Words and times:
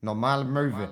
Normale 0.00 0.44
Möwe. 0.44 0.88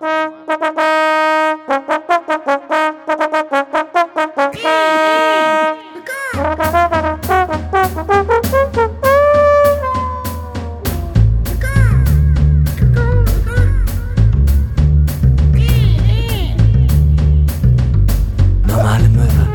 Normale 18.67 19.09
Möwe. 19.09 19.47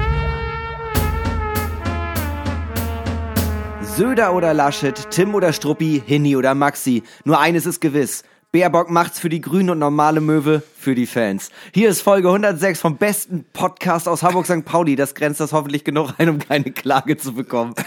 Söder 3.98 4.34
oder 4.34 4.54
Laschet, 4.54 5.10
Tim 5.10 5.36
oder 5.36 5.52
Struppi, 5.52 6.02
Hinni 6.06 6.38
oder 6.38 6.56
Maxi. 6.56 7.04
Nur 7.26 7.38
eines 7.38 7.66
ist 7.66 7.82
gewiss. 7.82 8.24
Baerbock 8.54 8.90
macht's 8.90 9.18
für 9.18 9.30
die 9.30 9.40
Grünen 9.40 9.70
und 9.70 9.80
normale 9.80 10.20
Möwe 10.20 10.62
für 10.78 10.94
die 10.94 11.06
Fans. 11.06 11.52
Hier 11.74 11.88
ist 11.88 12.02
Folge 12.02 12.28
106 12.28 12.82
vom 12.82 12.98
besten 12.98 13.46
Podcast 13.54 14.10
aus 14.10 14.24
Hamburg 14.24 14.46
St. 14.46 14.66
Pauli. 14.66 14.98
Das 14.98 15.16
grenzt 15.16 15.40
das 15.40 15.54
hoffentlich 15.54 15.86
genug 15.86 16.16
ein, 16.18 16.28
um 16.28 16.38
keine 16.38 16.72
Klage 16.72 17.16
zu 17.16 17.34
bekommen. 17.34 17.76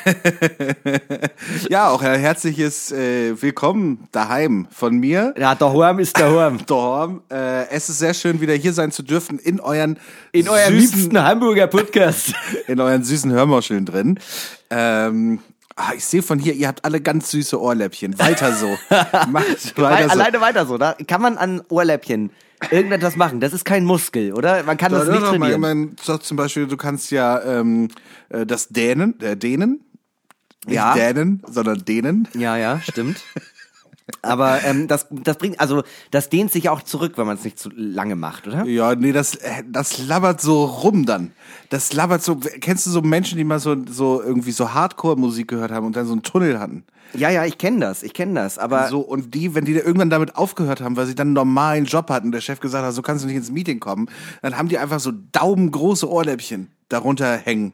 Ja, 1.69 1.91
auch 1.91 2.03
ein 2.03 2.19
herzliches 2.19 2.93
äh, 2.93 3.41
Willkommen 3.41 4.09
daheim 4.13 4.67
von 4.71 4.97
mir. 4.97 5.35
Ja, 5.39 5.55
daheim 5.55 5.99
ist 5.99 6.19
daheim. 6.19 6.59
Dorm. 6.67 7.23
Äh, 7.31 7.69
es 7.69 7.89
ist 7.89 7.99
sehr 7.99 8.15
schön, 8.15 8.41
wieder 8.41 8.55
hier 8.55 8.73
sein 8.73 8.91
zu 8.91 9.03
dürfen 9.03 9.39
in 9.39 9.61
euren 9.61 9.99
In 10.33 10.49
eurem 10.49 10.79
süßen, 10.79 10.99
liebsten 10.99 11.23
Hamburger 11.23 11.67
Podcast. 11.67 12.35
in 12.67 12.81
euren 12.81 13.05
süßen 13.05 13.33
Hörmuscheln 13.33 13.85
drin. 13.85 14.19
Ähm, 14.71 15.41
ah, 15.77 15.93
ich 15.97 16.05
sehe 16.05 16.23
von 16.23 16.39
hier, 16.39 16.55
ihr 16.55 16.69
habt 16.69 16.85
alle 16.85 17.01
ganz 17.01 17.31
süße 17.31 17.61
Ohrläppchen. 17.61 18.19
Weiter 18.19 18.53
so. 18.55 18.69
Macht 19.31 19.79
weiter 19.79 20.05
so. 20.05 20.11
Alleine 20.11 20.41
weiter 20.41 20.67
so. 20.67 20.79
Da 20.79 20.95
kann 21.07 21.23
man 21.23 21.39
an 21.39 21.63
Ohrläppchen 21.69 22.31
irgendetwas 22.71 23.17
machen. 23.17 23.41
Das 23.41 23.53
ist 23.53 23.65
kein 23.65 23.85
Muskel, 23.85 24.33
oder? 24.33 24.63
Man 24.63 24.77
kann 24.77 24.93
das 24.93 25.07
Doch, 25.07 25.13
nicht 25.13 25.25
trainieren. 25.25 25.61
man 25.61 25.97
sagt 26.03 26.25
zum 26.25 26.37
Beispiel, 26.37 26.67
du 26.67 26.77
kannst 26.77 27.11
ja 27.11 27.43
ähm, 27.43 27.89
äh, 28.29 28.47
das 28.47 28.69
Dänen, 28.69 29.19
äh, 29.21 29.37
Dänen, 29.37 29.81
nicht 30.67 30.77
Ja. 30.77 30.95
Dänen, 30.95 31.43
sondern 31.47 31.85
Dänen. 31.85 32.29
Ja, 32.35 32.57
ja, 32.57 32.81
stimmt. 32.81 33.21
Aber 34.21 34.63
ähm, 34.65 34.87
das, 34.87 35.07
das 35.11 35.39
bringt, 35.39 35.61
also 35.61 35.83
das 36.11 36.29
dehnt 36.29 36.53
sich 36.53 36.69
auch 36.69 36.83
zurück, 36.83 37.15
wenn 37.17 37.27
man 37.27 37.37
es 37.37 37.45
nicht 37.45 37.59
zu 37.59 37.71
lange 37.75 38.17
macht, 38.17 38.47
oder? 38.47 38.65
Ja, 38.67 38.95
nee, 38.95 39.13
das, 39.13 39.35
äh, 39.37 39.63
das 39.67 39.99
labbert 40.07 40.43
so 40.43 40.65
rum 40.65 41.07
dann. 41.07 41.33
Das 41.71 41.93
labbert 41.95 42.23
so, 42.23 42.37
kennst 42.37 42.85
du 42.85 42.91
so 42.91 43.01
Menschen, 43.01 43.39
die 43.39 43.45
mal 43.45 43.61
so, 43.61 43.77
so 43.89 44.23
irgendwie 44.23 44.53
so 44.53 44.75
Hardcore-Musik 44.75 45.49
gehört 45.49 45.71
haben 45.71 45.87
und 45.87 45.97
dann 45.97 46.07
so 46.07 46.13
einen 46.13 46.23
Tunnel 46.23 46.59
hatten? 46.61 46.85
Ja, 47.15 47.31
ja, 47.31 47.45
ich 47.47 47.57
kenne 47.59 47.81
das, 47.81 48.03
ich 48.03 48.13
kenne 48.13 48.35
das. 48.35 48.59
Aber 48.59 48.89
So, 48.89 49.01
und 49.01 49.35
die, 49.35 49.55
wenn 49.55 49.65
die 49.65 49.73
irgendwann 49.73 50.11
damit 50.11 50.37
aufgehört 50.37 50.81
haben, 50.83 50.97
weil 50.97 51.07
sie 51.07 51.15
dann 51.15 51.29
einen 51.29 51.35
normalen 51.35 51.85
Job 51.87 52.11
hatten, 52.11 52.31
der 52.33 52.41
Chef 52.43 52.61
gesagt 52.61 52.85
hat, 52.85 52.93
so 52.93 53.03
kannst 53.03 53.25
du 53.25 53.29
nicht 53.29 53.37
ins 53.37 53.51
Meeting 53.53 53.81
kommen, 53.81 54.11
dann 54.43 54.59
haben 54.59 54.69
die 54.69 54.79
einfach 54.79 55.01
so 55.01 55.13
daumengroße 55.33 56.11
Ohrläppchen 56.11 56.71
darunter 56.89 57.37
hängen, 57.39 57.73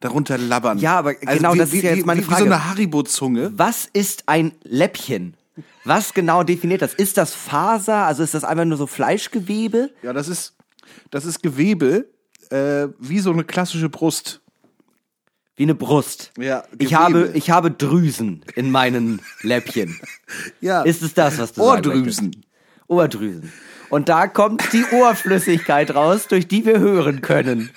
darunter 0.00 0.38
labbern. 0.38 0.78
Ja, 0.78 0.98
aber 0.98 1.14
genau, 1.14 1.54
wie, 1.54 1.58
das 1.58 1.72
ist 1.72 1.82
ja 1.82 1.94
jetzt 1.94 2.06
meine 2.06 2.20
wie, 2.20 2.24
Wie 2.24 2.28
Frage. 2.30 2.40
so 2.44 2.46
eine 2.46 2.68
Haribo-Zunge. 2.68 3.52
was 3.56 3.88
ist 3.92 4.24
ein 4.26 4.52
Läppchen? 4.62 5.34
Was 5.84 6.14
genau 6.14 6.42
definiert 6.42 6.82
das? 6.82 6.94
Ist 6.94 7.16
das 7.16 7.34
Faser? 7.34 8.06
Also 8.06 8.22
ist 8.22 8.34
das 8.34 8.44
einfach 8.44 8.64
nur 8.64 8.78
so 8.78 8.86
Fleischgewebe? 8.86 9.90
Ja, 10.02 10.12
das 10.12 10.28
ist, 10.28 10.54
das 11.10 11.24
ist 11.24 11.42
Gewebe, 11.42 12.06
äh, 12.50 12.88
wie 12.98 13.18
so 13.18 13.32
eine 13.32 13.44
klassische 13.44 13.88
Brust. 13.88 14.40
Wie 15.56 15.64
eine 15.64 15.74
Brust. 15.74 16.32
Ja, 16.38 16.64
Ich 16.72 16.90
Gewebe. 16.90 16.96
habe, 16.96 17.30
ich 17.34 17.50
habe 17.50 17.70
Drüsen 17.70 18.44
in 18.54 18.70
meinen 18.70 19.20
Läppchen. 19.42 20.00
Ja. 20.62 20.82
Ist 20.82 21.02
es 21.02 21.12
das, 21.12 21.38
was 21.38 21.52
du 21.52 21.60
sagen? 21.62 21.70
Ohrdrüsen. 21.88 22.44
Ohrdrüsen. 22.86 23.52
Und 23.90 24.08
da 24.08 24.26
kommt 24.28 24.72
die 24.72 24.84
Ohrflüssigkeit 24.92 25.94
raus, 25.94 26.26
durch 26.28 26.48
die 26.48 26.64
wir 26.64 26.78
hören 26.78 27.20
können. 27.20 27.68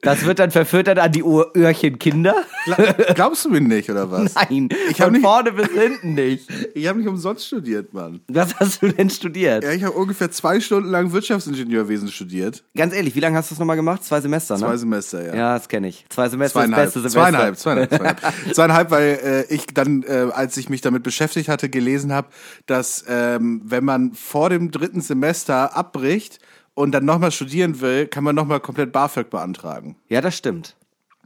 Das 0.00 0.24
wird 0.24 0.38
dann 0.38 0.52
verfüttert 0.52 0.98
an 1.00 1.10
die 1.10 1.24
Ohröhrchenkinder. 1.24 2.34
Gla- 2.66 3.14
Glaubst 3.14 3.44
du 3.44 3.50
mir 3.50 3.60
nicht, 3.60 3.90
oder 3.90 4.08
was? 4.10 4.32
Nein, 4.36 4.68
Ich 4.90 4.96
von 4.98 5.12
nicht- 5.12 5.22
vorne 5.24 5.50
bis 5.52 5.68
hinten 5.70 6.14
nicht. 6.14 6.48
Ich 6.74 6.86
habe 6.86 7.00
nicht 7.00 7.08
umsonst 7.08 7.46
studiert, 7.46 7.92
Mann. 7.92 8.20
Was 8.28 8.54
hast 8.60 8.80
du 8.82 8.88
denn 8.92 9.10
studiert? 9.10 9.64
Ja, 9.64 9.72
ich 9.72 9.82
habe 9.82 9.96
ungefähr 9.96 10.30
zwei 10.30 10.60
Stunden 10.60 10.88
lang 10.90 11.10
Wirtschaftsingenieurwesen 11.12 12.08
studiert. 12.12 12.62
Ganz 12.76 12.94
ehrlich, 12.94 13.16
wie 13.16 13.20
lange 13.20 13.36
hast 13.36 13.50
du 13.50 13.54
es 13.54 13.58
nochmal 13.58 13.74
gemacht? 13.74 14.04
Zwei 14.04 14.20
Semester, 14.20 14.54
ne? 14.54 14.60
Zwei 14.60 14.76
Semester, 14.76 15.26
ja. 15.26 15.34
ja, 15.34 15.54
das 15.58 15.68
kenne 15.68 15.88
ich. 15.88 16.06
Zwei 16.10 16.28
Semester 16.28 16.60
Zweieinhalb, 16.60 16.86
ist 16.86 16.94
das 16.96 17.02
beste 17.02 17.10
Semester. 17.20 17.56
zweieinhalb, 17.58 17.58
zweieinhalb, 17.58 17.90
zweieinhalb. 17.90 18.54
zweieinhalb, 18.54 18.90
weil 18.92 19.46
äh, 19.50 19.52
ich 19.54 19.66
dann, 19.66 20.04
äh, 20.04 20.28
als 20.32 20.56
ich 20.56 20.68
mich 20.68 20.80
damit 20.80 21.02
beschäftigt 21.02 21.48
hatte, 21.48 21.68
gelesen 21.68 22.12
habe, 22.12 22.28
dass 22.66 23.04
ähm, 23.08 23.62
wenn 23.64 23.84
man 23.84 24.12
vor 24.12 24.48
dem 24.50 24.70
dritten 24.70 25.00
Semester 25.00 25.76
abbricht 25.76 26.38
und 26.78 26.92
dann 26.92 27.04
nochmal 27.04 27.32
studieren 27.32 27.80
will, 27.80 28.06
kann 28.06 28.22
man 28.22 28.36
nochmal 28.36 28.60
komplett 28.60 28.92
BAföG 28.92 29.30
beantragen. 29.30 29.96
Ja, 30.08 30.20
das 30.20 30.36
stimmt. 30.36 30.76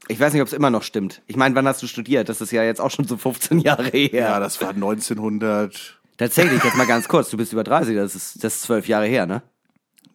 Ich 0.09 0.19
weiß 0.19 0.33
nicht, 0.33 0.41
ob 0.41 0.49
es 0.49 0.55
immer 0.55 0.71
noch 0.71 0.83
stimmt. 0.83 1.21
Ich 1.27 1.37
meine, 1.37 1.55
wann 1.55 1.69
hast 1.69 1.83
du 1.83 1.87
studiert? 1.87 2.31
Das 2.31 2.41
ist 2.41 2.53
ja 2.53 2.65
jetzt 2.65 2.81
auch 2.81 2.91
schon 2.91 3.07
so 3.07 3.19
15 3.19 3.59
Jahre 3.61 3.85
her. 3.85 4.09
Ja, 4.13 4.41
das 4.41 4.63
war 4.63 4.71
1900. 4.71 6.01
Tatsächlich, 6.17 6.65
jetzt 6.65 6.77
mal 6.77 6.87
ganz 6.87 7.07
kurz. 7.07 7.29
Du 7.29 7.37
bist 7.37 7.53
über 7.53 7.65
30, 7.65 7.95
das 7.95 8.15
ist, 8.15 8.43
das 8.43 8.57
ist 8.57 8.63
zwölf 8.63 8.89
Jahre 8.89 9.07
her, 9.07 9.27
ne? 9.27 9.43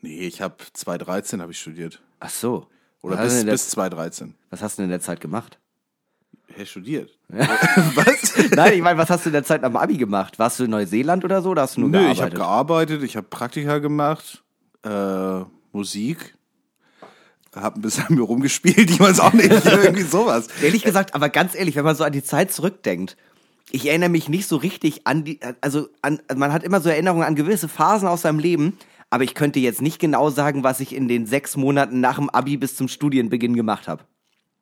Nee, 0.01 0.21
ich 0.21 0.41
habe 0.41 0.55
2013 0.73 1.39
habe 1.39 1.51
ich 1.51 1.59
studiert. 1.59 2.01
Ach 2.19 2.31
so. 2.31 2.65
Oder 3.03 3.17
bis, 3.17 3.45
bis 3.45 3.69
2013. 3.69 4.33
was 4.49 4.63
hast 4.63 4.77
du 4.77 4.81
denn 4.81 4.85
in 4.85 4.91
der 4.91 5.01
Zeit 5.01 5.21
gemacht? 5.21 5.59
Hey, 6.47 6.65
studiert. 6.65 7.11
Was? 7.27 8.33
Nein, 8.55 8.73
ich 8.73 8.81
meine, 8.81 8.97
was 8.97 9.09
hast 9.09 9.25
du 9.25 9.29
in 9.29 9.33
der 9.33 9.43
Zeit 9.43 9.63
am 9.63 9.75
Abi 9.75 9.97
gemacht? 9.97 10.39
Warst 10.39 10.59
du 10.59 10.63
in 10.63 10.71
Neuseeland 10.71 11.23
oder 11.23 11.43
so? 11.43 11.51
Oder 11.51 11.63
hast 11.63 11.75
du 11.75 11.81
nur 11.81 11.89
Nö, 11.89 11.99
gearbeitet? 11.99 12.17
ich 12.17 12.21
habe 12.23 12.35
gearbeitet, 12.35 13.03
ich 13.03 13.17
habe 13.17 13.27
Praktika 13.27 13.77
gemacht, 13.79 14.43
äh, 14.87 15.45
Musik, 15.71 16.35
habe 17.55 17.79
ein 17.79 17.81
bisschen 17.81 18.05
mir 18.15 18.21
rumgespielt, 18.21 18.77
ich 18.91 18.99
weiß 18.99 19.19
auch 19.19 19.33
nicht, 19.33 19.49
irgendwie 19.49 20.03
sowas. 20.03 20.47
Ehrlich 20.61 20.83
gesagt, 20.83 21.15
aber 21.15 21.29
ganz 21.29 21.55
ehrlich, 21.55 21.75
wenn 21.75 21.85
man 21.85 21.95
so 21.95 22.03
an 22.03 22.11
die 22.11 22.23
Zeit 22.23 22.51
zurückdenkt, 22.51 23.17
ich 23.71 23.87
erinnere 23.87 24.09
mich 24.09 24.29
nicht 24.29 24.47
so 24.47 24.57
richtig 24.57 25.07
an 25.07 25.23
die, 25.23 25.39
also 25.61 25.87
an, 26.01 26.21
man 26.35 26.53
hat 26.53 26.63
immer 26.63 26.79
so 26.81 26.89
Erinnerungen 26.89 27.25
an 27.25 27.35
gewisse 27.35 27.67
Phasen 27.67 28.07
aus 28.07 28.21
seinem 28.21 28.39
Leben, 28.39 28.77
aber 29.09 29.23
ich 29.23 29.33
könnte 29.33 29.59
jetzt 29.59 29.81
nicht 29.81 29.99
genau 29.99 30.29
sagen, 30.29 30.63
was 30.63 30.79
ich 30.79 30.93
in 30.95 31.07
den 31.07 31.25
sechs 31.25 31.57
Monaten 31.57 31.99
nach 31.99 32.15
dem 32.17 32.29
Abi 32.29 32.57
bis 32.57 32.75
zum 32.75 32.87
Studienbeginn 32.87 33.55
gemacht 33.55 33.87
habe. 33.87 34.03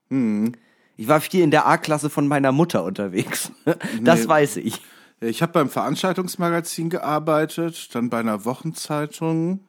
Hm. 0.09 0.53
Ich 0.97 1.07
war 1.07 1.19
viel 1.19 1.41
in 1.43 1.51
der 1.51 1.67
A-Klasse 1.67 2.09
von 2.09 2.27
meiner 2.27 2.51
Mutter 2.51 2.83
unterwegs. 2.83 3.51
Das 4.01 4.21
Nee. 4.21 4.27
weiß 4.27 4.57
ich. 4.57 4.81
Ich 5.21 5.41
habe 5.41 5.53
beim 5.53 5.69
Veranstaltungsmagazin 5.69 6.89
gearbeitet, 6.89 7.93
dann 7.93 8.09
bei 8.09 8.19
einer 8.19 8.45
Wochenzeitung 8.45 9.59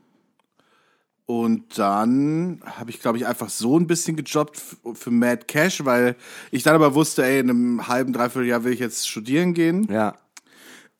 und 1.26 1.78
dann 1.78 2.60
habe 2.64 2.90
ich, 2.90 3.00
glaube 3.00 3.18
ich, 3.18 3.26
einfach 3.26 3.48
so 3.50 3.78
ein 3.78 3.86
bisschen 3.88 4.16
gejobbt 4.16 4.62
für 4.94 5.10
Mad 5.10 5.42
Cash, 5.46 5.84
weil 5.84 6.14
ich 6.52 6.62
dann 6.62 6.74
aber 6.76 6.94
wusste, 6.94 7.24
ey, 7.24 7.40
in 7.40 7.50
einem 7.50 7.88
halben, 7.88 8.12
dreiviertel 8.12 8.46
Jahr 8.48 8.62
will 8.64 8.72
ich 8.72 8.80
jetzt 8.80 9.08
studieren 9.08 9.52
gehen. 9.52 9.88
Ja. 9.90 10.14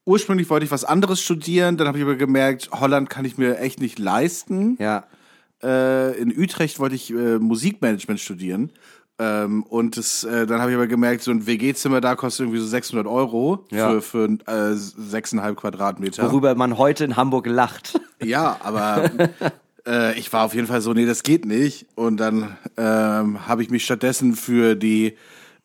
Ursprünglich 0.04 0.48
wollte 0.50 0.64
ich 0.66 0.70
was 0.70 0.84
anderes 0.84 1.20
studieren, 1.20 1.76
dann 1.76 1.88
habe 1.88 1.98
ich 1.98 2.04
aber 2.04 2.14
gemerkt, 2.16 2.70
Holland 2.72 3.10
kann 3.10 3.24
ich 3.24 3.38
mir 3.38 3.58
echt 3.58 3.80
nicht 3.80 3.98
leisten. 3.98 4.76
Ja. 4.80 5.04
äh, 5.62 6.16
in 6.20 6.36
Utrecht 6.36 6.78
wollte 6.78 6.94
ich 6.94 7.10
äh, 7.12 7.38
Musikmanagement 7.38 8.20
studieren. 8.20 8.70
Ähm, 9.18 9.62
und 9.62 9.96
das, 9.96 10.24
äh, 10.24 10.46
dann 10.46 10.60
habe 10.60 10.70
ich 10.72 10.76
aber 10.76 10.86
gemerkt, 10.86 11.22
so 11.22 11.30
ein 11.30 11.46
WG-Zimmer 11.46 12.00
da 12.02 12.14
kostet 12.16 12.40
irgendwie 12.44 12.58
so 12.60 12.66
600 12.66 13.06
Euro 13.06 13.64
Ja. 13.72 13.88
für, 14.00 14.02
für 14.02 14.24
äh, 14.46 14.74
6,5 14.74 15.54
Quadratmeter. 15.54 16.24
Worüber 16.30 16.54
man 16.54 16.76
heute 16.78 17.04
in 17.04 17.16
Hamburg 17.16 17.46
lacht. 17.46 17.98
Ja, 18.22 18.58
aber 18.62 19.10
äh, 19.86 20.18
ich 20.18 20.32
war 20.32 20.44
auf 20.44 20.54
jeden 20.54 20.66
Fall 20.66 20.80
so, 20.80 20.92
nee, 20.92 21.06
das 21.06 21.22
geht 21.22 21.44
nicht. 21.44 21.86
Und 21.94 22.18
dann 22.18 22.56
ähm, 22.76 23.46
habe 23.46 23.62
ich 23.62 23.70
mich 23.70 23.84
stattdessen 23.84 24.34
für 24.34 24.74
die 24.74 25.14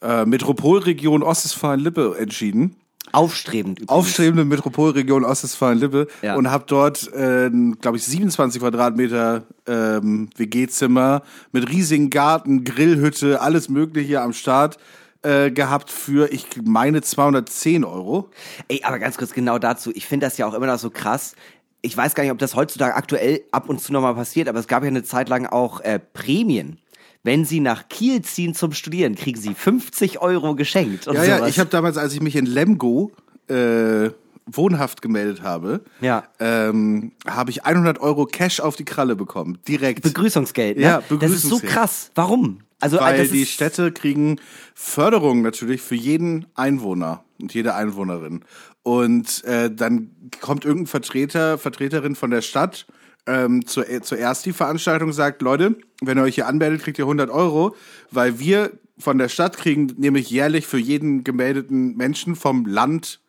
äh, 0.01 0.25
Metropolregion 0.25 1.23
Ostwestfalen-Lippe 1.23 2.15
entschieden. 2.19 2.75
Aufstrebend. 3.13 3.79
übrigens. 3.79 3.89
Aufstrebende 3.89 4.45
Metropolregion 4.45 5.25
Ostwestfalen-Lippe 5.25 6.07
Ja. 6.21 6.35
und 6.35 6.49
habe 6.49 6.63
dort, 6.67 7.11
äh, 7.13 7.49
glaube 7.81 7.97
ich, 7.97 8.03
27 8.05 8.61
Quadratmeter 8.61 9.43
ähm, 9.67 10.29
WG-Zimmer 10.37 11.21
mit 11.51 11.69
riesigen 11.69 12.09
Garten, 12.09 12.63
Grillhütte, 12.63 13.41
alles 13.41 13.67
Mögliche 13.69 14.21
am 14.21 14.31
Start 14.33 14.77
äh, 15.23 15.51
gehabt 15.51 15.89
für, 15.91 16.31
ich 16.31 16.45
meine, 16.63 17.01
210 17.01 17.83
Euro. 17.83 18.29
Ey, 18.69 18.81
aber 18.83 18.97
ganz 18.97 19.17
kurz 19.17 19.33
genau 19.33 19.59
dazu. 19.59 19.91
Ich 19.93 20.05
finde 20.07 20.25
das 20.27 20.37
ja 20.37 20.45
auch 20.47 20.53
immer 20.53 20.67
noch 20.67 20.79
so 20.79 20.89
krass. 20.89 21.35
Ich 21.81 21.95
weiß 21.97 22.13
gar 22.15 22.23
nicht, 22.23 22.31
ob 22.31 22.37
das 22.37 22.55
heutzutage 22.55 22.95
aktuell 22.95 23.41
ab 23.51 23.67
und 23.69 23.81
zu 23.81 23.91
nochmal 23.91 24.13
passiert, 24.15 24.47
aber 24.47 24.59
es 24.59 24.67
gab 24.67 24.83
ja 24.83 24.87
eine 24.89 25.03
Zeit 25.03 25.29
lang 25.29 25.45
auch 25.47 25.81
äh, 25.81 25.99
Prämien. 25.99 26.77
Wenn 27.23 27.45
Sie 27.45 27.59
nach 27.59 27.87
Kiel 27.89 28.21
ziehen 28.23 28.53
zum 28.55 28.71
Studieren, 28.73 29.15
kriegen 29.15 29.39
Sie 29.39 29.53
50 29.53 30.21
Euro 30.21 30.55
geschenkt. 30.55 31.05
Ja, 31.05 31.23
ja, 31.23 31.37
sowas. 31.37 31.49
ich 31.49 31.59
habe 31.59 31.69
damals, 31.69 31.97
als 31.97 32.13
ich 32.13 32.21
mich 32.21 32.35
in 32.35 32.45
Lemgo 32.45 33.11
äh, 33.47 34.09
wohnhaft 34.47 35.01
gemeldet 35.01 35.41
habe, 35.43 35.81
Ja. 36.01 36.23
ähm, 36.39 37.11
habe 37.27 37.51
ich 37.51 37.63
100 37.65 37.99
Euro 37.99 38.25
Cash 38.25 38.59
auf 38.59 38.75
die 38.75 38.85
Kralle 38.85 39.15
bekommen, 39.15 39.59
direkt. 39.67 40.01
Begrüßungsgeld, 40.03 40.77
ne? 40.77 40.83
Ja, 40.83 40.97
Das 40.97 41.03
ist 41.03 41.09
so 41.09 41.15
Begrüßungsgeld. 41.17 41.71
krass. 41.73 42.11
Warum? 42.15 42.59
Also, 42.79 42.99
Weil 42.99 43.27
die 43.27 43.45
Städte 43.45 43.91
kriegen 43.91 44.39
Förderung 44.73 45.43
natürlich 45.43 45.81
für 45.81 45.93
jeden 45.95 46.47
Einwohner 46.55 47.23
und 47.39 47.53
jede 47.53 47.75
Einwohnerin. 47.75 48.43
Und 48.83 49.43
äh, 49.45 49.69
dann 49.73 50.11
kommt 50.41 50.65
irgendein 50.65 50.87
Vertreter, 50.87 51.57
Vertreterin 51.57 52.15
von 52.15 52.31
der 52.31 52.41
Stadt 52.41 52.87
ähm, 53.27 53.65
zu, 53.67 53.81
äh, 53.87 54.01
zuerst 54.01 54.45
die 54.45 54.53
Veranstaltung 54.53 55.11
sagt, 55.13 55.41
Leute, 55.41 55.75
wenn 56.01 56.17
ihr 56.17 56.23
euch 56.23 56.35
hier 56.35 56.47
anmeldet, 56.47 56.81
kriegt 56.81 56.97
ihr 56.97 57.05
100 57.05 57.29
Euro, 57.29 57.75
weil 58.09 58.39
wir 58.39 58.71
von 58.97 59.17
der 59.17 59.29
Stadt 59.29 59.57
kriegen 59.57 59.93
nämlich 59.97 60.29
jährlich 60.31 60.65
für 60.67 60.77
jeden 60.79 61.23
gemeldeten 61.23 61.95
Menschen 61.95 62.35
vom 62.35 62.65
Land, 62.65 63.19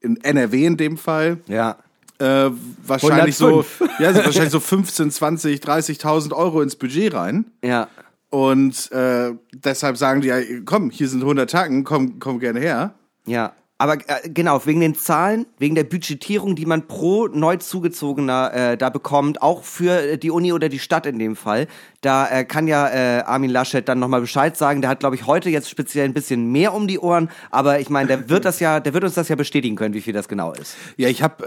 in 0.00 0.16
NRW 0.22 0.64
in 0.66 0.76
dem 0.76 0.96
Fall, 0.96 1.38
Ja. 1.46 1.78
äh, 2.18 2.50
wahrscheinlich 2.86 3.40
105. 3.40 3.78
so, 3.78 3.86
ja, 3.98 4.12
so 4.12 4.24
wahrscheinlich 4.24 4.52
so 4.52 4.60
15, 4.60 5.10
20, 5.10 5.60
30.000 5.60 6.32
Euro 6.34 6.60
ins 6.62 6.76
Budget 6.76 7.14
rein. 7.14 7.46
Ja. 7.64 7.88
Und 8.30 8.92
äh, 8.92 9.32
deshalb 9.54 9.96
sagen 9.96 10.20
die, 10.20 10.28
ja, 10.28 10.38
komm, 10.66 10.90
hier 10.90 11.08
sind 11.08 11.22
100 11.22 11.50
Tacken, 11.50 11.84
komm, 11.84 12.18
komm 12.18 12.38
gerne 12.38 12.60
her. 12.60 12.94
Ja. 13.26 13.54
Aber 13.80 13.94
äh, 13.94 14.28
genau, 14.28 14.66
wegen 14.66 14.80
den 14.80 14.96
Zahlen, 14.96 15.46
wegen 15.58 15.76
der 15.76 15.84
Budgetierung, 15.84 16.56
die 16.56 16.66
man 16.66 16.88
pro 16.88 17.28
neu 17.28 17.56
zugezogener 17.56 18.52
äh, 18.52 18.76
da 18.76 18.90
bekommt, 18.90 19.40
auch 19.40 19.62
für 19.62 20.02
äh, 20.02 20.18
die 20.18 20.32
Uni 20.32 20.52
oder 20.52 20.68
die 20.68 20.80
Stadt 20.80 21.06
in 21.06 21.20
dem 21.20 21.36
Fall, 21.36 21.68
da 22.00 22.28
äh, 22.28 22.44
kann 22.44 22.66
ja 22.66 22.88
äh, 22.88 23.22
Armin 23.22 23.50
Laschet 23.50 23.88
dann 23.88 24.00
nochmal 24.00 24.20
Bescheid 24.20 24.56
sagen. 24.56 24.80
Der 24.80 24.90
hat, 24.90 24.98
glaube 24.98 25.14
ich, 25.14 25.26
heute 25.26 25.48
jetzt 25.48 25.70
speziell 25.70 26.06
ein 26.06 26.12
bisschen 26.12 26.50
mehr 26.50 26.74
um 26.74 26.88
die 26.88 26.98
Ohren, 26.98 27.30
aber 27.52 27.78
ich 27.78 27.88
meine, 27.88 28.08
der 28.08 28.28
wird 28.28 28.44
das 28.44 28.58
ja, 28.58 28.80
der 28.80 28.94
wird 28.94 29.04
uns 29.04 29.14
das 29.14 29.28
ja 29.28 29.36
bestätigen 29.36 29.76
können, 29.76 29.94
wie 29.94 30.00
viel 30.00 30.12
das 30.12 30.26
genau 30.26 30.52
ist. 30.52 30.74
Ja, 30.96 31.08
ich 31.08 31.22
habe, 31.22 31.46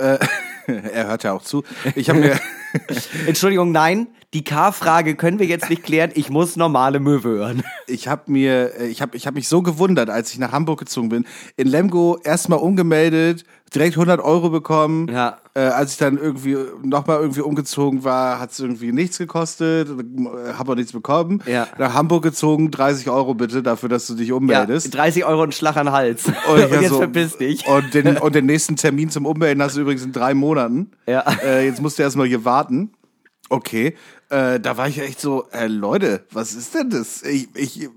äh, 0.67 0.71
er 0.93 1.07
hört 1.07 1.23
ja 1.23 1.33
auch 1.33 1.43
zu, 1.43 1.63
ich 1.95 2.09
habe 2.09 2.19
mir, 2.19 2.39
Entschuldigung, 3.27 3.73
nein, 3.73 4.07
die 4.33 4.43
K-Frage 4.45 5.15
können 5.15 5.39
wir 5.39 5.45
jetzt 5.45 5.69
nicht 5.69 5.83
klären. 5.83 6.11
Ich 6.13 6.29
muss 6.29 6.55
normale 6.55 6.99
Möwe 7.01 7.29
hören. 7.29 7.63
ich 7.87 8.07
habe 8.07 8.31
mir, 8.31 8.71
äh, 8.79 8.87
ich 8.87 9.01
habe, 9.01 9.17
ich 9.17 9.27
habe 9.27 9.35
mich 9.35 9.47
so 9.49 9.61
gewundert, 9.61 10.09
als 10.09 10.31
ich 10.31 10.39
nach 10.39 10.53
Hamburg 10.53 10.79
gezogen 10.79 11.09
bin. 11.09 11.25
In 11.57 11.67
Lemgo 11.67 12.17
erstmal 12.23 12.59
umgemeldet, 12.59 13.43
direkt 13.75 13.95
100 13.95 14.21
Euro 14.21 14.49
bekommen. 14.49 15.09
Ja. 15.11 15.37
Äh, 15.53 15.59
als 15.59 15.91
ich 15.93 15.97
dann 15.97 16.17
irgendwie 16.17 16.55
nochmal 16.81 17.19
irgendwie 17.19 17.41
umgezogen 17.41 18.05
war, 18.05 18.39
hat 18.39 18.51
es 18.51 18.59
irgendwie 18.61 18.93
nichts 18.93 19.17
gekostet, 19.17 19.89
äh, 19.89 20.53
habe 20.53 20.71
auch 20.71 20.75
nichts 20.75 20.93
bekommen. 20.93 21.43
Ja. 21.45 21.67
Nach 21.77 21.93
Hamburg 21.93 22.23
gezogen, 22.23 22.71
30 22.71 23.09
Euro 23.09 23.33
bitte 23.33 23.61
dafür, 23.61 23.89
dass 23.89 24.07
du 24.07 24.15
dich 24.15 24.29
Ja, 24.29 24.35
ummeldest. 24.35 24.93
30 24.95 25.25
Euro 25.25 25.43
und 25.43 25.53
Schlag 25.53 25.75
an 25.75 25.87
den 25.87 25.93
Hals. 25.93 26.25
Und, 26.27 26.35
Und, 26.47 26.71
jetzt 26.71 26.87
so- 26.87 26.99
verpiss 26.99 27.37
dich. 27.37 27.67
Und 27.67 27.93
den, 27.93 28.17
und 28.17 28.33
den 28.33 28.45
nächsten 28.45 28.77
Termin 28.77 29.09
zum 29.09 29.25
Ummelden 29.25 29.61
hast 29.61 29.75
du 29.75 29.81
übrigens 29.81 30.05
in 30.05 30.13
drei 30.13 30.33
Monaten. 30.33 30.91
Ja. 31.05 31.25
Äh, 31.43 31.65
jetzt 31.65 31.81
musst 31.81 31.99
du 31.99 32.03
erstmal 32.03 32.27
hier 32.27 32.45
warten. 32.45 32.91
Okay. 33.49 33.95
Äh, 34.31 34.61
da 34.61 34.77
war 34.77 34.87
ich 34.87 34.99
echt 34.99 35.19
so, 35.19 35.49
äh, 35.51 35.67
Leute, 35.67 36.25
was 36.31 36.53
ist 36.53 36.73
denn 36.73 36.89
das? 36.89 37.21
Ich, 37.23 37.49
ich, 37.53 37.89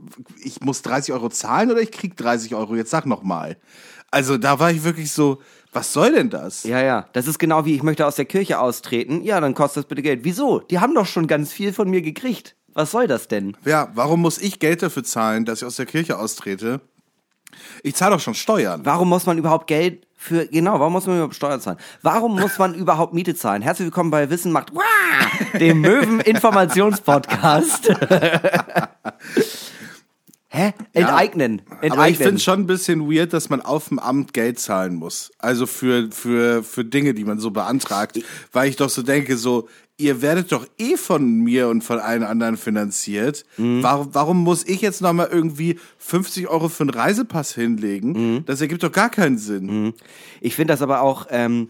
ich 0.42 0.60
muss 0.60 0.82
30 0.82 1.14
Euro 1.14 1.28
zahlen 1.28 1.70
oder 1.70 1.80
ich 1.80 1.92
krieg 1.92 2.16
30 2.16 2.56
Euro? 2.56 2.74
Jetzt 2.74 2.90
sag 2.90 3.06
noch 3.06 3.22
mal. 3.22 3.56
Also 4.10 4.36
da 4.36 4.58
war 4.58 4.72
ich 4.72 4.82
wirklich 4.82 5.12
so, 5.12 5.40
was 5.72 5.92
soll 5.92 6.12
denn 6.12 6.30
das? 6.30 6.64
Ja, 6.64 6.82
ja. 6.82 7.06
Das 7.12 7.28
ist 7.28 7.38
genau 7.38 7.64
wie, 7.66 7.76
ich 7.76 7.84
möchte 7.84 8.04
aus 8.04 8.16
der 8.16 8.24
Kirche 8.24 8.58
austreten. 8.58 9.22
Ja, 9.22 9.40
dann 9.40 9.54
kostet 9.54 9.84
das 9.84 9.88
bitte 9.88 10.02
Geld. 10.02 10.24
Wieso? 10.24 10.58
Die 10.58 10.80
haben 10.80 10.96
doch 10.96 11.06
schon 11.06 11.28
ganz 11.28 11.52
viel 11.52 11.72
von 11.72 11.88
mir 11.88 12.02
gekriegt. 12.02 12.56
Was 12.72 12.90
soll 12.90 13.06
das 13.06 13.28
denn? 13.28 13.56
Ja, 13.64 13.92
warum 13.94 14.20
muss 14.20 14.38
ich 14.38 14.58
Geld 14.58 14.82
dafür 14.82 15.04
zahlen, 15.04 15.44
dass 15.44 15.62
ich 15.62 15.66
aus 15.66 15.76
der 15.76 15.86
Kirche 15.86 16.18
austrete? 16.18 16.80
Ich 17.84 17.94
zahle 17.94 18.16
doch 18.16 18.20
schon 18.20 18.34
Steuern. 18.34 18.80
Warum 18.84 19.08
muss 19.08 19.26
man 19.26 19.38
überhaupt 19.38 19.68
Geld 19.68 20.04
für, 20.24 20.46
genau, 20.46 20.80
warum 20.80 20.94
muss 20.94 21.06
man 21.06 21.16
überhaupt 21.16 21.34
Steuern 21.34 21.60
zahlen? 21.60 21.76
Warum 22.00 22.40
muss 22.40 22.58
man 22.58 22.72
überhaupt 22.80 23.12
Miete 23.12 23.34
zahlen? 23.34 23.60
Herzlich 23.60 23.88
willkommen 23.88 24.10
bei 24.10 24.30
Wissen 24.30 24.52
macht, 24.52 24.74
Wah! 24.74 24.82
dem 25.58 25.82
Möwen-Informationspodcast. 25.82 27.88
Hä? 30.48 30.72
Enteignen. 30.94 31.58
Enteignen. 31.58 31.92
Aber 31.92 32.08
ich 32.08 32.16
finde 32.16 32.40
schon 32.40 32.60
ein 32.60 32.66
bisschen 32.66 33.12
weird, 33.12 33.34
dass 33.34 33.50
man 33.50 33.60
auf 33.60 33.88
dem 33.88 33.98
Amt 33.98 34.32
Geld 34.32 34.58
zahlen 34.58 34.94
muss. 34.94 35.30
Also 35.38 35.66
für, 35.66 36.10
für, 36.10 36.62
für 36.62 36.86
Dinge, 36.86 37.12
die 37.12 37.24
man 37.24 37.38
so 37.38 37.50
beantragt. 37.50 38.18
Weil 38.52 38.70
ich 38.70 38.76
doch 38.76 38.88
so 38.88 39.02
denke, 39.02 39.36
so, 39.36 39.68
ihr 39.96 40.22
werdet 40.22 40.50
doch 40.50 40.66
eh 40.78 40.96
von 40.96 41.40
mir 41.40 41.68
und 41.68 41.82
von 41.82 41.98
allen 41.98 42.24
anderen 42.24 42.56
finanziert. 42.56 43.44
Mhm. 43.56 43.82
Warum, 43.82 44.08
warum 44.12 44.42
muss 44.42 44.66
ich 44.66 44.80
jetzt 44.80 45.00
nochmal 45.00 45.28
irgendwie 45.30 45.78
50 45.98 46.48
Euro 46.48 46.68
für 46.68 46.82
einen 46.82 46.90
Reisepass 46.90 47.54
hinlegen? 47.54 48.12
Mhm. 48.12 48.44
Das 48.46 48.60
ergibt 48.60 48.82
doch 48.82 48.92
gar 48.92 49.10
keinen 49.10 49.38
Sinn. 49.38 49.94
Ich 50.40 50.56
finde 50.56 50.72
das 50.72 50.82
aber 50.82 51.00
auch, 51.00 51.26
ähm, 51.30 51.68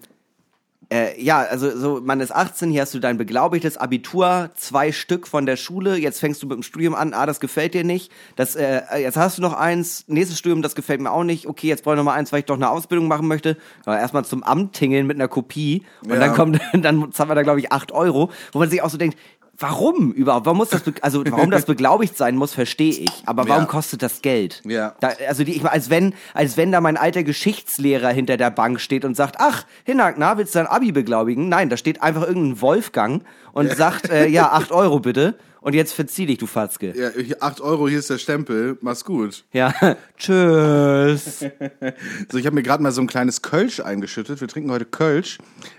äh, 0.93 1.21
ja, 1.23 1.41
also 1.41 1.77
so, 1.77 2.01
man 2.03 2.21
ist 2.21 2.35
18, 2.35 2.71
hier 2.71 2.83
hast 2.83 2.95
du 2.95 2.99
dein 2.99 3.17
beglaubigtes 3.17 3.77
Abitur, 3.77 4.51
zwei 4.55 4.93
Stück 4.93 5.27
von 5.27 5.47
der 5.47 5.57
Schule, 5.57 5.97
jetzt 5.97 6.21
fängst 6.21 6.43
du 6.43 6.47
mit 6.47 6.57
dem 6.57 6.63
Studium 6.63 6.95
an, 6.95 7.15
ah, 7.15 7.27
das 7.27 7.41
gefällt 7.41 7.75
dir 7.75 7.85
nicht, 7.85 8.11
das, 8.37 8.57
äh, 8.57 8.83
jetzt 8.99 9.17
hast 9.17 9.39
du 9.39 9.43
noch 9.43 9.53
eins, 9.55 10.05
nächstes 10.09 10.39
Studium, 10.39 10.63
das 10.63 10.75
gefällt 10.75 11.01
mir 11.01 11.11
auch 11.11 11.25
nicht, 11.25 11.47
okay, 11.47 11.69
jetzt 11.69 11.85
brauche 11.85 11.95
ich 11.95 11.99
noch 11.99 12.05
mal 12.05 12.15
eins, 12.15 12.33
weil 12.33 12.41
ich 12.41 12.45
doch 12.47 12.57
eine 12.57 12.71
Ausbildung 12.71 13.09
machen 13.09 13.29
möchte, 13.29 13.57
aber 13.85 13.99
erstmal 13.99 14.25
zum 14.25 14.43
Amt 14.43 14.75
tingeln 14.75 15.07
mit 15.07 15.17
einer 15.17 15.29
Kopie. 15.29 15.83
Und 16.05 16.11
Ja. 16.11 16.19
dann 16.19 16.35
kommt, 16.35 16.61
dann 16.73 17.13
zahlen 17.13 17.31
wir 17.31 17.35
da, 17.35 17.43
glaube 17.43 17.61
ich, 17.61 17.73
acht 17.73 17.93
Euro, 17.93 18.31
wo 18.53 18.59
man 18.59 18.71
sich 18.71 18.83
auch 18.83 18.91
so 18.91 18.99
denkt, 18.99 19.19
Warum 19.59 20.13
überhaupt? 20.13 20.47
Warum 20.47 20.59
muss 20.59 20.71
das, 20.71 20.83
also 21.01 21.23
warum 21.31 21.51
das 21.51 21.65
beglaubigt 21.67 22.17
sein 22.17 22.37
muss, 22.37 22.53
verstehe 22.55 22.93
ich. 22.93 23.11
Aber 23.27 23.47
warum 23.49 23.63
Ja. 23.65 23.69
kostet 23.69 24.03
das 24.03 24.21
Geld? 24.23 24.63
Ja. 24.65 24.95
Da, 25.01 25.13
also 25.29 25.45
die, 25.45 25.53
ich, 25.57 25.65
als 25.65 25.91
wenn, 25.91 26.15
als 26.35 26.57
wenn 26.57 26.73
da 26.73 26.81
mein 26.81 26.97
alter 26.97 27.23
Geschichtslehrer 27.23 28.09
hinter 28.11 28.37
der 28.37 28.51
Bank 28.51 28.81
steht 28.81 29.05
und 29.05 29.17
sagt, 29.17 29.37
ach, 29.39 29.65
Hinak, 29.85 30.17
na, 30.19 30.37
willst 30.39 30.55
du 30.55 30.59
dein 30.59 30.67
Abi 30.67 30.91
beglaubigen? 30.93 31.49
Nein, 31.49 31.69
da 31.69 31.77
steht 31.77 32.03
einfach 32.03 32.27
irgendein 32.27 32.61
Wolfgang 32.61 33.23
und 33.53 33.75
sagt, 33.77 34.11
äh, 34.11 34.27
ja, 34.27 34.51
acht 34.51 34.73
Euro 34.73 34.99
bitte. 35.01 35.37
Und 35.65 35.73
jetzt 35.75 35.95
verzieh 35.95 36.27
dich, 36.27 36.37
du 36.37 36.47
Fatzke. 36.47 36.93
Ja, 36.95 37.09
hier 37.19 37.43
8 37.43 37.63
Euro, 37.63 37.89
hier 37.89 37.99
ist 37.99 38.11
der 38.11 38.19
Stempel, 38.19 38.77
mach's 38.83 39.03
gut. 39.03 39.45
Ja, 39.53 39.73
tschüss. 40.19 41.47
So, 42.31 42.37
ich 42.37 42.45
habe 42.45 42.55
mir 42.55 42.63
gerade 42.63 42.83
mal 42.83 42.93
so 42.93 43.01
ein 43.01 43.07
kleines 43.07 43.41
Kölsch 43.41 43.81
eingeschüttet. 43.81 44.43
Wir 44.43 44.49
trinken 44.49 44.71
heute 44.71 44.85
Kölsch. 44.85 45.39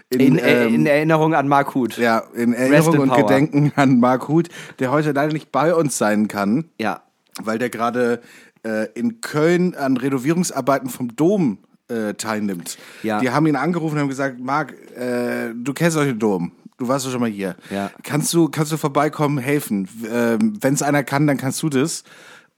In, 0.09 0.39
äh, 0.39 0.65
ähm, 0.65 0.73
in 0.73 0.85
Erinnerung 0.87 1.35
an 1.35 1.47
Mark 1.47 1.75
Huth. 1.75 1.97
Ja, 1.97 2.23
in 2.33 2.53
Erinnerung 2.53 2.95
in 2.95 3.01
und 3.01 3.09
power. 3.09 3.21
Gedenken 3.27 3.73
an 3.75 3.99
Mark 3.99 4.27
Huth, 4.27 4.49
der 4.79 4.89
heute 4.89 5.11
leider 5.11 5.33
nicht 5.33 5.51
bei 5.51 5.75
uns 5.75 5.99
sein 5.99 6.27
kann, 6.27 6.65
Ja. 6.79 7.03
weil 7.43 7.59
der 7.59 7.69
gerade 7.69 8.21
äh, 8.65 8.87
in 8.95 9.21
Köln 9.21 9.75
an 9.75 9.97
Renovierungsarbeiten 9.97 10.89
vom 10.89 11.15
Dom 11.15 11.59
äh, 11.89 12.15
teilnimmt. 12.15 12.79
Ja. 13.03 13.19
Die 13.19 13.29
haben 13.29 13.45
ihn 13.45 13.55
angerufen 13.55 13.95
und 13.95 14.01
haben 14.01 14.09
gesagt, 14.09 14.39
Marc, 14.39 14.73
äh, 14.97 15.53
du 15.55 15.73
kennst 15.73 15.95
euch 15.97 16.07
den 16.07 16.17
Dom. 16.19 16.53
Du 16.77 16.87
warst 16.87 17.05
doch 17.05 17.11
schon 17.11 17.21
mal 17.21 17.29
hier. 17.29 17.55
Ja. 17.69 17.89
Kannst 18.03 18.33
du, 18.33 18.49
kannst 18.49 18.71
du 18.71 18.77
vorbeikommen, 18.77 19.37
helfen? 19.37 19.87
Ähm, 20.11 20.57
Wenn 20.59 20.73
es 20.73 20.81
einer 20.81 21.03
kann, 21.03 21.25
dann 21.27 21.37
kannst 21.37 21.63
du 21.63 21.69
das. 21.69 22.03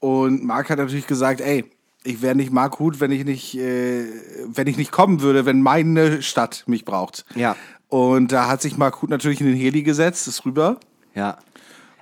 Und 0.00 0.44
Marc 0.44 0.70
hat 0.70 0.78
natürlich 0.78 1.06
gesagt, 1.06 1.40
ey, 1.40 1.64
ich 2.04 2.22
wäre 2.22 2.34
nicht 2.34 2.52
Mark 2.52 2.78
Huth, 2.78 3.00
wenn 3.00 3.12
ich 3.12 3.24
nicht, 3.24 3.56
äh, 3.56 4.04
wenn 4.46 4.66
ich 4.66 4.76
nicht 4.76 4.92
kommen 4.92 5.20
würde, 5.20 5.46
wenn 5.46 5.62
meine 5.62 6.22
Stadt 6.22 6.64
mich 6.66 6.84
braucht. 6.84 7.24
Ja. 7.34 7.56
Und 7.88 8.32
da 8.32 8.48
hat 8.48 8.62
sich 8.62 8.76
Mark 8.76 9.00
Huth 9.02 9.10
natürlich 9.10 9.40
in 9.40 9.46
den 9.46 9.56
Heli 9.56 9.82
gesetzt, 9.82 10.28
ist 10.28 10.44
rüber. 10.44 10.78
Ja. 11.14 11.38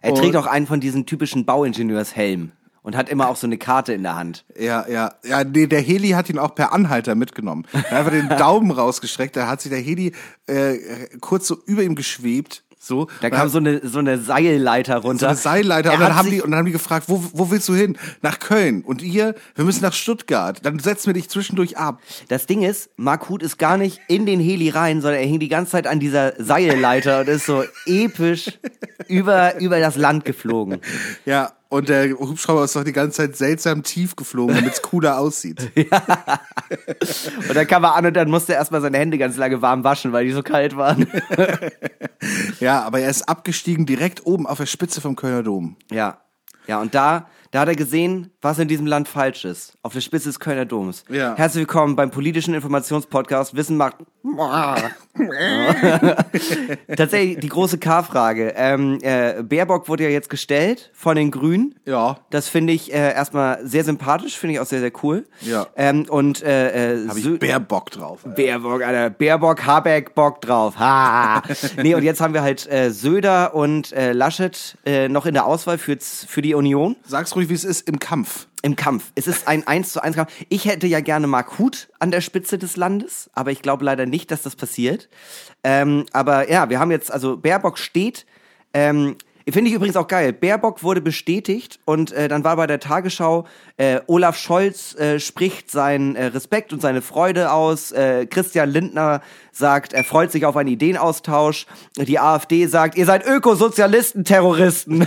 Er 0.02 0.14
trägt 0.14 0.36
auch 0.36 0.46
einen 0.46 0.66
von 0.66 0.80
diesen 0.80 1.06
typischen 1.06 1.44
Bauingenieurshelm 1.44 2.52
und 2.86 2.96
hat 2.96 3.08
immer 3.08 3.28
auch 3.28 3.34
so 3.34 3.48
eine 3.48 3.58
Karte 3.58 3.92
in 3.92 4.04
der 4.04 4.14
Hand. 4.14 4.44
Ja, 4.56 4.86
ja, 4.88 5.12
ja, 5.24 5.42
nee, 5.42 5.66
der 5.66 5.80
Heli 5.80 6.10
hat 6.10 6.30
ihn 6.30 6.38
auch 6.38 6.54
per 6.54 6.72
Anhalter 6.72 7.16
mitgenommen. 7.16 7.66
Er 7.72 7.82
hat 7.82 7.92
einfach 7.92 8.12
den 8.12 8.28
Daumen 8.28 8.70
rausgestreckt, 8.70 9.36
da 9.36 9.48
hat 9.48 9.60
sich 9.60 9.70
der 9.70 9.80
Heli 9.80 10.12
äh, 10.46 10.76
kurz 11.20 11.46
so 11.46 11.56
über 11.66 11.82
ihm 11.82 11.94
geschwebt, 11.94 12.62
so. 12.78 13.08
Da 13.20 13.30
kam 13.30 13.48
so 13.48 13.58
eine, 13.58 13.86
so 13.86 13.98
eine 13.98 14.18
Seilleiter 14.18 14.98
runter. 14.98 15.18
so 15.18 15.26
eine 15.26 15.36
Seilleiter 15.36 15.90
Er 15.90 15.94
und 15.94 16.00
dann 16.00 16.14
haben 16.14 16.30
die 16.30 16.40
und 16.40 16.52
dann 16.52 16.58
haben 16.58 16.66
die 16.66 16.72
gefragt, 16.72 17.06
wo, 17.08 17.22
wo 17.32 17.50
willst 17.50 17.68
du 17.68 17.74
hin? 17.74 17.98
Nach 18.22 18.38
Köln. 18.38 18.82
Und 18.82 19.02
ihr, 19.02 19.34
wir 19.56 19.64
müssen 19.64 19.82
nach 19.82 19.92
Stuttgart. 19.92 20.60
Dann 20.64 20.78
setzen 20.78 21.08
wir 21.08 21.14
dich 21.14 21.28
zwischendurch 21.28 21.76
ab. 21.76 22.00
Das 22.28 22.46
Ding 22.46 22.62
ist, 22.62 22.90
Mark 22.96 23.28
Huth 23.28 23.42
ist 23.42 23.58
gar 23.58 23.76
nicht 23.76 24.00
in 24.06 24.24
den 24.24 24.38
Heli 24.38 24.70
rein, 24.70 25.00
sondern 25.00 25.20
er 25.20 25.26
hing 25.26 25.40
die 25.40 25.48
ganze 25.48 25.72
Zeit 25.72 25.88
an 25.88 25.98
dieser 25.98 26.34
Seilleiter 26.42 27.20
und 27.20 27.28
ist 27.28 27.46
so 27.46 27.64
episch 27.86 28.58
über, 29.08 29.58
über 29.58 29.80
das 29.80 29.96
Land 29.96 30.24
geflogen. 30.24 30.80
Ja, 31.24 31.55
und 31.68 31.88
der 31.88 32.10
Hubschrauber 32.10 32.64
ist 32.64 32.76
doch 32.76 32.84
die 32.84 32.92
ganze 32.92 33.22
Zeit 33.22 33.36
seltsam 33.36 33.82
tief 33.82 34.16
geflogen, 34.16 34.54
damit 34.54 34.74
es 34.74 34.82
cooler 34.82 35.18
aussieht. 35.18 35.70
Und 37.48 37.54
dann 37.54 37.66
kam 37.66 37.84
er 37.84 37.94
an 37.94 38.06
und 38.06 38.14
dann 38.14 38.28
musste 38.28 38.52
er 38.52 38.58
erstmal 38.58 38.80
seine 38.80 38.98
Hände 38.98 39.18
ganz 39.18 39.36
lange 39.36 39.62
warm 39.62 39.84
waschen, 39.84 40.12
weil 40.12 40.24
die 40.24 40.32
so 40.32 40.42
kalt 40.42 40.76
waren. 40.76 41.06
Ja, 42.60 42.82
aber 42.82 43.00
er 43.00 43.10
ist 43.10 43.28
abgestiegen 43.28 43.86
direkt 43.86 44.26
oben 44.26 44.46
auf 44.46 44.58
der 44.58 44.66
Spitze 44.66 45.00
vom 45.00 45.14
Kölner 45.14 45.42
Dom. 45.42 45.76
Ja. 45.92 46.22
Ja, 46.66 46.80
und 46.80 46.94
da, 46.94 47.28
da 47.52 47.60
hat 47.60 47.68
er 47.68 47.76
gesehen, 47.76 48.32
was 48.40 48.58
in 48.58 48.66
diesem 48.66 48.86
Land 48.86 49.06
falsch 49.06 49.44
ist. 49.44 49.78
Auf 49.82 49.92
der 49.92 50.00
Spitze 50.00 50.28
des 50.28 50.40
Kölner 50.40 50.64
Doms. 50.64 51.04
Ja. 51.08 51.36
Herzlich 51.36 51.60
willkommen 51.60 51.94
beim 51.94 52.10
politischen 52.10 52.54
Informationspodcast 52.54 53.54
Wissen 53.54 53.76
macht. 53.76 53.96
Tatsächlich 56.96 57.38
die 57.38 57.48
große 57.48 57.78
K-Frage. 57.78 58.54
Ähm, 58.56 58.98
äh, 59.02 59.42
Baerbock 59.42 59.88
wurde 59.88 60.04
ja 60.04 60.10
jetzt 60.10 60.30
gestellt 60.30 60.90
von 60.94 61.16
den 61.16 61.30
Grünen. 61.30 61.74
Ja. 61.84 62.18
Das 62.30 62.48
finde 62.48 62.72
ich 62.72 62.92
äh, 62.92 63.14
erstmal 63.14 63.64
sehr 63.66 63.84
sympathisch, 63.84 64.38
finde 64.38 64.54
ich 64.54 64.60
auch 64.60 64.66
sehr, 64.66 64.80
sehr 64.80 64.92
cool. 65.02 65.26
Ja. 65.42 65.66
Ähm, 65.76 66.06
und 66.08 66.42
äh, 66.42 66.94
äh, 66.94 67.08
Habe 67.08 67.20
ich 67.20 67.38
Bärbock 67.38 67.90
drauf. 67.90 68.20
Baerbock, 68.24 68.82
Alter. 68.82 69.10
Baerbock, 69.10 69.64
Habeck, 69.64 70.14
Bock 70.14 70.40
drauf. 70.40 70.78
Ha. 70.78 71.42
nee, 71.82 71.94
und 71.94 72.02
jetzt 72.02 72.20
haben 72.20 72.34
wir 72.34 72.42
halt 72.42 72.68
äh, 72.70 72.90
Söder 72.90 73.54
und 73.54 73.92
äh, 73.92 74.12
Laschet 74.12 74.76
äh, 74.84 75.08
noch 75.08 75.24
in 75.26 75.34
der 75.34 75.46
Auswahl 75.46 75.78
für, 75.78 75.96
für 76.00 76.42
die 76.42 76.54
Union. 76.54 76.96
Sag's 77.06 77.36
ruhig 77.36 77.48
wie 77.48 77.54
es 77.54 77.62
ist 77.64 77.88
im 77.88 78.00
Kampf. 78.00 78.48
Im 78.66 78.74
Kampf. 78.74 79.12
Es 79.14 79.28
ist 79.28 79.46
ein 79.46 79.64
1 79.64 79.92
zu 79.92 80.02
1 80.02 80.16
Kampf. 80.16 80.32
Ich 80.48 80.64
hätte 80.64 80.88
ja 80.88 80.98
gerne 80.98 81.28
Mark 81.28 81.56
Huth 81.60 81.88
an 82.00 82.10
der 82.10 82.20
Spitze 82.20 82.58
des 82.58 82.76
Landes, 82.76 83.30
aber 83.32 83.52
ich 83.52 83.62
glaube 83.62 83.84
leider 83.84 84.06
nicht, 84.06 84.32
dass 84.32 84.42
das 84.42 84.56
passiert. 84.56 85.08
Ähm, 85.62 86.04
aber 86.12 86.50
ja, 86.50 86.68
wir 86.68 86.80
haben 86.80 86.90
jetzt, 86.90 87.12
also 87.12 87.36
Baerbock 87.36 87.78
steht. 87.78 88.26
Ähm, 88.74 89.18
Finde 89.48 89.70
ich 89.70 89.76
übrigens 89.76 89.96
auch 89.96 90.08
geil. 90.08 90.32
Baerbock 90.32 90.82
wurde 90.82 91.00
bestätigt 91.00 91.78
und 91.84 92.10
äh, 92.10 92.26
dann 92.26 92.42
war 92.42 92.56
bei 92.56 92.66
der 92.66 92.80
Tagesschau, 92.80 93.46
äh, 93.76 94.00
Olaf 94.08 94.36
Scholz 94.36 94.96
äh, 94.96 95.20
spricht 95.20 95.70
seinen 95.70 96.16
äh, 96.16 96.24
Respekt 96.26 96.72
und 96.72 96.82
seine 96.82 97.00
Freude 97.00 97.52
aus. 97.52 97.92
Äh, 97.92 98.26
Christian 98.26 98.68
Lindner 98.70 99.22
sagt, 99.52 99.92
er 99.92 100.02
freut 100.02 100.32
sich 100.32 100.44
auf 100.46 100.56
einen 100.56 100.68
Ideenaustausch. 100.68 101.66
Die 101.96 102.18
AfD 102.18 102.66
sagt, 102.66 102.96
ihr 102.96 103.06
seid 103.06 103.24
Ökosozialisten, 103.24 104.24
Terroristen. 104.24 105.06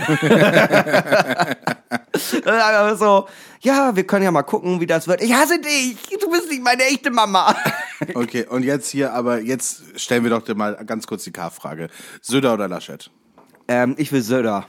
so, 2.96 3.28
ja, 3.60 3.94
wir 3.94 4.04
können 4.04 4.24
ja 4.24 4.30
mal 4.30 4.42
gucken, 4.42 4.80
wie 4.80 4.86
das 4.86 5.06
wird. 5.06 5.20
Ich 5.20 5.34
hasse 5.34 5.60
dich, 5.60 5.98
du 6.18 6.30
bist 6.30 6.48
nicht 6.48 6.62
meine 6.62 6.84
echte 6.84 7.10
Mama. 7.10 7.54
Okay, 8.14 8.46
und 8.46 8.62
jetzt 8.62 8.88
hier, 8.88 9.12
aber 9.12 9.40
jetzt 9.40 10.00
stellen 10.00 10.24
wir 10.24 10.30
doch 10.30 10.48
mal 10.54 10.82
ganz 10.86 11.06
kurz 11.06 11.24
die 11.24 11.32
K-Frage. 11.32 11.90
Söder 12.22 12.54
oder 12.54 12.66
Laschet? 12.66 13.10
Ähm, 13.70 13.94
ich 13.98 14.10
will 14.10 14.20
Söder. 14.20 14.66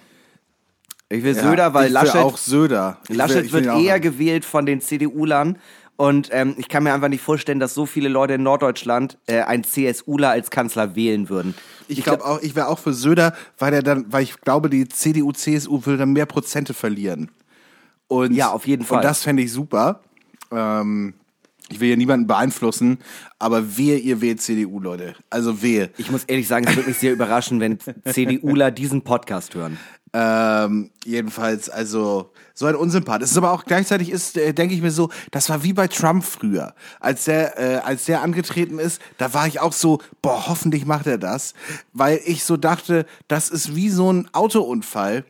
Ich 1.10 1.24
will 1.24 1.36
ja, 1.36 1.41
Söder, 1.41 1.74
weil 1.74 1.88
ich 1.88 1.93
Laschet. 1.93 2.13
Will 2.13 2.22
auch 2.22 2.38
Söder. 2.38 3.00
Ich 3.10 3.15
Laschet 3.17 3.51
will, 3.51 3.65
wird 3.65 3.65
eher 3.65 3.96
haben. 3.96 4.01
gewählt 4.01 4.46
von 4.46 4.67
den 4.67 4.79
CDU-Lern. 4.79 5.58
Und 5.98 6.29
ähm, 6.31 6.53
ich 6.58 6.70
kann 6.70 6.84
mir 6.84 6.93
einfach 6.93 7.10
nicht 7.10 7.24
vorstellen, 7.24 7.60
dass 7.60 7.74
so 7.74 7.88
viele 7.88 8.10
Leute 8.10 8.36
in 8.36 8.43
Norddeutschland 8.43 9.17
äh, 9.25 9.41
einen 9.41 9.63
CSUler 9.63 10.29
als 10.29 10.51
Kanzler 10.51 10.96
wählen 10.96 11.29
würden. 11.29 11.55
Ich, 11.88 12.03
glaube 12.03 12.24
auch, 12.25 12.41
ich 12.41 12.55
wäre 12.55 12.67
auch 12.67 12.79
für 12.79 12.93
Söder, 12.93 13.34
weil 13.58 13.74
er 13.74 13.81
dann, 13.84 14.05
weil 14.12 14.24
ich 14.24 14.39
glaube, 14.41 14.70
die 14.70 14.88
CDU, 14.88 15.31
CSU 15.31 15.84
würde 15.86 15.98
dann 15.98 16.13
mehr 16.13 16.27
Prozente 16.27 16.75
verlieren. 16.75 17.31
Und, 18.08 18.34
ja, 18.34 18.51
auf 18.51 18.67
jeden 18.67 18.86
Fall. 18.86 18.98
Und 18.98 19.03
das 19.03 19.24
fände 19.24 19.41
ich 19.41 19.51
super. 19.51 20.01
Ähm, 20.51 21.15
ich 21.71 21.79
will 21.79 21.87
hier 21.87 21.97
niemanden 21.97 22.27
beeinflussen, 22.27 22.99
aber 23.39 23.77
wehe, 23.77 23.97
ihr 23.97 24.21
wählt 24.21 24.41
CDU, 24.41 24.79
Leute. 24.79 25.15
Also 25.29 25.61
wehe. 25.61 25.89
Ich 25.97 26.11
muss 26.11 26.25
ehrlich 26.25 26.47
sagen, 26.47 26.67
es 26.67 26.75
würde 26.75 26.89
mich 26.89 26.97
sehr 26.97 27.13
überraschen, 27.13 27.59
wenn 27.59 27.79
CDUler 28.05 28.71
diesen 28.71 29.03
Podcast 29.03 29.55
hören. 29.55 29.77
Ähm, 30.13 30.91
jedenfalls, 31.05 31.69
also 31.69 32.33
so 32.53 32.65
ein 32.65 32.75
Unsympath. 32.75 33.21
Es 33.21 33.31
ist 33.31 33.37
aber 33.37 33.51
auch 33.51 33.63
gleichzeitig 33.63 34.11
ist, 34.11 34.37
äh, 34.37 34.53
denke 34.53 34.75
ich 34.75 34.81
mir 34.81 34.91
so, 34.91 35.09
das 35.31 35.47
war 35.47 35.63
wie 35.63 35.71
bei 35.71 35.87
Trump 35.87 36.25
früher, 36.25 36.73
als 36.99 37.25
der, 37.25 37.57
äh, 37.57 37.77
als 37.77 38.05
der 38.05 38.21
angetreten 38.21 38.77
ist. 38.77 39.01
Da 39.17 39.33
war 39.33 39.47
ich 39.47 39.61
auch 39.61 39.71
so, 39.71 39.99
boah, 40.21 40.47
hoffentlich 40.47 40.85
macht 40.85 41.07
er 41.07 41.17
das, 41.17 41.53
weil 41.93 42.19
ich 42.25 42.43
so 42.43 42.57
dachte, 42.57 43.05
das 43.29 43.49
ist 43.49 43.73
wie 43.75 43.89
so 43.89 44.11
ein 44.11 44.27
Autounfall 44.33 45.23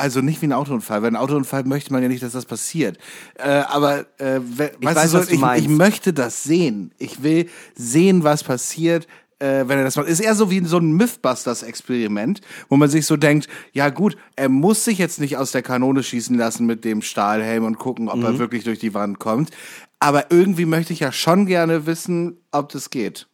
also 0.00 0.20
nicht 0.20 0.42
wie 0.42 0.46
ein 0.46 0.52
Autounfall, 0.52 1.02
weil 1.02 1.10
ein 1.10 1.16
Autounfall 1.16 1.64
möchte 1.64 1.92
man 1.92 2.02
ja 2.02 2.08
nicht, 2.08 2.22
dass 2.22 2.32
das 2.32 2.46
passiert. 2.46 2.98
Äh, 3.34 3.48
aber 3.48 4.00
äh, 4.18 4.40
we 4.42 4.72
ich, 4.80 4.86
weiß, 4.86 5.12
du, 5.12 5.22
so, 5.22 5.32
ich, 5.32 5.62
ich, 5.62 5.68
möchte 5.68 6.12
das 6.12 6.42
sehen. 6.42 6.92
Ich 6.98 7.22
will 7.22 7.48
sehen, 7.74 8.24
was 8.24 8.42
passiert, 8.42 9.06
äh, 9.38 9.64
wenn 9.66 9.78
er 9.78 9.84
das 9.84 9.96
macht. 9.96 10.08
Ist 10.08 10.20
eher 10.20 10.34
so 10.34 10.50
wie 10.50 10.64
so 10.64 10.78
ein 10.78 10.92
Mythbusters-Experiment, 10.92 12.40
wo 12.68 12.76
man 12.76 12.88
sich 12.88 13.06
so 13.06 13.16
denkt, 13.16 13.48
ja 13.72 13.90
gut, 13.90 14.16
er 14.36 14.48
muss 14.48 14.84
sich 14.84 14.98
jetzt 14.98 15.20
nicht 15.20 15.36
aus 15.36 15.52
der 15.52 15.62
Kanone 15.62 16.02
schießen 16.02 16.36
lassen 16.36 16.66
mit 16.66 16.84
dem 16.84 17.02
Stahlhelm 17.02 17.64
und 17.64 17.78
gucken, 17.78 18.08
ob 18.08 18.18
mhm. 18.18 18.24
er 18.24 18.38
wirklich 18.38 18.64
durch 18.64 18.78
die 18.78 18.94
Wand 18.94 19.18
kommt. 19.18 19.50
Aber 19.98 20.30
irgendwie 20.30 20.64
möchte 20.64 20.92
ich 20.92 21.00
ja 21.00 21.12
schon 21.12 21.46
gerne 21.46 21.86
wissen, 21.86 22.38
ob 22.50 22.70
das 22.70 22.90
geht. 22.90 23.26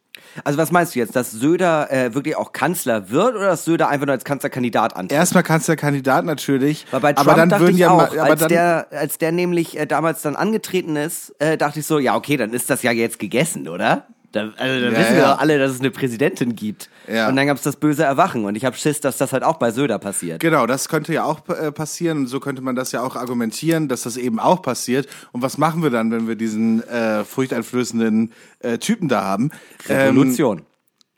Also 0.43 0.57
was 0.57 0.71
meinst 0.71 0.95
du 0.95 0.99
jetzt, 0.99 1.15
dass 1.15 1.31
Söder 1.31 1.91
äh, 1.91 2.13
wirklich 2.13 2.35
auch 2.35 2.51
Kanzler 2.51 3.09
wird 3.09 3.35
oder 3.35 3.47
dass 3.47 3.65
Söder 3.65 3.89
einfach 3.89 4.05
nur 4.05 4.13
als 4.13 4.23
Kanzlerkandidat 4.23 4.95
antritt? 4.95 5.17
Erstmal 5.17 5.43
Kanzlerkandidat 5.43 6.25
natürlich. 6.25 6.85
Weil 6.91 6.99
bei 6.99 7.13
Trump 7.13 7.27
aber 7.27 7.45
dann 7.45 7.59
würden 7.59 7.77
ja 7.77 7.91
auch, 7.91 8.15
als 8.17 8.47
der 8.47 8.87
als 8.91 9.17
der 9.17 9.31
nämlich 9.31 9.77
äh, 9.77 9.85
damals 9.85 10.21
dann 10.21 10.35
angetreten 10.35 10.95
ist, 10.95 11.35
äh, 11.39 11.57
dachte 11.57 11.79
ich 11.79 11.85
so, 11.85 11.99
ja 11.99 12.15
okay, 12.15 12.37
dann 12.37 12.53
ist 12.53 12.69
das 12.69 12.83
ja 12.83 12.91
jetzt 12.91 13.19
gegessen, 13.19 13.67
oder? 13.67 14.07
Da, 14.37 14.53
also, 14.57 14.79
da 14.79 14.91
ja, 14.91 14.97
wissen 14.97 15.15
wir 15.15 15.21
ja. 15.21 15.33
doch 15.33 15.39
alle, 15.39 15.57
dass 15.57 15.71
es 15.71 15.79
eine 15.79 15.91
Präsidentin 15.91 16.55
gibt. 16.55 16.89
Ja. 17.11 17.27
Und 17.27 17.35
dann 17.35 17.47
gab 17.47 17.57
es 17.57 17.63
das 17.63 17.75
böse 17.75 18.03
Erwachen. 18.03 18.45
Und 18.45 18.55
ich 18.55 18.65
habe 18.65 18.75
Schiss, 18.77 18.99
dass 19.01 19.17
das 19.17 19.33
halt 19.33 19.43
auch 19.43 19.57
bei 19.57 19.71
Söder 19.71 19.97
passiert. 19.97 20.39
Genau, 20.39 20.67
das 20.67 20.89
könnte 20.89 21.13
ja 21.13 21.23
auch 21.23 21.47
äh, 21.49 21.71
passieren. 21.71 22.19
Und 22.19 22.27
so 22.27 22.39
könnte 22.39 22.61
man 22.61 22.75
das 22.75 22.91
ja 22.91 23.01
auch 23.01 23.15
argumentieren, 23.15 23.87
dass 23.87 24.03
das 24.03 24.17
eben 24.17 24.39
auch 24.39 24.61
passiert. 24.61 25.07
Und 25.31 25.41
was 25.41 25.57
machen 25.57 25.81
wir 25.81 25.89
dann, 25.89 26.11
wenn 26.11 26.27
wir 26.27 26.35
diesen 26.35 26.87
äh, 26.87 27.23
furchteinflößenden 27.23 28.31
äh, 28.59 28.77
Typen 28.77 29.07
da 29.07 29.23
haben? 29.23 29.51
Revolution. 29.87 30.59
Ähm, 30.59 30.65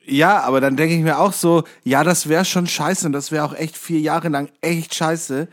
ja, 0.05 0.39
aber 0.41 0.61
dann 0.61 0.75
denke 0.75 0.95
ich 0.95 1.01
mir 1.01 1.19
auch 1.19 1.33
so, 1.33 1.63
ja, 1.83 2.03
das 2.03 2.29
wäre 2.29 2.45
schon 2.45 2.67
scheiße 2.67 3.05
und 3.05 3.13
das 3.13 3.31
wäre 3.31 3.43
auch 3.43 3.53
echt 3.53 3.77
vier 3.77 3.99
Jahre 3.99 4.29
lang 4.29 4.49
echt 4.61 4.95
scheiße. 4.95 5.47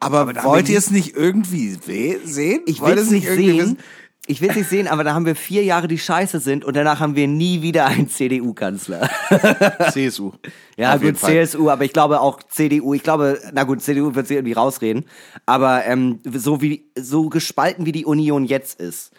Aber, 0.00 0.20
aber 0.20 0.44
wollt 0.44 0.68
ihr 0.68 0.78
es 0.78 0.90
nicht 0.90 1.14
irgendwie 1.14 1.78
sehen? 2.24 2.62
Ich 2.66 2.80
will 2.80 2.98
es 2.98 3.10
nicht 3.10 3.26
sehen. 3.26 3.58
Wissen? 3.58 3.78
Ich 4.26 4.40
will 4.40 4.50
es 4.50 4.56
nicht 4.56 4.68
sehen, 4.68 4.86
aber 4.86 5.02
da 5.02 5.14
haben 5.14 5.26
wir 5.26 5.34
vier 5.34 5.64
Jahre, 5.64 5.88
die 5.88 5.98
scheiße 5.98 6.38
sind 6.38 6.64
und 6.64 6.76
danach 6.76 7.00
haben 7.00 7.16
wir 7.16 7.26
nie 7.26 7.60
wieder 7.60 7.86
einen 7.86 8.08
CDU-Kanzler. 8.08 9.10
CSU. 9.92 10.32
Ja, 10.76 10.96
gut, 10.96 11.18
CSU, 11.18 11.68
aber 11.68 11.84
ich 11.84 11.92
glaube 11.92 12.20
auch 12.20 12.40
CDU. 12.44 12.94
Ich 12.94 13.02
glaube, 13.02 13.40
na 13.52 13.64
gut, 13.64 13.82
CDU 13.82 14.14
wird 14.14 14.28
sich 14.28 14.36
irgendwie 14.36 14.52
rausreden. 14.52 15.06
Aber 15.44 15.84
ähm, 15.86 16.20
so 16.24 16.62
wie 16.62 16.88
so 16.96 17.30
gespalten 17.30 17.84
wie 17.84 17.90
die 17.90 18.04
Union 18.04 18.44
jetzt 18.44 18.78
ist, 18.78 19.10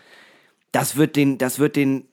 das 0.72 0.96
wird 0.96 1.18
den, 1.18 1.38
das 1.38 1.60
wird 1.60 1.76
den 1.76 2.08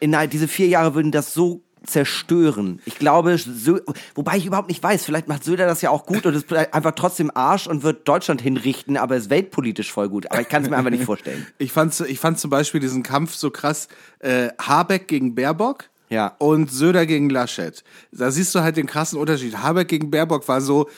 innerhalb 0.00 0.30
diese 0.30 0.48
vier 0.48 0.68
Jahre 0.68 0.94
würden 0.94 1.12
das 1.12 1.34
so 1.34 1.65
zerstören. 1.86 2.80
Ich 2.84 2.98
glaube, 2.98 3.36
Sö 3.38 3.80
wobei 4.14 4.36
ich 4.36 4.46
überhaupt 4.46 4.68
nicht 4.68 4.82
weiß, 4.82 5.04
vielleicht 5.04 5.28
macht 5.28 5.44
Söder 5.44 5.66
das 5.66 5.82
ja 5.82 5.90
auch 5.90 6.06
gut 6.06 6.26
und 6.26 6.34
ist 6.34 6.52
einfach 6.52 6.92
trotzdem 6.92 7.30
Arsch 7.34 7.66
und 7.66 7.82
wird 7.82 8.06
Deutschland 8.06 8.40
hinrichten, 8.40 8.96
aber 8.96 9.16
ist 9.16 9.30
weltpolitisch 9.30 9.92
voll 9.92 10.08
gut. 10.08 10.30
Aber 10.30 10.40
ich 10.40 10.48
kann 10.48 10.62
es 10.62 10.70
mir 10.70 10.76
einfach 10.76 10.90
nicht 10.90 11.04
vorstellen. 11.04 11.46
Ich 11.58 11.72
fand, 11.72 11.98
ich 12.00 12.20
fand 12.20 12.38
zum 12.38 12.50
Beispiel 12.50 12.80
diesen 12.80 13.02
Kampf 13.02 13.34
so 13.34 13.50
krass, 13.50 13.88
äh, 14.20 14.48
Habeck 14.60 15.08
gegen 15.08 15.34
Baerbock. 15.34 15.84
Ja. 16.08 16.34
Und 16.38 16.70
Söder 16.70 17.06
gegen 17.06 17.30
Laschet. 17.30 17.82
Da 18.12 18.30
siehst 18.30 18.54
du 18.54 18.60
halt 18.60 18.76
den 18.76 18.86
krassen 18.86 19.18
Unterschied. 19.18 19.58
Habeck 19.58 19.88
gegen 19.88 20.10
Baerbock 20.10 20.46
war 20.46 20.60
so, 20.60 20.88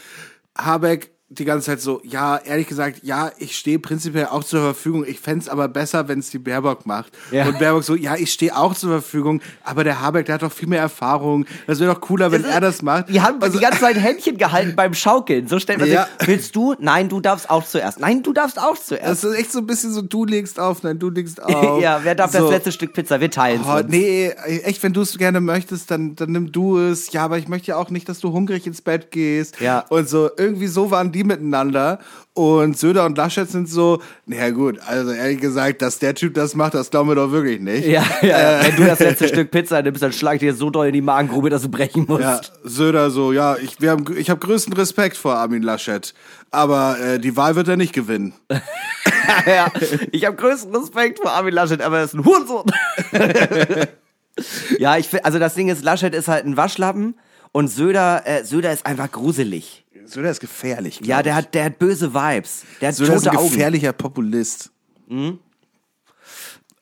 Habeck 0.56 1.12
die 1.30 1.44
ganze 1.44 1.66
Zeit 1.66 1.82
so, 1.82 2.00
ja, 2.04 2.38
ehrlich 2.38 2.66
gesagt, 2.66 3.00
ja, 3.02 3.30
ich 3.36 3.58
stehe 3.58 3.78
prinzipiell 3.78 4.26
auch 4.26 4.42
zur 4.42 4.62
Verfügung. 4.62 5.04
Ich 5.06 5.20
fände 5.20 5.50
aber 5.52 5.68
besser, 5.68 6.08
wenn 6.08 6.20
es 6.20 6.30
die 6.30 6.38
Baerbock 6.38 6.86
macht. 6.86 7.12
Ja. 7.30 7.46
Und 7.46 7.58
Baerbock 7.58 7.84
so, 7.84 7.94
ja, 7.94 8.16
ich 8.16 8.32
stehe 8.32 8.56
auch 8.56 8.74
zur 8.74 8.90
Verfügung, 8.90 9.42
aber 9.62 9.84
der 9.84 10.00
Habeck, 10.00 10.24
der 10.24 10.36
hat 10.36 10.42
doch 10.42 10.52
viel 10.52 10.68
mehr 10.68 10.80
Erfahrung. 10.80 11.44
Das 11.66 11.80
wäre 11.80 11.92
doch 11.92 12.00
cooler, 12.00 12.32
wenn 12.32 12.44
das 12.44 12.54
er 12.54 12.60
das 12.62 12.80
macht. 12.80 13.10
Die 13.10 13.20
haben 13.20 13.42
also, 13.42 13.58
die 13.58 13.62
ganze 13.62 13.80
Zeit 13.80 13.96
Händchen 13.96 14.38
gehalten 14.38 14.74
beim 14.74 14.94
Schaukeln. 14.94 15.48
So 15.48 15.58
stellt 15.58 15.80
man 15.80 15.90
ja. 15.90 16.08
sich, 16.18 16.28
willst 16.28 16.56
du? 16.56 16.74
Nein, 16.78 17.10
du 17.10 17.20
darfst 17.20 17.50
auch 17.50 17.64
zuerst. 17.64 18.00
Nein, 18.00 18.22
du 18.22 18.32
darfst 18.32 18.58
auch 18.58 18.78
zuerst. 18.78 19.22
Das 19.22 19.24
ist 19.24 19.38
echt 19.38 19.52
so 19.52 19.58
ein 19.58 19.66
bisschen 19.66 19.92
so, 19.92 20.00
du 20.00 20.24
legst 20.24 20.58
auf, 20.58 20.82
nein, 20.82 20.98
du 20.98 21.10
legst 21.10 21.42
auf. 21.42 21.82
ja, 21.82 22.00
wer 22.04 22.14
darf 22.14 22.32
so. 22.32 22.38
das 22.38 22.50
letzte 22.50 22.72
Stück 22.72 22.94
Pizza? 22.94 23.20
Wir 23.20 23.30
teilen 23.30 23.60
oh, 23.68 23.82
Nee, 23.86 24.28
echt, 24.64 24.82
wenn 24.82 24.94
du 24.94 25.02
es 25.02 25.18
gerne 25.18 25.42
möchtest, 25.42 25.90
dann, 25.90 26.16
dann 26.16 26.32
nimm 26.32 26.52
du 26.52 26.78
es. 26.78 27.12
Ja, 27.12 27.26
aber 27.26 27.36
ich 27.36 27.48
möchte 27.48 27.68
ja 27.68 27.76
auch 27.76 27.90
nicht, 27.90 28.08
dass 28.08 28.20
du 28.20 28.32
hungrig 28.32 28.66
ins 28.66 28.80
Bett 28.80 29.10
gehst. 29.10 29.60
Ja. 29.60 29.84
Und 29.90 30.08
so, 30.08 30.30
irgendwie 30.38 30.68
so 30.68 30.90
waren 30.90 31.12
die 31.12 31.17
miteinander. 31.24 31.98
Und 32.34 32.78
Söder 32.78 33.04
und 33.04 33.18
Laschet 33.18 33.50
sind 33.50 33.68
so, 33.68 34.00
naja 34.26 34.50
gut, 34.50 34.78
also 34.86 35.10
ehrlich 35.10 35.40
gesagt, 35.40 35.82
dass 35.82 35.98
der 35.98 36.14
Typ 36.14 36.34
das 36.34 36.54
macht, 36.54 36.74
das 36.74 36.90
glauben 36.90 37.08
wir 37.08 37.16
doch 37.16 37.32
wirklich 37.32 37.60
nicht. 37.60 37.86
Ja, 37.86 38.04
ja, 38.22 38.60
äh, 38.60 38.64
wenn 38.64 38.76
du 38.76 38.86
das 38.86 39.00
letzte 39.00 39.26
Stück 39.26 39.50
Pizza 39.50 39.82
nimmst, 39.82 40.02
dann 40.02 40.12
schlag 40.12 40.34
ich 40.34 40.40
dir 40.40 40.54
so 40.54 40.70
doll 40.70 40.86
in 40.86 40.92
die 40.92 41.00
Magengrube, 41.00 41.50
dass 41.50 41.62
du 41.62 41.68
brechen 41.68 42.04
musst. 42.06 42.22
Ja, 42.22 42.40
Söder 42.62 43.10
so, 43.10 43.32
ja, 43.32 43.56
ich, 43.56 43.80
wir 43.80 43.90
haben, 43.90 44.04
ich 44.16 44.30
habe 44.30 44.38
größten 44.38 44.72
Respekt 44.74 45.16
vor 45.16 45.34
Armin 45.34 45.62
Laschet, 45.62 46.14
aber 46.52 46.98
äh, 47.00 47.18
die 47.18 47.36
Wahl 47.36 47.56
wird 47.56 47.66
er 47.66 47.76
nicht 47.76 47.92
gewinnen. 47.92 48.32
ja, 49.46 49.72
ich 50.12 50.24
habe 50.24 50.36
größten 50.36 50.74
Respekt 50.76 51.18
vor 51.18 51.32
Armin 51.32 51.54
Laschet, 51.54 51.82
aber 51.82 51.98
er 51.98 52.04
ist 52.04 52.14
ein 52.14 52.24
Hurensohn. 52.24 52.70
ja, 54.78 54.96
ich 54.96 55.08
also 55.24 55.38
das 55.38 55.54
Ding 55.54 55.68
ist, 55.68 55.82
Laschet 55.82 56.14
ist 56.14 56.28
halt 56.28 56.44
ein 56.44 56.56
Waschlappen 56.56 57.14
und 57.52 57.68
Söder, 57.68 58.22
äh, 58.26 58.44
Söder 58.44 58.72
ist 58.72 58.86
einfach 58.86 59.10
gruselig. 59.10 59.84
Söder 60.10 60.30
ist 60.30 60.40
gefährlich. 60.40 61.00
Ja, 61.04 61.22
der 61.22 61.34
hat, 61.34 61.54
der 61.54 61.64
hat 61.64 61.78
böse 61.78 62.12
Vibes. 62.12 62.64
Der 62.80 62.88
hat 62.88 62.94
Söder 62.96 63.14
tote 63.14 63.18
ist 63.18 63.28
ein 63.28 63.36
Augen. 63.36 63.50
gefährlicher 63.50 63.92
Populist. 63.92 64.70
Mhm. 65.08 65.38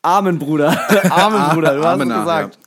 Amen, 0.02 0.38
Bruder. 0.38 0.78
Amen, 1.10 1.50
Bruder. 1.54 1.74
Du 1.74 1.84
hast 1.84 2.00
es 2.00 2.08
gesagt. 2.08 2.58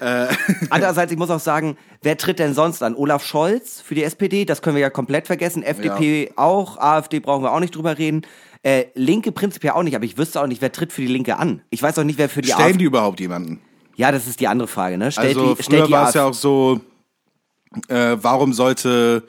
Ja. 0.00 0.24
Äh. 0.24 0.28
Andererseits, 0.70 1.10
ich 1.10 1.18
muss 1.18 1.30
auch 1.30 1.40
sagen, 1.40 1.78
wer 2.02 2.18
tritt 2.18 2.38
denn 2.38 2.52
sonst 2.54 2.82
an? 2.82 2.94
Olaf 2.94 3.24
Scholz 3.24 3.80
für 3.80 3.94
die 3.94 4.04
SPD, 4.04 4.44
das 4.44 4.60
können 4.60 4.76
wir 4.76 4.82
ja 4.82 4.90
komplett 4.90 5.26
vergessen. 5.26 5.62
FDP 5.62 6.26
ja. 6.26 6.32
auch, 6.36 6.76
AfD 6.76 7.20
brauchen 7.20 7.42
wir 7.42 7.52
auch 7.52 7.60
nicht 7.60 7.74
drüber 7.74 7.96
reden. 7.96 8.22
Äh, 8.62 8.86
Linke 8.94 9.32
prinzipiell 9.32 9.72
auch 9.72 9.82
nicht, 9.82 9.96
aber 9.96 10.04
ich 10.04 10.18
wüsste 10.18 10.40
auch 10.40 10.46
nicht, 10.46 10.60
wer 10.60 10.70
tritt 10.70 10.92
für 10.92 11.00
die 11.00 11.08
Linke 11.08 11.38
an. 11.38 11.62
Ich 11.70 11.82
weiß 11.82 11.98
auch 11.98 12.04
nicht, 12.04 12.18
wer 12.18 12.28
für 12.28 12.42
die 12.42 12.48
Stellen 12.48 12.62
AfD 12.62 12.78
die 12.78 12.84
überhaupt 12.84 13.20
jemanden? 13.20 13.60
Ja, 13.96 14.12
das 14.12 14.26
ist 14.26 14.40
die 14.40 14.48
andere 14.48 14.68
Frage, 14.68 14.98
ne? 14.98 15.10
Stellt 15.10 15.36
also 15.36 15.54
die, 15.54 15.62
früher 15.62 15.90
war 15.90 16.08
es 16.08 16.14
ja 16.14 16.24
auch 16.26 16.34
so, 16.34 16.80
äh, 17.88 18.16
warum 18.20 18.52
sollte 18.52 19.24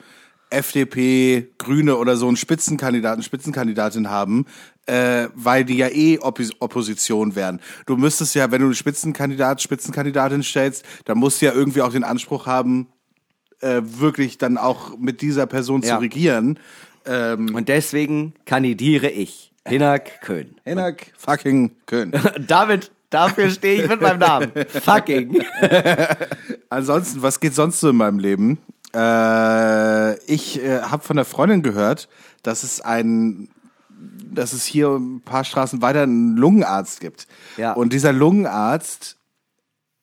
FDP, 0.54 1.50
Grüne 1.58 1.98
oder 1.98 2.16
so 2.16 2.28
einen 2.28 2.38
Spitzenkandidaten, 2.38 3.24
Spitzenkandidatin 3.24 4.10
haben, 4.10 4.46
äh, 4.86 5.28
weil 5.36 5.66
die 5.66 5.78
ja 5.78 5.88
eh 5.90 6.20
Oppos 6.20 6.52
Opposition 6.60 7.36
wären. 7.36 7.60
Du 7.86 7.98
müsstest 7.98 8.36
ja, 8.36 8.52
wenn 8.52 8.62
du 8.62 8.68
einen 8.68 8.76
Spitzenkandidat, 8.76 9.62
Spitzenkandidatin 9.62 10.44
stellst, 10.44 10.86
dann 11.06 11.18
musst 11.18 11.42
du 11.42 11.46
ja 11.48 11.54
irgendwie 11.54 11.82
auch 11.82 11.92
den 11.92 12.04
Anspruch 12.04 12.46
haben, 12.46 12.88
äh, 13.62 13.82
wirklich 13.84 14.38
dann 14.38 14.58
auch 14.58 14.98
mit 14.98 15.22
dieser 15.22 15.48
Person 15.48 15.82
ja. 15.82 15.96
zu 15.96 16.02
regieren. 16.02 16.60
Ähm, 17.06 17.54
Und 17.56 17.70
deswegen 17.70 18.34
kandidiere 18.46 19.10
ich. 19.10 19.52
Hinak 19.66 20.22
Köhn. 20.22 20.56
Hinak 20.66 21.08
fucking 21.18 21.72
Köhn. 21.86 22.12
David, 22.48 22.92
dafür 23.10 23.50
stehe 23.50 23.84
ich 23.84 23.90
mit 23.90 24.02
meinem 24.02 24.20
Namen. 24.20 24.52
Fucking. 24.68 25.42
Ansonsten, 26.70 27.22
was 27.22 27.40
geht 27.40 27.56
sonst 27.56 27.80
so 27.80 27.90
in 27.90 27.96
meinem 27.96 28.20
Leben? 28.20 28.58
Äh, 28.96 30.16
ich 30.26 30.64
äh, 30.64 30.82
habe 30.82 31.04
von 31.04 31.16
der 31.16 31.26
Freundin 31.26 31.64
gehört, 31.64 32.10
dass 32.44 32.64
es 32.64 32.82
ein, 32.82 33.50
dass 33.90 34.54
es 34.54 34.66
hier 34.66 34.90
ein 34.90 35.22
paar 35.22 35.44
Straßen 35.44 35.82
weiter 35.82 36.04
einen 36.04 36.38
Lungenarzt 36.38 37.00
gibt. 37.00 37.28
Ja. 37.58 37.74
Und 37.74 37.94
dieser 37.94 38.14
Lungenarzt 38.14 39.18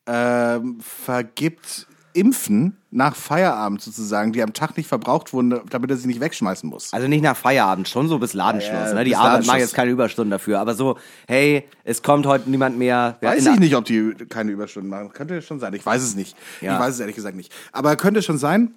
ähm, 0.07 0.79
vergibt 0.81 1.87
Impfen 2.13 2.77
nach 2.89 3.15
Feierabend 3.15 3.81
sozusagen, 3.81 4.33
die 4.33 4.43
am 4.43 4.51
Tag 4.51 4.75
nicht 4.75 4.87
verbraucht 4.87 5.31
wurden, 5.31 5.61
damit 5.69 5.89
er 5.91 5.97
sie 5.97 6.07
nicht 6.07 6.19
wegschmeißen 6.19 6.69
muss. 6.69 6.91
Also 6.91 7.07
nicht 7.07 7.21
nach 7.21 7.37
Feierabend, 7.37 7.87
schon 7.87 8.09
so 8.09 8.19
bis 8.19 8.33
Ladenschluss. 8.33 8.89
Ja, 8.89 8.93
ne? 8.93 9.03
Die 9.05 9.15
Arbeit 9.15 9.45
macht 9.45 9.59
jetzt 9.59 9.73
keine 9.73 9.91
Überstunden 9.91 10.31
dafür. 10.31 10.59
Aber 10.59 10.75
so, 10.75 10.97
hey, 11.27 11.67
es 11.85 12.03
kommt 12.03 12.25
heute 12.25 12.49
niemand 12.49 12.77
mehr. 12.77 13.17
Weiß 13.21 13.45
ich 13.45 13.59
nicht, 13.59 13.75
ob 13.75 13.85
die 13.85 14.13
keine 14.27 14.51
Überstunden 14.51 14.89
machen. 14.89 15.13
Könnte 15.13 15.41
schon 15.41 15.59
sein. 15.59 15.73
Ich 15.73 15.85
weiß 15.85 16.01
es 16.01 16.15
nicht. 16.15 16.35
Ja. 16.59 16.73
Ich 16.73 16.79
weiß 16.79 16.95
es 16.95 16.99
ehrlich 16.99 17.15
gesagt 17.15 17.37
nicht. 17.37 17.53
Aber 17.71 17.95
könnte 17.95 18.21
schon 18.21 18.37
sein. 18.37 18.75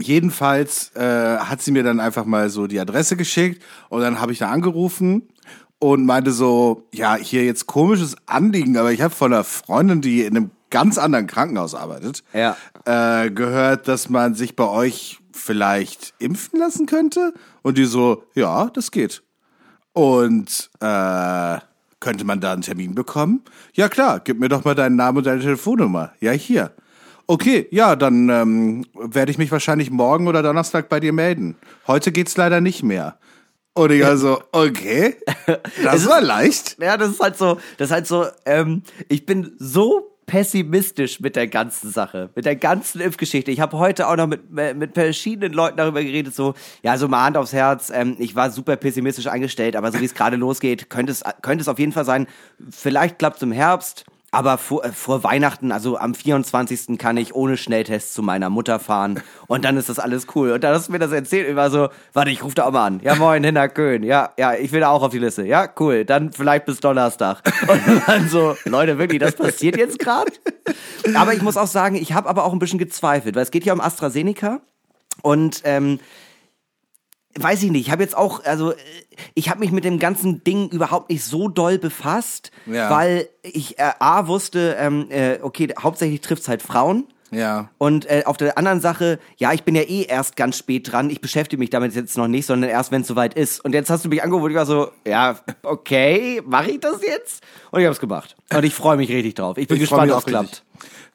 Jedenfalls 0.00 0.92
äh, 0.96 1.38
hat 1.38 1.62
sie 1.62 1.70
mir 1.72 1.82
dann 1.82 2.00
einfach 2.00 2.24
mal 2.24 2.50
so 2.50 2.66
die 2.66 2.80
Adresse 2.80 3.16
geschickt 3.16 3.62
und 3.88 4.00
dann 4.00 4.20
habe 4.20 4.32
ich 4.32 4.38
da 4.38 4.50
angerufen 4.50 5.28
und 5.78 6.04
meinte 6.06 6.32
so, 6.32 6.86
ja, 6.92 7.14
hier 7.16 7.44
jetzt 7.44 7.66
komisches 7.66 8.16
Anliegen, 8.26 8.76
aber 8.76 8.92
ich 8.92 9.00
habe 9.00 9.14
von 9.14 9.32
einer 9.32 9.44
Freundin, 9.44 10.00
die 10.00 10.22
in 10.24 10.36
einem 10.36 10.50
ganz 10.70 10.98
anderen 10.98 11.26
Krankenhaus 11.26 11.74
arbeitet, 11.74 12.22
Ja. 12.34 12.56
äh, 12.84 13.30
gehört, 13.30 13.88
dass 13.88 14.08
man 14.08 14.34
sich 14.34 14.54
bei 14.56 14.68
euch 14.68 15.18
vielleicht 15.32 16.14
impfen 16.18 16.58
lassen 16.58 16.86
könnte. 16.86 17.32
Und 17.62 17.78
die 17.78 17.84
so, 17.84 18.24
ja, 18.34 18.66
das 18.70 18.90
geht. 18.90 19.22
Und 19.92 20.70
äh, 20.80 21.58
könnte 22.00 22.24
man 22.24 22.40
da 22.40 22.52
einen 22.52 22.62
Termin 22.62 22.94
bekommen? 22.94 23.42
Ja 23.74 23.88
klar, 23.88 24.20
gib 24.20 24.38
mir 24.38 24.48
doch 24.48 24.64
mal 24.64 24.74
deinen 24.74 24.96
Namen 24.96 25.18
und 25.18 25.26
deine 25.26 25.40
Telefonnummer. 25.40 26.12
Ja, 26.20 26.32
hier. 26.32 26.72
Okay, 27.30 27.68
ja, 27.70 27.94
dann 27.94 28.30
ähm, 28.30 28.86
werde 28.94 29.30
ich 29.30 29.36
mich 29.36 29.52
wahrscheinlich 29.52 29.90
morgen 29.90 30.28
oder 30.28 30.42
Donnerstag 30.42 30.88
bei 30.88 30.98
dir 30.98 31.12
melden. 31.12 31.56
Heute 31.86 32.10
geht's 32.10 32.38
leider 32.38 32.62
nicht 32.62 32.82
mehr. 32.82 33.18
Und 33.74 33.92
ich 33.92 34.02
also, 34.02 34.42
okay, 34.50 35.14
das 35.84 36.08
war 36.08 36.22
leicht. 36.22 36.78
Ja, 36.80 36.96
das 36.96 37.10
ist 37.10 37.20
halt 37.20 37.36
so, 37.36 37.58
das 37.76 37.88
ist 37.88 37.92
halt 37.92 38.06
so, 38.06 38.24
ähm, 38.46 38.82
ich 39.10 39.26
bin 39.26 39.52
so 39.58 40.16
pessimistisch 40.24 41.20
mit 41.20 41.36
der 41.36 41.48
ganzen 41.48 41.90
Sache, 41.90 42.30
mit 42.34 42.46
der 42.46 42.56
ganzen 42.56 43.02
Impfgeschichte. 43.02 43.50
Ich 43.50 43.60
habe 43.60 43.76
heute 43.76 44.08
auch 44.08 44.16
noch 44.16 44.26
mit, 44.26 44.50
mit 44.50 44.94
verschiedenen 44.94 45.52
Leuten 45.52 45.76
darüber 45.76 46.02
geredet, 46.02 46.34
so, 46.34 46.54
ja, 46.82 46.96
so 46.96 47.08
mal 47.08 47.24
Hand 47.24 47.36
aufs 47.36 47.52
Herz, 47.52 47.92
ähm, 47.94 48.16
ich 48.18 48.36
war 48.36 48.50
super 48.50 48.76
pessimistisch 48.76 49.26
eingestellt, 49.26 49.76
aber 49.76 49.92
so 49.92 50.00
wie 50.00 50.06
es 50.06 50.14
gerade 50.14 50.36
losgeht, 50.36 50.88
könnte 50.88 51.12
es, 51.12 51.22
könnte 51.42 51.60
es 51.60 51.68
auf 51.68 51.78
jeden 51.78 51.92
Fall 51.92 52.06
sein, 52.06 52.26
vielleicht 52.70 53.18
klappt 53.18 53.36
es 53.36 53.42
im 53.42 53.52
Herbst, 53.52 54.06
aber 54.30 54.58
vor, 54.58 54.84
äh, 54.84 54.92
vor 54.92 55.24
Weihnachten, 55.24 55.72
also 55.72 55.96
am 55.96 56.14
24. 56.14 56.98
kann 56.98 57.16
ich 57.16 57.34
ohne 57.34 57.56
Schnelltest 57.56 58.12
zu 58.12 58.22
meiner 58.22 58.50
Mutter 58.50 58.78
fahren 58.78 59.22
und 59.46 59.64
dann 59.64 59.76
ist 59.76 59.88
das 59.88 59.98
alles 59.98 60.26
cool. 60.34 60.52
Und 60.52 60.64
dann 60.64 60.74
hast 60.74 60.88
du 60.88 60.92
mir 60.92 60.98
das 60.98 61.12
erzählt, 61.12 61.48
ich 61.48 61.56
war 61.56 61.70
so, 61.70 61.88
warte, 62.12 62.30
ich 62.30 62.44
rufe 62.44 62.54
da 62.54 62.64
auch 62.66 62.72
mal 62.72 62.86
an. 62.86 63.00
Ja, 63.02 63.14
moin, 63.14 63.42
Hinner 63.42 63.68
Köhn. 63.68 64.02
Ja, 64.02 64.30
ja, 64.36 64.54
ich 64.54 64.72
will 64.72 64.80
da 64.80 64.90
auch 64.90 65.02
auf 65.02 65.12
die 65.12 65.18
Liste. 65.18 65.44
Ja, 65.46 65.68
cool. 65.80 66.04
Dann 66.04 66.32
vielleicht 66.32 66.66
bis 66.66 66.80
Donnerstag. 66.80 67.40
Und 67.68 68.02
dann 68.06 68.28
so, 68.28 68.56
Leute, 68.64 68.98
wirklich, 68.98 69.20
das 69.20 69.34
passiert 69.34 69.76
jetzt 69.76 69.98
gerade? 69.98 70.30
Aber 71.14 71.32
ich 71.32 71.42
muss 71.42 71.56
auch 71.56 71.66
sagen, 71.66 71.96
ich 71.96 72.12
habe 72.12 72.28
aber 72.28 72.44
auch 72.44 72.52
ein 72.52 72.58
bisschen 72.58 72.78
gezweifelt, 72.78 73.34
weil 73.34 73.42
es 73.42 73.50
geht 73.50 73.64
ja 73.64 73.72
um 73.72 73.80
AstraZeneca 73.80 74.60
und 75.22 75.62
ähm, 75.64 76.00
weiß 77.42 77.62
ich 77.62 77.70
nicht, 77.70 77.86
ich 77.86 77.90
habe 77.92 78.02
jetzt 78.02 78.16
auch, 78.16 78.44
also 78.44 78.72
äh, 78.72 78.76
ich 79.34 79.50
habe 79.50 79.60
mich 79.60 79.70
mit 79.72 79.84
dem 79.84 79.98
ganzen 79.98 80.42
Ding 80.44 80.68
überhaupt 80.70 81.10
nicht 81.10 81.24
so 81.24 81.48
doll 81.48 81.78
befasst, 81.78 82.50
Ja. 82.66 82.90
weil 82.90 83.28
ich 83.42 83.78
äh, 83.78 83.90
A 83.98 84.26
wusste, 84.26 84.76
ähm, 84.78 85.06
äh, 85.10 85.38
okay, 85.42 85.68
hauptsächlich 85.80 86.20
trifft's 86.20 86.48
halt 86.48 86.62
Frauen. 86.62 87.06
Ja. 87.30 87.68
Und 87.76 88.06
äh, 88.06 88.22
auf 88.24 88.38
der 88.38 88.56
anderen 88.56 88.80
Sache, 88.80 89.18
ja, 89.36 89.52
ich 89.52 89.62
bin 89.62 89.74
ja 89.74 89.82
eh 89.82 90.04
erst 90.04 90.34
ganz 90.36 90.56
spät 90.56 90.90
dran. 90.90 91.10
Ich 91.10 91.20
beschäftige 91.20 91.60
mich 91.60 91.68
damit 91.68 91.94
jetzt 91.94 92.16
noch 92.16 92.26
nicht, 92.26 92.46
sondern 92.46 92.70
erst, 92.70 92.90
wenn 92.90 93.02
es 93.02 93.06
soweit 93.08 93.34
ist. 93.34 93.62
Und 93.62 93.74
jetzt 93.74 93.90
hast 93.90 94.02
du 94.04 94.08
mich 94.08 94.22
angerufen 94.22 94.44
und 94.46 94.50
ich 94.52 94.56
war 94.56 94.64
so, 94.64 94.90
ja, 95.06 95.38
okay, 95.62 96.40
mache 96.46 96.70
ich 96.70 96.80
das 96.80 97.02
jetzt? 97.06 97.42
Und 97.70 97.80
ich 97.80 97.84
habe 97.86 97.92
es 97.92 98.00
gemacht. 98.00 98.34
Und 98.54 98.64
ich 98.64 98.72
freue 98.74 98.96
mich 98.96 99.10
richtig 99.10 99.34
drauf. 99.34 99.58
Ich 99.58 99.68
bin 99.68 99.76
Ich 99.76 99.82
gespannt, 99.82 100.10
ob 100.10 100.20
es 100.20 100.24
klappt. 100.24 100.64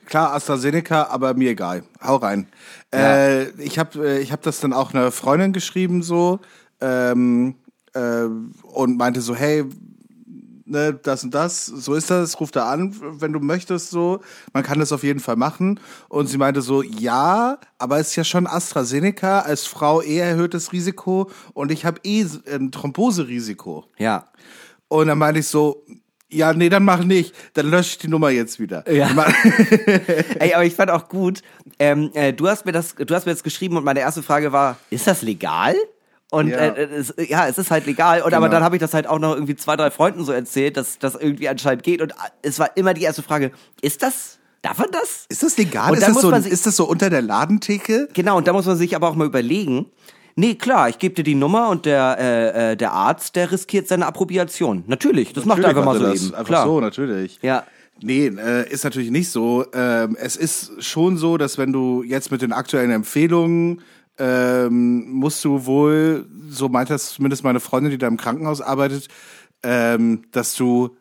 Klar, 0.06 0.34
AstraZeneca, 0.34 1.08
aber 1.10 1.34
mir 1.34 1.52
egal. 1.52 1.84
Hau 2.02 2.18
rein. 2.18 2.48
Äh, 2.94 3.50
ich 3.62 3.80
habe 3.80 4.06
äh, 4.08 4.20
ich 4.20 4.32
hab 4.32 4.42
das 4.42 4.60
dann 4.60 4.74
auch 4.74 4.94
einer 4.94 5.12
Freundin 5.12 5.54
geschrieben 5.54 6.04
so 6.04 6.39
ähm, 6.82 7.56
äh, 7.94 8.26
und 8.63 8.98
meinte 8.98 9.22
so, 9.22 9.36
hey, 9.36 9.66
ne, 10.66 10.94
das 10.94 11.24
und 11.24 11.34
das, 11.34 11.66
so 11.66 11.94
ist 11.94 12.10
das, 12.10 12.39
ruf 12.39 12.52
da 12.52 12.70
an, 12.70 12.96
wenn 13.20 13.34
du 13.34 13.39
möchtest 13.39 13.89
so. 13.89 14.20
Man 14.52 14.63
kann 14.63 14.80
das 14.80 14.92
auf 14.92 15.04
jeden 15.04 15.20
Fall 15.20 15.36
machen. 15.36 15.80
Und 16.10 16.28
sie 16.28 16.38
meinte 16.38 16.62
so, 16.62 16.82
ja, 16.82 17.58
aber 17.78 18.00
es 18.00 18.10
ist 18.10 18.16
ja 18.16 18.24
schon 18.24 18.48
AstraZeneca, 18.48 19.39
als 19.39 19.66
Frau 19.66 20.02
eher 20.02 20.26
erhöhtes 20.26 20.74
Risiko 20.74 21.30
und 21.54 21.72
ich 21.72 21.86
habe 21.86 22.00
eh 22.04 22.26
ein 22.52 22.72
Thromboserisiko. 22.72 23.86
Ja. 23.98 24.30
Und 24.88 25.08
dann 25.08 25.18
meinte 25.18 25.39
ich 25.39 25.48
so, 25.48 25.86
ja, 26.34 26.54
nee, 26.54 26.69
dann 26.69 26.84
mach 26.84 27.04
nicht. 27.04 27.34
Dann 27.54 27.69
lösche 27.69 27.91
ich 27.91 27.98
die 28.00 28.08
Nummer 28.08 28.30
jetzt 28.30 28.60
wieder. 28.60 28.89
Ja. 28.91 29.10
Ey, 30.39 30.54
aber 30.54 30.65
ich 30.65 30.76
fand 30.76 30.91
auch 30.91 31.08
gut, 31.10 31.41
ähm, 31.80 32.12
äh, 32.13 32.34
du 32.34 32.48
hast 32.48 32.65
mir 32.65 32.72
das, 32.72 32.96
du 32.96 33.13
hast 33.13 33.26
mir 33.26 33.32
das 33.34 33.43
geschrieben 33.43 33.78
und 33.78 33.84
meine 33.84 34.00
erste 34.00 34.24
Frage 34.24 34.52
war, 34.52 34.78
ist 34.89 35.08
das 35.08 35.22
legal? 35.22 35.76
Und 36.32 36.48
Ja. 36.50 36.58
äh, 36.58 36.84
es, 36.86 37.13
ja, 37.30 37.48
es 37.48 37.58
ist 37.58 37.69
halt 37.72 37.86
legal. 37.86 38.22
Und 38.22 38.34
aber 38.34 38.48
Genau. 38.48 38.58
dann 38.58 38.63
habe 38.63 38.76
ich 38.76 38.80
das 38.80 38.93
halt 38.93 39.06
auch 39.08 39.19
noch 39.19 39.34
irgendwie 39.36 39.56
zwei, 39.56 39.76
drei 39.76 39.91
Freunden 39.91 40.26
so 40.26 40.32
erzählt, 40.32 40.78
dass 40.78 40.98
das 41.00 41.15
irgendwie 41.15 41.48
anscheinend 41.48 41.84
geht. 41.84 42.02
Und 42.02 42.12
äh, 42.12 42.15
es 42.41 42.58
war 42.60 42.76
immer 42.76 42.93
die 42.93 43.04
erste 43.04 43.22
Frage, 43.22 43.52
ist 43.82 44.02
das, 44.02 44.39
darf 44.63 44.80
man 44.80 44.89
das? 44.91 45.26
Ist 45.30 45.43
das 45.43 45.58
legal? 45.58 45.91
Und 45.91 45.98
Ist 45.98 46.02
dann 46.02 46.10
das, 46.10 46.13
muss 46.15 46.22
so, 46.24 46.30
man 46.32 46.41
sich- 46.41 46.52
ist 46.52 46.65
das 46.65 46.76
so 46.76 46.86
unter 46.86 47.10
der 47.12 47.22
Ladentheke? 47.22 48.08
Genau, 48.13 48.38
und 48.38 48.48
da 48.48 48.54
muss 48.54 48.65
man 48.65 48.78
sich 48.78 48.96
aber 48.96 49.10
auch 49.10 49.15
mal 49.15 49.28
überlegen. 49.28 49.86
Nee, 50.36 50.56
klar, 50.56 50.89
ich 50.89 50.98
gebe 50.98 51.15
dir 51.15 51.24
die 51.24 51.36
Nummer 51.36 51.69
und 51.69 51.86
der, 51.86 52.17
äh, 52.19 52.72
äh, 52.72 52.76
der 52.76 52.91
Arzt, 52.91 53.36
der 53.36 53.52
riskiert 53.52 53.88
seine 53.88 54.08
Approbation. 54.08 54.84
Natürlich, 54.88 55.34
das 55.34 55.46
macht 55.46 55.60
er 55.60 55.69
einfach 55.69 55.86
mal 55.86 55.98
so 55.98 56.04
Natürlich 56.04 56.22
er 56.22 56.26
eben. 56.26 56.32
das. 56.32 56.39
Einfach 56.39 56.48
klar. 56.48 56.65
so, 56.65 56.82
natürlich. 56.82 57.39
Ja. 57.41 57.63
Nee, 58.02 58.28
äh, 58.28 58.69
ist 58.69 58.84
natürlich 58.84 59.12
nicht 59.12 59.30
so. 59.30 59.65
Ähm, 59.74 60.17
es 60.19 60.36
ist 60.36 60.84
schon 60.84 61.17
so, 61.17 61.38
dass 61.38 61.58
wenn 61.58 61.72
du 61.72 62.04
jetzt 62.04 62.32
mit 62.32 62.41
den 62.41 62.52
aktuellen 62.52 62.91
Empfehlungen 62.91 63.82
ähm, 64.17 65.12
musst 65.12 65.43
du 65.46 65.65
wohl, 65.65 66.26
so 66.50 66.69
meint 66.69 66.89
das 66.89 67.13
zumindest 67.13 67.43
meine 67.43 67.60
Freundin, 67.60 67.91
die 67.91 67.98
da 67.98 68.08
im 68.08 68.17
Krankenhaus 68.17 68.62
arbeitet, 68.62 69.08
ähm, 69.63 70.24
dass 70.32 70.56
du 70.56 70.98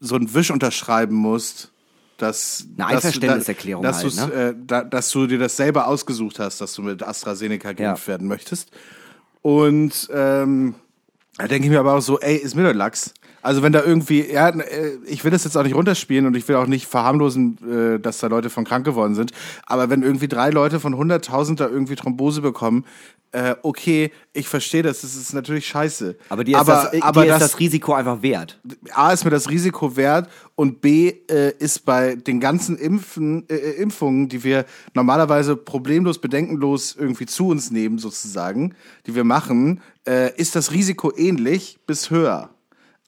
so 0.00 0.14
einen 0.14 0.32
Wisch 0.34 0.50
unterschreiben 0.50 1.16
musst, 1.16 1.71
dass 2.22 2.64
Eine 2.64 2.76
dass 2.76 3.02
du- 3.02 3.08
Einverständniserklärung 3.08 3.82
dass, 3.82 3.96
halt, 3.96 4.04
du's, 4.06 4.18
äh, 4.30 4.54
da, 4.66 4.84
dass 4.84 5.10
du 5.10 5.26
dir 5.26 5.38
das 5.38 5.56
selber 5.56 5.88
ausgesucht 5.88 6.38
hast, 6.38 6.60
dass 6.60 6.72
du 6.74 6.82
mit 6.82 7.02
AstraZeneca 7.02 7.72
geimpft 7.72 8.06
werden 8.08 8.28
möchtest. 8.28 8.70
Und 9.42 10.08
ähm, 10.12 10.74
da 11.38 11.48
denke 11.48 11.66
ich 11.66 11.70
mir 11.72 11.80
aber 11.80 11.94
auch 11.94 12.00
so, 12.00 12.20
ey, 12.20 12.36
ist 12.36 12.54
mir 12.54 12.64
doch 12.64 12.74
Lachs. 12.74 13.12
Also 13.42 13.62
wenn 13.62 13.72
da 13.72 13.82
irgendwie, 13.84 14.24
ja, 14.30 14.48
äh, 14.48 14.98
ich 15.04 15.24
will 15.24 15.30
das 15.30 15.44
jetzt 15.44 15.56
auch 15.56 15.64
nicht 15.64 15.74
runterspielen 15.74 16.26
und 16.26 16.36
ich 16.36 16.46
will 16.48 16.56
auch 16.56 16.66
nicht 16.66 16.86
verharmlosen, 16.86 17.96
äh, 17.96 18.00
dass 18.00 18.18
da 18.18 18.28
Leute 18.28 18.50
von 18.50 18.64
krank 18.64 18.84
geworden 18.84 19.14
sind, 19.14 19.32
aber 19.66 19.90
wenn 19.90 20.02
irgendwie 20.02 20.28
drei 20.28 20.50
Leute 20.50 20.80
von 20.80 20.94
100.000 20.94 21.56
da 21.56 21.68
irgendwie 21.68 21.96
Thrombose 21.96 22.40
bekommen, 22.40 22.84
äh, 23.32 23.56
okay, 23.62 24.12
ich 24.34 24.46
verstehe 24.46 24.82
das, 24.82 25.00
das 25.00 25.16
ist 25.16 25.32
natürlich 25.32 25.66
scheiße. 25.66 26.16
Aber 26.28 26.44
dir 26.44 26.56
ist, 26.56 26.60
aber, 26.60 26.90
das, 26.92 27.02
aber 27.02 27.22
dir 27.22 27.32
ist 27.32 27.40
das, 27.40 27.52
das 27.52 27.60
Risiko 27.60 27.94
einfach 27.94 28.22
wert. 28.22 28.60
A 28.92 29.12
ist 29.12 29.24
mir 29.24 29.30
das 29.30 29.48
Risiko 29.48 29.96
wert 29.96 30.28
und 30.54 30.82
B 30.82 31.14
äh, 31.30 31.52
ist 31.58 31.84
bei 31.86 32.14
den 32.14 32.40
ganzen 32.40 32.76
Impfen, 32.76 33.48
äh, 33.48 33.56
Impfungen, 33.56 34.28
die 34.28 34.44
wir 34.44 34.66
normalerweise 34.94 35.56
problemlos, 35.56 36.18
bedenkenlos 36.18 36.94
irgendwie 36.94 37.26
zu 37.26 37.48
uns 37.48 37.70
nehmen, 37.70 37.98
sozusagen, 37.98 38.74
die 39.06 39.14
wir 39.14 39.24
machen, 39.24 39.80
äh, 40.06 40.34
ist 40.36 40.54
das 40.54 40.72
Risiko 40.72 41.12
ähnlich 41.16 41.78
bis 41.86 42.10
höher. 42.10 42.50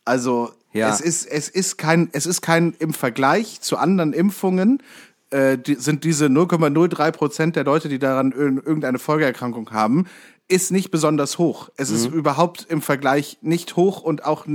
Also 0.05 0.51
Ja. 0.73 0.89
es 0.91 1.01
ist 1.01 1.27
es 1.27 1.49
ist 1.49 1.77
kein 1.79 2.09
es 2.13 2.27
ist 2.27 2.41
kein 2.43 2.75
im 2.79 2.93
Vergleich 2.93 3.61
zu 3.61 3.77
anderen 3.77 4.13
Impfungen 4.13 4.83
äh, 5.31 5.57
die, 5.59 5.75
sind 5.77 6.05
diese 6.05 6.27
0,03 6.27 7.11
Prozent 7.13 7.57
der 7.57 7.65
Leute, 7.65 7.89
die 7.89 7.99
daran 7.99 8.33
ir- 8.33 8.65
irgendeine 8.67 8.99
Folgeerkrankung 8.99 9.71
haben, 9.71 10.07
ist 10.47 10.71
nicht 10.71 10.91
besonders 10.91 11.39
hoch. 11.39 11.71
Es 11.79 11.89
ist 11.89 12.11
Mhm. 12.11 12.19
überhaupt 12.19 12.67
im 12.69 12.83
Vergleich 12.83 13.39
nicht 13.41 13.77
hoch 13.77 14.03
und 14.03 14.27
auch, 14.27 14.47
äh, 14.47 14.51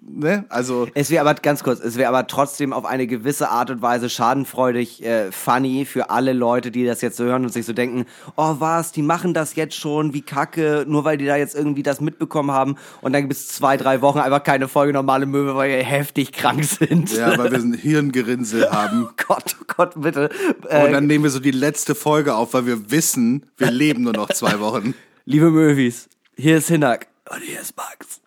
ne, 0.00 0.44
also 0.48 0.86
Es 0.94 1.10
wäre 1.10 1.26
aber 1.28 1.34
ganz 1.40 1.64
kurz, 1.64 1.80
es 1.80 1.96
wäre 1.96 2.08
aber 2.08 2.28
trotzdem 2.28 2.72
auf 2.72 2.84
eine 2.84 3.08
gewisse 3.08 3.48
Art 3.50 3.70
und 3.70 3.82
Weise 3.82 4.08
schadenfreudig, 4.10 5.02
äh, 5.04 5.32
funny 5.32 5.84
für 5.86 6.10
alle 6.10 6.32
Leute, 6.32 6.70
die 6.70 6.86
das 6.86 7.00
jetzt 7.00 7.16
so 7.16 7.24
hören 7.24 7.42
und 7.44 7.52
sich 7.52 7.66
so 7.66 7.72
denken, 7.72 8.06
oh 8.36 8.56
was, 8.60 8.92
die 8.92 9.02
machen 9.02 9.34
das 9.34 9.56
jetzt 9.56 9.74
schon, 9.74 10.14
wie 10.14 10.22
kacke, 10.22 10.84
nur 10.86 11.04
weil 11.04 11.18
die 11.18 11.26
da 11.26 11.36
jetzt 11.36 11.56
irgendwie 11.56 11.82
das 11.82 12.00
mitbekommen 12.00 12.52
haben 12.52 12.76
und 13.00 13.12
dann 13.12 13.22
gibt 13.22 13.32
es 13.32 13.48
zwei, 13.48 13.76
drei 13.76 14.00
Wochen 14.02 14.20
einfach 14.20 14.44
keine 14.44 14.68
Folge 14.68 14.92
normale 14.92 15.26
Möwe, 15.26 15.56
weil 15.56 15.70
wir 15.70 15.82
heftig 15.84 16.30
krank 16.30 16.62
sind. 16.62 17.12
ja, 17.12 17.36
weil 17.36 17.50
wir 17.50 17.58
ein 17.58 17.72
Hirngerinnsel 17.74 18.70
haben. 18.70 19.08
Oh 19.08 19.12
Gott, 19.26 19.56
oh 19.60 19.64
Gott, 19.76 19.92
bitte. 19.96 20.30
Und 20.62 20.70
Äh, 20.70 20.92
dann 20.92 21.08
nehmen 21.08 21.24
wir 21.24 21.30
so 21.30 21.40
die 21.40 21.50
letzte 21.50 21.96
Folge 21.96 22.36
auf, 22.36 22.54
weil 22.54 22.66
wir 22.66 22.92
wissen, 22.92 23.42
wir 23.56 23.72
leben 23.72 24.02
nur 24.04 24.12
noch 24.12 24.28
zwei 24.32 24.60
Wochen. 24.60 24.94
Liebe 25.30 25.50
Möwis, 25.50 26.08
hier 26.38 26.56
ist 26.56 26.68
Hinak. 26.68 27.06
Und 27.28 27.42
hier 27.42 27.60
ist 27.60 27.76
Max. 27.76 28.22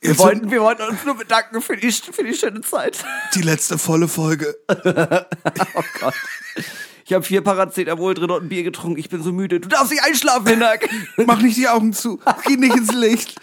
Wir 0.00 0.18
wollten, 0.18 0.50
wir 0.50 0.60
wollten 0.60 0.82
uns 0.82 1.04
nur 1.04 1.14
bedanken 1.14 1.62
für 1.62 1.76
die, 1.76 1.92
für 1.92 2.24
die 2.24 2.34
schöne 2.34 2.60
Zeit. 2.62 2.98
Die 3.36 3.42
letzte 3.42 3.78
volle 3.78 4.08
Folge. 4.08 4.52
Oh 5.76 5.82
Gott. 6.00 6.14
Ich 7.04 7.12
habe 7.12 7.24
vier 7.24 7.40
Paracetamol 7.42 8.14
drin 8.14 8.32
und 8.32 8.42
ein 8.42 8.48
Bier 8.48 8.64
getrunken. 8.64 8.98
Ich 8.98 9.10
bin 9.10 9.22
so 9.22 9.30
müde. 9.30 9.60
Du 9.60 9.68
darfst 9.68 9.92
nicht 9.92 10.02
einschlafen, 10.02 10.48
Hinak. 10.48 10.88
Mach 11.24 11.40
nicht 11.40 11.56
die 11.56 11.68
Augen 11.68 11.92
zu. 11.92 12.18
Geh 12.48 12.56
nicht 12.56 12.74
ins 12.74 12.92
Licht. 12.92 13.40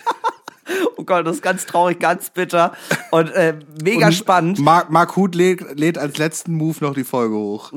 Oh 0.97 1.05
Gott, 1.05 1.25
das 1.25 1.37
ist 1.37 1.41
ganz 1.41 1.65
traurig, 1.65 2.01
ganz 2.01 2.29
bitter 2.29 2.73
und 3.11 3.31
äh, 3.31 3.57
mega 3.81 4.07
Und 4.07 4.13
spannend. 4.13 4.59
Mark, 4.59 4.89
Mark 4.89 5.15
Huth 5.15 5.33
lädt, 5.33 5.79
lädt 5.79 5.97
als 5.97 6.17
letzten 6.17 6.55
Move 6.55 6.75
noch 6.81 6.93
die 6.93 7.05
Folge 7.05 7.35
hoch. 7.35 7.71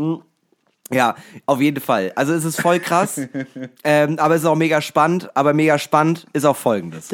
Ja, 0.93 1.15
auf 1.47 1.61
jeden 1.61 1.81
Fall. 1.81 2.13
Also 2.15 2.33
es 2.35 2.45
ist 2.45 2.61
voll 2.61 2.81
krass, 2.81 3.21
ähm, 3.85 4.19
aber 4.19 4.35
es 4.35 4.43
ist 4.43 4.47
auch 4.47 4.57
mega 4.57 4.81
spannend. 4.81 5.31
Aber 5.35 5.53
mega 5.55 5.79
spannend 5.79 6.27
ist 6.33 6.45
auch 6.45 6.57
Folgendes. 6.57 7.11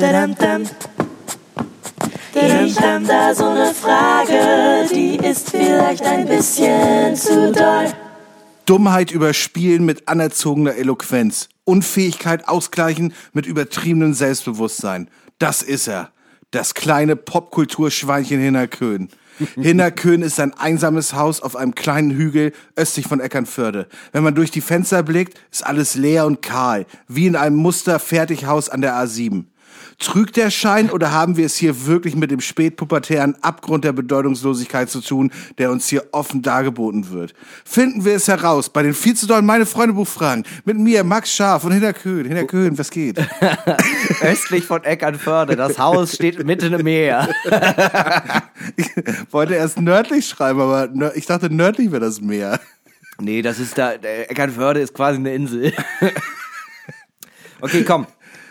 Ich 2.35 2.81
hab 2.81 3.05
da 3.07 3.35
so 3.35 3.53
ne 3.53 3.73
Frage, 3.75 4.87
die 4.95 5.17
ist 5.17 5.51
vielleicht 5.51 6.05
ein 6.05 6.27
bisschen 6.27 7.17
zu 7.17 7.53
doll. 7.53 7.87
Dummheit 8.67 9.11
überspielen 9.11 9.85
mit 9.87 10.09
anerzogener 10.09 10.75
Eloquenz. 10.75 11.49
Unfähigkeit 11.65 12.49
ausgleichen 12.49 13.15
mit 13.33 13.47
übertriebenem 13.47 14.15
Selbstbewusstsein. 14.15 15.11
Das 15.39 15.63
ist 15.63 15.89
er. 15.89 16.11
Das 16.51 16.75
kleine 16.75 17.17
Popkulturschweinchen 17.17 18.41
Hinnerkön. 18.41 19.09
Hinnerkön 19.57 20.23
ist 20.23 20.41
ein 20.41 20.55
einsames 20.55 21.15
Haus 21.15 21.41
auf 21.41 21.57
einem 21.57 21.75
kleinen 21.75 22.11
Hügel 22.11 22.53
östlich 22.77 23.07
von 23.07 23.21
Eckernförde. 23.21 23.87
Wenn 24.13 24.25
man 24.25 24.35
durch 24.35 24.51
die 24.51 24.61
Fenster 24.61 25.03
blickt, 25.03 25.41
ist 25.51 25.67
alles 25.67 25.95
leer 25.95 26.27
und 26.27 26.43
kahl, 26.43 26.87
wie 27.07 27.27
in 27.27 27.37
einem 27.37 27.57
Musterfertighaus 27.57 28.69
an 28.69 28.81
der 28.81 28.95
A7. 28.95 29.45
Trügt 29.99 30.37
der 30.37 30.51
Schein 30.51 30.91
oder 30.91 31.11
haben 31.11 31.37
wir 31.37 31.47
es 31.47 31.57
hier 31.57 31.87
wirklich 31.87 32.15
mit 32.15 32.31
dem 32.31 32.41
spätpubertären 32.41 33.37
Abgrund 33.43 33.85
der 33.85 33.93
Bedeutungslosigkeit 33.93 34.89
zu 34.89 35.01
tun, 35.01 35.33
der 35.59 35.73
uns 35.73 35.89
hier 35.89 36.05
offen 36.13 36.41
dargeboten 36.41 37.11
wird? 37.11 37.35
Finden 37.65 38.05
wir 38.05 38.15
es 38.15 38.29
heraus 38.29 38.71
bei 38.71 38.85
den 38.85 38.95
viel 38.95 39.17
zu 39.17 39.27
dollen 39.27 39.45
Meine 39.45 39.67
Freunde 39.67 39.95
Buchfragen 39.95 40.45
mit 40.65 40.79
mir, 40.79 41.03
Max 41.03 41.35
Scharf 41.35 41.65
und 41.65 41.73
Hinter 41.73 41.93
Köhn. 41.93 42.27
Hinter 42.27 42.45
Köhn, 42.45 42.79
was 42.79 42.91
geht? 42.91 43.19
Östlich 44.23 44.65
von 44.65 44.85
Eckernförde. 44.85 45.57
Das 45.57 45.81
Haus 45.81 46.15
steht 46.15 46.45
mitten 46.45 46.73
im 46.73 46.85
Meer. 46.85 47.29
Ich 48.77 48.87
wollte 49.31 49.55
erst 49.55 49.81
nördlich 49.81 50.27
schreiben, 50.27 50.61
aber 50.61 51.17
ich 51.17 51.27
dachte, 51.27 51.53
nördlich 51.53 51.91
wäre 51.91 52.01
das 52.01 52.21
Meer. 52.21 52.61
Nee, 53.21 53.41
das 53.43 53.59
ist 53.59 53.79
da. 53.79 53.93
Eckernförde 53.93 54.81
ist 54.81 54.95
quasi 54.95 55.19
eine 55.19 55.33
Insel. 55.33 55.73
okay, 57.61 57.85
komm. 57.85 58.07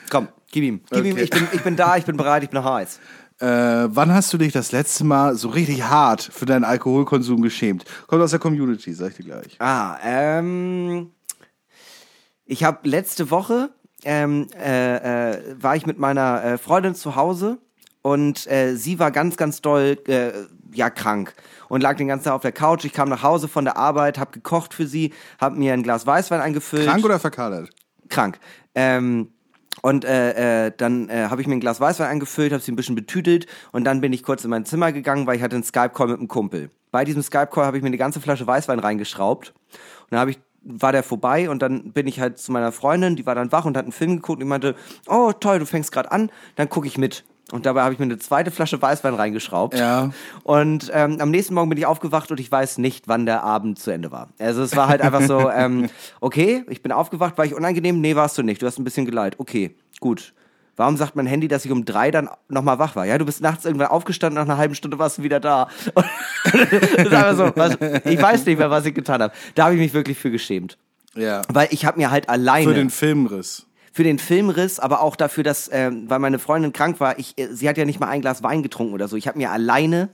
Komm, 0.09 0.29
gib 0.57 0.63
ihm. 0.63 0.81
Gib 0.89 1.05
ihm. 1.05 1.13
Okay. 1.13 1.23
Ich 1.23 1.29
bin, 1.29 1.47
ich 1.51 1.61
bin 1.61 1.75
da, 1.75 1.97
ich 1.97 2.05
bin 2.05 2.17
bereit, 2.17 2.43
ich 2.43 2.49
bin 2.49 2.63
heiß. 2.63 2.99
Äh, 3.39 3.45
wann 3.45 4.13
hast 4.13 4.33
du 4.33 4.37
dich 4.37 4.51
das 4.51 4.71
letzte 4.71 5.03
Mal 5.03 5.35
so 5.35 5.49
richtig 5.49 5.83
hart 5.83 6.21
für 6.21 6.45
deinen 6.45 6.63
Alkoholkonsum 6.63 7.41
geschämt? 7.41 7.85
Kommt 8.07 8.23
aus 8.23 8.31
der 8.31 8.39
Community, 8.39 8.93
sag 8.93 9.11
ich 9.11 9.17
dir 9.17 9.25
gleich. 9.25 9.55
Ah, 9.59 9.97
ähm. 10.03 11.11
Ich 12.45 12.63
habe 12.63 12.87
letzte 12.87 13.29
Woche 13.29 13.69
ähm, 14.03 14.47
äh, 14.57 15.33
äh, 15.33 15.55
war 15.61 15.75
ich 15.75 15.85
mit 15.85 15.99
meiner 15.99 16.43
äh, 16.43 16.57
Freundin 16.57 16.95
zu 16.95 17.15
Hause 17.15 17.57
und 18.01 18.47
äh, 18.47 18.75
sie 18.75 18.99
war 18.99 19.11
ganz, 19.11 19.37
ganz 19.37 19.61
doll 19.61 19.97
äh, 20.07 20.31
ja 20.71 20.89
krank 20.89 21.33
und 21.67 21.81
lag 21.81 21.97
den 21.97 22.07
ganzen 22.07 22.25
Tag 22.25 22.33
auf 22.33 22.41
der 22.41 22.53
Couch. 22.53 22.85
Ich 22.85 22.93
kam 22.93 23.09
nach 23.09 23.21
Hause 23.21 23.47
von 23.47 23.65
der 23.65 23.75
Arbeit, 23.75 24.17
habe 24.17 24.31
gekocht 24.31 24.73
für 24.73 24.87
sie, 24.87 25.13
habe 25.39 25.57
mir 25.57 25.73
ein 25.73 25.83
Glas 25.83 26.07
Weißwein 26.07 26.39
eingefüllt. 26.39 26.87
Krank 26.87 27.03
oder 27.03 27.19
verkadert? 27.19 27.69
krank. 28.09 28.39
Ähm, 28.75 29.31
und 29.81 30.05
äh, 30.05 30.67
äh, 30.67 30.71
dann 30.75 31.09
äh, 31.09 31.27
habe 31.29 31.41
ich 31.41 31.47
mir 31.47 31.55
ein 31.55 31.59
Glas 31.59 31.79
Weißwein 31.79 32.07
eingefüllt, 32.07 32.51
habe 32.51 32.63
sie 32.63 32.71
ein 32.71 32.75
bisschen 32.75 32.95
betüdelt 32.95 33.45
und 33.71 33.83
dann 33.83 34.01
bin 34.01 34.13
ich 34.13 34.23
kurz 34.23 34.43
in 34.43 34.49
mein 34.49 34.65
Zimmer 34.65 34.91
gegangen, 34.91 35.27
weil 35.27 35.37
ich 35.37 35.43
hatte 35.43 35.55
einen 35.55 35.63
Skype-Call 35.63 36.07
mit 36.07 36.17
einem 36.17 36.27
Kumpel. 36.27 36.71
Bei 36.91 37.05
diesem 37.05 37.21
Skype-Call 37.21 37.65
habe 37.65 37.77
ich 37.77 37.83
mir 37.83 37.87
eine 37.87 37.97
ganze 37.97 38.19
Flasche 38.19 38.47
Weißwein 38.47 38.79
reingeschraubt 38.79 39.49
und 39.49 40.11
dann 40.11 40.19
habe 40.19 40.31
ich 40.31 40.39
war 40.69 40.91
der 40.91 41.03
vorbei 41.03 41.49
und 41.49 41.61
dann 41.61 41.93
bin 41.93 42.07
ich 42.07 42.19
halt 42.19 42.39
zu 42.39 42.51
meiner 42.51 42.73
Freundin, 42.73 43.15
die 43.15 43.25
war 43.25 43.35
dann 43.35 43.51
wach 43.51 43.65
und 43.65 43.77
hat 43.77 43.85
einen 43.85 43.93
Film 43.93 44.17
geguckt 44.17 44.37
und 44.37 44.39
die 44.41 44.49
meinte, 44.49 44.75
oh 45.07 45.31
toll, 45.31 45.59
du 45.59 45.65
fängst 45.65 45.91
gerade 45.91 46.11
an, 46.11 46.29
dann 46.55 46.67
gucke 46.67 46.87
ich 46.87 46.97
mit. 46.97 47.23
Und 47.51 47.65
dabei 47.65 47.83
habe 47.83 47.93
ich 47.93 47.99
mir 47.99 48.05
eine 48.05 48.17
zweite 48.17 48.51
Flasche 48.51 48.81
Weißwein 48.81 49.13
reingeschraubt. 49.13 49.77
Ja. 49.77 50.11
Und 50.43 50.91
ähm, 50.93 51.21
am 51.21 51.31
nächsten 51.31 51.53
Morgen 51.53 51.69
bin 51.69 51.77
ich 51.77 51.85
aufgewacht 51.85 52.29
und 52.29 52.39
ich 52.41 52.51
weiß 52.51 52.77
nicht, 52.77 53.07
wann 53.07 53.25
der 53.25 53.43
Abend 53.43 53.79
zu 53.79 53.91
Ende 53.91 54.11
war. 54.11 54.29
Also 54.37 54.63
es 54.63 54.75
war 54.75 54.89
halt 54.89 55.01
einfach 55.01 55.21
so, 55.21 55.49
ähm, 55.55 55.89
okay, 56.19 56.65
ich 56.69 56.81
bin 56.83 56.91
aufgewacht, 56.91 57.37
war 57.37 57.45
ich 57.45 57.55
unangenehm? 57.55 58.01
Nee, 58.01 58.15
warst 58.15 58.37
du 58.37 58.43
nicht. 58.43 58.61
Du 58.61 58.65
hast 58.65 58.77
ein 58.79 58.83
bisschen 58.83 59.05
geleiht. 59.05 59.39
Okay, 59.39 59.75
gut. 60.01 60.33
Warum 60.75 60.95
sagt 60.95 61.15
mein 61.15 61.25
Handy, 61.25 61.47
dass 61.47 61.65
ich 61.65 61.71
um 61.71 61.85
drei 61.85 62.11
dann 62.11 62.29
nochmal 62.49 62.77
wach 62.77 62.95
war? 62.95 63.05
Ja, 63.05 63.17
du 63.17 63.25
bist 63.25 63.41
nachts 63.41 63.65
irgendwann 63.65 63.87
aufgestanden, 63.87 64.35
nach 64.35 64.45
einer 64.45 64.59
halben 64.59 64.75
Stunde 64.75 64.99
warst 64.99 65.17
du 65.17 65.23
wieder 65.23 65.39
da. 65.39 65.69
Und 65.95 66.05
das 67.11 67.37
so, 67.37 67.51
was, 67.55 67.77
ich 68.05 68.21
weiß 68.21 68.45
nicht 68.45 68.59
mehr, 68.59 68.69
was 68.69 68.85
ich 68.85 68.93
getan 68.93 69.21
habe. 69.21 69.33
Da 69.55 69.65
habe 69.65 69.75
ich 69.75 69.81
mich 69.81 69.93
wirklich 69.93 70.19
für 70.19 70.29
geschämt. 70.29 70.77
Ja. 71.15 71.41
Weil 71.51 71.69
ich 71.71 71.85
habe 71.85 71.97
mir 71.97 72.11
halt 72.11 72.29
alleine 72.29 72.65
Für 72.65 72.75
den 72.75 72.91
Filmriss. 72.91 73.66
Für 73.97 74.03
den 74.03 74.19
Filmriss, 74.19 74.79
aber 74.79 75.01
auch 75.01 75.15
dafür, 75.15 75.43
dass, 75.43 75.71
ähm, 75.73 76.07
weil 76.07 76.19
meine 76.19 76.37
Freundin 76.37 76.71
krank 76.71 76.99
war, 76.99 77.17
ich, 77.17 77.35
äh, 77.39 77.47
sie 77.51 77.67
hat 77.67 77.79
ja 77.79 77.85
nicht 77.85 77.99
mal 77.99 78.09
ein 78.09 78.21
Glas 78.21 78.43
Wein 78.43 78.61
getrunken 78.61 78.93
oder 78.93 79.07
so. 79.07 79.15
Ich 79.15 79.27
habe 79.27 79.39
mir 79.39 79.49
alleine 79.51 80.09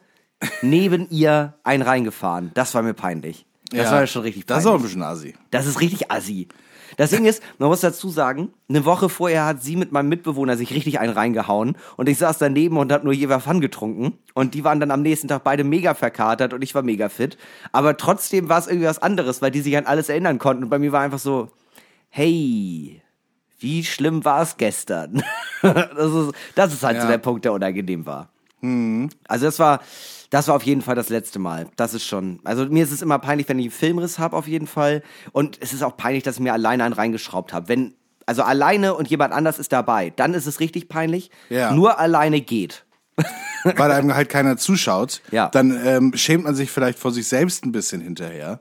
neben 0.62 1.10
ihr 1.10 1.56
einen 1.66 1.84
reingefahren. 1.84 2.52
Das 2.54 2.74
war 2.76 2.82
mir 2.82 2.94
peinlich. 2.94 3.46
Das 3.72 3.92
war 3.92 4.00
ja 4.00 4.08
schon 4.08 4.22
richtig 4.22 4.46
Das 4.46 4.64
peinlich. 4.64 4.66
ist 4.66 4.72
auch 4.72 4.80
ein 4.80 4.84
bisschen 4.84 5.04
assi. 5.04 5.36
Das 5.52 5.66
ist 5.66 5.82
richtig 5.82 6.10
assi. 6.10 6.48
Das 6.96 7.10
Ding 7.10 7.26
ist, 7.26 7.44
man 7.58 7.68
muss 7.68 7.82
dazu 7.82 8.08
sagen, 8.08 8.54
eine 8.70 8.86
Woche 8.86 9.10
vorher 9.10 9.46
hat 9.46 9.62
sie 9.62 9.76
mit 9.76 9.92
meinem 9.92 10.08
Mitbewohner 10.08 10.56
sich 10.56 10.72
richtig 10.74 11.02
einen 11.02 11.12
reingehauen 11.12 11.76
und 11.98 12.08
ich 12.08 12.20
saß 12.20 12.38
daneben 12.38 12.78
und 12.78 12.90
hab 12.94 13.04
nur 13.04 13.12
Jever 13.12 13.42
Fun 13.42 13.60
getrunken 13.60 14.14
und 14.34 14.54
die 14.54 14.64
waren 14.64 14.80
dann 14.80 14.92
am 14.92 15.02
nächsten 15.02 15.28
Tag 15.28 15.44
beide 15.44 15.66
mega 15.66 15.94
verkatert 15.94 16.54
und 16.54 16.62
ich 16.64 16.74
war 16.74 16.84
mega 16.84 17.10
fit. 17.10 17.38
Aber 17.74 17.98
trotzdem 17.98 18.48
war 18.48 18.60
es 18.60 18.68
irgendwie 18.68 18.88
was 18.88 19.02
anderes, 19.02 19.42
weil 19.42 19.52
die 19.52 19.60
sich 19.60 19.76
an 19.76 19.88
alles 19.88 20.08
erinnern 20.08 20.40
konnten 20.40 20.64
und 20.64 20.70
bei 20.70 20.80
mir 20.80 20.94
war 20.94 21.02
einfach 21.02 21.20
so, 21.20 21.50
hey, 22.10 23.02
wie 23.64 23.84
schlimm 23.84 24.24
war 24.26 24.42
es 24.44 24.58
gestern? 24.58 25.24
das, 25.62 26.12
ist, 26.12 26.32
das 26.56 26.74
ist 26.74 26.84
halt 26.84 26.98
so 26.98 27.04
Ja. 27.06 27.12
der 27.12 27.18
Punkt, 27.18 27.46
der 27.46 27.54
unangenehm 27.54 28.06
war. 28.06 28.30
Also 29.28 29.46
das 29.46 29.60
war, 29.60 29.82
das 30.30 30.48
war 30.48 30.56
auf 30.56 30.64
jeden 30.64 30.82
Fall 30.82 30.96
das 30.96 31.10
letzte 31.10 31.38
Mal. 31.40 31.68
Das 31.76 31.94
ist 31.94 32.06
schon. 32.06 32.40
Also 32.46 32.66
mir 32.66 32.84
ist 32.84 32.92
es 32.94 33.02
immer 33.02 33.20
peinlich, 33.20 33.50
wenn 33.50 33.60
ich 33.60 33.66
einen 33.66 33.72
Filmriss 33.72 34.20
habe, 34.20 34.38
auf 34.38 34.48
jeden 34.48 34.68
Fall. 34.68 35.04
Und 35.34 35.58
es 35.62 35.74
ist 35.74 35.84
auch 35.84 35.98
peinlich, 35.98 36.24
dass 36.24 36.36
ich 36.36 36.42
mir 36.42 36.54
alleine 36.54 36.86
einen 36.86 36.94
reingeschraubt 36.94 37.52
habe. 37.52 37.68
Wenn, 37.68 37.94
also 38.26 38.42
alleine 38.44 38.94
und 38.94 39.10
jemand 39.10 39.34
anders 39.34 39.60
ist 39.60 39.74
dabei, 39.74 40.12
dann 40.16 40.34
ist 40.34 40.46
es 40.46 40.62
richtig 40.62 40.88
peinlich. 40.88 41.30
Ja. 41.50 41.74
Nur 41.74 42.00
alleine 42.00 42.40
geht. 42.40 42.86
Weil 43.64 43.92
einem 43.92 44.14
halt 44.16 44.30
keiner 44.30 44.58
zuschaut. 44.58 45.22
Ja. 45.32 45.50
Dann 45.50 45.78
ähm, 45.86 46.14
schämt 46.16 46.46
man 46.46 46.56
sich 46.56 46.72
vielleicht 46.72 47.00
vor 47.00 47.12
sich 47.12 47.28
selbst 47.28 47.66
ein 47.66 47.72
bisschen 47.72 48.00
hinterher. 48.02 48.60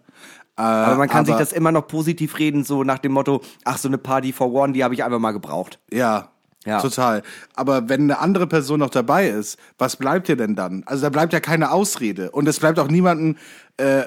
Äh, 0.63 0.87
Aber 0.87 0.97
man 0.97 1.09
kann 1.09 1.25
sich 1.25 1.35
aber- 1.35 1.43
das 1.45 1.53
immer 1.53 1.73
noch 1.73 1.87
positiv 1.89 2.39
reden, 2.39 2.65
so 2.65 2.85
nach 2.85 2.99
dem 2.99 3.13
Motto, 3.13 3.41
ach, 3.65 3.79
so 3.79 3.89
eine 3.89 3.99
Party 3.99 4.33
for 4.33 4.53
one, 4.53 4.73
die 4.73 4.85
habe 4.85 4.95
ich 4.95 5.03
einfach 5.05 5.19
mal 5.19 5.33
gebraucht. 5.33 5.79
Ja, 5.93 6.29
Ja. 6.65 6.81
total. 6.81 7.23
Aber 7.55 7.89
wenn 7.89 8.03
eine 8.03 8.19
andere 8.21 8.47
Person 8.47 8.79
noch 8.81 8.91
dabei 8.91 9.29
ist, 9.29 9.59
was 9.79 9.97
bleibt 9.97 10.29
dir 10.29 10.37
denn 10.37 10.55
dann? 10.55 10.83
Also 10.87 11.03
da 11.03 11.11
bleibt 11.11 11.33
ja 11.33 11.41
keine 11.41 11.73
Ausrede. 11.73 12.31
Und 12.31 12.47
es 12.49 12.61
bleibt 12.61 12.79
auch 12.79 12.89
niemanden 12.89 13.37
äh, 13.79 14.03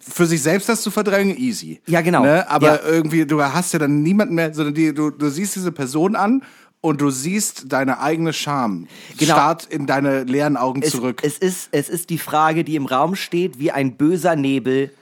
für 0.00 0.26
sich 0.26 0.40
selbst 0.42 0.68
das 0.68 0.82
zu 0.82 0.92
verdrängen, 0.92 1.36
easy. 1.36 1.80
Ja, 1.88 2.02
genau. 2.02 2.22
Ne? 2.22 2.48
Aber 2.48 2.66
Ja. 2.84 2.88
irgendwie, 2.88 3.26
du 3.26 3.42
hast 3.42 3.72
ja 3.72 3.80
dann 3.80 4.02
niemanden 4.02 4.36
mehr, 4.36 4.54
sondern 4.54 4.74
die, 4.74 4.94
du, 4.94 5.10
du 5.10 5.28
siehst 5.28 5.56
diese 5.56 5.72
Person 5.72 6.14
an 6.14 6.42
und 6.80 7.00
du 7.00 7.10
siehst 7.10 7.72
deine 7.72 7.98
eigene 7.98 8.32
Scham. 8.32 8.86
Genau. 9.18 9.32
Start 9.34 9.66
in 9.66 9.86
deine 9.86 10.22
leeren 10.22 10.56
Augen 10.56 10.82
Es, 10.82 10.90
zurück. 10.92 11.22
es, 11.24 11.36
ist, 11.38 11.68
es 11.72 11.88
ist 11.88 12.10
die 12.10 12.18
Frage, 12.18 12.62
die 12.62 12.76
im 12.76 12.86
Raum 12.86 13.16
steht, 13.16 13.58
wie 13.58 13.72
ein 13.72 13.96
böser 13.96 14.36
Nebel. 14.36 14.92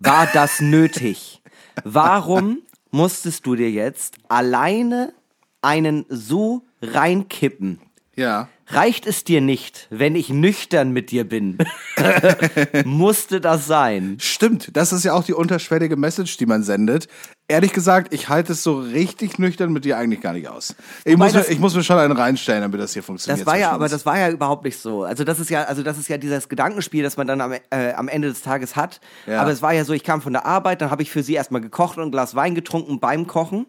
War 0.00 0.26
das 0.26 0.60
nötig? 0.60 1.42
Warum 1.84 2.62
musstest 2.90 3.46
du 3.46 3.54
dir 3.54 3.70
jetzt 3.70 4.16
alleine 4.28 5.12
einen 5.62 6.06
so 6.08 6.62
reinkippen? 6.82 7.80
ja. 8.16 8.48
Reicht 8.72 9.08
es 9.08 9.24
dir 9.24 9.40
nicht, 9.40 9.88
wenn 9.90 10.14
ich 10.14 10.28
nüchtern 10.28 10.92
mit 10.92 11.10
dir 11.10 11.24
bin? 11.24 11.58
Musste 12.84 13.40
das 13.40 13.66
sein? 13.66 14.16
Stimmt, 14.20 14.76
das 14.76 14.92
ist 14.92 15.04
ja 15.04 15.12
auch 15.12 15.24
die 15.24 15.32
unterschwellige 15.32 15.96
Message, 15.96 16.36
die 16.36 16.46
man 16.46 16.62
sendet. 16.62 17.08
Ehrlich 17.50 17.72
gesagt, 17.72 18.14
ich 18.14 18.28
halte 18.28 18.52
es 18.52 18.62
so 18.62 18.78
richtig 18.78 19.40
nüchtern 19.40 19.72
mit 19.72 19.84
dir 19.84 19.98
eigentlich 19.98 20.20
gar 20.20 20.32
nicht 20.34 20.46
aus. 20.48 20.76
Ich, 21.04 21.14
Wobei 21.14 21.24
muss, 21.24 21.32
mir, 21.34 21.38
das- 21.40 21.48
ich 21.48 21.58
muss 21.58 21.74
mir 21.74 21.82
schon 21.82 21.98
einen 21.98 22.12
reinstellen, 22.16 22.62
damit 22.62 22.80
das 22.80 22.92
hier 22.92 23.02
funktioniert. 23.02 23.40
Das 23.40 23.46
war 23.52 23.58
ja, 23.58 23.72
aber 23.72 23.88
das 23.88 24.06
war 24.06 24.16
ja 24.16 24.30
überhaupt 24.30 24.64
nicht 24.64 24.78
so. 24.78 25.02
Also 25.02 25.24
das 25.24 25.40
ist 25.40 25.50
ja, 25.50 25.64
also 25.64 25.82
das 25.82 25.98
ist 25.98 26.08
ja 26.08 26.16
dieses 26.16 26.48
Gedankenspiel, 26.48 27.02
das 27.02 27.16
man 27.16 27.26
dann 27.26 27.40
am, 27.40 27.52
äh, 27.52 27.92
am 27.94 28.06
Ende 28.06 28.28
des 28.28 28.42
Tages 28.42 28.76
hat. 28.76 29.00
Ja. 29.26 29.42
Aber 29.42 29.50
es 29.50 29.62
war 29.62 29.72
ja 29.72 29.84
so, 29.84 29.92
ich 29.92 30.04
kam 30.04 30.22
von 30.22 30.32
der 30.32 30.46
Arbeit, 30.46 30.80
dann 30.80 30.92
habe 30.92 31.02
ich 31.02 31.10
für 31.10 31.24
sie 31.24 31.34
erstmal 31.34 31.60
gekocht 31.60 31.98
und 31.98 32.04
ein 32.04 32.10
Glas 32.12 32.36
Wein 32.36 32.54
getrunken 32.54 33.00
beim 33.00 33.26
Kochen. 33.26 33.66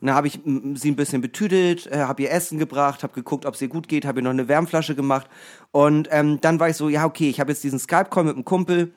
Und 0.00 0.06
dann 0.08 0.14
habe 0.14 0.26
ich 0.26 0.40
sie 0.74 0.90
ein 0.90 0.96
bisschen 0.96 1.22
betüdelt, 1.22 1.86
äh, 1.86 2.00
habe 2.00 2.22
ihr 2.24 2.32
Essen 2.32 2.58
gebracht, 2.58 3.02
habe 3.02 3.14
geguckt, 3.14 3.46
ob 3.46 3.54
es 3.54 3.62
ihr 3.62 3.68
gut 3.68 3.88
geht, 3.88 4.04
habe 4.04 4.20
ihr 4.20 4.24
noch 4.24 4.30
eine 4.30 4.48
Wärmflasche 4.48 4.94
gemacht. 4.94 5.26
Und 5.70 6.08
ähm, 6.10 6.38
dann 6.42 6.60
war 6.60 6.68
ich 6.68 6.76
so, 6.76 6.88
ja 6.90 7.06
okay, 7.06 7.30
ich 7.30 7.40
habe 7.40 7.50
jetzt 7.52 7.64
diesen 7.64 7.78
Skype-Call 7.78 8.24
mit 8.24 8.34
einem 8.34 8.44
Kumpel. 8.44 8.92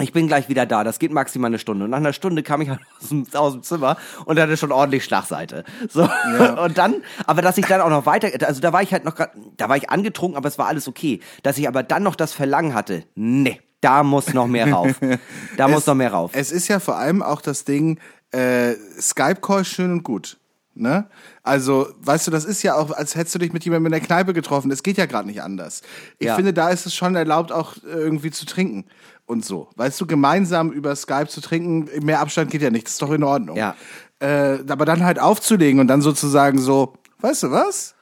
Ich 0.00 0.12
bin 0.12 0.26
gleich 0.26 0.48
wieder 0.48 0.66
da, 0.66 0.82
das 0.82 0.98
geht 0.98 1.12
maximal 1.12 1.48
eine 1.48 1.58
Stunde. 1.58 1.84
Und 1.84 1.90
nach 1.90 1.98
einer 1.98 2.12
Stunde 2.12 2.42
kam 2.42 2.60
ich 2.60 2.70
aus 3.00 3.08
dem, 3.10 3.26
aus 3.34 3.52
dem 3.52 3.62
Zimmer 3.62 3.96
und 4.24 4.38
hatte 4.40 4.56
schon 4.56 4.72
ordentlich 4.72 5.04
Schlagseite. 5.04 5.64
So. 5.88 6.02
Ja. 6.02 6.64
Und 6.64 6.76
dann, 6.78 6.96
aber 7.26 7.42
dass 7.42 7.58
ich 7.58 7.66
dann 7.66 7.80
auch 7.80 7.90
noch 7.90 8.06
weiter, 8.06 8.28
also 8.46 8.60
da 8.60 8.72
war 8.72 8.82
ich 8.82 8.92
halt 8.92 9.04
noch 9.04 9.14
da 9.14 9.68
war 9.68 9.76
ich 9.76 9.90
angetrunken, 9.90 10.36
aber 10.36 10.48
es 10.48 10.58
war 10.58 10.66
alles 10.66 10.88
okay. 10.88 11.20
Dass 11.42 11.58
ich 11.58 11.68
aber 11.68 11.82
dann 11.82 12.02
noch 12.02 12.16
das 12.16 12.32
Verlangen 12.32 12.74
hatte, 12.74 13.04
nee, 13.14 13.60
da 13.80 14.02
muss 14.02 14.32
noch 14.34 14.46
mehr 14.46 14.72
rauf. 14.72 14.98
Da 15.56 15.68
muss 15.68 15.86
noch 15.86 15.94
mehr 15.94 16.12
rauf. 16.12 16.32
Es 16.34 16.50
ist 16.50 16.68
ja 16.68 16.80
vor 16.80 16.96
allem 16.96 17.22
auch 17.22 17.40
das 17.40 17.64
Ding, 17.64 18.00
äh, 18.32 18.74
Skype-Call 19.00 19.64
schön 19.64 19.92
und 19.92 20.02
gut. 20.02 20.38
Ne? 20.76 21.06
Also, 21.44 21.86
weißt 22.00 22.26
du, 22.26 22.30
das 22.32 22.44
ist 22.44 22.64
ja 22.64 22.74
auch, 22.74 22.90
als 22.90 23.14
hättest 23.14 23.36
du 23.36 23.38
dich 23.38 23.52
mit 23.52 23.64
jemandem 23.64 23.86
in 23.86 23.92
der 23.92 24.00
Kneipe 24.00 24.32
getroffen. 24.32 24.72
Es 24.72 24.82
geht 24.82 24.96
ja 24.98 25.06
gerade 25.06 25.28
nicht 25.28 25.40
anders. 25.40 25.82
Ich 26.18 26.26
Ja. 26.26 26.34
finde, 26.34 26.52
da 26.52 26.70
ist 26.70 26.84
es 26.84 26.94
schon 26.96 27.14
erlaubt, 27.14 27.52
auch 27.52 27.74
irgendwie 27.84 28.32
zu 28.32 28.44
trinken 28.44 28.86
und 29.26 29.44
so. 29.44 29.68
Weißt 29.76 30.00
du, 30.00 30.06
gemeinsam 30.06 30.70
über 30.70 30.94
Skype 30.96 31.28
zu 31.28 31.40
trinken, 31.40 31.88
mehr 32.04 32.20
Abstand 32.20 32.50
geht 32.50 32.62
ja 32.62 32.70
nicht. 32.70 32.86
Das 32.86 32.94
ist 32.94 33.02
doch 33.02 33.12
in 33.12 33.22
Ordnung. 33.22 33.56
Ja. 33.56 33.74
Äh, 34.20 34.58
aber 34.68 34.84
dann 34.84 35.04
halt 35.04 35.18
aufzulegen 35.18 35.80
und 35.80 35.88
dann 35.88 36.02
sozusagen 36.02 36.58
so, 36.58 36.94
weißt 37.20 37.44
du 37.44 37.50
was? 37.50 37.94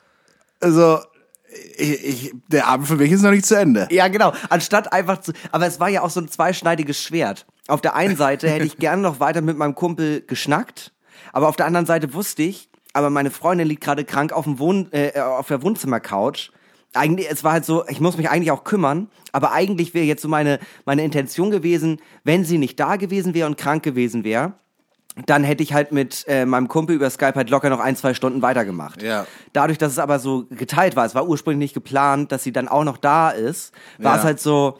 Also, 0.61 0.99
ich, 1.77 2.05
ich, 2.05 2.35
der 2.49 2.67
Abend 2.67 2.87
für 2.87 2.97
mich 2.97 3.11
ist 3.13 3.23
noch 3.23 3.31
nicht 3.31 3.47
zu 3.47 3.57
Ende. 3.57 3.89
Ja, 3.91 4.09
genau. 4.09 4.33
Anstatt 4.49 4.93
einfach 4.93 5.21
zu. 5.21 5.33
Aber 5.51 5.67
es 5.67 5.81
war 5.81 5.89
ja 5.89 6.03
auch 6.03 6.11
so 6.11 6.21
ein 6.21 6.29
zweischneidiges 6.29 7.03
Schwert. 7.03 7.47
Auf 7.69 7.81
der 7.81 7.95
einen 7.95 8.17
Seite 8.17 8.49
hätte 8.49 8.65
ich 8.65 8.79
gerne 8.79 9.03
noch 9.03 9.21
weiter 9.21 9.41
mit 9.41 9.57
meinem 9.57 9.75
Kumpel 9.75 10.23
geschnackt, 10.23 10.93
aber 11.33 11.49
auf 11.49 11.57
der 11.57 11.67
anderen 11.67 11.87
Seite 11.87 12.13
wusste 12.15 12.43
ich, 12.43 12.69
aber 12.93 13.09
meine 13.09 13.31
Freundin 13.31 13.69
liegt 13.69 13.85
gerade 13.85 14.05
krank 14.05 14.33
auf 14.33 14.45
dem 14.45 14.59
Wohn 14.59 14.89
äh, 14.93 15.19
auf 15.21 15.47
der 15.47 15.63
Wohnzimmercouch. 15.63 16.51
Eigentlich, 16.95 17.31
es 17.31 17.43
war 17.43 17.53
halt 17.53 17.65
so, 17.65 17.87
ich 17.89 18.01
muss 18.01 18.17
mich 18.17 18.29
eigentlich 18.29 18.51
auch 18.51 18.65
kümmern, 18.65 19.09
aber 19.33 19.53
eigentlich 19.53 19.95
wäre 19.95 20.05
jetzt 20.05 20.23
so 20.23 20.29
meine, 20.29 20.59
meine 20.85 21.05
Intention 21.05 21.51
gewesen, 21.51 22.01
wenn 22.25 22.45
sie 22.45 22.59
nicht 22.59 22.79
da 22.79 22.97
gewesen 22.97 23.33
wäre 23.35 23.47
und 23.47 23.57
krank 23.57 23.83
gewesen 23.83 24.25
wäre, 24.25 24.53
dann 25.27 25.45
hätte 25.45 25.63
ich 25.63 25.73
halt 25.75 25.93
mit 25.93 26.25
äh, 26.27 26.47
meinem 26.47 26.69
Kumpel 26.69 26.97
über 26.97 27.09
Skype 27.11 27.35
halt 27.35 27.51
locker 27.51 27.69
noch 27.71 27.81
ein, 27.81 27.97
zwei 27.97 28.15
Stunden 28.15 28.41
weitergemacht. 28.43 29.03
Ja. 29.03 29.27
Dadurch, 29.53 29.77
dass 29.79 29.93
es 29.93 29.99
aber 29.99 30.19
so 30.19 30.47
geteilt 30.51 30.97
war, 30.97 31.05
es 31.05 31.15
war 31.15 31.27
ursprünglich 31.29 31.59
nicht 31.67 31.75
geplant, 31.75 32.33
dass 32.33 32.45
sie 32.45 32.53
dann 32.53 32.69
auch 32.69 32.85
noch 32.85 32.97
da 32.97 33.31
ist, 33.31 33.73
war 33.99 34.15
Ja. 34.15 34.19
es 34.19 34.25
halt 34.25 34.41
so, 34.41 34.79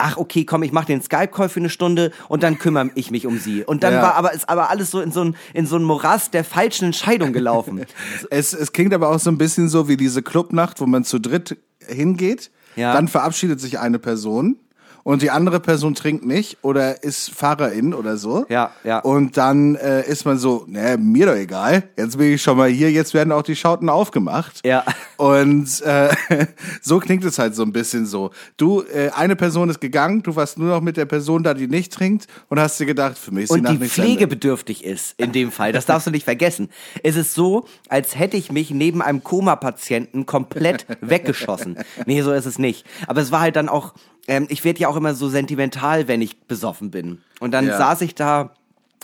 ach 0.00 0.16
okay, 0.16 0.44
komm, 0.44 0.62
ich 0.62 0.72
mache 0.72 0.86
den 0.86 1.02
Skype-Call 1.02 1.48
für 1.48 1.60
eine 1.60 1.70
Stunde 1.70 2.10
und 2.28 2.42
dann 2.42 2.58
kümmere 2.58 2.90
ich 2.94 3.10
mich 3.10 3.26
um 3.26 3.38
sie. 3.38 3.64
Und 3.64 3.82
dann 3.82 3.94
Ja. 3.94 4.02
war 4.02 4.14
aber, 4.16 4.32
ist 4.32 4.48
aber 4.48 4.70
alles 4.70 4.90
so 4.90 5.00
in 5.00 5.12
so 5.12 5.22
ein, 5.22 5.36
in 5.54 5.66
so 5.66 5.76
ein 5.76 5.82
Morast 5.84 6.34
der 6.34 6.44
falschen 6.44 6.86
Entscheidung 6.86 7.32
gelaufen. 7.32 7.84
Es, 8.30 8.52
es 8.52 8.72
klingt 8.72 8.92
aber 8.94 9.08
auch 9.10 9.18
so 9.18 9.30
ein 9.30 9.38
bisschen 9.38 9.68
so 9.68 9.88
wie 9.88 9.96
diese 9.96 10.22
Clubnacht, 10.22 10.80
wo 10.80 10.86
man 10.86 11.04
zu 11.04 11.18
dritt 11.18 11.56
hingeht. 11.86 12.50
Ja. 12.76 12.92
Dann 12.92 13.08
verabschiedet 13.08 13.60
sich 13.60 13.78
eine 13.78 13.98
Person 13.98 14.56
und 15.02 15.22
die 15.22 15.30
andere 15.30 15.60
Person 15.60 15.94
trinkt 15.94 16.24
nicht 16.24 16.58
oder 16.62 17.02
ist 17.02 17.30
Fahrerin 17.30 17.94
oder 17.94 18.16
so. 18.16 18.46
Ja, 18.48 18.72
ja. 18.84 18.98
Und 19.00 19.36
dann 19.36 19.74
äh, 19.76 20.08
ist 20.08 20.24
man 20.24 20.38
so, 20.38 20.64
ne, 20.68 20.96
mir 20.98 21.26
doch 21.26 21.34
egal. 21.34 21.84
Jetzt 21.96 22.18
bin 22.18 22.34
ich 22.34 22.42
schon 22.42 22.56
mal 22.56 22.68
hier, 22.68 22.90
jetzt 22.90 23.14
werden 23.14 23.32
auch 23.32 23.42
die 23.42 23.56
Schauten 23.56 23.88
aufgemacht. 23.88 24.60
Ja. 24.64 24.84
Und 25.16 25.80
äh, 25.82 26.14
so 26.82 26.98
klingt 26.98 27.24
es 27.24 27.38
halt 27.38 27.54
so 27.54 27.62
ein 27.62 27.72
bisschen 27.72 28.06
so. 28.06 28.30
Du, 28.56 28.82
äh, 28.82 29.10
eine 29.10 29.36
Person 29.36 29.70
ist 29.70 29.80
gegangen, 29.80 30.22
du 30.22 30.36
warst 30.36 30.58
nur 30.58 30.68
noch 30.68 30.80
mit 30.80 30.96
der 30.96 31.06
Person 31.06 31.42
da, 31.42 31.54
die 31.54 31.66
nicht 31.68 31.92
trinkt 31.92 32.26
und 32.48 32.58
hast 32.58 32.78
dir 32.80 32.86
gedacht, 32.86 33.18
für 33.18 33.32
mich 33.32 33.44
ist 33.44 33.50
die 33.50 33.54
und 33.58 33.62
Nacht 33.62 33.74
die 33.74 33.78
nicht 33.78 33.94
zu 33.94 34.00
Ende. 34.00 34.12
pflegebedürftig 34.14 34.84
ist 34.84 35.14
in 35.18 35.32
dem 35.32 35.50
Fall. 35.52 35.72
Das 35.72 35.86
darfst 35.86 36.06
du 36.06 36.10
nicht 36.10 36.24
vergessen. 36.24 36.68
Es 37.02 37.16
ist 37.16 37.34
so, 37.34 37.66
als 37.88 38.18
hätte 38.18 38.36
ich 38.36 38.52
mich 38.52 38.70
neben 38.70 39.02
einem 39.02 39.22
Koma-Patienten 39.24 40.26
komplett 40.26 40.86
weggeschossen. 41.00 41.78
Nee, 42.06 42.22
so 42.22 42.32
ist 42.32 42.46
es 42.46 42.58
nicht. 42.58 42.86
Aber 43.06 43.20
es 43.20 43.30
war 43.32 43.40
halt 43.40 43.56
dann 43.56 43.68
auch, 43.68 43.94
ähm, 44.30 44.46
ich 44.48 44.64
werde 44.64 44.78
ja 44.80 44.88
auch 44.88 44.96
immer 44.96 45.12
so 45.14 45.28
sentimental, 45.28 46.06
wenn 46.08 46.22
ich 46.22 46.40
besoffen 46.46 46.90
bin. 46.90 47.20
Und 47.40 47.50
dann 47.52 47.66
Ja. 47.66 47.76
saß 47.76 48.00
ich 48.02 48.14
da 48.14 48.54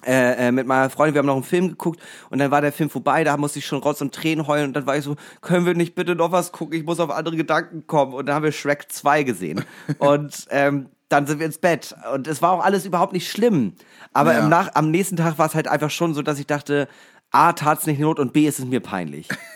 äh, 0.06 0.48
äh, 0.48 0.52
mit 0.52 0.66
meiner 0.68 0.88
Freundin, 0.88 1.14
wir 1.14 1.18
haben 1.18 1.26
noch 1.26 1.34
einen 1.34 1.42
Film 1.42 1.68
geguckt 1.70 2.00
und 2.30 2.38
dann 2.38 2.50
war 2.52 2.60
der 2.60 2.70
Film 2.72 2.90
vorbei, 2.90 3.24
da 3.24 3.36
musste 3.36 3.58
ich 3.58 3.66
schon 3.66 3.80
Rotz 3.80 4.00
und 4.02 4.14
Tränen 4.14 4.46
heulen 4.46 4.68
und 4.68 4.72
dann 4.74 4.86
war 4.86 4.96
ich 4.96 5.02
so, 5.02 5.16
können 5.40 5.66
wir 5.66 5.74
nicht 5.74 5.94
bitte 5.96 6.14
noch 6.14 6.30
was 6.32 6.52
gucken, 6.52 6.78
ich 6.78 6.84
muss 6.84 7.00
auf 7.00 7.10
andere 7.10 7.34
Gedanken 7.36 7.86
kommen 7.88 8.12
und 8.14 8.26
dann 8.26 8.36
haben 8.36 8.42
wir 8.44 8.52
Shrek 8.52 8.92
2 8.92 9.24
gesehen 9.24 9.64
und 9.98 10.46
ähm, 10.50 10.90
dann 11.08 11.26
sind 11.26 11.38
wir 11.40 11.46
ins 11.46 11.58
Bett 11.58 11.96
und 12.14 12.28
es 12.28 12.40
war 12.42 12.52
auch 12.52 12.64
alles 12.64 12.84
überhaupt 12.84 13.14
nicht 13.14 13.28
schlimm, 13.30 13.72
aber 14.12 14.34
Ja. 14.34 14.40
im 14.40 14.48
Nach 14.48 14.70
am 14.74 14.90
nächsten 14.92 15.16
Tag 15.16 15.38
war 15.38 15.46
es 15.46 15.54
halt 15.56 15.66
einfach 15.66 15.90
schon 15.90 16.14
so, 16.14 16.22
dass 16.22 16.38
ich 16.38 16.46
dachte, 16.46 16.88
A, 17.32 17.52
tat's 17.54 17.86
nicht 17.86 17.98
Not 17.98 18.20
und 18.20 18.32
B, 18.32 18.46
ist 18.46 18.58
es 18.60 18.64
mir 18.66 18.80
peinlich. 18.80 19.26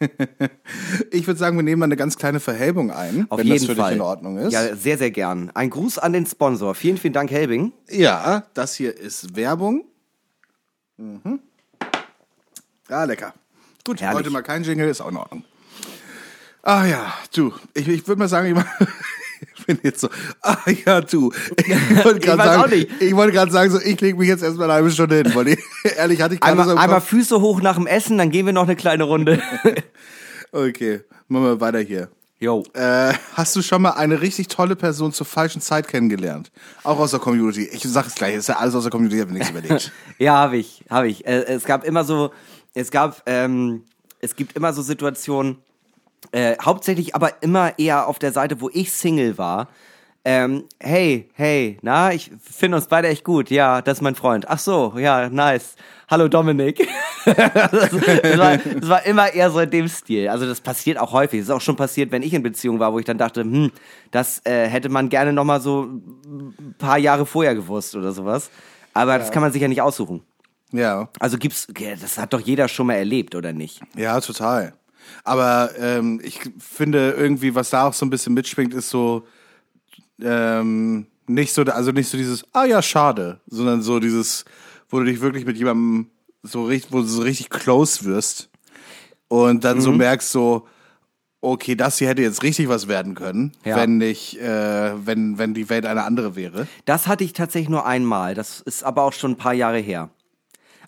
Ich 1.10 1.26
würde 1.26 1.38
sagen, 1.38 1.56
wir 1.56 1.62
nehmen 1.62 1.80
mal 1.80 1.84
eine 1.86 1.96
ganz 1.96 2.16
kleine 2.16 2.40
Verhelbung 2.40 2.90
ein, 2.90 3.26
Auf 3.28 3.38
wenn 3.38 3.46
jeden 3.46 3.58
das 3.58 3.66
für 3.66 3.76
Fall. 3.76 3.90
dich 3.90 3.96
in 3.96 4.02
Ordnung 4.02 4.38
ist. 4.38 4.52
Ja, 4.52 4.74
sehr, 4.74 4.98
sehr 4.98 5.10
gern. 5.10 5.50
Ein 5.54 5.70
Gruß 5.70 5.98
an 5.98 6.12
den 6.12 6.26
Sponsor. 6.26 6.74
Vielen, 6.74 6.96
vielen 6.96 7.12
Dank, 7.12 7.30
Helbing. 7.30 7.72
Ja, 7.88 8.44
das 8.54 8.74
hier 8.74 8.96
ist 8.96 9.36
Werbung. 9.36 9.84
Mhm. 10.96 11.40
Ja, 12.88 13.04
lecker. 13.04 13.34
Gut, 13.84 14.00
Herrlich. 14.00 14.18
heute 14.18 14.30
mal 14.30 14.42
kein 14.42 14.62
Jingle, 14.62 14.88
ist 14.88 15.00
auch 15.00 15.08
in 15.10 15.16
Ordnung. 15.16 15.44
Ah 16.62 16.84
ja, 16.84 17.14
du, 17.34 17.52
ich, 17.74 17.88
ich 17.88 18.06
würde 18.06 18.18
mal 18.18 18.28
sagen, 18.28 18.54
ich, 18.56 18.86
ich 19.40 19.66
bin 19.66 19.78
jetzt 19.82 20.00
so, 20.00 20.08
ah 20.42 20.58
ja, 20.86 21.00
du. 21.00 21.32
Ich 21.56 22.04
wollte 22.04 22.20
gerade 22.20 22.42
sagen, 22.42 22.86
ich 23.00 23.16
wollte 23.16 23.32
gerade 23.32 23.52
sagen, 23.52 23.70
so, 23.70 23.80
ich 23.80 24.00
lege 24.00 24.18
mich 24.18 24.28
jetzt 24.28 24.42
erstmal 24.42 24.66
eine 24.66 24.74
halbe 24.74 24.90
Stunde 24.90 25.16
hin, 25.16 25.34
weil 25.34 25.48
ich, 25.48 25.58
ehrlich 25.96 26.20
hatte 26.20 26.34
ich 26.34 26.40
gerade 26.40 26.64
so 26.64 26.76
Einmal. 26.76 27.00
Füße 27.00 27.40
hoch 27.40 27.60
nach 27.60 27.76
dem 27.76 27.86
Essen, 27.86 28.18
dann 28.18 28.30
gehen 28.30 28.46
wir 28.46 28.52
noch 28.52 28.64
eine 28.64 28.76
kleine 28.76 29.04
Runde. 29.04 29.42
Okay, 30.52 31.00
machen 31.28 31.44
wir 31.44 31.60
weiter 31.60 31.80
hier. 31.80 32.08
Jo. 32.40 32.64
Äh, 32.72 33.12
hast 33.34 33.54
du 33.54 33.60
schon 33.60 33.82
mal 33.82 33.90
eine 33.90 34.22
richtig 34.22 34.48
tolle 34.48 34.74
Person 34.74 35.12
zur 35.12 35.26
falschen 35.26 35.60
Zeit 35.60 35.88
kennengelernt? 35.88 36.50
Auch 36.82 36.98
aus 36.98 37.10
der 37.10 37.20
Community. 37.20 37.68
Ich 37.70 37.82
sag 37.82 38.06
es 38.06 38.14
gleich, 38.14 38.34
ist 38.34 38.48
ja 38.48 38.56
alles 38.56 38.74
aus 38.74 38.84
der 38.84 38.90
Community, 38.90 39.16
ich 39.16 39.22
habe 39.22 39.32
nichts 39.32 39.50
überlegt. 39.50 39.92
Ja, 40.18 40.36
habe 40.36 40.56
ich, 40.56 40.82
habe 40.88 41.08
ich. 41.08 41.26
Äh, 41.26 41.44
es 41.44 41.64
gab 41.64 41.84
immer 41.84 42.02
so, 42.02 42.32
es 42.72 42.90
gab, 42.90 43.22
ähm, 43.26 43.84
es 44.20 44.36
gibt 44.36 44.56
immer 44.56 44.72
so 44.72 44.80
Situationen, 44.80 45.58
äh, 46.32 46.56
hauptsächlich 46.62 47.14
aber 47.14 47.42
immer 47.42 47.78
eher 47.78 48.06
auf 48.06 48.18
der 48.18 48.32
Seite, 48.32 48.60
wo 48.60 48.70
ich 48.72 48.92
Single 48.92 49.38
war. 49.38 49.68
Ähm, 50.22 50.64
hey, 50.78 51.30
hey, 51.32 51.78
na, 51.80 52.12
ich 52.12 52.30
finde 52.42 52.76
uns 52.76 52.88
beide 52.88 53.08
echt 53.08 53.24
gut. 53.24 53.50
Ja, 53.50 53.80
das 53.80 53.98
ist 53.98 54.02
mein 54.02 54.14
Freund. 54.14 54.48
Ach 54.48 54.58
so, 54.58 54.94
ja, 54.98 55.30
nice. 55.30 55.76
Hallo 56.10 56.28
Dominik. 56.28 56.86
das, 57.24 57.36
das, 57.72 58.38
war, 58.38 58.58
das 58.58 58.88
war 58.88 59.06
immer 59.06 59.32
eher 59.32 59.50
so 59.50 59.60
in 59.60 59.70
dem 59.70 59.88
Stil. 59.88 60.28
Also 60.28 60.46
das 60.46 60.60
passiert 60.60 60.98
auch 60.98 61.12
häufig. 61.12 61.40
Es 61.40 61.46
ist 61.46 61.50
auch 61.50 61.60
schon 61.62 61.76
passiert, 61.76 62.10
wenn 62.10 62.22
ich 62.22 62.34
in 62.34 62.42
Beziehung 62.42 62.80
war, 62.80 62.92
wo 62.92 62.98
ich 62.98 63.06
dann 63.06 63.16
dachte, 63.16 63.42
hm, 63.42 63.72
das 64.10 64.44
äh, 64.44 64.66
hätte 64.66 64.90
man 64.90 65.08
gerne 65.08 65.32
noch 65.32 65.44
mal 65.44 65.60
so 65.60 65.84
ein 65.84 66.74
paar 66.76 66.98
Jahre 66.98 67.24
vorher 67.24 67.54
gewusst 67.54 67.94
oder 67.94 68.12
sowas. 68.12 68.50
Aber 68.92 69.18
das 69.18 69.30
kann 69.30 69.40
man 69.40 69.52
sich 69.52 69.62
ja 69.62 69.68
nicht 69.68 69.80
aussuchen. 69.80 70.22
ja. 70.72 71.08
Also 71.18 71.38
gibt's, 71.38 71.66
ja, 71.78 71.94
das 71.94 72.18
hat 72.18 72.32
doch 72.34 72.40
jeder 72.40 72.68
schon 72.68 72.88
mal 72.88 72.94
erlebt, 72.94 73.34
oder 73.34 73.52
nicht? 73.52 73.80
Ja, 73.96 74.20
total. 74.20 74.74
Aber 75.24 75.70
ähm, 75.78 76.20
ich 76.22 76.40
finde 76.58 77.12
irgendwie, 77.12 77.54
was 77.54 77.70
da 77.70 77.86
auch 77.86 77.94
so 77.94 78.04
ein 78.06 78.10
bisschen 78.10 78.34
mitschwingt, 78.34 78.74
ist 78.74 78.90
so 78.90 79.26
ähm, 80.22 81.06
nicht 81.26 81.52
so, 81.52 81.62
also 81.62 81.92
nicht 81.92 82.08
so 82.08 82.16
dieses, 82.16 82.44
ah 82.52 82.64
ja, 82.64 82.82
schade, 82.82 83.40
sondern 83.46 83.82
so 83.82 84.00
dieses, 84.00 84.44
wo 84.88 84.98
du 84.98 85.04
dich 85.04 85.20
wirklich 85.20 85.44
mit 85.46 85.56
jemandem 85.56 86.10
so 86.42 86.64
richtig, 86.64 86.92
wo 86.92 86.98
du 87.00 87.06
so 87.06 87.22
richtig 87.22 87.50
close 87.50 88.04
wirst 88.04 88.48
und 89.28 89.64
dann 89.64 89.78
Mhm. 89.78 89.82
so 89.82 89.92
merkst 89.92 90.30
so, 90.32 90.66
okay, 91.42 91.74
das 91.74 91.98
hier 91.98 92.08
hätte 92.08 92.22
jetzt 92.22 92.42
richtig 92.42 92.68
was 92.68 92.88
werden 92.88 93.14
können, 93.14 93.52
Ja. 93.64 93.76
wenn 93.76 93.96
nicht, 93.98 94.38
äh, 94.40 94.92
wenn 95.06 95.38
wenn 95.38 95.54
die 95.54 95.68
Welt 95.70 95.86
eine 95.86 96.02
andere 96.04 96.36
wäre. 96.36 96.66
Das 96.84 97.06
hatte 97.06 97.24
ich 97.24 97.32
tatsächlich 97.32 97.70
nur 97.70 97.86
einmal. 97.86 98.34
Das 98.34 98.60
ist 98.60 98.84
aber 98.84 99.02
auch 99.04 99.12
schon 99.12 99.32
ein 99.32 99.36
paar 99.36 99.54
Jahre 99.54 99.78
her. 99.78 100.10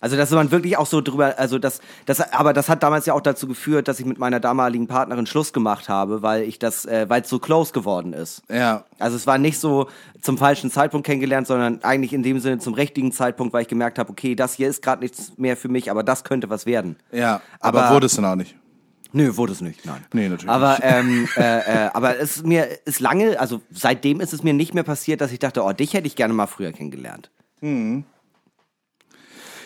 Also, 0.03 0.17
dass 0.17 0.31
man 0.31 0.51
wirklich 0.51 0.75
auch 0.75 0.85
so 0.85 0.99
drüber, 0.99 1.39
also 1.39 1.59
das, 1.59 1.79
das, 2.05 2.19
aber 2.33 2.51
das 2.51 2.67
hat 2.67 2.83
damals 2.83 3.05
ja 3.05 3.13
auch 3.13 3.21
dazu 3.21 3.47
geführt, 3.47 3.87
dass 3.87 4.01
ich 4.01 4.05
mit 4.05 4.19
meiner 4.19 4.41
damaligen 4.41 4.85
Partnerin 4.87 5.25
Schluss 5.25 5.53
gemacht 5.53 5.87
habe, 5.87 6.21
weil 6.21 6.43
ich 6.43 6.59
das, 6.59 6.83
äh, 6.85 7.05
weil 7.07 7.21
es 7.21 7.29
so 7.29 7.39
close 7.39 7.71
geworden 7.71 8.11
ist. 8.11 8.41
Ja, 8.49 8.83
Also 8.99 9.15
es 9.15 9.25
war 9.27 9.37
nicht 9.37 9.57
so 9.59 9.87
zum 10.19 10.37
falschen 10.37 10.69
Zeitpunkt 10.71 11.05
kennengelernt, 11.07 11.47
sondern 11.47 11.81
eigentlich 11.83 12.11
in 12.11 12.21
dem 12.21 12.41
Sinne 12.41 12.59
zum 12.59 12.73
richtigen 12.73 13.13
Zeitpunkt, 13.13 13.53
weil 13.53 13.61
ich 13.61 13.69
gemerkt 13.69 13.97
habe, 13.97 14.09
okay, 14.09 14.35
das 14.35 14.55
hier 14.55 14.67
ist 14.67 14.81
gerade 14.81 15.01
nichts 15.03 15.37
mehr 15.37 15.55
für 15.55 15.69
mich, 15.69 15.89
aber 15.89 16.03
das 16.03 16.25
könnte 16.25 16.49
was 16.49 16.65
werden. 16.65 16.97
ja, 17.13 17.39
aber, 17.61 17.83
Aber- 17.85 17.95
wurde 17.95 18.07
es 18.07 18.15
dann 18.15 18.25
auch 18.25 18.35
nicht. 18.35 18.55
Nö, 19.13 19.37
wurde 19.37 19.53
es 19.53 19.61
nicht, 19.61 19.85
nein. 19.85 20.03
Nee, 20.11 20.27
natürlich 20.27 20.49
Aber, 20.49 20.71
nicht. 20.71 20.81
ähm, 20.83 21.27
äh, 21.37 21.59
äh, 21.85 21.89
aber 21.93 22.19
es 22.19 22.37
ist 22.37 22.45
mir 22.45 22.67
ist 22.83 22.99
lange, 22.99 23.39
also 23.39 23.61
seitdem 23.71 24.19
ist 24.19 24.33
es 24.33 24.43
mir 24.43 24.53
nicht 24.53 24.73
mehr 24.73 24.83
passiert, 24.83 25.21
dass 25.21 25.31
ich 25.31 25.39
dachte, 25.39 25.63
oh, 25.63 25.71
dich 25.71 25.93
hätte 25.93 26.07
ich 26.07 26.15
gerne 26.17 26.33
mal 26.33 26.47
früher 26.47 26.73
kennengelernt. 26.73 27.29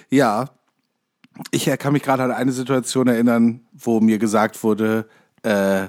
Ja, 0.09 0.49
ich 1.51 1.65
kann 1.77 1.93
mich 1.93 2.03
gerade 2.03 2.23
an 2.23 2.31
eine 2.31 2.51
Situation 2.51 3.07
erinnern, 3.07 3.61
wo 3.73 3.99
mir 3.99 4.17
gesagt 4.17 4.63
wurde, 4.63 5.07
äh, 5.43 5.87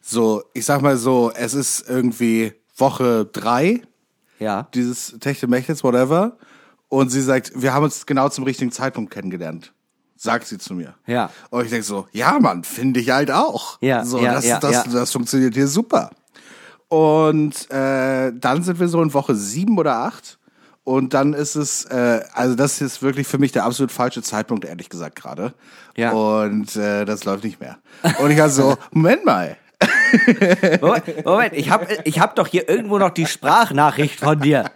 so, 0.00 0.42
ich 0.54 0.64
sag 0.64 0.82
mal 0.82 0.96
so, 0.96 1.32
es 1.34 1.54
ist 1.54 1.88
irgendwie 1.88 2.52
Woche 2.76 3.24
drei, 3.26 3.82
Ja. 4.38 4.68
dieses 4.74 5.16
Techtelmechtes, 5.18 5.82
whatever, 5.82 6.36
und 6.88 7.10
sie 7.10 7.20
sagt, 7.22 7.52
wir 7.54 7.74
haben 7.74 7.84
uns 7.84 8.06
genau 8.06 8.28
zum 8.28 8.44
richtigen 8.44 8.70
Zeitpunkt 8.70 9.12
kennengelernt. 9.12 9.72
Sagt 10.16 10.46
sie 10.46 10.58
zu 10.58 10.74
mir. 10.74 10.94
Ja. 11.06 11.30
Und 11.50 11.64
ich 11.64 11.70
denk 11.70 11.84
so, 11.84 12.08
ja, 12.12 12.38
Mann, 12.40 12.64
finde 12.64 12.98
ich 13.00 13.10
halt 13.10 13.30
auch. 13.30 13.78
Ja, 13.80 14.04
So, 14.04 14.18
ja, 14.18 14.32
das, 14.34 14.44
ja, 14.46 14.58
das, 14.58 14.72
ja. 14.72 14.84
das 14.84 15.12
funktioniert 15.12 15.54
hier 15.54 15.68
super. 15.68 16.10
Und 16.88 17.70
äh, 17.70 18.32
dann 18.34 18.62
sind 18.62 18.80
wir 18.80 18.88
so 18.88 19.02
in 19.02 19.12
Woche 19.12 19.34
sieben 19.34 19.78
oder 19.78 19.98
acht. 19.98 20.38
Und 20.88 21.12
dann 21.12 21.34
ist 21.34 21.54
es, 21.54 21.84
äh, 21.84 22.22
also 22.32 22.54
das 22.54 22.80
ist 22.80 23.02
wirklich 23.02 23.26
für 23.26 23.36
mich 23.36 23.52
der 23.52 23.66
absolut 23.66 23.92
falsche 23.92 24.22
Zeitpunkt, 24.22 24.64
ehrlich 24.64 24.88
gesagt, 24.88 25.16
gerade. 25.16 25.52
Ja. 25.98 26.12
Und 26.12 26.76
äh, 26.76 27.04
das 27.04 27.26
läuft 27.26 27.44
nicht 27.44 27.60
mehr. 27.60 27.76
Und 28.20 28.30
ich 28.30 28.38
war 28.38 28.48
so, 28.48 28.74
Moment 28.92 29.26
mal. 29.26 29.58
Moment, 30.80 31.26
Moment, 31.26 31.52
ich 31.52 31.68
habe 31.68 31.86
ich 32.04 32.20
hab 32.20 32.36
doch 32.36 32.46
hier 32.46 32.70
irgendwo 32.70 32.96
noch 32.96 33.10
die 33.10 33.26
Sprachnachricht 33.26 34.18
von 34.18 34.40
dir. 34.40 34.70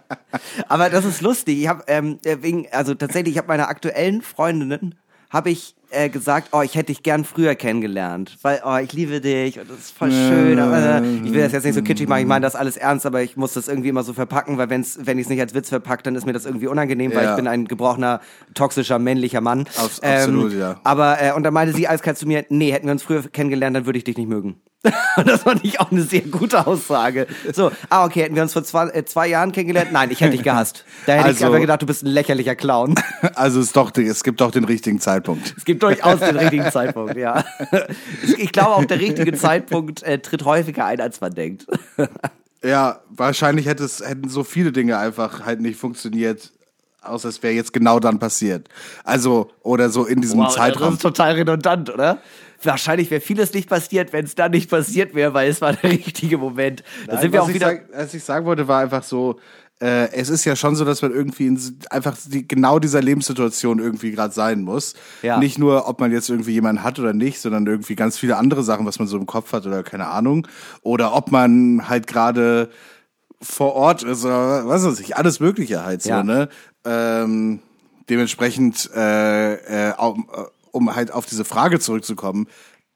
Aber 0.69 0.91
das 0.91 1.03
ist 1.03 1.21
lustig. 1.21 1.59
Ich 1.59 1.67
habe 1.67 1.83
ähm, 1.87 2.19
äh, 2.25 2.37
wegen, 2.41 2.67
also 2.71 2.93
tatsächlich, 2.93 3.33
ich 3.33 3.37
habe 3.39 3.47
meiner 3.47 3.67
aktuellen 3.67 4.21
Freundinnen 4.21 4.93
habe 5.31 5.49
ich 5.49 5.75
äh, 5.93 6.09
gesagt, 6.09 6.49
oh, 6.51 6.61
ich 6.61 6.75
hätte 6.75 6.87
dich 6.87 7.03
gern 7.03 7.23
früher 7.25 7.55
kennengelernt, 7.55 8.37
weil 8.41 8.61
oh, 8.65 8.77
ich 8.77 8.91
liebe 8.93 9.21
dich 9.21 9.59
und 9.59 9.69
das 9.69 9.77
ist 9.79 9.97
voll 9.97 10.11
schön. 10.11 10.59
Aber, 10.59 10.77
äh, 11.01 11.01
ich 11.23 11.33
will 11.33 11.41
das 11.41 11.51
jetzt 11.51 11.63
nicht 11.65 11.75
so 11.75 11.81
kitschig 11.81 12.07
machen, 12.09 12.21
ich 12.21 12.27
meine 12.27 12.43
das 12.43 12.55
alles 12.55 12.77
ernst, 12.77 13.05
aber 13.05 13.21
ich 13.21 13.37
muss 13.37 13.53
das 13.53 13.67
irgendwie 13.67 13.89
immer 13.89 14.03
so 14.03 14.13
verpacken, 14.13 14.57
weil 14.57 14.69
wenn's, 14.69 14.97
wenn 15.03 15.17
ich 15.17 15.25
es 15.25 15.29
nicht 15.29 15.41
als 15.41 15.53
Witz 15.53 15.69
verpacke, 15.69 16.03
dann 16.03 16.15
ist 16.15 16.25
mir 16.25 16.33
das 16.33 16.45
irgendwie 16.45 16.67
unangenehm, 16.67 17.13
weil 17.15 17.23
Ja. 17.23 17.31
ich 17.31 17.35
bin 17.37 17.47
ein 17.47 17.65
gebrochener, 17.67 18.21
toxischer, 18.53 18.99
männlicher 18.99 19.41
Mann. 19.41 19.61
Abs- 19.77 19.99
absolut, 20.01 20.53
ja. 20.53 20.79
Aber, 20.83 21.21
äh, 21.21 21.31
und 21.33 21.43
dann 21.43 21.53
meinte 21.53 21.73
sie 21.73 21.87
eiskalt 21.87 22.17
zu 22.17 22.27
mir, 22.27 22.45
nee, 22.49 22.71
hätten 22.71 22.85
wir 22.87 22.91
uns 22.93 23.03
früher 23.03 23.23
kennengelernt, 23.23 23.75
dann 23.75 23.85
würde 23.85 23.97
ich 23.97 24.03
dich 24.03 24.17
nicht 24.17 24.29
mögen. 24.29 24.55
Und 25.15 25.29
das 25.29 25.43
fand 25.43 25.63
ich 25.63 25.79
auch 25.79 25.91
eine 25.93 26.01
sehr 26.01 26.19
gute 26.23 26.67
Aussage. 26.67 27.25
So, 27.53 27.71
ah, 27.89 28.03
okay, 28.03 28.23
hätten 28.23 28.35
wir 28.35 28.41
uns 28.43 28.51
vor 28.51 28.65
zwei, 28.65 28.89
äh, 28.89 29.05
zwei 29.05 29.27
Jahren 29.29 29.53
kennengelernt? 29.53 29.93
Nein, 29.93 30.11
ich 30.11 30.19
hätte 30.19 30.31
dich 30.31 30.43
gehasst. 30.43 30.83
Da 31.05 31.13
hätte 31.13 31.29
ich 31.29 31.35
Also- 31.35 31.45
einfach 31.45 31.61
gedacht, 31.61 31.81
du 31.81 31.85
bist 31.85 32.03
ein 32.03 32.07
lächerlicher 32.07 32.55
Clown. 32.55 32.95
Also 33.35 33.61
es, 33.61 33.71
doch, 33.71 33.95
es 33.95 34.23
gibt 34.25 34.41
doch 34.41 34.51
den 34.51 34.65
richtigen 34.65 34.99
Zeitpunkt. 34.99 35.53
Es 35.57 35.63
gibt 35.63 35.81
durchaus 35.83 36.19
den 36.19 36.37
richtigen 36.37 36.71
Zeitpunkt, 36.71 37.15
ja. 37.17 37.43
Ich 38.37 38.51
glaube 38.51 38.71
auch, 38.71 38.85
der 38.85 38.99
richtige 38.99 39.33
Zeitpunkt 39.33 40.03
äh, 40.03 40.19
tritt 40.19 40.45
häufiger 40.45 40.85
ein, 40.85 40.99
als 41.01 41.21
man 41.21 41.33
denkt. 41.33 41.65
Ja, 42.63 43.01
wahrscheinlich 43.09 43.65
hätte 43.65 43.83
es, 43.83 43.99
hätten 43.99 44.29
so 44.29 44.43
viele 44.43 44.71
Dinge 44.71 44.97
einfach 44.97 45.45
halt 45.45 45.59
nicht 45.59 45.77
funktioniert, 45.77 46.51
außer 47.01 47.27
es 47.29 47.43
wäre 47.43 47.53
jetzt 47.53 47.73
genau 47.73 47.99
dann 47.99 48.19
passiert. 48.19 48.69
Also, 49.03 49.51
oder 49.61 49.89
so 49.89 50.05
in 50.05 50.21
diesem 50.21 50.39
Das 50.39 50.55
Zeitraum. 50.55 50.93
ist 50.93 51.01
total 51.01 51.33
redundant, 51.33 51.89
oder? 51.93 52.19
Wahrscheinlich 52.63 53.11
wäre 53.11 53.19
vieles 53.19 53.53
nicht 53.53 53.67
passiert, 53.67 54.13
wenn 54.13 54.23
es 54.23 54.35
dann 54.35 54.51
nicht 54.51 54.69
passiert 54.69 55.13
wäre, 55.13 55.33
weil 55.33 55.49
es 55.49 55.59
war 55.59 55.73
der 55.73 55.89
richtige 55.91 56.37
Moment. 56.37 56.83
Da 57.07 57.19
sind 57.19 57.33
wir 57.33 57.43
auch 57.43 57.49
wieder. 57.49 57.67
Sag, 57.67 57.89
was 57.93 58.13
ich 58.13 58.23
sagen 58.23 58.45
wollte, 58.45 58.65
war 58.69 58.79
einfach 58.81 59.03
so, 59.03 59.39
äh, 59.81 60.11
es 60.13 60.29
ist 60.29 60.45
ja 60.45 60.55
schon 60.55 60.75
so, 60.75 60.85
dass 60.85 61.01
man 61.01 61.11
irgendwie 61.11 61.47
in, 61.47 61.59
einfach 61.89 62.15
die, 62.25 62.47
genau 62.47 62.79
dieser 62.79 63.01
Lebenssituation 63.01 63.79
irgendwie 63.79 64.11
gerade 64.11 64.33
sein 64.33 64.61
muss. 64.61 64.93
Ja. 65.21 65.37
Nicht 65.39 65.57
nur, 65.57 65.87
ob 65.87 65.99
man 65.99 66.11
jetzt 66.11 66.29
irgendwie 66.29 66.51
jemanden 66.53 66.83
hat 66.83 66.99
oder 66.99 67.13
nicht, 67.13 67.41
sondern 67.41 67.65
irgendwie 67.67 67.95
ganz 67.95 68.17
viele 68.17 68.37
andere 68.37 68.63
Sachen, 68.63 68.85
was 68.85 68.99
man 68.99 69.07
so 69.07 69.17
im 69.17 69.25
Kopf 69.25 69.51
hat 69.51 69.65
oder 69.65 69.83
keine 69.83 70.07
Ahnung. 70.07 70.47
Oder 70.81 71.13
ob 71.13 71.31
man 71.31 71.89
halt 71.89 72.07
gerade 72.07 72.69
vor 73.41 73.73
Ort 73.73 74.03
ist 74.03 74.23
oder 74.23 74.67
was 74.67 74.85
weiß 74.85 74.99
ich, 75.01 75.17
alles 75.17 75.39
Mögliche 75.39 75.83
halt 75.83 76.01
so, 76.01 76.09
Ja. 76.09 76.23
ne? 76.23 76.47
Ähm, 76.85 77.59
dementsprechend, 78.09 78.89
äh, 78.95 79.89
äh, 79.89 79.93
um, 79.97 80.27
äh, 80.33 80.41
um 80.71 80.95
halt 80.95 81.11
auf 81.11 81.25
diese 81.25 81.45
Frage 81.45 81.79
zurückzukommen, 81.79 82.47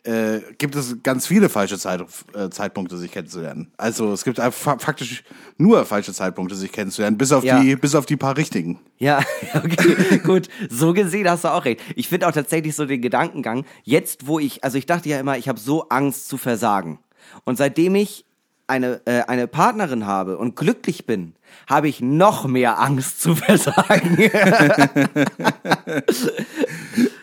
äh, 0.08 0.42
gibt 0.58 0.76
es 0.76 0.98
ganz 1.04 1.28
viele 1.28 1.50
falsche 1.50 1.78
Zeit, 1.78 2.04
äh, 2.34 2.50
Zeitpunkte, 2.50 2.98
sich 2.98 3.12
kennenzulernen. 3.12 3.72
Also 3.78 4.14
es 4.14 4.24
gibt 4.24 4.40
einfach 4.40 4.58
fa- 4.58 4.80
faktisch 4.80 5.24
nur 5.58 5.86
falsche 5.86 6.14
Zeitpunkte, 6.14 6.56
sich 6.56 6.72
kennenzulernen, 6.72 7.18
bis 7.18 7.32
auf 7.32 7.44
Ja. 7.44 7.60
die, 7.60 7.76
bis 7.76 7.94
auf 7.94 8.06
die 8.06 8.16
paar 8.18 8.38
richtigen. 8.38 8.80
Ja, 8.98 9.20
okay, 9.54 10.20
gut. 10.20 10.48
So 10.70 10.94
gesehen 10.94 11.30
hast 11.30 11.44
du 11.44 11.50
auch 11.50 11.66
recht. 11.66 11.82
Ich 11.96 12.08
finde 12.08 12.28
auch 12.28 12.32
tatsächlich 12.32 12.76
so 12.76 12.86
den 12.86 13.02
Gedankengang, 13.02 13.66
jetzt 13.84 14.28
wo 14.28 14.40
ich, 14.40 14.64
also 14.64 14.78
ich 14.78 14.86
dachte 14.86 15.10
ja 15.10 15.20
immer, 15.20 15.38
ich 15.38 15.48
habe 15.50 15.60
so 15.60 15.90
Angst 15.90 16.30
zu 16.30 16.38
versagen. 16.38 17.00
Und 17.44 17.58
seitdem 17.58 17.96
ich 17.96 18.24
eine, 18.68 19.02
äh, 19.06 19.22
eine 19.28 19.48
Partnerin 19.48 20.06
habe 20.08 20.38
und 20.38 20.56
glücklich 20.56 21.06
bin, 21.06 21.34
habe 21.70 21.88
ich 21.88 22.02
noch 22.02 22.46
mehr 22.48 22.80
Angst 22.80 23.22
zu 23.22 23.36
versagen. 23.36 24.18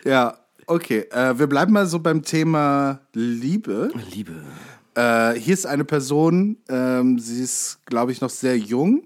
Ja, 0.03 0.35
okay. 0.67 1.07
Äh, 1.11 1.37
wir 1.37 1.47
bleiben 1.47 1.73
mal 1.73 1.85
so 1.85 1.99
beim 1.99 2.23
Thema 2.23 2.99
Liebe. 3.13 3.91
Liebe. 4.11 4.43
Äh, 4.95 5.33
hier 5.33 5.53
ist 5.53 5.65
eine 5.65 5.83
Person, 5.83 6.57
ähm, 6.69 7.19
sie 7.19 7.43
ist, 7.43 7.79
glaube 7.85 8.11
ich, 8.11 8.21
noch 8.21 8.29
sehr 8.29 8.57
jung. 8.57 9.03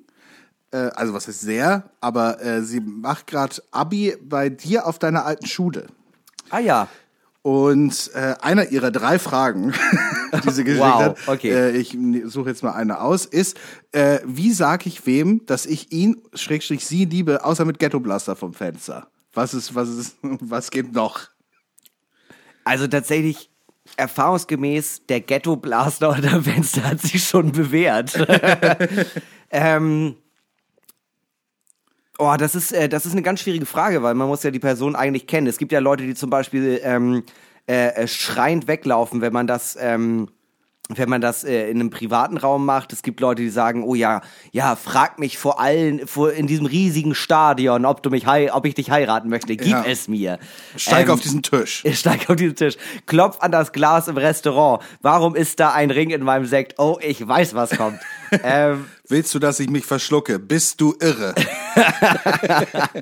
Äh, 0.72 0.78
also 0.96 1.14
was 1.14 1.28
heißt 1.28 1.42
sehr, 1.42 1.90
aber 2.00 2.42
äh, 2.42 2.62
sie 2.62 2.80
macht 2.80 3.28
gerade 3.28 3.56
Abi 3.72 4.16
bei 4.22 4.50
dir 4.50 4.86
auf 4.86 5.00
deiner 5.00 5.26
alten 5.26 5.48
Schule. 5.48 5.88
Ah 6.50 6.60
ja. 6.60 6.88
Und 7.42 8.12
äh, 8.14 8.36
einer 8.42 8.70
ihrer 8.70 8.92
drei 8.92 9.18
Fragen, 9.18 9.74
die 10.44 10.52
sie 10.52 10.64
geschickt 10.64 10.84
Wow, 10.84 11.02
hat, 11.02 11.28
okay. 11.28 11.50
äh, 11.50 11.72
ich 11.72 11.98
suche 12.26 12.50
jetzt 12.50 12.62
mal 12.62 12.74
eine 12.74 13.02
aus, 13.02 13.26
ist, 13.26 13.58
wie 14.26 14.52
sage 14.52 14.88
ich 14.88 15.06
wem, 15.08 15.46
dass 15.48 15.66
ich 15.66 15.92
ihn, 15.92 16.22
Schrägstrich 16.34 16.86
sie 16.86 17.06
liebe, 17.06 17.44
außer 17.44 17.66
mit 17.66 17.80
Ghetto 17.80 18.00
Blaster 18.00 18.36
vom 18.36 18.54
Fenster? 18.54 19.08
Was 19.34 19.54
ist, 19.54 19.74
was 19.74 19.90
ist, 19.90 20.18
was 20.22 20.70
geht 20.70 20.94
noch? 20.94 21.30
Also 22.70 22.86
tatsächlich 22.86 23.50
erfahrungsgemäß 23.98 25.08
der 25.08 25.22
Ghetto 25.22 25.56
Blaster 25.56 26.10
unter 26.10 26.40
Fenster 26.44 26.84
hat 26.84 27.02
sich 27.02 27.24
schon 27.24 27.52
bewährt. 27.52 28.16
ähm, 29.50 30.16
oh, 32.20 32.36
das 32.38 32.54
ist 32.54 32.72
äh, 32.72 32.88
das 32.88 33.08
ist 33.08 33.14
eine 33.14 33.24
ganz 33.24 33.40
schwierige 33.40 33.66
Frage, 33.66 34.04
weil 34.04 34.14
man 34.14 34.28
muss 34.28 34.44
ja 34.44 34.52
die 34.52 34.60
Person 34.60 34.96
eigentlich 34.96 35.26
kennen. 35.26 35.48
Es 35.48 35.58
gibt 35.58 35.72
ja 35.72 35.80
Leute, 35.80 36.06
die 36.06 36.14
zum 36.14 36.30
Beispiel 36.30 36.80
ähm, 36.84 37.24
äh, 37.68 37.88
äh, 37.88 38.08
schreiend 38.08 38.68
weglaufen, 38.68 39.22
wenn 39.22 39.34
man 39.34 39.48
das 39.48 39.76
ähm, 39.82 40.30
wenn 40.92 41.08
man 41.08 41.22
das 41.22 41.44
äh, 41.44 41.70
in 41.70 41.80
einem 41.80 41.92
privaten 41.92 42.38
Raum 42.38 42.66
macht, 42.66 42.92
es 42.94 43.04
gibt 43.04 43.20
Leute, 43.20 43.44
die 43.44 43.50
sagen, 43.50 43.84
oh 43.84 43.94
ja, 43.94 44.22
ja, 44.52 44.76
frag 44.76 45.20
mich 45.20 45.38
vor 45.38 45.60
allen, 45.60 46.08
vor, 46.08 46.32
in 46.34 46.48
diesem 46.48 46.66
riesigen 46.66 47.14
Stadion, 47.14 47.86
ob 47.86 48.02
du 48.02 48.10
mich 48.10 48.26
hei 48.26 48.52
ob 48.52 48.66
ich 48.66 48.74
dich 48.74 48.90
heiraten 48.90 49.30
möchte, 49.30 49.56
gib 49.56 49.68
Ja. 49.68 49.84
es 49.86 50.08
mir. 50.08 50.40
Steig 50.76 51.06
Ähm, 51.08 51.14
auf 51.14 51.22
diesen 51.22 51.44
Tisch. 51.44 51.84
steig 51.94 52.28
auf 52.30 52.38
diesen 52.38 52.56
Tisch, 52.56 52.76
klopf 53.06 53.38
an 53.42 53.52
das 53.52 53.72
Glas 53.72 54.08
im 54.08 54.18
Restaurant. 54.18 54.82
Warum 55.04 55.36
ist 55.36 55.60
da 55.60 55.74
ein 55.74 55.92
Ring 55.92 56.10
in 56.10 56.24
meinem 56.24 56.46
Sekt? 56.46 56.80
Oh, 56.80 56.98
ich 57.02 57.26
weiß, 57.26 57.54
was 57.54 57.70
kommt. 57.78 58.00
ähm, 58.44 58.86
Willst 59.12 59.34
du, 59.34 59.40
dass 59.40 59.60
ich 59.60 59.70
mich 59.72 59.88
verschlucke? 59.88 60.38
Bist 60.38 60.80
du 60.82 60.94
irre? 61.02 61.34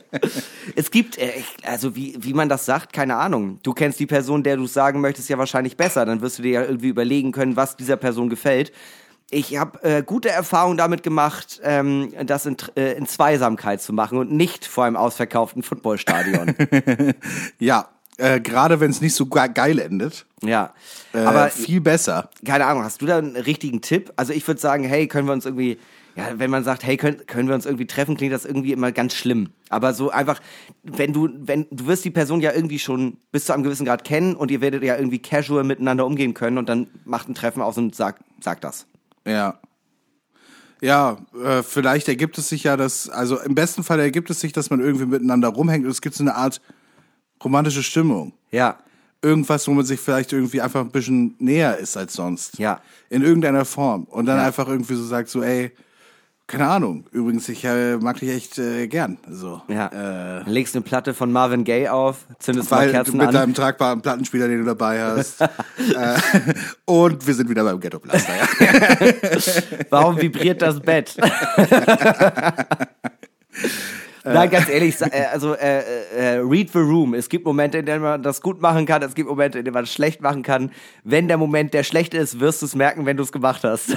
es 0.75 0.89
gibt, 0.89 1.17
äh, 1.17 1.31
also 1.63 1.95
wie, 1.97 2.15
wie 2.19 2.33
man 2.33 2.47
das 2.47 2.65
sagt, 2.65 2.93
keine 2.93 3.17
Ahnung. 3.17 3.59
Du 3.63 3.73
kennst 3.73 3.99
die 3.99 4.05
Person, 4.05 4.41
der 4.41 4.55
du 4.55 4.63
es 4.63 4.73
sagen 4.73 5.01
möchtest, 5.01 5.27
ja 5.27 5.37
wahrscheinlich 5.37 5.75
besser. 5.75 6.05
Dann 6.05 6.21
wirst 6.21 6.39
du 6.39 6.43
dir 6.43 6.51
ja 6.51 6.61
irgendwie 6.63 6.87
überlegen 6.87 7.33
können, 7.33 7.57
was 7.57 7.75
dieser 7.75 7.97
Person 7.97 8.29
gefällt. 8.29 8.71
Ich 9.29 9.57
habe 9.57 9.83
äh, 9.83 10.01
gute 10.01 10.29
Erfahrungen 10.29 10.77
damit 10.77 11.03
gemacht, 11.03 11.59
ähm, 11.61 12.13
das 12.25 12.45
in, 12.45 12.55
äh, 12.77 12.93
in 12.93 13.05
Zweisamkeit 13.05 13.81
zu 13.81 13.91
machen 13.91 14.17
und 14.17 14.31
nicht 14.31 14.65
vor 14.65 14.85
einem 14.85 14.95
ausverkauften 14.95 15.63
Footballstadion. 15.63 16.55
Ja, 17.59 17.89
äh, 18.17 18.39
gerade 18.39 18.79
wenn 18.79 18.91
es 18.91 19.01
nicht 19.01 19.13
so 19.13 19.25
ge 19.25 19.49
geil 19.53 19.79
endet. 19.79 20.25
ja, 20.41 20.73
Äh, 21.13 21.19
aber 21.19 21.49
viel 21.49 21.81
besser. 21.81 22.29
keine 22.45 22.65
Ahnung, 22.65 22.83
hast 22.83 23.01
du 23.01 23.05
da 23.05 23.17
einen 23.17 23.35
richtigen 23.35 23.81
Tipp? 23.81 24.13
Also 24.15 24.31
ich 24.31 24.47
würde 24.47 24.61
sagen, 24.61 24.85
hey, 24.85 25.07
können 25.07 25.27
wir 25.27 25.33
uns 25.33 25.45
irgendwie, 25.45 25.77
ja, 26.17 26.39
wenn 26.39 26.49
man 26.49 26.63
sagt, 26.63 26.83
hey, 26.83 26.97
können, 26.97 27.25
können 27.27 27.47
wir 27.47 27.53
uns 27.55 27.65
irgendwie 27.67 27.85
treffen, 27.85 28.17
klingt 28.17 28.33
das 28.33 28.43
irgendwie 28.43 28.71
immer 28.73 28.91
ganz 28.91 29.13
schlimm. 29.13 29.49
Aber 29.69 29.93
so 29.93 30.09
einfach, 30.09 30.39
wenn 30.83 31.13
du, 31.13 31.29
wenn, 31.37 31.67
du 31.69 31.85
wirst 31.85 32.03
die 32.05 32.09
Person 32.11 32.41
ja 32.41 32.51
irgendwie 32.53 32.79
schon 32.79 33.17
bis 33.31 33.45
zu 33.45 33.53
einem 33.53 33.63
gewissen 33.63 33.85
Grad 33.85 34.03
kennen 34.03 34.35
und 34.35 34.49
ihr 34.49 34.59
werdet 34.59 34.83
ja 34.83 34.97
irgendwie 34.97 35.19
casual 35.19 35.63
miteinander 35.63 36.05
umgehen 36.07 36.33
können 36.33 36.57
und 36.57 36.67
dann 36.69 36.87
macht 37.05 37.29
ein 37.29 37.35
Treffen 37.35 37.61
aus 37.61 37.77
und 37.77 37.93
sagt, 37.95 38.23
sagt 38.41 38.63
das. 38.63 38.87
Ja. 39.27 39.59
Ja, 40.81 41.17
äh, 41.43 41.63
vielleicht 41.63 42.07
ergibt 42.07 42.37
es 42.37 42.49
sich 42.49 42.63
ja, 42.63 42.77
dass, 42.77 43.09
also 43.09 43.39
im 43.39 43.55
besten 43.55 43.83
Fall 43.83 43.99
ergibt 43.99 44.29
es 44.29 44.39
sich, 44.39 44.53
dass 44.53 44.69
man 44.69 44.79
irgendwie 44.79 45.05
miteinander 45.05 45.47
rumhängt 45.49 45.85
und 45.85 45.91
es 45.91 46.01
gibt 46.01 46.15
so 46.15 46.23
eine 46.23 46.35
Art 46.35 46.61
romantische 47.43 47.83
Stimmung. 47.83 48.33
Ja. 48.51 48.77
Irgendwas, 49.23 49.67
wo 49.67 49.71
man 49.73 49.85
sich 49.85 49.99
vielleicht 49.99 50.33
irgendwie 50.33 50.61
einfach 50.61 50.81
ein 50.81 50.91
bisschen 50.91 51.35
näher 51.39 51.77
ist 51.77 51.97
als 51.97 52.13
sonst. 52.13 52.59
Ja. 52.59 52.81
In 53.09 53.23
irgendeiner 53.23 53.65
Form. 53.65 54.03
Und 54.03 54.27
dann 54.27 54.37
Ja. 54.37 54.45
einfach 54.45 54.67
irgendwie 54.67 54.93
so 54.93 55.03
sagt, 55.03 55.29
so, 55.29 55.41
ey, 55.41 55.71
keine 56.47 56.67
Ahnung, 56.69 57.05
übrigens, 57.11 57.49
ich 57.49 57.65
äh, 57.65 57.97
mag 57.97 58.21
dich 58.21 58.29
echt 58.29 58.57
äh, 58.57 58.87
gern. 58.87 59.17
So. 59.29 59.61
Ja. 59.67 59.87
Äh, 59.87 60.49
legst 60.49 60.75
eine 60.75 60.81
Platte 60.81 61.13
von 61.13 61.29
Marvin 61.29 61.65
Gaye 61.65 61.89
auf, 61.89 62.25
zündest 62.39 62.71
mal 62.71 62.89
Kerzen 62.89 63.17
mit 63.17 63.27
an. 63.27 63.33
deinem 63.33 63.53
tragbaren 63.53 64.01
Plattenspieler, 64.01 64.47
den 64.47 64.59
du 64.59 64.65
dabei 64.65 65.03
hast. 65.03 65.41
äh, 65.41 65.47
und 66.85 67.27
wir 67.27 67.33
sind 67.33 67.49
wieder 67.49 67.65
beim 67.65 67.81
Ghetto 67.81 67.99
Blaster. 67.99 68.31
Ja. 68.61 68.97
Warum 69.89 70.21
vibriert 70.21 70.61
das 70.61 70.79
Bett? 70.79 71.17
Nein, 74.23 74.49
ganz 74.49 74.69
ehrlich, 74.69 74.95
äh, 75.01 75.25
also 75.31 75.53
äh, 75.53 75.81
äh, 76.15 76.37
read 76.37 76.71
the 76.71 76.79
room. 76.79 77.13
Es 77.13 77.27
gibt 77.27 77.45
Momente, 77.45 77.79
in 77.79 77.85
denen 77.85 78.01
man 78.01 78.23
das 78.23 78.41
gut 78.41 78.61
machen 78.61 78.85
kann, 78.85 79.01
es 79.01 79.15
gibt 79.15 79.27
Momente, 79.27 79.59
in 79.59 79.65
denen 79.65 79.73
man 79.73 79.83
es 79.83 79.91
schlecht 79.91 80.21
machen 80.21 80.43
kann. 80.43 80.71
Wenn 81.03 81.27
der 81.27 81.35
Moment 81.37 81.73
der 81.73 81.83
schlechte 81.83 82.17
ist, 82.17 82.39
wirst 82.39 82.61
du 82.61 82.67
es 82.67 82.75
merken, 82.75 83.05
wenn 83.05 83.17
du 83.17 83.23
es 83.23 83.33
gemacht 83.33 83.65
hast. 83.65 83.93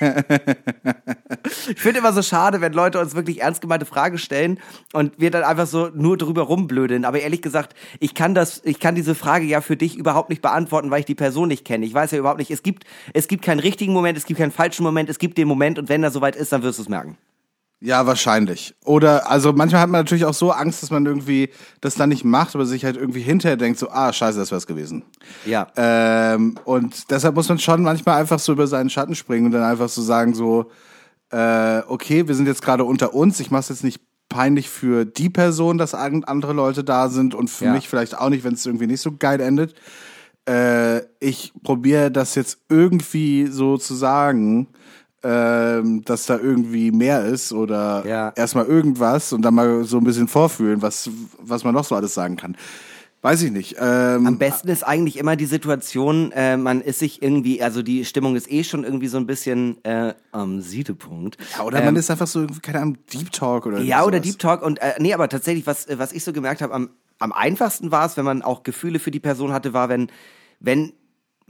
Ich 0.00 1.80
finde 1.80 1.98
immer 1.98 2.12
so 2.12 2.22
schade, 2.22 2.60
wenn 2.60 2.72
Leute 2.72 3.00
uns 3.00 3.14
wirklich 3.14 3.42
ernst 3.42 3.60
gemeinte 3.60 3.86
Fragen 3.86 4.18
stellen 4.18 4.58
und 4.92 5.12
wir 5.18 5.30
dann 5.30 5.42
einfach 5.42 5.66
so 5.66 5.90
nur 5.94 6.16
drüber 6.16 6.42
rumblödeln. 6.42 7.04
Aber 7.04 7.20
ehrlich 7.20 7.42
gesagt, 7.42 7.74
ich 7.98 8.14
kann 8.14 8.34
das, 8.34 8.62
ich 8.64 8.80
kann 8.80 8.94
diese 8.94 9.14
Frage 9.14 9.44
ja 9.44 9.60
für 9.60 9.76
dich 9.76 9.96
überhaupt 9.96 10.30
nicht 10.30 10.42
beantworten, 10.42 10.90
weil 10.90 11.00
ich 11.00 11.06
die 11.06 11.14
Person 11.14 11.48
nicht 11.48 11.64
kenne. 11.64 11.84
Ich 11.86 11.94
weiß 11.94 12.12
ja 12.12 12.18
überhaupt 12.18 12.38
nicht, 12.38 12.50
es 12.50 12.62
gibt, 12.62 12.84
es 13.12 13.28
gibt 13.28 13.44
keinen 13.44 13.60
richtigen 13.60 13.92
Moment, 13.92 14.16
es 14.16 14.26
gibt 14.26 14.40
keinen 14.40 14.52
falschen 14.52 14.82
Moment, 14.82 15.10
es 15.10 15.18
gibt 15.18 15.38
den 15.38 15.48
Moment 15.48 15.78
und 15.78 15.88
wenn 15.88 16.02
er 16.02 16.10
soweit 16.10 16.36
ist, 16.36 16.52
dann 16.52 16.62
wirst 16.62 16.78
du 16.78 16.82
es 16.82 16.88
merken. 16.88 17.16
Ja, 17.82 18.06
wahrscheinlich. 18.06 18.74
Oder, 18.84 19.30
also 19.30 19.54
manchmal 19.54 19.80
hat 19.80 19.88
man 19.88 20.00
natürlich 20.02 20.26
auch 20.26 20.34
so 20.34 20.50
Angst, 20.50 20.82
dass 20.82 20.90
man 20.90 21.06
irgendwie 21.06 21.48
das 21.80 21.94
dann 21.94 22.10
nicht 22.10 22.24
macht, 22.24 22.54
aber 22.54 22.66
sich 22.66 22.84
halt 22.84 22.96
irgendwie 22.96 23.22
hinterher 23.22 23.56
denkt, 23.56 23.78
so, 23.78 23.88
ah, 23.90 24.12
scheiße, 24.12 24.38
das 24.38 24.52
wär's 24.52 24.66
gewesen. 24.66 25.02
Ja. 25.46 25.66
Ähm, 25.76 26.56
und 26.64 27.10
deshalb 27.10 27.34
muss 27.34 27.48
man 27.48 27.58
schon 27.58 27.82
manchmal 27.82 28.20
einfach 28.20 28.38
so 28.38 28.52
über 28.52 28.66
seinen 28.66 28.90
Schatten 28.90 29.14
springen 29.14 29.46
und 29.46 29.52
dann 29.52 29.62
einfach 29.62 29.88
so 29.88 30.02
sagen, 30.02 30.34
so, 30.34 30.70
äh, 31.30 31.80
okay, 31.88 32.28
wir 32.28 32.34
sind 32.34 32.46
jetzt 32.46 32.60
gerade 32.62 32.84
unter 32.84 33.14
uns, 33.14 33.40
ich 33.40 33.50
mach's 33.50 33.70
jetzt 33.70 33.84
nicht 33.84 34.00
peinlich 34.28 34.68
für 34.68 35.06
die 35.06 35.30
Person, 35.30 35.78
dass 35.78 35.94
andere 35.94 36.52
Leute 36.52 36.84
da 36.84 37.08
sind 37.08 37.34
und 37.34 37.48
für 37.48 37.64
Ja. 37.66 37.72
mich 37.72 37.88
vielleicht 37.88 38.16
auch 38.18 38.28
nicht, 38.28 38.44
wenn 38.44 38.54
es 38.54 38.66
irgendwie 38.66 38.86
nicht 38.88 39.00
so 39.00 39.12
geil 39.16 39.40
endet. 39.40 39.74
Äh, 40.48 41.00
ich 41.18 41.52
probiere 41.62 42.10
das 42.10 42.34
jetzt 42.34 42.58
irgendwie 42.68 43.46
so 43.46 43.76
zu 43.78 43.94
sagen, 43.94 44.68
ähm, 45.22 46.02
dass 46.04 46.26
da 46.26 46.38
irgendwie 46.38 46.90
mehr 46.92 47.24
ist 47.24 47.52
oder 47.52 48.04
Ja. 48.06 48.32
erstmal 48.36 48.66
irgendwas 48.66 49.32
und 49.32 49.42
dann 49.42 49.54
mal 49.54 49.84
so 49.84 49.98
ein 49.98 50.04
bisschen 50.04 50.28
vorfühlen, 50.28 50.80
was, 50.82 51.10
was 51.38 51.64
man 51.64 51.74
noch 51.74 51.84
so 51.84 51.94
alles 51.94 52.14
sagen 52.14 52.36
kann. 52.36 52.56
Weiß 53.22 53.42
ich 53.42 53.50
nicht. 53.50 53.76
Ähm, 53.78 54.26
Am 54.26 54.38
besten 54.38 54.68
ist 54.68 54.82
eigentlich 54.82 55.18
immer 55.18 55.36
die 55.36 55.44
Situation, 55.44 56.32
äh, 56.32 56.56
man 56.56 56.80
ist 56.80 57.00
sich 57.00 57.20
irgendwie, 57.22 57.62
also 57.62 57.82
die 57.82 58.06
Stimmung 58.06 58.34
ist 58.34 58.50
eh 58.50 58.64
schon 58.64 58.82
irgendwie 58.82 59.08
so 59.08 59.18
ein 59.18 59.26
bisschen 59.26 59.76
äh, 59.84 60.14
am 60.32 60.62
Siedepunkt. 60.62 61.36
ja, 61.54 61.64
oder 61.64 61.82
man 61.82 61.96
ist 61.96 62.10
einfach 62.10 62.26
so, 62.26 62.46
keine 62.62 62.80
Ahnung, 62.80 62.96
Deep 63.12 63.30
Talk 63.30 63.66
oder 63.66 63.76
Ähm, 63.78 63.84
Ja, 63.86 64.04
oder 64.04 64.16
sowas. 64.18 64.22
Deep 64.30 64.38
Talk 64.38 64.62
und 64.62 64.80
äh, 64.80 64.94
nee, 65.00 65.12
aber 65.12 65.28
tatsächlich, 65.28 65.66
was, 65.66 65.86
was 65.98 66.12
ich 66.12 66.24
so 66.24 66.32
gemerkt 66.32 66.62
habe, 66.62 66.72
am, 66.72 66.88
am 67.18 67.32
einfachsten 67.32 67.90
war 67.90 68.06
es, 68.06 68.16
wenn 68.16 68.24
man 68.24 68.40
auch 68.40 68.62
Gefühle 68.62 68.98
für 68.98 69.10
die 69.10 69.20
Person 69.20 69.52
hatte, 69.52 69.74
war, 69.74 69.90
wenn, 69.90 70.08
wenn 70.58 70.94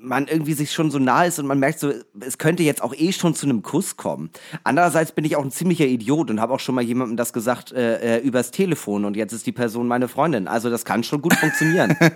man 0.02 0.26
irgendwie 0.26 0.54
sich 0.54 0.72
schon 0.72 0.90
so 0.90 0.98
nah 0.98 1.24
ist 1.24 1.38
und 1.38 1.46
man 1.46 1.58
merkt 1.58 1.78
so, 1.78 1.92
es 2.20 2.38
könnte 2.38 2.62
jetzt 2.62 2.82
auch 2.82 2.94
eh 2.94 3.12
schon 3.12 3.34
zu 3.34 3.46
einem 3.46 3.62
Kuss 3.62 3.96
kommen. 3.96 4.30
Andererseits 4.64 5.12
bin 5.12 5.24
ich 5.24 5.36
auch 5.36 5.44
ein 5.44 5.50
ziemlicher 5.50 5.86
Idiot 5.86 6.30
und 6.30 6.40
habe 6.40 6.52
auch 6.54 6.60
schon 6.60 6.74
mal 6.74 6.82
jemandem 6.82 7.16
das 7.16 7.32
gesagt 7.32 7.72
äh, 7.72 8.18
äh, 8.18 8.20
übers 8.20 8.50
Telefon 8.50 9.04
und 9.04 9.16
jetzt 9.16 9.32
ist 9.32 9.46
die 9.46 9.52
Person 9.52 9.86
meine 9.86 10.08
Freundin. 10.08 10.48
Also 10.48 10.70
das 10.70 10.84
kann 10.84 11.04
schon 11.04 11.22
gut 11.22 11.34
funktionieren. 11.34 11.96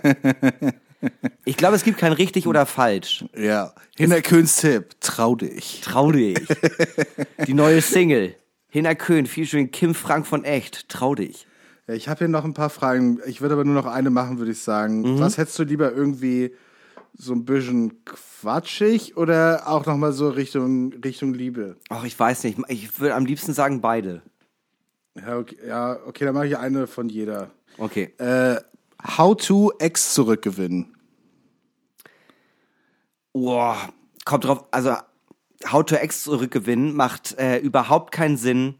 Ich 1.43 1.57
glaube, 1.57 1.75
es 1.75 1.83
gibt 1.83 1.99
kein 1.99 2.13
richtig 2.13 2.47
oder 2.47 2.65
falsch. 2.65 3.25
Ja. 3.37 3.73
Hinterköns 3.95 4.57
Tipp, 4.57 4.95
trau 5.01 5.35
dich. 5.35 5.81
Trau 5.83 6.11
dich. 6.11 6.39
Die 7.45 7.53
neue 7.53 7.81
Single. 7.81 8.35
Hinner 8.69 8.95
Köhn, 8.95 9.27
featuring 9.27 9.69
Kim 9.69 9.93
Frank 9.93 10.25
von 10.25 10.43
Echt. 10.43 10.89
Trau 10.89 11.13
dich. 11.13 11.45
Ich 11.87 12.07
habe 12.07 12.19
hier 12.19 12.27
noch 12.27 12.43
ein 12.43 12.55
paar 12.55 12.71
Fragen. 12.71 13.19
Ich 13.27 13.41
würde 13.41 13.53
aber 13.53 13.63
nur 13.63 13.75
noch 13.75 13.85
eine 13.85 14.09
machen, 14.09 14.39
würde 14.39 14.51
ich 14.51 14.59
sagen. 14.59 15.01
Mhm. 15.01 15.19
Was 15.19 15.37
hättest 15.37 15.59
du 15.59 15.63
lieber 15.63 15.91
irgendwie 15.91 16.51
so 17.17 17.33
ein 17.33 17.45
bisschen 17.45 18.03
quatschig 18.05 19.17
oder 19.17 19.63
auch 19.67 19.85
nochmal 19.85 20.11
so 20.11 20.29
Richtung, 20.29 20.93
Richtung 20.93 21.33
Liebe? 21.33 21.77
Ach, 21.89 22.03
ich 22.03 22.19
weiß 22.19 22.43
nicht. 22.43 22.59
Ich 22.67 22.99
würde 22.99 23.15
am 23.15 23.25
liebsten 23.25 23.53
sagen 23.53 23.81
beide. 23.81 24.21
Ja, 25.15 25.37
okay, 25.37 25.57
ja, 25.65 25.97
okay 26.05 26.25
dann 26.25 26.33
mache 26.33 26.47
ich 26.47 26.57
eine 26.57 26.87
von 26.87 27.09
jeder. 27.09 27.51
Okay. 27.77 28.13
Äh, 28.17 28.59
how 29.17 29.35
to 29.35 29.71
Ex 29.79 30.13
zurückgewinnen. 30.13 30.95
Boah, 33.33 33.77
kommt 34.25 34.45
drauf, 34.45 34.65
also 34.71 34.95
How 35.71 35.83
to 35.83 35.95
X 35.95 36.23
zurückgewinnen 36.23 36.95
macht 36.95 37.37
äh, 37.39 37.57
überhaupt 37.57 38.11
keinen 38.11 38.37
Sinn, 38.37 38.75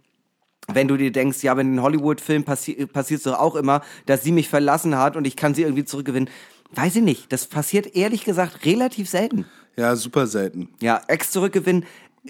wenn 0.67 0.87
du 0.87 0.97
dir 0.97 1.11
denkst, 1.11 1.43
ja, 1.43 1.51
aber 1.51 1.61
in 1.61 1.73
den 1.73 1.81
Hollywood-Filmen 1.81 2.43
passi 2.43 2.85
passiert 2.85 3.19
es 3.19 3.23
doch 3.23 3.39
auch 3.39 3.55
immer, 3.55 3.81
dass 4.05 4.23
sie 4.23 4.31
mich 4.31 4.49
verlassen 4.49 4.97
hat 4.97 5.15
und 5.15 5.25
ich 5.25 5.35
kann 5.35 5.53
sie 5.53 5.63
irgendwie 5.63 5.85
zurückgewinnen. 5.85 6.29
Weiß 6.75 6.95
ich 6.97 7.03
nicht. 7.03 7.31
Das 7.31 7.47
passiert 7.47 7.95
ehrlich 7.95 8.25
gesagt 8.25 8.65
relativ 8.65 9.09
selten. 9.09 9.45
Ja, 9.77 9.95
super 9.95 10.27
selten. 10.27 10.69
Ja, 10.81 11.01
Ex 11.07 11.31
zurückgewinnen, 11.31 11.85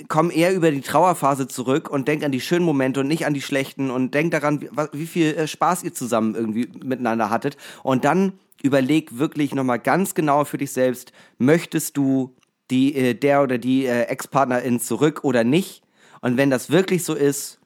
komm 0.08 0.32
eher 0.32 0.54
über 0.54 0.72
die 0.72 0.82
Trauerphase 0.82 1.48
zurück 1.48 1.89
und 1.89 2.08
denk 2.08 2.24
an 2.24 2.32
die 2.32 2.41
schönen 2.41 2.66
Momente 2.66 3.00
und 3.00 3.08
nicht 3.08 3.26
an 3.26 3.34
die 3.34 3.41
schlechten 3.41 3.91
und 3.91 4.14
denk 4.14 4.32
daran, 4.32 4.68
wie, 4.91 5.06
viel 5.06 5.36
äh, 5.36 5.48
Spaß 5.48 5.84
ihr 5.84 5.93
zusammen 5.93 6.36
irgendwie 6.36 6.70
miteinander 6.84 7.30
hattet. 7.30 7.58
Und 7.84 8.06
dann 8.06 8.34
überleg 8.62 9.18
wirklich 9.18 9.54
nochmal 9.54 9.80
ganz 9.80 10.16
genau 10.16 10.43
für 10.43 10.58
dich 10.58 10.72
selbst, 10.72 11.12
möchtest 11.38 11.98
du 11.98 12.36
die, 12.72 12.96
äh, 12.96 13.14
der 13.14 13.43
oder 13.43 13.58
die 13.58 13.86
äh, 13.86 14.04
Ex-Partnerin 14.04 14.80
zurück 14.80 15.24
oder 15.24 15.43
nicht? 15.43 15.84
Und 16.22 16.38
wenn 16.38 16.50
das 16.50 16.70
wirklich 16.70 17.04
so 17.04 17.14
ist, 17.14 17.60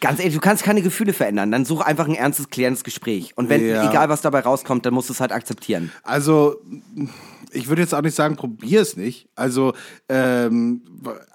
ganz 0.00 0.18
ehrlich, 0.18 0.34
du 0.34 0.40
kannst 0.40 0.62
keine 0.64 0.82
Gefühle 0.82 1.12
verändern, 1.12 1.50
dann 1.50 1.64
such 1.64 1.80
einfach 1.80 2.06
ein 2.08 2.14
ernstes, 2.14 2.48
klärendes 2.50 2.84
Gespräch. 2.84 3.32
Und 3.36 3.48
wenn, 3.48 3.66
Ja. 3.66 3.88
egal 3.88 4.08
was 4.08 4.20
dabei 4.20 4.40
rauskommt, 4.40 4.84
dann 4.86 4.94
musst 4.94 5.08
du 5.08 5.12
es 5.12 5.20
halt 5.20 5.32
akzeptieren. 5.32 5.90
Also, 6.02 6.56
ich 7.52 7.68
würde 7.68 7.82
jetzt 7.82 7.94
auch 7.94 8.02
nicht 8.02 8.16
sagen, 8.16 8.34
probier 8.34 8.80
es 8.80 8.96
nicht. 8.96 9.28
Also, 9.36 9.74
ähm, 10.08 10.82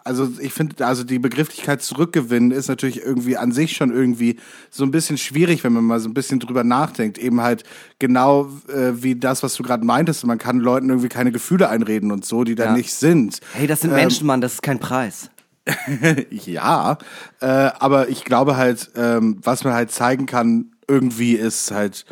also 0.03 0.29
ich 0.41 0.51
finde, 0.51 0.85
also 0.85 1.03
die 1.05 1.17
Begrifflichkeit 1.17 1.81
zurückgewinnen 1.81 2.51
ist 2.51 2.67
natürlich 2.67 3.01
irgendwie 3.01 3.37
an 3.37 3.53
sich 3.53 3.73
schon 3.77 3.91
irgendwie 3.91 4.37
so 4.69 4.83
ein 4.83 4.91
bisschen 4.91 5.17
schwierig, 5.17 5.63
wenn 5.63 5.71
man 5.71 5.85
mal 5.85 5.99
so 6.01 6.09
ein 6.09 6.13
bisschen 6.13 6.39
drüber 6.41 6.65
nachdenkt. 6.65 7.17
Eben 7.19 7.39
halt 7.41 7.63
genau 7.99 8.49
äh, 8.67 9.01
wie 9.01 9.15
das, 9.15 9.43
was 9.43 9.55
du 9.55 9.63
gerade 9.63 9.85
meintest. 9.85 10.25
Man 10.25 10.37
kann 10.39 10.59
Leuten 10.59 10.89
irgendwie 10.89 11.09
keine 11.09 11.31
Gefühle 11.31 11.69
einreden 11.69 12.11
und 12.11 12.25
so, 12.25 12.43
die 12.43 12.55
da 12.55 12.65
Ja. 12.65 12.73
nicht 12.73 12.93
sind. 12.93 13.39
Hey, 13.53 13.67
das 13.67 13.81
sind 13.81 13.93
Menschen, 13.93 14.27
Mann, 14.27 14.41
das 14.41 14.55
ist 14.55 14.61
kein 14.63 14.79
Preis. 14.79 15.29
Ja, 16.29 16.97
äh, 17.41 17.45
aber 17.45 18.09
ich 18.09 18.25
glaube 18.25 18.57
halt, 18.57 18.91
ähm, 18.95 19.37
was 19.43 19.63
man 19.63 19.73
halt 19.73 19.91
zeigen 19.91 20.25
kann, 20.25 20.71
irgendwie 20.87 21.33
ist 21.33 21.71
halt, 21.71 22.05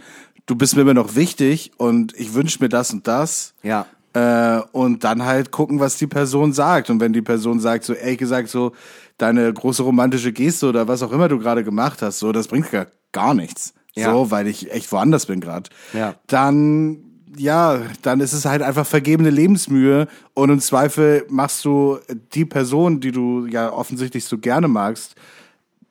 du 0.46 0.56
bist 0.56 0.76
mir 0.76 0.84
immer 0.84 0.94
noch 0.94 1.16
wichtig 1.16 1.72
und 1.78 2.18
ich 2.18 2.34
wünsche 2.34 2.62
mir 2.62 2.70
das 2.70 2.92
und 2.92 3.08
das. 3.08 3.54
Ja. 3.64 3.86
Äh, 4.14 4.62
und 4.72 5.04
dann 5.04 5.26
halt 5.26 5.52
gucken, 5.52 5.80
was 5.80 5.98
die 5.98 6.08
Person 6.08 6.54
sagt. 6.54 6.90
Und 6.90 7.00
wenn 7.00 7.14
die 7.14 7.22
Person 7.22 7.60
sagt, 7.60 7.84
so 7.84 7.94
ehrlich 7.94 8.18
gesagt, 8.18 8.50
so 8.50 8.72
deine 9.18 9.52
große 9.52 9.84
romantische 9.84 10.32
Geste 10.32 10.68
oder 10.68 10.88
was 10.88 11.04
auch 11.04 11.12
immer 11.12 11.28
du 11.28 11.40
gerade 11.40 11.64
gemacht 11.64 12.02
hast, 12.02 12.20
so, 12.20 12.32
das 12.32 12.48
bringt 12.48 12.72
gar, 12.72 12.88
gar 13.12 13.34
nichts. 13.34 13.74
Ja. 13.96 14.12
So, 14.12 14.32
weil 14.32 14.48
ich 14.48 14.72
echt 14.72 14.92
woanders 14.92 15.26
bin 15.26 15.40
gerade. 15.40 15.70
Ja. 15.94 16.16
Dann, 16.28 17.07
ja, 17.38 17.80
dann 18.02 18.20
ist 18.20 18.34
es 18.34 18.46
halt 18.46 18.62
einfach 18.62 18.86
vergebene 18.86 19.30
Lebensmühe 19.30 20.08
und 20.34 20.50
im 20.50 20.60
Zweifel 20.60 21.26
machst 21.30 21.64
du 21.66 22.00
die 22.34 22.46
Person, 22.46 23.00
die 23.00 23.12
du 23.12 23.46
ja 23.48 23.72
offensichtlich 23.72 24.26
so 24.26 24.38
gerne 24.38 24.68
magst, 24.68 25.16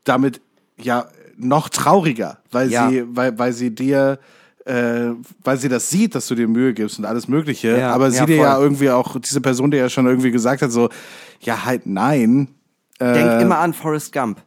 damit 0.04 0.40
ja 0.80 1.06
noch 1.36 1.68
trauriger, 1.68 2.38
weil 2.50 2.70
Ja. 2.70 2.88
sie, 2.88 3.04
weil, 3.08 3.38
weil 3.38 3.52
sie 3.52 3.74
dir, 3.74 4.18
äh, 4.64 5.10
weil 5.44 5.58
sie 5.58 5.68
das 5.68 5.90
sieht, 5.90 6.14
dass 6.14 6.26
du 6.28 6.34
dir 6.34 6.48
Mühe 6.48 6.74
gibst 6.74 6.98
und 6.98 7.04
alles 7.04 7.28
Mögliche, 7.28 7.78
Ja, 7.78 7.92
aber 7.92 8.10
sie 8.10 8.18
ja, 8.18 8.26
dir 8.26 8.36
ja 8.36 8.58
irgendwie 8.58 8.90
auch, 8.90 9.18
diese 9.20 9.40
Person 9.40 9.70
dir 9.70 9.78
ja 9.78 9.88
schon 9.88 10.06
irgendwie 10.06 10.30
gesagt 10.30 10.62
hat, 10.62 10.72
so, 10.72 10.88
ja, 11.40 11.64
halt 11.64 11.86
nein. 11.86 12.48
Denk 12.98 13.40
immer 13.40 13.58
an 13.58 13.74
Forrest 13.74 14.12
Gump. 14.12 14.40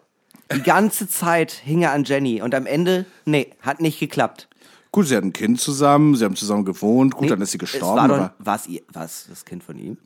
Die 0.51 0.63
ganze 0.63 1.07
Zeit 1.07 1.51
hing 1.51 1.83
er 1.83 1.91
an 1.91 2.03
Jenny 2.03 2.41
und 2.41 2.55
am 2.55 2.65
Ende, 2.65 3.05
nee, 3.25 3.51
hat 3.61 3.79
nicht 3.81 3.99
geklappt. 3.99 4.48
Gut, 4.91 5.07
sie 5.07 5.15
hatten 5.15 5.27
ein 5.27 5.33
Kind 5.33 5.59
zusammen, 5.61 6.15
sie 6.15 6.25
haben 6.25 6.35
zusammen 6.35 6.65
gewohnt, 6.65 7.13
gut, 7.13 7.23
Nee, 7.23 7.29
dann 7.29 7.41
ist 7.41 7.51
sie 7.51 7.57
es 7.57 7.71
gestorben, 7.71 7.97
War 7.97 8.07
doch, 8.07 8.15
aber 8.15 8.33
was, 8.39 8.67
ihr, 8.67 8.81
was, 8.91 9.27
das 9.29 9.45
Kind 9.45 9.63
von 9.63 9.77
ihm? 9.77 9.97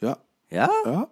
ja, 0.00 0.16
Ja? 0.50 0.68
ja, 0.84 1.08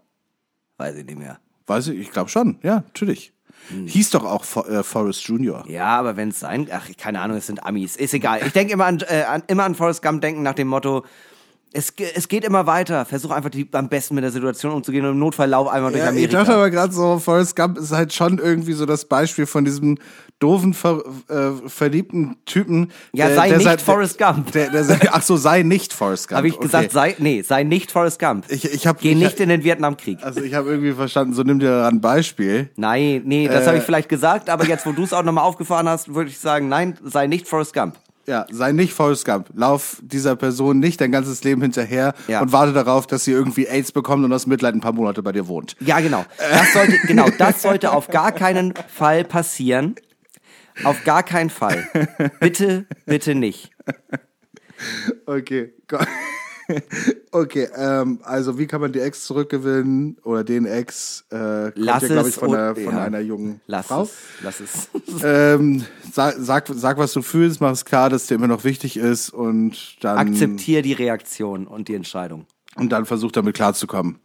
Weiß 0.78 0.96
ich 0.96 1.04
nicht 1.06 1.18
mehr. 1.18 1.38
weiß 1.66 1.88
ich, 1.88 1.98
ich 2.00 2.10
glaube 2.10 2.28
schon, 2.30 2.58
ja, 2.62 2.76
natürlich. 2.86 3.32
Hm. 3.68 3.86
Hieß 3.86 4.10
doch 4.10 4.24
auch 4.24 4.44
For 4.44 4.68
äh, 4.68 4.82
Forrest 4.82 5.22
Junior. 5.28 5.64
Ja, 5.68 5.98
aber 5.98 6.16
wenn 6.16 6.30
es 6.30 6.40
sein, 6.40 6.66
ach, 6.72 6.88
keine 6.96 7.20
Ahnung, 7.20 7.36
es 7.36 7.46
sind 7.46 7.62
Amis. 7.64 7.94
Ist 7.94 8.14
egal. 8.14 8.40
Ich 8.46 8.52
denke 8.54 8.72
immer 8.72 8.86
an, 8.86 9.00
äh, 9.06 9.22
an, 9.24 9.42
immer 9.48 9.64
an 9.64 9.74
Forrest 9.74 10.02
Gump 10.02 10.22
denken 10.22 10.42
nach 10.42 10.54
dem 10.54 10.68
Motto, 10.68 11.04
es, 11.72 11.92
es 12.14 12.26
geht 12.28 12.44
immer 12.44 12.66
weiter. 12.66 13.04
Versuch 13.04 13.30
einfach 13.30 13.50
die, 13.50 13.68
am 13.72 13.88
besten 13.90 14.14
mit 14.14 14.24
der 14.24 14.30
Situation 14.32 14.72
umzugehen 14.72 15.04
und 15.04 15.12
im 15.12 15.18
Notfall 15.18 15.50
lauf 15.50 15.68
einmal 15.68 15.92
durch 15.92 16.02
Ja, 16.02 16.06
ich 16.10 16.16
Amerika. 16.16 16.38
dachte 16.38 16.54
aber 16.54 16.70
gerade 16.70 16.92
so, 16.94 17.18
Forrest 17.18 17.54
Gump 17.54 17.76
ist 17.78 17.92
halt 17.92 18.12
schon 18.14 18.38
irgendwie 18.38 18.72
so 18.72 18.86
das 18.86 19.04
Beispiel 19.04 19.44
von 19.46 19.64
diesem 19.66 19.98
doofen, 20.40 20.74
ver, 20.74 21.02
äh, 21.28 21.68
verliebten 21.68 22.36
Typen. 22.46 22.90
Ja, 23.12 23.26
der- 23.28 23.36
sei 23.36 23.48
der 23.48 23.58
nicht 23.58 23.64
sagt- 23.66 23.82
Forrest 23.82 24.18
Gump. 24.18 24.50
Der, 24.52 24.70
der 24.70 24.82
sagt, 24.84 25.08
ach 25.12 25.22
so, 25.22 25.36
sei 25.36 25.62
nicht 25.62 25.92
Forrest 25.92 26.28
Gump. 26.28 26.38
Habe 26.38 26.48
ich 26.48 26.54
okay. 26.54 26.64
gesagt, 26.64 26.90
sei, 26.92 27.14
nee, 27.18 27.42
sei 27.42 27.62
nicht 27.62 27.92
Forrest 27.92 28.18
Gump. 28.18 28.46
Ich, 28.48 28.64
ich 28.64 28.86
hab, 28.86 29.00
Geh 29.00 29.12
ich, 29.12 29.16
nicht 29.18 29.38
in 29.38 29.48
den 29.50 29.62
Vietnamkrieg. 29.62 30.18
Also 30.22 30.40
ich 30.42 30.54
habe 30.54 30.68
irgendwie 30.70 30.92
verstanden, 30.92 31.34
so 31.34 31.42
nimm 31.42 31.60
dir 31.60 31.68
daran 31.70 31.96
ein 31.96 32.00
Beispiel. 32.00 32.70
Nein, 32.76 33.22
nee, 33.26 33.46
das 33.48 33.64
Äh. 33.64 33.66
habe 33.68 33.78
ich 33.78 33.84
vielleicht 33.84 34.08
gesagt, 34.08 34.50
aber 34.50 34.66
jetzt, 34.66 34.84
wo 34.86 34.92
du 34.92 35.04
es 35.04 35.12
auch 35.12 35.22
nochmal 35.22 35.44
aufgefahren 35.44 35.88
hast, 35.88 36.12
würde 36.14 36.30
ich 36.30 36.38
sagen, 36.38 36.68
nein, 36.68 36.96
sei 37.04 37.26
nicht 37.28 37.46
Forrest 37.46 37.72
Gump. 37.74 37.94
Ja, 38.26 38.46
sei 38.50 38.72
nicht 38.72 38.92
Forrest 38.92 39.24
Gump. 39.24 39.48
Lauf 39.54 39.96
dieser 40.02 40.36
Person 40.36 40.78
nicht 40.78 41.00
dein 41.00 41.10
ganzes 41.10 41.42
Leben 41.42 41.62
hinterher 41.62 42.14
Ja. 42.28 42.40
und 42.42 42.52
warte 42.52 42.72
darauf, 42.72 43.06
dass 43.06 43.24
sie 43.24 43.32
irgendwie 43.32 43.66
AIDS 43.66 43.92
bekommt 43.92 44.24
und 44.24 44.32
aus 44.32 44.46
Mitleid 44.46 44.74
ein 44.74 44.80
paar 44.80 44.92
Monate 44.92 45.22
bei 45.22 45.32
dir 45.32 45.48
wohnt. 45.48 45.74
Ja, 45.80 46.00
genau. 46.00 46.24
Das 46.38 46.72
sollte, 46.72 46.98
genau, 47.06 47.26
das 47.38 47.60
sollte 47.62 47.92
auf 47.92 48.08
gar 48.08 48.30
keinen 48.32 48.72
Fall 48.88 49.24
passieren. 49.24 49.96
Auf 50.84 51.04
gar 51.04 51.22
keinen 51.22 51.50
Fall. 51.50 51.86
Bitte, 52.40 52.86
bitte 53.06 53.34
nicht. 53.34 53.70
Okay. 55.26 55.72
Okay, 57.32 57.68
ähm, 57.76 58.20
also 58.22 58.58
wie 58.58 58.66
kann 58.66 58.80
man 58.80 58.92
die 58.92 59.00
Ex 59.00 59.24
zurückgewinnen 59.24 60.18
oder 60.22 60.44
den 60.44 60.66
Ex? 60.66 61.24
Äh, 61.32 61.70
Lass 61.74 62.02
ja, 62.02 62.08
glaube 62.08 62.28
ich, 62.28 62.34
von, 62.34 62.54
einer, 62.54 62.74
von 62.74 62.94
ja. 62.94 63.04
einer 63.04 63.20
jungen 63.20 63.60
Lass 63.66 63.86
Frau. 63.86 64.02
es. 64.02 64.12
Lass 64.42 64.60
es. 64.60 64.88
Ähm, 65.24 65.84
sag, 66.12 66.36
sag, 66.38 66.68
sag, 66.68 66.98
was 66.98 67.12
du 67.12 67.22
fühlst, 67.22 67.60
mach 67.60 67.72
es 67.72 67.84
klar, 67.84 68.08
dass 68.08 68.26
dir 68.26 68.36
immer 68.36 68.46
noch 68.46 68.64
wichtig 68.64 68.96
ist 68.96 69.30
und 69.30 69.96
dann, 70.04 70.16
Akzeptier 70.16 70.82
die 70.82 70.92
Reaktion 70.92 71.66
und 71.66 71.88
die 71.88 71.94
Entscheidung. 71.94 72.46
und 72.76 72.90
dann 72.90 73.04
versuch 73.04 73.32
damit 73.32 73.54
klarzukommen. 73.56 74.20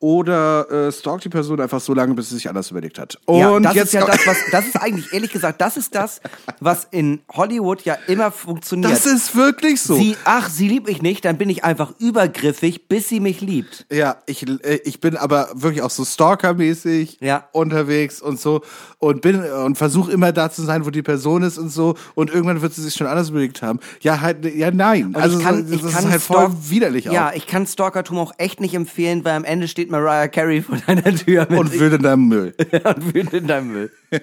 Oder 0.00 0.70
äh, 0.70 0.92
stalk 0.92 1.22
die 1.22 1.28
Person 1.28 1.60
einfach 1.60 1.80
so 1.80 1.92
lange, 1.92 2.14
bis 2.14 2.28
sie 2.28 2.36
sich 2.36 2.48
anders 2.48 2.70
überlegt 2.70 3.00
hat. 3.00 3.18
Und 3.26 3.38
ja, 3.40 3.58
das 3.60 3.74
jetzt 3.74 3.86
ist 3.86 3.92
ja 3.94 4.06
das, 4.06 4.24
was, 4.28 4.36
das 4.52 4.66
ist 4.68 4.76
eigentlich, 4.76 5.12
ehrlich 5.12 5.32
gesagt, 5.32 5.60
das 5.60 5.76
ist 5.76 5.92
das, 5.94 6.20
was 6.60 6.86
in 6.92 7.20
Hollywood 7.32 7.82
ja 7.82 7.96
immer 8.06 8.30
funktioniert. 8.30 8.92
das 8.92 9.06
ist 9.06 9.34
wirklich 9.34 9.80
so. 9.82 9.96
sie, 9.96 10.16
ach, 10.24 10.48
sie 10.50 10.68
liebt 10.68 10.86
mich 10.86 11.02
nicht, 11.02 11.24
dann 11.24 11.36
bin 11.36 11.50
ich 11.50 11.64
einfach 11.64 11.92
übergriffig, 11.98 12.86
bis 12.86 13.08
sie 13.08 13.18
mich 13.18 13.40
liebt. 13.40 13.86
Ja, 13.90 14.18
ich, 14.26 14.46
äh, 14.48 14.80
ich 14.84 15.00
bin 15.00 15.16
aber 15.16 15.48
wirklich 15.54 15.82
auch 15.82 15.90
so 15.90 16.04
Stalker-mäßig 16.04 17.18
Ja. 17.20 17.48
unterwegs 17.52 18.22
und 18.22 18.38
so 18.40 18.62
und 18.98 19.20
bin 19.20 19.42
und 19.42 19.76
versuche 19.76 20.12
immer 20.12 20.30
da 20.32 20.48
zu 20.50 20.62
sein, 20.62 20.86
wo 20.86 20.90
die 20.90 21.02
Person 21.02 21.42
ist 21.42 21.58
und 21.58 21.70
so 21.70 21.96
und 22.14 22.30
irgendwann 22.30 22.62
wird 22.62 22.72
sie 22.72 22.82
sich 22.82 22.94
schon 22.94 23.06
anders 23.08 23.30
überlegt 23.30 23.62
haben. 23.62 23.80
Ja, 24.00 24.20
halt, 24.20 24.44
ja, 24.44 24.70
nein. 24.70 25.06
Und 25.06 25.16
also 25.16 25.38
kann, 25.40 25.68
das 25.68 25.80
kann 25.92 26.04
ist 26.04 26.10
halt 26.10 26.22
voll 26.22 26.50
widerlich 26.68 27.06
Ja, 27.06 27.30
auch. 27.30 27.34
ich 27.34 27.46
kann 27.48 27.66
Stalkertum 27.66 28.18
auch 28.18 28.32
echt 28.38 28.60
nicht 28.60 28.74
empfehlen, 28.74 29.24
weil 29.24 29.34
am 29.34 29.44
Ende 29.44 29.66
steht 29.66 29.87
Mariah 29.90 30.28
Carey 30.28 30.62
vor 30.62 30.78
deiner 30.86 31.14
Tür 31.14 31.46
mit 31.48 31.58
Und 31.58 31.78
will 31.78 31.92
in 31.92 32.02
deinem 32.02 32.28
Müll. 32.28 32.54
und 32.84 33.14
wühlt 33.14 33.32
in 33.32 33.46
deinem 33.46 33.72
Müll. 33.72 33.90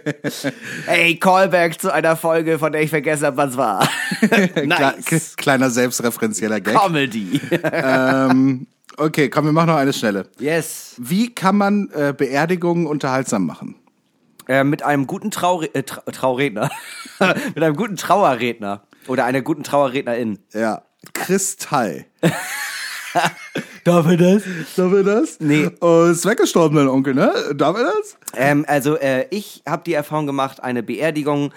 Ey, 0.88 1.18
Callback 1.18 1.80
zu 1.80 1.94
einer 1.94 2.16
Folge, 2.16 2.58
von 2.60 2.72
der 2.72 2.82
ich 2.82 2.90
vergessen 2.90 3.26
habe, 3.26 3.38
was 3.38 3.58
war. 3.58 3.88
Nice. 4.66 5.36
kleiner 5.36 5.70
selbstreferenzieller 5.70 6.62
Gag. 6.62 6.76
Comedy. 6.76 7.40
ähm, 7.64 8.68
okay, 8.98 9.30
komm, 9.30 9.46
wir 9.46 9.52
machen 9.52 9.68
noch 9.68 9.76
eine 9.78 9.94
schnelle. 9.94 10.28
yes. 10.40 10.96
Wie 10.98 11.34
kann 11.34 11.58
man 11.58 11.90
äh, 11.94 12.14
Beerdigungen 12.18 12.88
unterhaltsam 12.88 13.46
machen? 13.46 13.76
Äh, 14.48 14.64
mit 14.64 14.84
einem 14.84 15.08
guten 15.08 15.32
Traure 15.32 15.74
äh, 15.74 15.84
Tra 15.84 16.02
Trauredner. 16.12 16.70
mit 17.54 17.64
einem 17.64 17.76
guten 17.76 17.96
Trauerredner. 17.96 18.84
Oder 19.08 19.26
einer 19.26 19.42
guten 19.42 19.64
Trauerrednerin. 19.64 20.40
Ja. 20.54 20.84
Kristall. 21.14 22.06
Darf 23.86 24.08
er 24.08 24.18
das? 24.18 24.44
Darf 24.76 24.92
er 24.94 25.04
das? 25.04 25.40
Nee. 25.40 25.70
Oh, 25.80 26.06
ist 26.06 26.26
weggestorben, 26.26 26.76
dein 26.76 26.88
Onkel, 26.88 27.14
ne? 27.14 27.32
Darf 27.56 27.78
er 27.78 27.84
das? 27.84 28.18
Ähm, 28.36 28.66
also 28.68 28.98
äh, 28.98 29.28
ich 29.30 29.62
habe 29.68 29.84
die 29.86 29.94
Erfahrung 29.94 30.26
gemacht, 30.26 30.64
eine 30.64 30.82
Beerdigung 30.82 31.54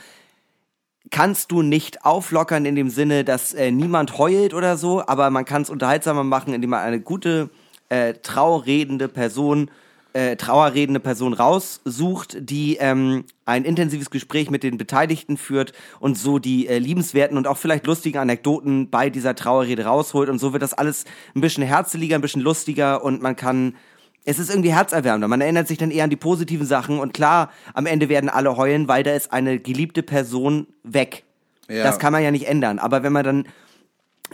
kannst 1.11 1.51
du 1.53 1.63
nicht 1.63 2.05
auflockern 2.05 2.67
in 2.67 2.75
dem 2.75 2.91
Sinne, 2.91 3.25
dass 3.25 3.55
äh, 3.55 3.71
niemand 3.71 4.19
heult 4.19 4.53
oder 4.53 4.77
so, 4.77 5.03
aber 5.07 5.31
man 5.31 5.47
kann 5.47 5.63
es 5.63 5.71
unterhaltsamer 5.71 6.23
machen, 6.23 6.53
indem 6.53 6.69
man 6.69 6.81
eine 6.81 7.01
gute 7.01 7.49
äh, 7.89 8.13
trauerredende 8.13 9.09
Person 9.09 9.71
äh, 10.19 10.37
trauerredende 10.37 10.99
Person 10.99 11.33
raussucht, 11.33 12.39
die 12.41 12.77
ähm, 12.81 13.25
ein 13.45 13.65
intensives 13.65 14.11
Gespräch 14.11 14.51
mit 14.51 14.65
den 14.65 14.77
Beteiligten 14.77 15.37
führt 15.37 15.73
und 16.01 16.19
so 16.19 16.41
die 16.41 16.67
äh, 16.67 16.79
liebenswerten 16.79 17.37
und 17.37 17.47
auch 17.47 17.57
vielleicht 17.57 17.87
lustigen 17.87 18.19
Anekdoten 18.19 18.91
bei 18.91 19.11
dieser 19.11 19.37
Trauerrede 19.37 19.85
rausholt 19.85 20.29
und 20.29 20.41
so 20.41 20.53
wird 20.53 20.65
das 20.65 20.75
alles 20.75 21.05
ein 21.37 21.41
bisschen 21.41 21.63
herzeliger, 21.63 22.17
ein 22.17 22.21
bisschen 22.21 22.43
lustiger 22.43 23.05
und 23.05 23.23
man 23.23 23.37
kann 23.37 23.77
es 24.25 24.41
ist 24.41 24.51
irgendwie 24.51 24.75
herzerwärmender. 24.75 25.29
Man 25.29 25.41
erinnert 25.41 25.69
sich 25.69 25.79
dann 25.79 25.93
eher 25.93 26.05
an 26.05 26.11
die 26.11 26.17
positiven 26.17 26.67
Sachen 26.67 26.99
und 26.99 27.15
klar, 27.15 27.53
am 27.73 27.87
Ende 27.87 28.09
werden 28.09 28.29
alle 28.29 28.57
heulen, 28.57 28.89
weil 28.89 29.05
da 29.05 29.13
ist 29.13 29.33
eine 29.33 29.61
geliebte 29.61 30.03
Person 30.03 30.67
weg. 30.83 31.23
Ja. 31.69 31.85
Das 31.85 32.01
kann 32.01 32.13
man 32.13 32.25
ja 32.25 32.33
nicht 32.33 32.49
ändern. 32.49 32.81
Aber 32.81 33.05
wenn 33.05 33.13
man 33.13 33.25
dann 33.25 33.45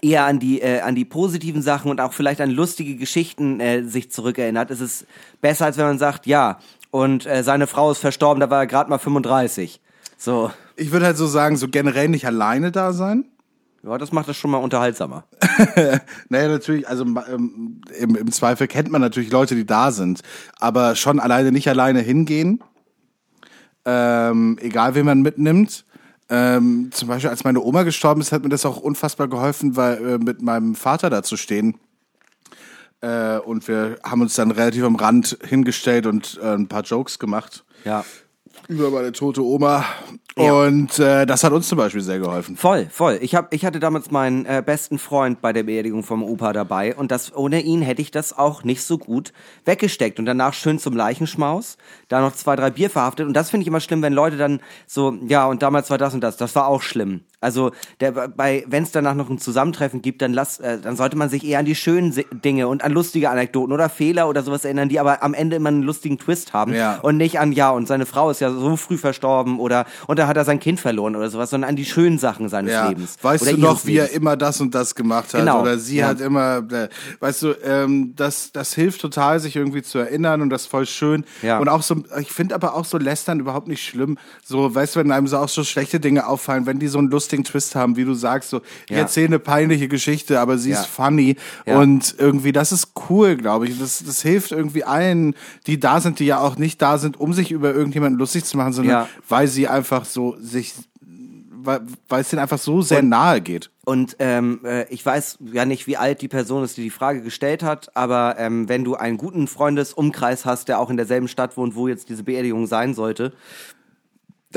eher 0.03 0.25
an 0.25 0.39
die 0.39 0.61
äh, 0.61 0.81
an 0.81 0.95
die 0.95 1.05
positiven 1.05 1.63
Sachen 1.63 1.91
und 1.91 2.01
auch 2.01 2.13
vielleicht 2.13 2.41
an 2.41 2.51
lustige 2.51 2.97
Geschichten 2.97 3.61
äh, 3.61 3.83
sich 3.85 4.11
zurückerinnert, 4.11 4.71
ist 4.71 4.81
es 4.81 5.07
besser, 5.41 5.67
als 5.67 5.79
wenn 5.79 5.87
man 5.87 5.99
sagt, 5.99 6.27
ja, 6.27 6.59
und 6.91 7.27
äh, 7.27 7.43
seine 7.43 7.67
Frau 7.67 7.91
ist 7.91 7.99
verstorben, 7.99 8.41
da 8.41 8.51
war 8.51 8.61
er 8.61 8.67
gerade 8.67 8.91
mal 8.91 8.99
35. 8.99 9.81
So, 10.17 10.51
Ich 10.77 10.93
würde 10.93 11.07
halt 11.07 11.17
so 11.17 11.27
sagen, 11.27 11.57
so 11.57 11.69
generell 11.69 12.09
nicht 12.09 12.27
alleine 12.27 12.71
da 12.71 12.93
sein. 12.93 13.25
ja, 13.83 13.99
das 13.99 14.13
macht 14.13 14.29
das 14.29 14.37
schon 14.37 14.51
mal 14.51 14.59
unterhaltsamer. 14.59 15.25
Naja, 16.29 16.49
natürlich, 16.49 16.89
also 16.89 17.05
ähm, 17.05 17.81
im, 17.99 18.17
im 18.17 18.33
Zweifel 18.33 18.67
kennt 18.67 18.91
man 18.91 19.01
natürlich 19.01 19.31
Leute, 19.31 19.55
die 19.55 19.67
da 19.67 19.91
sind, 19.93 20.21
aber 20.59 20.97
schon 20.97 21.21
alleine 21.21 21.53
nicht 21.53 21.69
alleine 21.69 22.01
hingehen, 22.01 22.63
ähm, 23.85 24.59
egal 24.61 24.95
wen 24.95 25.07
man 25.07 25.23
mitnimmt. 25.23 25.85
Ähm, 26.37 26.91
zum 26.93 27.07
Beispiel, 27.09 27.31
als 27.31 27.45
meine 27.45 27.61
Oma 27.61 27.85
gestorben 27.85 28.21
ist, 28.21 28.33
hat 28.33 28.43
mir 28.43 28.49
das 28.49 28.67
auch 28.67 28.77
unfassbar 28.79 29.29
geholfen, 29.29 29.77
weil 29.77 30.05
äh, 30.05 30.19
mit 30.19 30.43
meinem 30.43 30.75
Vater 30.75 31.09
da 31.09 31.23
zu 31.23 31.37
stehen. 31.37 31.79
Äh, 33.03 33.39
und 33.39 33.69
wir 33.69 33.99
haben 34.03 34.21
uns 34.21 34.35
dann 34.35 34.51
relativ 34.51 34.83
am 34.83 34.97
Rand 34.97 35.39
hingestellt 35.47 36.07
und 36.07 36.41
äh, 36.43 36.55
ein 36.55 36.67
paar 36.67 36.83
Jokes 36.83 37.21
gemacht 37.21 37.65
Ja. 37.85 38.05
über 38.67 38.91
meine 38.91 39.13
tote 39.13 39.45
Oma. 39.45 39.85
Ja. 40.37 40.53
Und 40.53 40.99
äh, 40.99 41.27
das 41.27 41.45
hat 41.45 41.53
uns 41.53 41.69
zum 41.69 41.79
Beispiel 41.79 42.01
sehr 42.01 42.19
geholfen. 42.19 42.57
Voll, 42.57 42.89
voll. 42.91 43.19
Ich, 43.21 43.37
hab, 43.37 43.55
ich 43.55 43.65
hatte 43.65 43.79
damals 43.79 44.11
meinen 44.11 44.47
äh, 44.47 44.65
besten 44.67 44.99
Freund 44.99 45.41
bei 45.41 45.53
der 45.53 45.63
Beerdigung 45.63 46.03
vom 46.03 46.25
Opa 46.25 46.53
dabei 46.53 46.97
und 46.97 47.13
das 47.13 47.35
ohne 47.37 47.61
ihn 47.61 47.83
hätte 47.83 48.03
ich 48.03 48.11
das 48.11 48.37
auch 48.37 48.65
nicht 48.65 48.83
so 48.83 48.99
gut 48.99 49.33
weggesteckt 49.65 50.19
und 50.19 50.27
danach 50.27 50.53
schön 50.53 50.81
zum 50.81 50.97
Leichenschmaus, 50.97 51.77
da 52.09 52.21
noch 52.21 52.33
zwei, 52.33 52.57
drei 52.57 52.71
Bier 52.71 52.91
verhaftet 52.91 53.29
und 53.29 53.35
das 53.35 53.51
finde 53.51 53.63
ich 53.63 53.69
immer 53.69 53.81
schlimm, 53.81 54.03
wenn 54.03 54.13
Leute 54.13 54.37
dann 54.37 54.61
so, 54.89 55.17
ja 55.25 55.47
und 55.47 55.63
damals 55.63 55.91
war 55.91 55.99
das 55.99 56.15
und 56.15 56.21
das, 56.21 56.37
das 56.37 56.57
war 56.57 56.67
auch 56.67 56.83
schlimm. 56.83 57.21
Also 57.45 57.71
der, 58.01 58.11
bei, 58.13 58.65
wenn 58.67 58.83
es 58.83 58.91
danach 58.91 59.15
noch 59.15 59.31
ein 59.31 59.39
Zusammentreffen 59.39 60.03
gibt, 60.03 60.23
dann 60.23 60.33
lass, 60.33 60.59
äh, 60.59 60.79
dann 60.81 60.97
sollte 60.97 61.17
man 61.17 61.29
sich 61.29 61.45
eher 61.45 61.61
an 61.61 61.65
die 61.65 61.75
schönen 61.75 62.13
Dinge 62.45 62.67
und 62.69 62.83
an 62.83 62.91
lustige 62.93 63.31
Anekdoten 63.31 63.73
oder 63.73 63.89
Fehler 63.89 64.29
oder 64.29 64.43
sowas 64.43 64.65
erinnern, 64.65 64.89
die 64.89 64.99
aber 64.99 65.23
am 65.23 65.35
Ende 65.35 65.57
immer 65.57 65.69
einen 65.69 65.83
lustigen 65.83 66.19
Twist 66.19 66.53
haben 66.53 66.75
Ja. 66.75 66.99
und 67.03 67.17
nicht 67.17 67.39
an 67.39 67.53
ja 67.53 67.71
und 67.71 67.87
seine 67.87 68.07
Frau 68.07 68.31
ist 68.31 68.41
ja 68.41 68.51
so 68.51 68.77
früh 68.77 68.97
verstorben 68.99 69.61
oder 69.61 69.85
und 70.07 70.19
da 70.19 70.27
hat 70.27 70.37
er 70.37 70.45
sein 70.45 70.59
Kind 70.61 70.81
verloren 70.81 71.15
oder 71.17 71.31
sowas, 71.31 71.51
sondern 71.51 71.71
an 71.71 71.77
die 71.77 71.85
schönen 71.85 72.19
Sachen 72.19 72.49
seines 72.49 72.73
Ja, 72.73 72.89
Lebens. 72.89 73.17
weißt 73.23 73.53
du 73.53 73.57
noch, 73.59 73.85
wie 73.87 73.99
er 73.99 74.11
immer 74.13 74.37
das 74.37 74.61
und 74.61 74.75
das 74.75 74.95
gemacht 74.95 75.35
hat? 75.35 75.41
Genau, 75.41 75.61
Oder 75.61 75.79
sie 75.79 75.97
ja. 75.99 76.09
hat 76.09 76.21
immer, 76.21 76.59
äh, 76.71 76.89
weißt 77.21 77.43
du, 77.43 77.53
ähm, 77.65 78.15
das, 78.17 78.53
das 78.53 78.73
hilft 78.75 79.01
total, 79.01 79.41
sich 79.41 79.57
irgendwie 79.57 79.83
zu 79.83 79.99
erinnern 79.99 80.41
und 80.41 80.51
das 80.51 80.63
ist 80.63 80.69
voll 80.69 80.87
schön. 80.87 81.25
Ja. 81.43 81.59
Und 81.59 81.69
auch 81.69 81.83
so, 81.83 81.97
ich 82.21 82.31
finde 82.31 82.55
aber 82.55 82.75
auch 82.75 82.85
so 82.85 82.97
Lästern 82.99 83.41
überhaupt 83.41 83.69
nicht 83.69 83.85
schlimm. 83.85 84.17
So, 84.45 84.75
weißt 84.75 84.97
du, 84.97 85.01
wenn 85.01 85.11
einem 85.13 85.27
so 85.27 85.39
auch 85.39 85.49
so 85.49 85.65
schlechte 85.65 86.01
Dinge 86.01 86.27
auffallen, 86.27 86.67
wenn 86.67 86.79
die 86.79 86.89
so 86.89 86.99
einen 86.99 87.11
lustigen 87.11 87.34
Twist 87.43 87.75
haben, 87.75 87.97
wie 87.97 88.05
du 88.05 88.15
sagst, 88.15 88.51
so, 88.51 88.61
ich 88.87 88.91
Ja. 88.93 88.99
erzähle 88.99 89.27
eine 89.27 89.39
peinliche 89.41 89.89
Geschichte, 89.89 90.39
aber 90.39 90.59
sie 90.59 90.71
Ja. 90.71 90.81
ist 90.81 90.87
funny. 90.87 91.37
Ja. 91.67 91.81
Und 91.81 92.15
irgendwie, 92.19 92.53
das 92.53 92.71
ist 92.71 92.93
cool, 93.11 93.35
glaube 93.37 93.67
ich. 93.67 93.77
Das, 93.81 94.05
das 94.07 94.23
hilft 94.23 94.53
irgendwie 94.53 94.85
allen, 94.85 95.35
die 95.67 95.81
da 95.81 96.01
sind, 96.01 96.21
die 96.21 96.27
ja 96.27 96.39
auch 96.39 96.57
nicht 96.57 96.81
da 96.81 96.99
sind, 96.99 97.19
um 97.19 97.33
sich 97.33 97.51
über 97.51 97.75
irgendjemanden 97.75 98.19
lustig 98.21 98.45
zu 98.45 98.57
machen, 98.57 98.73
sondern 98.75 99.07
weil 99.29 99.49
sie 99.49 99.67
einfach 99.67 100.05
so 100.05 100.37
sich 100.39 100.75
weil, 101.67 101.81
es 102.21 102.29
denen 102.29 102.41
einfach 102.43 102.59
so 102.59 102.83
sehr 102.83 103.03
nahe 103.03 103.41
geht. 103.41 103.71
Und 103.87 104.17
ähm, 104.19 104.61
äh, 104.65 104.87
ich 104.93 105.05
weiß 105.05 105.39
ja 105.53 105.65
nicht, 105.65 105.87
wie 105.87 105.97
alt 105.97 106.21
die 106.21 106.29
Person 106.29 106.63
ist, 106.63 106.77
die 106.77 106.83
die 106.83 106.91
Frage 106.91 107.23
gestellt 107.23 107.63
hat, 107.63 107.97
aber 107.97 108.37
ähm, 108.39 108.69
wenn 108.69 108.85
du 108.85 108.97
einen 108.97 109.17
guten 109.17 109.47
Freundesumkreis 109.49 110.45
hast, 110.45 110.69
der 110.69 110.79
auch 110.79 110.91
in 110.91 110.99
derselben 110.99 111.27
Stadt 111.27 111.57
wohnt, 111.57 111.75
wo 111.75 111.89
jetzt 111.89 112.11
diese 112.11 112.23
Beerdigung 112.23 112.67
sein 112.67 112.93
sollte, 112.93 113.33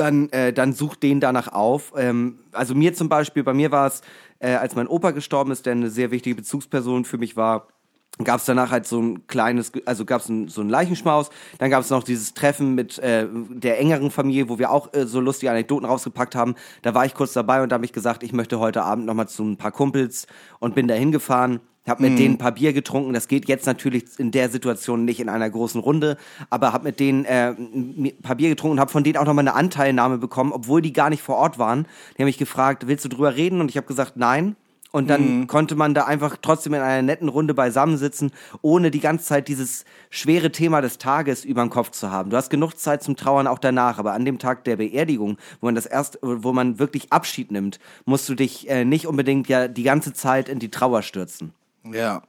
dann, 0.00 0.28
äh, 0.30 0.52
dann 0.52 0.72
such 0.72 0.96
den 0.96 1.20
danach 1.20 1.48
auf. 1.48 1.92
Ähm, 1.96 2.40
also 2.52 2.74
mir 2.74 2.94
zum 2.94 3.08
Beispiel, 3.08 3.44
bei 3.44 3.54
mir 3.54 3.70
war 3.70 3.86
es, 3.86 4.02
äh, 4.38 4.54
als 4.54 4.74
mein 4.74 4.88
Opa 4.88 5.10
gestorben 5.10 5.50
ist, 5.50 5.66
der 5.66 5.72
eine 5.72 5.90
sehr 5.90 6.10
wichtige 6.10 6.36
Bezugsperson 6.36 7.04
für 7.04 7.18
mich 7.18 7.36
war, 7.36 7.68
gab 8.24 8.40
es 8.40 8.46
danach 8.46 8.70
halt 8.70 8.86
so 8.86 9.00
ein 9.00 9.26
kleines, 9.26 9.72
also 9.84 10.04
gab 10.04 10.20
es 10.20 10.28
ein, 10.28 10.48
so 10.48 10.60
ein 10.60 10.68
Leichenschmaus, 10.68 11.30
dann 11.58 11.70
gab 11.70 11.82
es 11.82 11.90
noch 11.90 12.02
dieses 12.02 12.34
Treffen 12.34 12.74
mit 12.74 12.98
äh, 12.98 13.26
der 13.32 13.78
engeren 13.78 14.10
Familie, 14.10 14.48
wo 14.48 14.58
wir 14.58 14.70
auch 14.70 14.92
äh, 14.92 15.06
so 15.06 15.20
lustige 15.20 15.50
Anekdoten 15.50 15.86
rausgepackt 15.86 16.34
haben. 16.34 16.54
Da 16.82 16.94
war 16.94 17.06
ich 17.06 17.14
kurz 17.14 17.32
dabei 17.32 17.62
und 17.62 17.70
da 17.70 17.74
habe 17.74 17.84
ich 17.84 17.92
gesagt, 17.92 18.22
ich 18.22 18.32
möchte 18.32 18.58
heute 18.58 18.82
Abend 18.82 19.06
nochmal 19.06 19.28
zu 19.28 19.44
ein 19.44 19.56
paar 19.56 19.72
Kumpels 19.72 20.26
und 20.58 20.74
bin 20.74 20.88
da 20.88 20.94
hingefahren. 20.94 21.60
Hab 21.88 22.00
mit 22.00 22.18
denen 22.18 22.34
ein 22.34 22.38
paar 22.38 22.52
Bier 22.52 22.72
getrunken. 22.72 23.12
Das 23.12 23.28
geht 23.28 23.48
jetzt 23.48 23.66
natürlich 23.66 24.04
in 24.18 24.30
der 24.30 24.48
Situation 24.48 25.04
nicht 25.04 25.20
in 25.20 25.28
einer 25.28 25.48
großen 25.48 25.80
Runde, 25.80 26.16
aber 26.50 26.72
hab 26.72 26.84
mit 26.84 27.00
denen 27.00 27.24
äh, 27.24 27.50
ein 27.50 28.12
paar 28.22 28.36
Bier 28.36 28.48
getrunken 28.48 28.72
und 28.72 28.80
hab 28.80 28.90
von 28.90 29.04
denen 29.04 29.16
auch 29.16 29.24
nochmal 29.24 29.46
eine 29.46 29.54
Anteilnahme 29.54 30.18
bekommen, 30.18 30.52
obwohl 30.52 30.82
die 30.82 30.92
gar 30.92 31.10
nicht 31.10 31.22
vor 31.22 31.36
Ort 31.36 31.58
waren. 31.58 31.86
Die 32.16 32.22
haben 32.22 32.26
mich 32.26 32.38
gefragt, 32.38 32.86
willst 32.86 33.04
du 33.04 33.08
drüber 33.08 33.36
reden? 33.36 33.60
Und 33.60 33.70
ich 33.70 33.76
habe 33.76 33.86
gesagt, 33.86 34.16
nein. 34.16 34.56
Und 34.90 35.10
dann 35.10 35.46
konnte 35.46 35.76
man 35.76 35.92
da 35.92 36.04
einfach 36.04 36.38
trotzdem 36.40 36.72
in 36.72 36.80
einer 36.80 37.02
netten 37.02 37.28
Runde 37.28 37.52
beisammensitzen, 37.52 38.32
ohne 38.62 38.90
die 38.90 39.00
ganze 39.00 39.26
Zeit 39.26 39.48
dieses 39.48 39.84
schwere 40.08 40.50
Thema 40.50 40.80
des 40.80 40.96
Tages 40.96 41.44
über 41.44 41.62
den 41.62 41.68
Kopf 41.68 41.90
zu 41.90 42.10
haben. 42.10 42.30
Du 42.30 42.36
hast 42.38 42.48
genug 42.48 42.78
Zeit 42.78 43.02
zum 43.02 43.14
Trauern 43.14 43.46
auch 43.46 43.58
danach, 43.58 43.98
aber 43.98 44.14
an 44.14 44.24
dem 44.24 44.38
Tag 44.38 44.64
der 44.64 44.76
Beerdigung, 44.76 45.36
wo 45.60 45.66
man 45.66 45.74
das 45.74 45.84
erst, 45.84 46.18
wo 46.22 46.54
man 46.54 46.78
wirklich 46.78 47.12
Abschied 47.12 47.52
nimmt, 47.52 47.80
musst 48.06 48.28
du 48.30 48.34
dich 48.34 48.70
äh, 48.70 48.86
nicht 48.86 49.06
unbedingt 49.06 49.48
ja 49.48 49.68
die 49.68 49.82
ganze 49.82 50.14
Zeit 50.14 50.48
in 50.48 50.58
die 50.58 50.70
Trauer 50.70 51.02
stürzen. 51.02 51.52
Ja. 51.84 52.22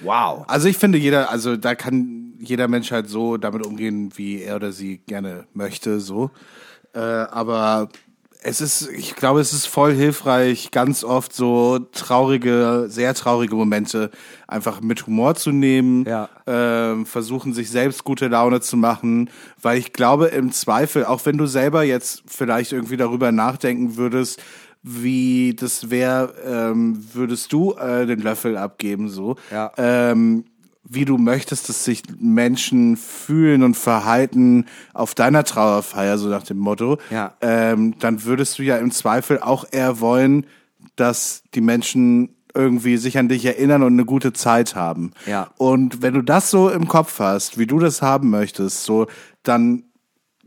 Wow. 0.00 0.44
Also 0.46 0.68
ich 0.68 0.76
finde 0.76 0.98
jeder, 0.98 1.30
also 1.30 1.56
da 1.56 1.74
kann 1.74 2.34
jeder 2.38 2.68
Mensch 2.68 2.90
halt 2.92 3.08
so 3.08 3.38
damit 3.38 3.64
umgehen, 3.66 4.12
wie 4.16 4.42
er 4.42 4.56
oder 4.56 4.72
sie 4.72 4.98
gerne 4.98 5.46
möchte, 5.54 6.00
so. 6.00 6.30
Äh, 6.94 6.98
aber 7.00 7.88
Es 8.42 8.60
ist, 8.60 8.88
ich 8.90 9.16
glaube, 9.16 9.40
es 9.40 9.52
ist 9.52 9.66
voll 9.66 9.92
hilfreich, 9.94 10.70
ganz 10.70 11.02
oft 11.02 11.32
so 11.34 11.80
traurige, 11.80 12.84
sehr 12.88 13.12
traurige 13.14 13.56
Momente 13.56 14.10
einfach 14.46 14.80
mit 14.82 15.06
Humor 15.06 15.34
zu 15.34 15.50
nehmen, 15.50 16.04
Ja. 16.04 16.28
ähm, 16.46 17.06
versuchen 17.06 17.54
sich 17.54 17.70
selbst 17.70 18.04
gute 18.04 18.28
Laune 18.28 18.60
zu 18.60 18.76
machen, 18.76 19.30
weil 19.60 19.78
ich 19.78 19.92
glaube 19.92 20.26
im 20.26 20.52
Zweifel, 20.52 21.06
auch 21.06 21.24
wenn 21.26 21.38
du 21.38 21.46
selber 21.46 21.82
jetzt 21.82 22.22
vielleicht 22.26 22.70
irgendwie 22.72 22.98
darüber 22.98 23.32
nachdenken 23.32 23.96
würdest, 23.96 24.40
wie 24.88 25.54
das 25.58 25.90
wäre, 25.90 26.32
ähm, 26.46 27.04
würdest 27.12 27.52
du 27.52 27.74
äh, 27.74 28.06
den 28.06 28.20
Löffel 28.20 28.56
abgeben 28.56 29.08
so. 29.08 29.34
Ja. 29.50 29.72
Ähm, 29.76 30.44
wie 30.88 31.04
du 31.04 31.18
möchtest, 31.18 31.68
dass 31.68 31.84
sich 31.84 32.04
Menschen 32.20 32.96
fühlen 32.96 33.64
und 33.64 33.76
verhalten 33.76 34.66
auf 34.94 35.16
deiner 35.16 35.42
Trauerfeier, 35.42 36.16
so 36.18 36.28
nach 36.28 36.44
dem 36.44 36.58
Motto, 36.58 36.98
Ja. 37.10 37.34
ähm, 37.40 37.96
dann 37.98 38.22
würdest 38.22 38.60
du 38.60 38.62
ja 38.62 38.76
im 38.76 38.92
Zweifel 38.92 39.40
auch 39.40 39.64
eher 39.72 39.98
wollen, 39.98 40.46
dass 40.94 41.42
die 41.54 41.60
Menschen 41.60 42.36
irgendwie 42.54 42.96
sich 42.98 43.18
an 43.18 43.28
dich 43.28 43.44
erinnern 43.44 43.82
und 43.82 43.94
eine 43.94 44.04
gute 44.04 44.32
Zeit 44.32 44.76
haben. 44.76 45.10
Ja. 45.26 45.48
Und 45.58 46.00
wenn 46.02 46.14
du 46.14 46.22
das 46.22 46.48
so 46.50 46.70
im 46.70 46.86
Kopf 46.86 47.18
hast, 47.18 47.58
wie 47.58 47.66
du 47.66 47.80
das 47.80 48.00
haben 48.00 48.30
möchtest, 48.30 48.84
so, 48.84 49.08
dann 49.42 49.82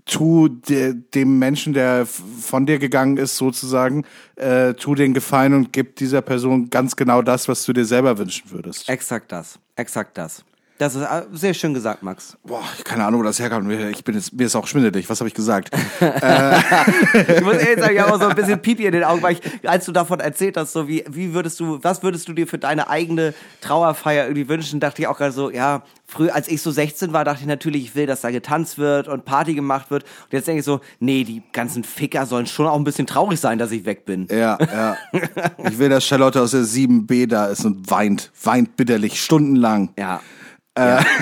tu 0.10 0.50
de, 0.50 0.94
dem 1.14 1.40
Menschen, 1.40 1.74
der 1.74 2.06
von 2.06 2.66
dir 2.66 2.80
gegangen 2.80 3.18
ist, 3.18 3.38
sozusagen, 3.38 4.06
äh, 4.36 4.74
tu 4.74 4.96
den 4.96 5.14
Gefallen 5.14 5.54
und 5.54 5.72
gib 5.72 5.96
dieser 5.96 6.22
Person 6.22 6.70
ganz 6.70 6.96
genau 6.96 7.22
das, 7.22 7.48
was 7.48 7.64
du 7.64 7.74
dir 7.74 7.86
selber 7.86 8.18
wünschen 8.18 8.50
würdest. 8.52 8.90
Exakt 8.90 9.32
das. 9.32 9.60
Exakt 9.76 10.18
das. 10.18 10.44
Das 10.80 10.96
ist 10.96 11.02
äh, 11.02 11.24
sehr 11.34 11.54
schön 11.54 11.74
gesagt, 11.74 12.04
Max. 12.04 12.38
Boah, 12.42 12.64
keine 12.86 13.04
Ahnung, 13.04 13.20
wo 13.20 13.26
das 13.26 13.38
herkommt. 13.38 13.70
Ich 13.70 14.04
bin 14.06 14.16
jetzt, 14.16 14.32
mir 14.32 14.46
ist 14.46 14.56
auch 14.56 14.66
schwindelig. 14.66 15.10
Was 15.10 15.20
habe 15.20 15.28
ich 15.28 15.34
gesagt? 15.34 15.70
Ich 16.00 17.42
muss 17.42 17.56
ehrlich 17.56 17.80
sagen, 17.80 17.96
ich 17.96 18.02
habe 18.02 18.14
auch 18.14 18.20
so 18.20 18.28
ein 18.28 18.36
bisschen 18.36 18.62
Pipi 18.62 18.86
in 18.86 18.94
den 18.94 19.04
Augen, 19.04 19.22
weil 19.22 19.34
ich, 19.34 19.70
als 19.70 19.86
du 19.86 19.92
davon 19.92 20.20
erzählt 20.20 20.56
hast, 20.58 20.74
so 20.74 20.88
wie, 20.88 21.04
wie 21.10 21.34
würdest 21.34 21.60
du, 21.60 21.80
was 21.82 22.02
würdest 22.02 22.28
du 22.28 22.34
dir 22.34 22.48
für 22.48 22.58
deine 22.58 22.90
eigene 22.90 23.34
Trauerfeier 23.62 24.26
irgendwie 24.26 24.48
wünschen, 24.48 24.80
dachte 24.80 25.02
ich 25.02 25.08
auch 25.08 25.18
gerade 25.18 25.32
so, 25.32 25.50
ja, 25.50 25.84
früher, 26.06 26.34
als 26.34 26.48
ich 26.48 26.62
so 26.62 26.72
16 26.72 27.12
war, 27.12 27.26
dachte 27.26 27.42
ich 27.42 27.48
natürlich, 27.48 27.84
ich 27.84 27.96
will, 27.96 28.06
dass 28.06 28.22
da 28.22 28.32
getanzt 28.32 28.78
wird 28.78 29.08
und 29.08 29.26
Party 29.26 29.56
gemacht 29.56 29.92
wird. 29.92 30.04
Und 30.04 30.34
jetzt 30.34 30.48
denke 30.48 30.60
ich 30.60 30.66
so, 30.66 30.80
nee, 31.00 31.24
die 31.24 31.44
ganzen 31.52 31.84
Ficker 31.84 32.26
sollen 32.26 32.46
schon 32.46 32.68
auch 32.68 32.78
ein 32.78 32.84
bisschen 32.84 33.08
traurig 33.08 33.40
sein, 33.40 33.60
dass 33.60 33.72
ich 33.72 33.86
weg 33.86 34.06
bin. 34.06 34.28
Ja, 34.32 34.58
ja. 34.60 34.98
Ich 35.70 35.78
will, 35.78 35.90
dass 35.90 36.06
Charlotte 36.06 36.42
aus 36.42 36.52
der 36.52 36.62
7b 36.62 37.28
da 37.28 37.48
ist 37.48 37.66
und 37.66 37.90
weint. 37.92 38.32
Weint 38.44 38.78
bitterlich, 38.78 39.22
stundenlang. 39.22 39.90
Ja. 39.98 40.22
Ja. 40.78 41.04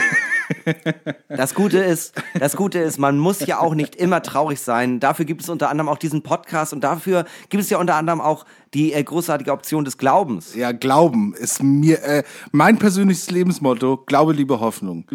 Das 1.30 1.54
Gute 1.54 1.80
ist, 1.80 2.14
das 2.40 2.56
Gute 2.56 2.80
ist, 2.80 2.98
man 2.98 3.18
muss 3.18 3.46
ja 3.46 3.60
auch 3.60 3.76
nicht 3.76 3.96
immer 3.96 4.22
traurig 4.22 4.60
sein. 4.62 5.00
Dafür 5.00 5.26
gibt 5.26 5.42
es 5.42 5.50
unter 5.50 5.70
anderem 5.70 5.90
auch 5.90 5.98
diesen 5.98 6.24
Podcast 6.24 6.74
und 6.74 6.84
dafür 6.84 7.26
gibt 7.50 7.64
es 7.64 7.70
ja 7.70 7.78
unter 7.78 7.96
anderem 7.96 8.22
auch 8.22 8.46
die 8.74 8.94
äh, 8.94 9.04
großartige 9.04 9.52
Option 9.52 9.86
des 9.86 9.98
Glaubens. 9.98 10.56
Ja, 10.56 10.72
Glauben 10.72 11.34
ist 11.34 11.62
mir, 11.64 12.02
äh, 12.04 12.24
mein 12.52 12.78
persönliches 12.78 13.30
Lebensmotto, 13.30 13.98
Glaube, 14.06 14.34
Liebe, 14.34 14.60
Hoffnung. 14.60 15.06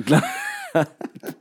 Das 0.72 0.87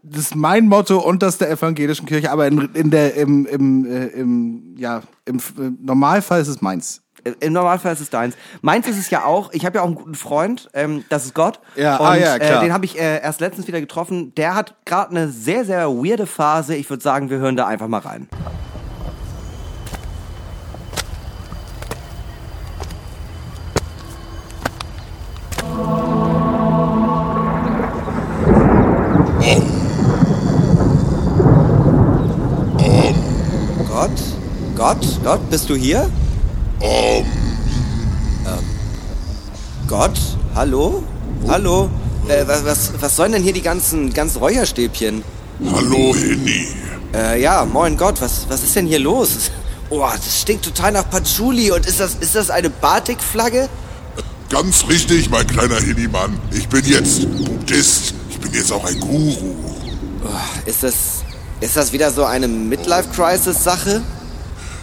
ist 0.04 0.36
mein 0.36 0.68
Motto 0.68 1.00
und 1.00 1.24
das 1.24 1.38
der 1.38 1.50
evangelischen 1.50 2.06
Kirche, 2.06 2.32
aber 2.32 2.48
in, 2.48 2.70
in 2.74 2.92
der, 2.92 3.16
im, 3.16 3.46
im, 3.46 3.86
äh, 3.86 4.08
im, 4.08 4.76
ja, 4.78 5.04
im 5.26 5.40
Normalfall 5.82 6.42
ist 6.42 6.50
es 6.50 6.62
meins. 6.62 7.02
Äh, 7.24 7.34
Im 7.40 7.54
Normalfall 7.54 7.94
ist 7.94 8.02
es 8.02 8.10
deins. 8.10 8.36
Meins 8.62 8.88
ist 8.88 8.98
es 8.98 9.10
ja 9.10 9.26
auch. 9.26 9.52
Ich 9.54 9.66
habe 9.66 9.78
ja 9.78 9.82
auch 9.82 9.88
einen 9.88 9.96
guten 9.96 10.16
Freund, 10.16 10.70
ähm, 10.74 11.04
das 11.10 11.26
ist 11.26 11.36
Gott. 11.36 11.60
Ja, 11.76 11.98
und, 11.98 12.06
ah 12.06 12.16
ja, 12.16 12.40
klar. 12.40 12.62
Äh, 12.62 12.66
den 12.66 12.74
habe 12.74 12.86
ich 12.86 13.00
äh, 13.00 13.22
erst 13.22 13.42
letztens 13.42 13.68
wieder 13.68 13.80
getroffen. 13.80 14.34
Der 14.36 14.56
hat 14.56 14.76
gerade 14.86 15.12
eine 15.12 15.30
sehr, 15.30 15.66
sehr 15.66 15.90
weirde 15.90 16.26
Phase. 16.26 16.76
Ich 16.76 16.90
würde 16.90 17.04
sagen, 17.04 17.30
wir 17.30 17.38
hören 17.38 17.56
da 17.56 17.68
einfach 17.68 17.88
mal 17.88 18.00
rein. 18.00 18.28
Gott? 33.88 34.10
Gott? 34.76 35.20
Gott, 35.24 35.50
bist 35.52 35.70
du 35.70 35.76
hier? 35.76 36.10
Ähm. 36.82 37.26
Gott? 39.88 40.18
Hallo? 40.56 41.04
Hallo? 41.48 41.90
Äh, 42.28 42.48
was, 42.48 42.64
was, 42.66 42.92
was 43.00 43.16
sollen 43.16 43.34
denn 43.34 43.44
hier 43.44 43.54
die 43.54 43.62
ganzen, 43.62 44.14
ganzen 44.14 44.40
Räucherstäbchen? 44.40 45.24
Hallo, 45.74 46.16
Henny. 46.16 46.68
Äh, 47.14 47.42
ja, 47.42 47.66
moin 47.66 47.98
Gott, 47.98 48.22
was, 48.22 48.46
was 48.48 48.64
ist 48.64 48.76
denn 48.76 48.88
hier 48.88 49.00
los? 49.00 49.52
Oh, 49.94 50.00
das 50.00 50.40
stinkt 50.40 50.64
total 50.64 50.94
nach 50.94 51.10
Patchouli. 51.10 51.70
Und 51.70 51.86
ist 51.86 52.00
das, 52.00 52.16
ist 52.22 52.34
das 52.34 52.50
eine 52.50 52.70
Batik-Flagge? 52.70 53.68
Ganz 54.48 54.88
richtig, 54.88 55.30
mein 55.30 55.46
kleiner 55.46 55.82
Henny-Mann. 55.82 56.40
Ich 56.54 56.70
bin 56.70 56.86
jetzt 56.86 57.30
Buddhist. 57.44 58.14
Ich 58.30 58.40
bin 58.40 58.54
jetzt 58.54 58.72
auch 58.72 58.86
ein 58.86 58.98
Guru. 59.02 59.54
Ist 60.66 60.84
das, 60.84 60.94
ist 61.60 61.76
das 61.76 61.92
wieder 61.92 62.10
so 62.10 62.24
eine 62.24 62.48
Midlife-Crisis-Sache? 62.48 64.02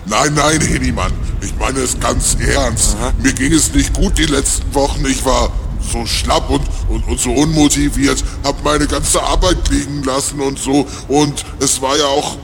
Nein, 0.08 0.32
nein, 0.34 0.60
Henny-Mann. 0.60 1.12
Ich 1.42 1.54
meine 1.58 1.80
es 1.80 1.98
ganz 2.00 2.36
ernst. 2.40 2.96
Mir 3.22 3.32
ging 3.32 3.52
es 3.52 3.72
nicht 3.74 3.92
gut 3.92 4.16
die 4.16 4.24
letzten 4.24 4.74
Wochen. 4.74 5.04
Ich 5.06 5.24
war 5.24 5.50
so 5.92 6.06
schlapp 6.06 6.48
und, 6.50 6.62
und, 6.88 7.06
und 7.06 7.20
so 7.20 7.30
unmotiviert. 7.30 8.24
Hab 8.42 8.64
meine 8.64 8.86
ganze 8.86 9.22
Arbeit 9.22 9.68
liegen 9.70 10.02
lassen 10.04 10.40
und 10.40 10.58
so. 10.58 10.86
Und 11.08 11.44
es 11.60 11.80
war 11.82 11.96
ja 11.96 12.06
auch 12.06 12.36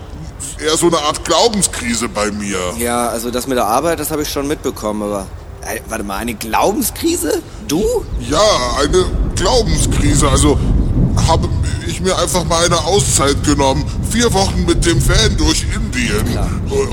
eher 0.62 0.76
so 0.76 0.88
eine 0.88 0.98
Art 0.98 1.24
Glaubenskrise 1.24 2.08
bei 2.08 2.30
mir. 2.30 2.58
Ja, 2.78 3.08
also 3.08 3.30
das 3.30 3.46
mit 3.46 3.56
der 3.56 3.66
Arbeit, 3.66 3.98
das 3.98 4.10
habe 4.10 4.22
ich 4.22 4.28
schon 4.28 4.46
mitbekommen, 4.46 5.02
aber... 5.02 5.26
Äh, 5.62 5.80
warte 5.88 6.04
mal, 6.04 6.18
eine 6.18 6.34
Glaubenskrise? 6.34 7.42
Du? 7.66 7.82
Ja, 8.20 8.76
eine 8.78 9.06
Glaubenskrise. 9.34 10.28
Also 10.28 10.58
habe 11.26 11.48
ich 11.86 12.00
mir 12.00 12.16
einfach 12.18 12.44
mal 12.44 12.64
eine 12.64 12.78
Auszeit 12.84 13.42
genommen. 13.44 13.84
Vier 14.10 14.32
Wochen 14.32 14.64
mit 14.66 14.84
dem 14.84 15.06
Van 15.06 15.36
durch 15.36 15.64
Indien. 15.74 16.38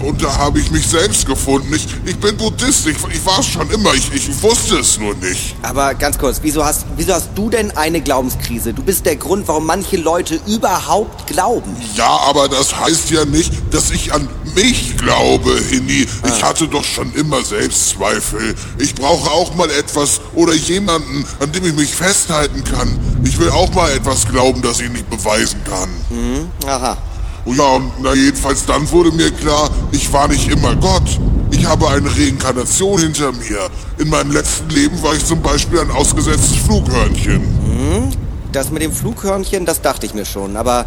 Und 0.03 0.23
da 0.23 0.37
habe 0.37 0.59
ich 0.59 0.71
mich 0.71 0.87
selbst 0.87 1.25
gefunden. 1.25 1.73
Ich, 1.73 1.87
ich 2.05 2.17
bin 2.17 2.37
Buddhist. 2.37 2.87
Ich, 2.87 2.97
ich 3.11 3.25
war 3.25 3.39
es 3.39 3.47
schon 3.47 3.69
immer. 3.71 3.93
Ich, 3.93 4.13
ich 4.13 4.41
wusste 4.41 4.79
es 4.79 4.97
nur 4.99 5.13
nicht. 5.15 5.55
Aber 5.61 5.93
ganz 5.93 6.17
kurz, 6.17 6.39
wieso 6.41 6.63
hast, 6.63 6.85
wieso 6.97 7.13
hast 7.13 7.29
du 7.35 7.49
denn 7.49 7.71
eine 7.77 8.01
Glaubenskrise? 8.01 8.73
Du 8.73 8.83
bist 8.83 9.05
der 9.05 9.15
Grund, 9.15 9.47
warum 9.47 9.65
manche 9.65 9.97
Leute 9.97 10.39
überhaupt 10.47 11.27
glauben. 11.27 11.75
Ja, 11.95 12.19
aber 12.27 12.47
das 12.47 12.75
heißt 12.75 13.11
ja 13.11 13.25
nicht, 13.25 13.53
dass 13.71 13.89
ich 13.91 14.13
an 14.13 14.27
mich 14.55 14.97
glaube, 14.97 15.57
Hinni. 15.69 16.05
Ich 16.27 16.43
hatte 16.43 16.67
doch 16.67 16.83
schon 16.83 17.13
immer 17.13 17.43
Selbstzweifel. 17.43 18.55
Ich 18.77 18.93
brauche 18.95 19.31
auch 19.31 19.55
mal 19.55 19.69
etwas 19.71 20.21
oder 20.35 20.53
jemanden, 20.53 21.25
an 21.39 21.51
dem 21.51 21.65
ich 21.65 21.73
mich 21.73 21.95
festhalten 21.95 22.63
kann. 22.63 22.99
Ich 23.23 23.39
will 23.39 23.49
auch 23.49 23.73
mal 23.73 23.89
etwas 23.91 24.27
glauben, 24.27 24.61
das 24.61 24.79
ich 24.79 24.89
nicht 24.89 25.09
beweisen 25.09 25.61
kann. 25.63 25.89
Aha. 26.67 26.97
Und 27.45 27.57
ja, 27.57 27.63
und 27.63 27.91
na 28.01 28.13
jedenfalls 28.13 28.65
dann 28.65 28.89
wurde 28.91 29.11
mir 29.11 29.31
klar, 29.31 29.69
ich 29.91 30.11
war 30.13 30.27
nicht 30.27 30.49
immer 30.49 30.75
Gott. 30.75 31.19
Ich 31.51 31.65
habe 31.65 31.89
eine 31.89 32.09
Reinkarnation 32.09 32.99
hinter 32.99 33.31
mir. 33.31 33.69
In 33.97 34.09
meinem 34.09 34.31
letzten 34.31 34.69
Leben 34.69 35.01
war 35.01 35.15
ich 35.15 35.25
zum 35.25 35.41
Beispiel 35.41 35.79
ein 35.79 35.91
ausgesetztes 35.91 36.57
Flughörnchen. 36.57 37.41
Das 38.51 38.69
mit 38.69 38.81
dem 38.81 38.91
Flughörnchen, 38.91 39.65
das 39.65 39.81
dachte 39.81 40.05
ich 40.05 40.13
mir 40.13 40.25
schon. 40.25 40.55
Aber, 40.55 40.85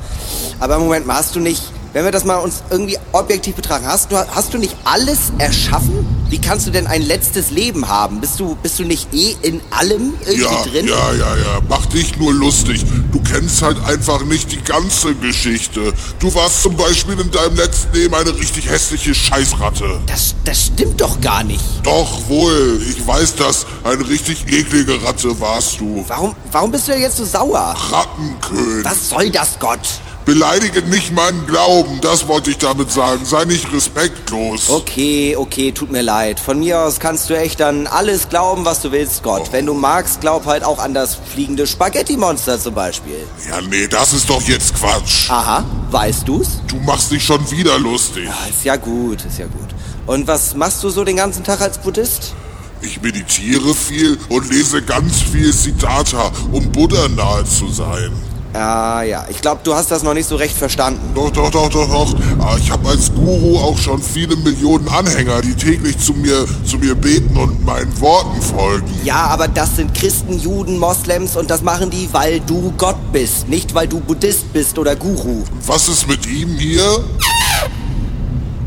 aber 0.61 0.78
Moment 0.78 1.07
mal, 1.07 1.16
hast 1.16 1.35
du 1.35 1.41
nicht, 1.41 1.62
wenn 1.95 2.05
wir 2.05 2.11
das 2.11 2.24
mal 2.24 2.36
uns 2.38 2.62
irgendwie 2.70 2.99
objektiv 3.12 3.55
betrachten, 3.55 3.86
hast 3.86 4.11
du, 4.11 4.16
hast 4.16 4.53
du 4.53 4.59
nicht 4.59 4.76
alles 4.84 5.32
erschaffen? 5.38 6.05
Wie 6.28 6.40
kannst 6.40 6.66
du 6.66 6.72
denn 6.72 6.88
ein 6.88 7.03
letztes 7.03 7.51
Leben 7.53 7.86
haben? 7.88 8.20
Bist 8.20 8.40
du, 8.40 8.57
bist 8.61 8.78
du 8.80 8.82
nicht 8.84 9.14
eh 9.14 9.36
in 9.42 9.61
allem 9.70 10.14
irgendwie 10.26 10.42
Ja, 10.42 10.62
drin? 10.64 10.88
ja, 10.88 11.12
ja, 11.12 11.36
ja. 11.36 11.61
Mach 11.68 11.86
dich 11.86 12.16
nur 12.18 12.34
lustig. 12.34 12.84
Du 13.12 13.20
kennst 13.20 13.62
halt 13.62 13.76
einfach 13.84 14.24
nicht 14.24 14.51
die 14.51 14.61
ganze 14.61 15.14
Geschichte. 15.14 15.92
Du 16.18 16.34
warst 16.34 16.62
zum 16.62 16.76
Beispiel 16.76 17.18
in 17.20 17.30
deinem 17.30 17.55
letzten 17.57 17.92
Leben 17.95 18.14
eine 18.14 18.34
richtig 18.36 18.68
hässliche 18.68 19.14
Scheißratte. 19.14 20.01
Das, 20.07 20.34
das 20.45 20.62
stimmt 20.66 21.01
doch 21.01 21.20
gar 21.20 21.45
nicht. 21.45 21.62
Doch 21.84 22.28
wohl, 22.28 22.82
ich 22.90 23.07
weiß 23.07 23.36
das. 23.36 23.66
Eine 23.84 24.07
richtig 24.09 24.47
eklige 24.53 25.01
Ratte 25.05 25.38
warst 25.40 25.78
du. 25.78 26.05
Warum, 26.09 26.34
warum 26.51 26.72
bist 26.72 26.88
du 26.88 26.92
denn 26.92 27.03
jetzt 27.03 27.18
so 27.18 27.24
sauer? 27.24 27.76
Rattenkönig. 27.90 28.84
Was 28.84 29.09
soll 29.11 29.30
das, 29.30 29.59
Gott? 29.61 29.78
Beleidige 30.25 30.81
nicht 30.83 31.12
meinen 31.12 31.47
Glauben, 31.47 32.01
das 32.01 32.27
wollte 32.29 32.51
ich 32.51 32.57
damit 32.57 32.91
sagen. 32.91 33.27
Sei 33.27 33.45
nicht 33.45 33.70
respektlos. 33.75 34.70
Okay, 34.70 35.37
okay, 35.37 35.70
tut 35.72 35.93
mir 35.93 36.01
leid. 36.01 36.41
Von 36.41 36.61
mir 36.61 36.81
aus 36.81 36.99
kannst 36.99 37.29
du 37.29 37.35
echt 37.39 37.61
an 37.61 37.87
alles 37.87 38.31
glauben, 38.31 38.64
was 38.64 38.81
du 38.81 38.91
willst, 38.91 39.22
Gott. 39.22 39.53
Wenn 39.53 39.66
du 39.66 39.75
magst, 39.75 40.22
glaub 40.22 40.47
halt 40.47 40.64
auch 40.64 40.79
an 40.79 40.95
das 40.95 41.14
fliegende 41.16 41.66
Spaghetti-Monster 41.66 42.59
zum 42.59 42.72
Beispiel. 42.75 43.27
Ja, 43.51 43.61
nee, 43.61 43.87
das 43.87 44.14
ist 44.14 44.31
doch 44.31 44.41
jetzt 44.43 44.75
Quatsch. 44.75 45.29
Aha, 45.29 45.62
weißt 45.91 46.27
du's? 46.27 46.61
Du 46.68 46.77
machst 46.77 47.11
dich 47.11 47.22
schon 47.22 47.51
wieder 47.51 47.79
lustig. 47.79 48.27
Ah, 48.31 48.49
Ist 48.49 48.64
ja 48.64 48.77
gut, 48.77 49.22
ist 49.27 49.39
ja 49.39 49.45
gut. 49.47 49.68
Und 50.07 50.27
was 50.27 50.55
machst 50.55 50.83
du 50.83 50.89
so 50.89 51.05
den 51.05 51.16
ganzen 51.16 51.45
Tag 51.45 51.61
als 51.61 51.77
Buddhist? 51.77 52.33
Ich 52.81 53.01
meditiere 53.03 53.75
viel 53.75 54.18
und 54.31 54.51
lese 54.51 54.81
ganz 54.81 55.20
viel 55.20 55.53
Siddhartha, 55.53 56.33
um 56.51 56.72
Buddha 56.72 57.09
nahe 57.09 57.45
zu 57.45 57.70
sein. 57.70 58.11
Ah 58.57 59.03
ja, 59.03 59.27
ich 59.29 59.41
glaube, 59.41 59.63
du 59.65 59.75
hast 59.75 59.91
das 59.91 60.05
noch 60.05 60.15
nicht 60.15 60.29
so 60.29 60.37
recht 60.37 60.57
verstanden. 60.57 61.01
Doch, 61.13 61.31
doch, 61.31 61.51
doch, 61.51 61.69
doch, 61.69 61.89
doch. 61.89 62.15
Ah, 62.39 62.57
Ich 62.57 62.71
habe 62.71 62.89
als 62.89 63.13
Guru 63.13 63.59
auch 63.59 63.77
schon 63.77 64.01
viele 64.01 64.37
Millionen 64.37 64.89
Anhänger, 64.89 65.41
die 65.43 65.55
täglich 65.57 65.99
zu 65.99 66.13
mir, 66.13 66.47
zu 66.65 66.79
mir 66.79 66.95
beten 66.95 67.37
und 67.37 67.65
meinen 67.65 68.01
Worten 68.01 68.41
folgen. 68.41 68.87
Ja, 69.03 69.27
aber 69.27 69.49
das 69.49 69.75
sind 69.75 69.93
Christen, 69.93 70.39
Juden, 70.39 70.79
Moslems 70.79 71.37
und 71.37 71.51
das 71.51 71.63
machen 71.63 71.91
die, 71.91 72.09
weil 72.13 72.39
du 72.41 72.73
Gott 72.79 72.97
bist, 73.13 73.49
nicht 73.49 73.75
weil 73.75 73.89
du 73.89 73.99
Buddhist 73.99 74.53
bist 74.53 74.79
oder 74.79 74.95
Guru. 74.95 75.43
Was 75.67 75.89
ist 75.89 76.07
mit 76.07 76.25
ihm 76.27 76.51
hier? 76.57 77.03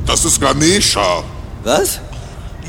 Das 0.06 0.26
ist 0.26 0.42
Ganesha. 0.42 1.24
Was? 1.64 2.02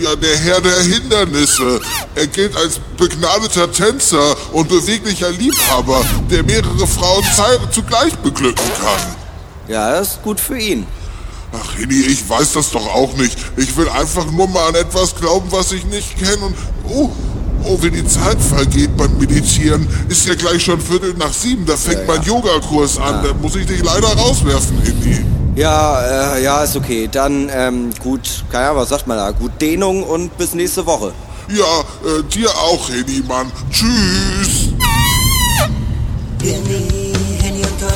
Ja, 0.00 0.14
der 0.14 0.36
Herr 0.36 0.60
der 0.60 0.80
Hindernisse. 0.80 1.80
Er 2.14 2.26
gilt 2.28 2.56
als 2.56 2.78
begnadeter 2.96 3.70
Tänzer 3.72 4.36
und 4.52 4.68
beweglicher 4.68 5.30
Liebhaber, 5.30 6.04
der 6.30 6.44
mehrere 6.44 6.86
Frauen 6.86 7.24
zugleich 7.72 8.14
beglücken 8.18 8.70
kann. 8.80 9.16
Ja, 9.66 9.90
das 9.90 10.12
ist 10.12 10.22
gut 10.22 10.38
für 10.38 10.56
ihn. 10.56 10.86
Ach, 11.52 11.74
Hini, 11.76 12.00
ich 12.02 12.28
weiß 12.28 12.52
das 12.52 12.70
doch 12.70 12.86
auch 12.86 13.16
nicht. 13.16 13.36
Ich 13.56 13.76
will 13.76 13.88
einfach 13.88 14.30
nur 14.30 14.46
mal 14.48 14.68
an 14.68 14.74
etwas 14.76 15.16
glauben, 15.16 15.50
was 15.50 15.72
ich 15.72 15.84
nicht 15.86 16.16
kenne 16.16 16.46
und... 16.46 16.56
Oh, 16.88 17.10
oh, 17.64 17.78
wie 17.82 17.90
die 17.90 18.06
Zeit 18.06 18.38
vergeht 18.40 18.96
beim 18.96 19.16
Meditieren. 19.18 19.86
Ist 20.08 20.26
ja 20.26 20.34
gleich 20.34 20.62
schon 20.62 20.80
Viertel 20.80 21.14
nach 21.14 21.32
sieben. 21.32 21.66
Da 21.66 21.76
fängt 21.76 22.06
mein 22.06 22.22
Yogakurs 22.22 22.98
an. 22.98 23.22
Da 23.22 23.32
muss 23.40 23.56
ich 23.56 23.66
dich 23.66 23.82
leider 23.82 24.08
rauswerfen, 24.08 24.80
Hini. 24.82 25.24
Ja, 25.54 26.36
äh, 26.36 26.42
ja, 26.42 26.62
ist 26.62 26.76
okay. 26.76 27.08
Dann, 27.10 27.50
ähm, 27.52 27.90
gut, 28.02 28.44
keine 28.50 28.66
Ahnung, 28.66 28.82
was 28.82 28.90
sagt 28.90 29.06
man 29.06 29.16
da? 29.16 29.30
Gut 29.32 29.52
Dehnung 29.60 30.02
und 30.02 30.36
bis 30.38 30.54
nächste 30.54 30.86
Woche. 30.86 31.12
Ja, 31.48 31.80
äh, 32.08 32.22
dir 32.32 32.50
auch, 32.50 32.88
Hini, 32.88 33.22
Mann. 33.26 33.50
Tschüss. 33.70 34.72
Henny, 36.40 37.12
Henny 37.42 37.62
und 37.62 37.80
Gott, 37.80 37.92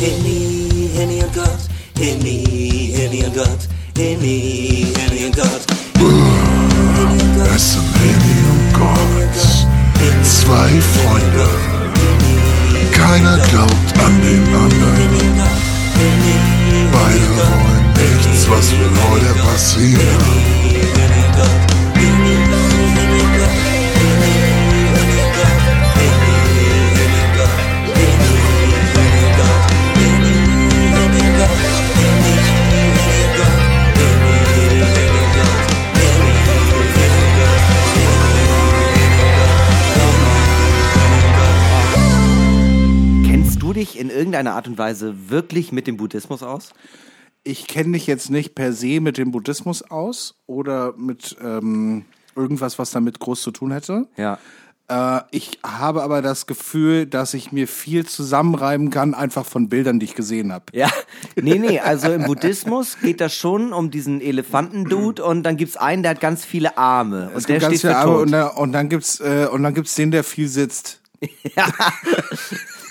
Henny, 0.00 0.90
Henny 0.94 1.22
und 1.22 1.34
Gott, 1.34 1.58
Henny, 1.98 2.92
Henny 2.96 3.24
und 3.24 3.34
Gott, 3.34 3.68
Henny, 3.96 4.86
Henny 4.96 5.26
und 5.26 5.36
Gott. 5.36 5.74
Sind 5.96 6.34
Hini 6.78 7.24
und 7.24 7.36
Gott. 7.36 8.43
Zwei 10.22 10.68
Freunde. 10.80 11.48
Keiner 12.92 13.38
glaubt 13.50 13.98
an 14.04 14.20
den 14.20 14.44
anderen. 14.54 15.34
Beide 16.92 17.28
wollen 17.36 17.86
nichts, 17.94 18.48
was 18.48 18.72
will 18.72 18.90
heute 19.10 19.34
passieren. 19.40 21.13
Irgendeiner 44.34 44.56
Art 44.56 44.68
und 44.68 44.78
Weise 44.78 45.30
wirklich 45.30 45.72
mit 45.72 45.86
dem 45.86 45.96
Buddhismus 45.96 46.42
aus? 46.42 46.72
Ich 47.44 47.66
kenne 47.66 47.90
mich 47.90 48.06
jetzt 48.06 48.30
nicht 48.30 48.54
per 48.54 48.72
se 48.72 49.00
mit 49.00 49.18
dem 49.18 49.30
Buddhismus 49.30 49.82
aus 49.82 50.34
oder 50.46 50.94
mit 50.96 51.36
ähm, 51.42 52.04
irgendwas, 52.34 52.78
was 52.78 52.90
damit 52.90 53.18
groß 53.20 53.42
zu 53.42 53.50
tun 53.50 53.70
hätte. 53.70 54.06
Ja. 54.16 54.38
Äh, 54.88 55.20
ich 55.30 55.58
habe 55.64 56.02
aber 56.02 56.20
das 56.22 56.46
Gefühl, 56.46 57.06
dass 57.06 57.32
ich 57.34 57.52
mir 57.52 57.68
viel 57.68 58.04
zusammenreiben 58.06 58.90
kann, 58.90 59.14
einfach 59.14 59.44
von 59.46 59.68
Bildern, 59.68 59.98
die 60.00 60.06
ich 60.06 60.14
gesehen 60.14 60.52
habe. 60.52 60.64
Ja, 60.72 60.90
nee, 61.36 61.58
nee, 61.58 61.80
also 61.80 62.10
im 62.12 62.24
Buddhismus 62.24 62.98
geht 63.00 63.20
das 63.20 63.34
schon 63.34 63.72
um 63.72 63.90
diesen 63.90 64.20
Elefantendude 64.20 65.24
und 65.24 65.42
dann 65.42 65.56
gibt's 65.56 65.76
einen, 65.76 66.02
der 66.02 66.10
hat 66.12 66.20
ganz 66.20 66.44
viele 66.44 66.76
Arme 66.76 67.28
und 67.30 67.36
Es 67.36 67.44
der 67.44 67.56
gibt 67.56 67.68
ganz 67.68 67.78
steht 67.78 67.90
viele 67.92 67.96
Arme 67.96 68.12
tot. 68.12 68.22
und, 68.22 68.32
da, 68.32 68.46
und 68.48 68.72
dann 68.72 68.88
gibt's 68.88 69.20
äh, 69.20 69.48
und 69.50 69.62
dann 69.62 69.74
gibt's 69.74 69.94
den, 69.94 70.10
der 70.10 70.24
viel 70.24 70.48
sitzt, 70.48 71.00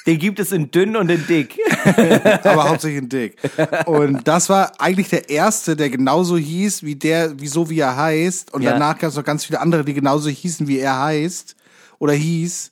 Den 0.06 0.20
gibt 0.20 0.40
es 0.40 0.52
in 0.52 0.70
dünn 0.70 0.96
und 0.98 1.10
in 1.10 1.26
dick. 1.28 1.58
aber 2.44 2.70
hauptsächlich 2.70 3.02
in 3.04 3.10
dick. 3.10 3.38
Und 3.86 4.28
das 4.28 4.50
war 4.50 4.72
eigentlich 4.80 5.10
der 5.10 5.30
erste, 5.30 5.76
der 5.76 5.90
genauso 5.90 6.38
hieß 6.38 6.84
wie 6.84 6.96
der, 6.96 7.40
wie 7.40 7.48
so 7.48 7.70
wie 7.70 7.80
er 7.80 7.96
heißt. 7.96 8.54
Und 8.54 8.64
Ja. 8.64 8.72
danach 8.74 8.98
gab 8.98 9.12
es 9.12 9.16
noch 9.16 9.24
ganz 9.24 9.46
viele 9.46 9.62
andere, 9.62 9.86
die 9.86 9.94
genauso 9.94 10.30
hießen 10.30 10.68
wie 10.68 10.80
er 10.80 11.00
heißt 11.00 11.56
oder 12.00 12.14
hieß. 12.14 12.72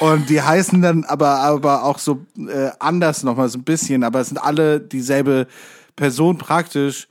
Und 0.00 0.28
die 0.28 0.42
heißen 0.42 0.82
dann 0.82 1.04
aber 1.04 1.36
aber 1.38 1.84
auch 1.84 1.98
so 2.00 2.24
äh, 2.36 2.70
anders 2.80 3.22
nochmal 3.22 3.48
so 3.48 3.58
ein 3.58 3.62
bisschen, 3.64 4.02
aber 4.02 4.20
es 4.20 4.28
sind 4.28 4.38
alle 4.38 4.80
dieselbe 4.80 5.46
Person 5.94 6.36
praktisch 6.38 7.06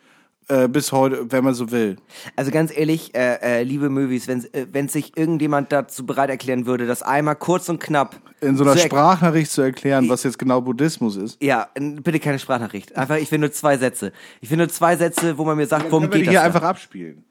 äh, 0.52 0.68
bis 0.68 0.92
heute, 0.92 1.32
wenn 1.32 1.44
man 1.44 1.54
so 1.54 1.72
will. 1.72 1.96
Also 2.36 2.52
ganz 2.52 2.76
ehrlich, 2.76 3.16
äh, 3.16 3.36
äh, 3.42 3.64
liebe 3.64 3.90
Movies, 3.90 4.28
wenn 4.28 4.44
äh, 4.54 4.68
wenn 4.72 4.88
sich 4.90 5.18
irgendjemand 5.18 5.72
dazu 5.72 6.06
bereit 6.06 6.30
erklären 6.30 6.66
würde, 6.66 6.86
das 6.86 7.02
einmal 7.04 7.36
kurz 7.36 7.70
und 7.70 7.80
knapp 7.80 8.16
In 8.42 8.58
so 8.58 8.64
einer 8.64 8.74
zu 8.74 8.80
Sprachnachricht 8.80 9.50
zu 9.52 9.62
erklären, 9.62 10.10
was 10.10 10.24
jetzt 10.24 10.38
genau 10.38 10.62
Buddhismus 10.62 11.16
ist. 11.16 11.42
Ja, 11.42 11.70
bitte 11.76 12.20
keine 12.20 12.38
Sprachnachricht. 12.40 12.96
Einfach, 12.98 13.16
ich 13.16 13.32
will 13.32 13.40
nur 13.40 13.52
zwei 13.52 13.78
Sätze. 13.78 14.12
Ich 14.42 14.50
will 14.50 14.58
nur 14.58 14.70
zwei 14.70 14.96
Sätze, 14.98 15.38
wo 15.38 15.46
man 15.46 15.56
mir 15.58 15.68
sagt, 15.68 15.92
worum 15.92 16.10
geht 16.10 16.26
das? 16.28 16.32
hier 16.32 16.42
einfach 16.44 16.64
abspielen. 16.64 17.24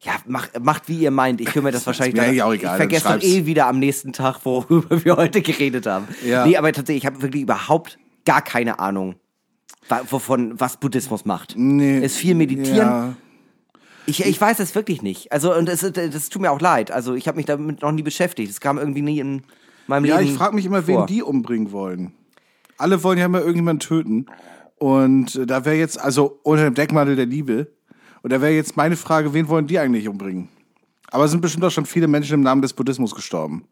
Ja, 0.00 0.12
mach, 0.26 0.48
macht 0.60 0.88
wie 0.88 0.98
ihr 0.98 1.10
meint. 1.12 1.40
Ich 1.40 1.54
höre 1.54 1.62
mir 1.62 1.70
das 1.72 1.86
wahrscheinlich 1.86 2.14
mir 2.14 2.26
dann- 2.26 2.40
auch 2.40 2.52
egal, 2.54 2.72
Ich 2.74 2.76
vergesse 2.78 3.04
dann 3.04 3.20
eh 3.20 3.46
wieder 3.46 3.66
am 3.68 3.78
nächsten 3.78 4.12
Tag, 4.12 4.40
worüber 4.44 5.04
wir 5.04 5.16
heute 5.16 5.42
geredet 5.42 5.86
haben. 5.86 6.08
Ja. 6.26 6.44
Nee, 6.46 6.56
aber 6.56 6.72
tatsächlich, 6.72 7.04
ich 7.04 7.06
habe 7.06 7.22
wirklich 7.22 7.42
überhaupt 7.42 7.98
gar 8.24 8.42
keine 8.42 8.78
Ahnung, 8.78 9.14
wovon, 10.10 10.58
was 10.58 10.76
Buddhismus 10.78 11.24
macht. 11.24 11.54
Nee. 11.56 12.00
Ist 12.00 12.16
viel 12.16 12.34
meditieren. 12.34 12.76
Ja. 12.76 13.14
Ich, 14.06 14.24
ich 14.24 14.40
weiß 14.40 14.58
es 14.58 14.74
wirklich 14.74 15.02
nicht. 15.02 15.30
Also, 15.30 15.54
und 15.56 15.68
es, 15.68 15.80
das 15.80 16.28
tut 16.28 16.42
mir 16.42 16.50
auch 16.50 16.60
leid. 16.60 16.90
Also, 16.90 17.14
ich 17.14 17.28
habe 17.28 17.36
mich 17.36 17.46
damit 17.46 17.82
noch 17.82 17.92
nie 17.92 18.02
beschäftigt. 18.02 18.50
Es 18.50 18.60
kam 18.60 18.78
irgendwie 18.78 19.02
nie 19.02 19.20
in 19.20 19.42
meinem 19.86 20.04
Ja, 20.06 20.18
Leben. 20.18 20.30
ich 20.32 20.36
frage 20.36 20.54
mich 20.54 20.66
immer, 20.66 20.86
wen 20.86 20.96
vor. 20.96 21.06
die 21.06 21.22
umbringen 21.22 21.70
wollen. 21.72 22.12
Alle 22.78 23.02
wollen 23.04 23.18
ja 23.18 23.26
immer 23.26 23.40
irgendjemanden 23.40 23.80
töten. 23.86 24.26
Und 24.78 25.36
äh, 25.36 25.46
da 25.46 25.64
wäre 25.64 25.76
jetzt, 25.76 26.00
also 26.00 26.40
unter 26.42 26.64
dem 26.64 26.74
Deckmantel 26.74 27.14
der 27.14 27.26
Liebe, 27.26 27.68
und 28.22 28.32
da 28.32 28.40
wäre 28.40 28.52
jetzt 28.52 28.76
meine 28.76 28.96
Frage, 28.96 29.34
wen 29.34 29.48
wollen 29.48 29.66
die 29.66 29.78
eigentlich 29.78 30.08
umbringen? 30.08 30.48
Aber 31.10 31.24
es 31.24 31.30
sind 31.30 31.40
bestimmt 31.40 31.64
auch 31.64 31.70
schon 31.70 31.86
viele 31.86 32.08
Menschen 32.08 32.34
im 32.34 32.40
Namen 32.40 32.62
des 32.62 32.72
Buddhismus 32.72 33.14
gestorben. 33.14 33.64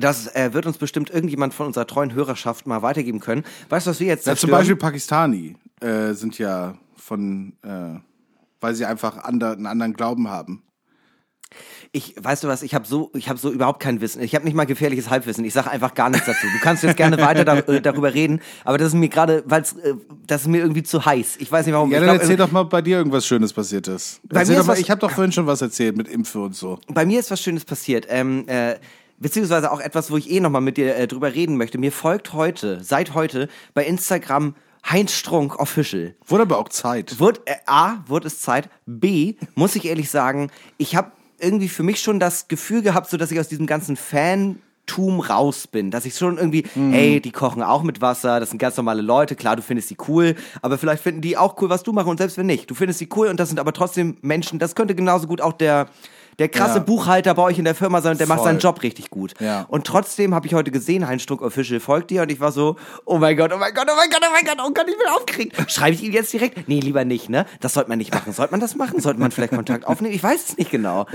Das 0.00 0.26
äh, 0.34 0.52
wird 0.52 0.66
uns 0.66 0.78
bestimmt 0.78 1.10
irgendjemand 1.10 1.54
von 1.54 1.66
unserer 1.66 1.86
treuen 1.86 2.12
Hörerschaft 2.14 2.66
mal 2.66 2.82
weitergeben 2.82 3.20
können. 3.20 3.44
Weißt 3.68 3.86
du, 3.86 3.90
was 3.90 4.00
wir 4.00 4.06
jetzt 4.08 4.26
Ja, 4.26 4.34
zum? 4.36 4.50
Beispiel 4.50 4.76
Pakistani 4.76 5.56
äh, 5.80 6.12
sind 6.14 6.38
ja 6.38 6.74
von, 6.96 7.54
äh, 7.62 8.00
weil 8.60 8.74
sie 8.74 8.84
einfach 8.86 9.18
ander, 9.24 9.52
einen 9.52 9.66
anderen 9.66 9.92
Glauben 9.94 10.28
haben. 10.28 10.62
Ich, 11.92 12.16
weißt 12.20 12.42
du 12.42 12.48
was, 12.48 12.62
ich 12.64 12.74
habe 12.74 12.84
so, 12.88 13.12
ich 13.14 13.28
habe 13.28 13.38
so 13.38 13.52
überhaupt 13.52 13.78
kein 13.80 14.00
Wissen. 14.00 14.20
Ich 14.20 14.34
habe 14.34 14.44
nicht 14.44 14.54
mal 14.54 14.64
gefährliches 14.66 15.10
Halbwissen. 15.10 15.44
Ich 15.44 15.52
sage 15.52 15.70
einfach 15.70 15.94
gar 15.94 16.10
nichts 16.10 16.26
dazu. 16.26 16.48
Du 16.52 16.58
kannst 16.60 16.82
jetzt 16.82 16.96
gerne 16.96 17.16
weiter 17.18 17.44
da, 17.44 17.58
äh, 17.58 17.80
darüber 17.80 18.12
reden, 18.12 18.40
aber 18.64 18.78
das 18.78 18.88
ist 18.88 18.94
mir 18.94 19.08
gerade, 19.08 19.44
weil 19.46 19.62
äh, 19.62 19.94
das 20.26 20.40
ist 20.42 20.48
mir 20.48 20.58
irgendwie 20.58 20.82
zu 20.82 21.04
heiß. 21.06 21.36
Ich 21.38 21.52
weiß 21.52 21.66
nicht 21.66 21.74
warum. 21.74 21.92
Ja, 21.92 22.00
dann 22.00 22.08
glaub, 22.08 22.20
erzähl 22.22 22.36
doch 22.36 22.50
mal, 22.50 22.64
bei 22.64 22.82
dir 22.82 22.96
irgendwas 22.96 23.24
Schönes 23.24 23.52
passiert 23.52 23.86
ist. 23.86 24.20
Erzähl 24.28 24.54
mir 24.54 24.60
ist 24.60 24.66
mal, 24.66 24.72
was- 24.72 24.80
ich 24.80 24.90
habe 24.90 25.00
doch 25.00 25.10
vorhin 25.12 25.30
schon 25.30 25.46
was 25.46 25.62
erzählt 25.62 25.96
mit 25.96 26.08
Impfe 26.08 26.40
und 26.40 26.56
so. 26.56 26.80
bei 26.88 27.06
mir 27.06 27.20
ist 27.20 27.30
was 27.30 27.40
Schönes 27.40 27.64
passiert. 27.64 28.06
Ähm, 28.08 28.48
äh, 28.48 28.74
beziehungsweise 29.18 29.72
auch 29.72 29.80
etwas, 29.80 30.10
wo 30.10 30.16
ich 30.16 30.30
eh 30.30 30.40
nochmal 30.40 30.60
mit 30.60 30.76
dir 30.76 30.96
äh, 30.96 31.06
drüber 31.06 31.34
reden 31.34 31.56
möchte. 31.56 31.78
Mir 31.78 31.92
folgt 31.92 32.32
heute, 32.32 32.82
seit 32.82 33.14
heute, 33.14 33.48
bei 33.74 33.84
Instagram 33.84 34.54
Heinz 34.88 35.12
Strunk 35.12 35.58
Official. 35.58 36.14
Wurde 36.26 36.42
aber 36.42 36.58
auch 36.58 36.68
Zeit. 36.68 37.18
Wird, 37.18 37.40
äh, 37.46 37.56
A, 37.66 38.04
wird 38.06 38.24
es 38.24 38.40
Zeit. 38.40 38.68
B, 38.86 39.34
muss 39.54 39.76
ich 39.76 39.86
ehrlich 39.86 40.10
sagen, 40.10 40.50
ich 40.76 40.94
habe 40.94 41.12
irgendwie 41.38 41.68
für 41.68 41.82
mich 41.82 42.00
schon 42.00 42.20
das 42.20 42.48
Gefühl 42.48 42.82
gehabt, 42.82 43.08
so 43.08 43.16
dass 43.16 43.30
ich 43.30 43.40
aus 43.40 43.48
diesem 43.48 43.66
ganzen 43.66 43.96
Fantum 43.96 45.20
raus 45.20 45.66
bin. 45.66 45.90
Dass 45.90 46.04
ich 46.04 46.16
schon 46.16 46.36
irgendwie, 46.36 46.64
ey, 46.92 47.20
die 47.20 47.32
kochen 47.32 47.62
auch 47.62 47.82
mit 47.82 48.00
Wasser, 48.00 48.40
das 48.40 48.50
sind 48.50 48.58
ganz 48.58 48.76
normale 48.76 49.02
Leute, 49.02 49.36
klar, 49.36 49.56
du 49.56 49.62
findest 49.62 49.90
die 49.90 49.96
cool, 50.08 50.36
aber 50.62 50.78
vielleicht 50.78 51.02
finden 51.02 51.22
die 51.22 51.36
auch 51.36 51.60
cool, 51.60 51.70
was 51.70 51.82
du 51.82 51.92
machst 51.92 52.08
und 52.08 52.18
selbst 52.18 52.38
wenn 52.38 52.46
nicht. 52.46 52.70
Du 52.70 52.74
findest 52.74 53.00
die 53.00 53.08
cool 53.16 53.28
und 53.28 53.40
das 53.40 53.48
sind 53.48 53.58
aber 53.58 53.72
trotzdem 53.72 54.16
Menschen, 54.22 54.58
das 54.58 54.74
könnte 54.74 54.94
genauso 54.94 55.26
gut 55.26 55.40
auch 55.40 55.54
der 55.54 55.88
der 56.38 56.48
krasse 56.48 56.78
Ja. 56.78 56.84
Buchhalter 56.84 57.34
bei 57.34 57.42
euch 57.42 57.58
in 57.58 57.64
der 57.64 57.74
Firma 57.74 58.00
sein 58.00 58.12
und 58.12 58.20
der 58.20 58.26
macht 58.26 58.38
Voll. 58.40 58.48
seinen 58.48 58.58
Job 58.58 58.82
richtig 58.82 59.10
gut. 59.10 59.34
Ja. 59.40 59.66
Und 59.68 59.86
trotzdem 59.86 60.34
habe 60.34 60.46
ich 60.46 60.54
heute 60.54 60.70
gesehen, 60.70 61.06
Heinz 61.06 61.22
Struck 61.22 61.42
Official 61.42 61.80
folgt 61.80 62.10
dir 62.10 62.22
und 62.22 62.32
ich 62.32 62.40
war 62.40 62.52
so, 62.52 62.76
oh 63.04 63.18
mein 63.18 63.36
Gott, 63.36 63.52
oh 63.54 63.58
mein 63.58 63.74
Gott, 63.74 63.86
oh 63.90 63.96
mein 63.96 64.10
Gott, 64.10 64.20
oh 64.22 64.32
mein 64.32 64.44
Gott, 64.44 64.58
oh 64.66 64.70
Gott, 64.72 64.86
ich 64.88 64.96
bin 64.98 65.06
aufgeregt. 65.08 65.70
Schreibe 65.70 65.94
ich 65.94 66.02
ihn 66.02 66.12
jetzt 66.12 66.32
direkt? 66.32 66.68
Nee, 66.68 66.80
lieber 66.80 67.04
nicht, 67.04 67.28
ne? 67.28 67.46
Das 67.60 67.74
sollte 67.74 67.88
man 67.88 67.98
nicht 67.98 68.12
machen. 68.14 68.32
Sollte 68.32 68.52
man 68.52 68.60
das 68.60 68.74
machen? 68.76 69.00
Sollte 69.00 69.20
man 69.20 69.30
vielleicht 69.30 69.54
Kontakt 69.54 69.86
aufnehmen? 69.86 70.14
Ich 70.14 70.22
weiß 70.22 70.50
es 70.50 70.58
nicht 70.58 70.70
genau. 70.70 71.06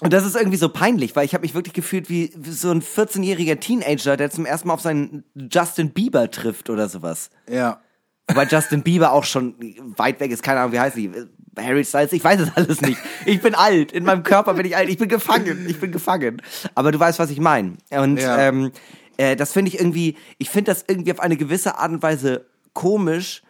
Und 0.00 0.12
das 0.12 0.24
ist 0.26 0.36
irgendwie 0.36 0.58
so 0.58 0.68
peinlich, 0.68 1.14
weil 1.16 1.24
ich 1.24 1.34
habe 1.34 1.42
mich 1.42 1.54
wirklich 1.54 1.74
gefühlt 1.74 2.08
wie, 2.08 2.32
so 2.48 2.70
ein 2.70 2.82
14-jähriger 2.82 3.58
Teenager, 3.60 4.16
der 4.16 4.30
zum 4.30 4.46
ersten 4.46 4.68
Mal 4.68 4.74
auf 4.74 4.80
seinen 4.80 5.24
Justin 5.34 5.90
Bieber 5.90 6.30
trifft 6.30 6.70
oder 6.70 6.88
sowas. 6.88 7.30
Ja. 7.48 7.80
Wobei 8.28 8.44
Justin 8.44 8.82
Bieber 8.82 9.12
auch 9.12 9.24
schon 9.24 9.54
weit 9.96 10.20
weg 10.20 10.30
ist, 10.30 10.42
keine 10.42 10.60
Ahnung, 10.60 10.72
wie 10.72 10.80
heißt 10.80 10.96
die? 10.96 11.10
Harry 11.58 11.84
Styles, 11.84 12.12
ich 12.12 12.24
weiß 12.24 12.40
es 12.40 12.56
alles 12.56 12.80
nicht. 12.80 12.98
Ich 13.26 13.40
bin 13.42 13.54
alt, 13.54 13.92
in 13.92 14.04
meinem 14.04 14.22
Körper 14.22 14.54
bin 14.54 14.64
ich 14.66 14.76
alt, 14.76 14.88
ich 14.88 14.98
bin 14.98 15.08
gefangen, 15.08 15.66
ich 15.68 15.78
bin 15.78 15.92
gefangen. 15.92 16.40
Aber 16.74 16.92
du 16.92 16.98
weißt, 16.98 17.18
was 17.18 17.30
ich 17.30 17.40
meine. 17.40 17.74
Und 17.90 18.18
Ja. 18.18 18.38
ähm, 18.48 18.72
äh, 19.18 19.36
das 19.36 19.52
finde 19.52 19.68
ich 19.70 19.78
irgendwie, 19.78 20.16
ich 20.38 20.48
finde 20.50 20.70
das 20.70 20.84
irgendwie 20.88 21.12
auf 21.12 21.20
eine 21.20 21.36
gewisse 21.36 21.76
Art 21.78 21.90
und 21.92 22.02
Weise 22.02 22.46
komisch, 22.72 23.42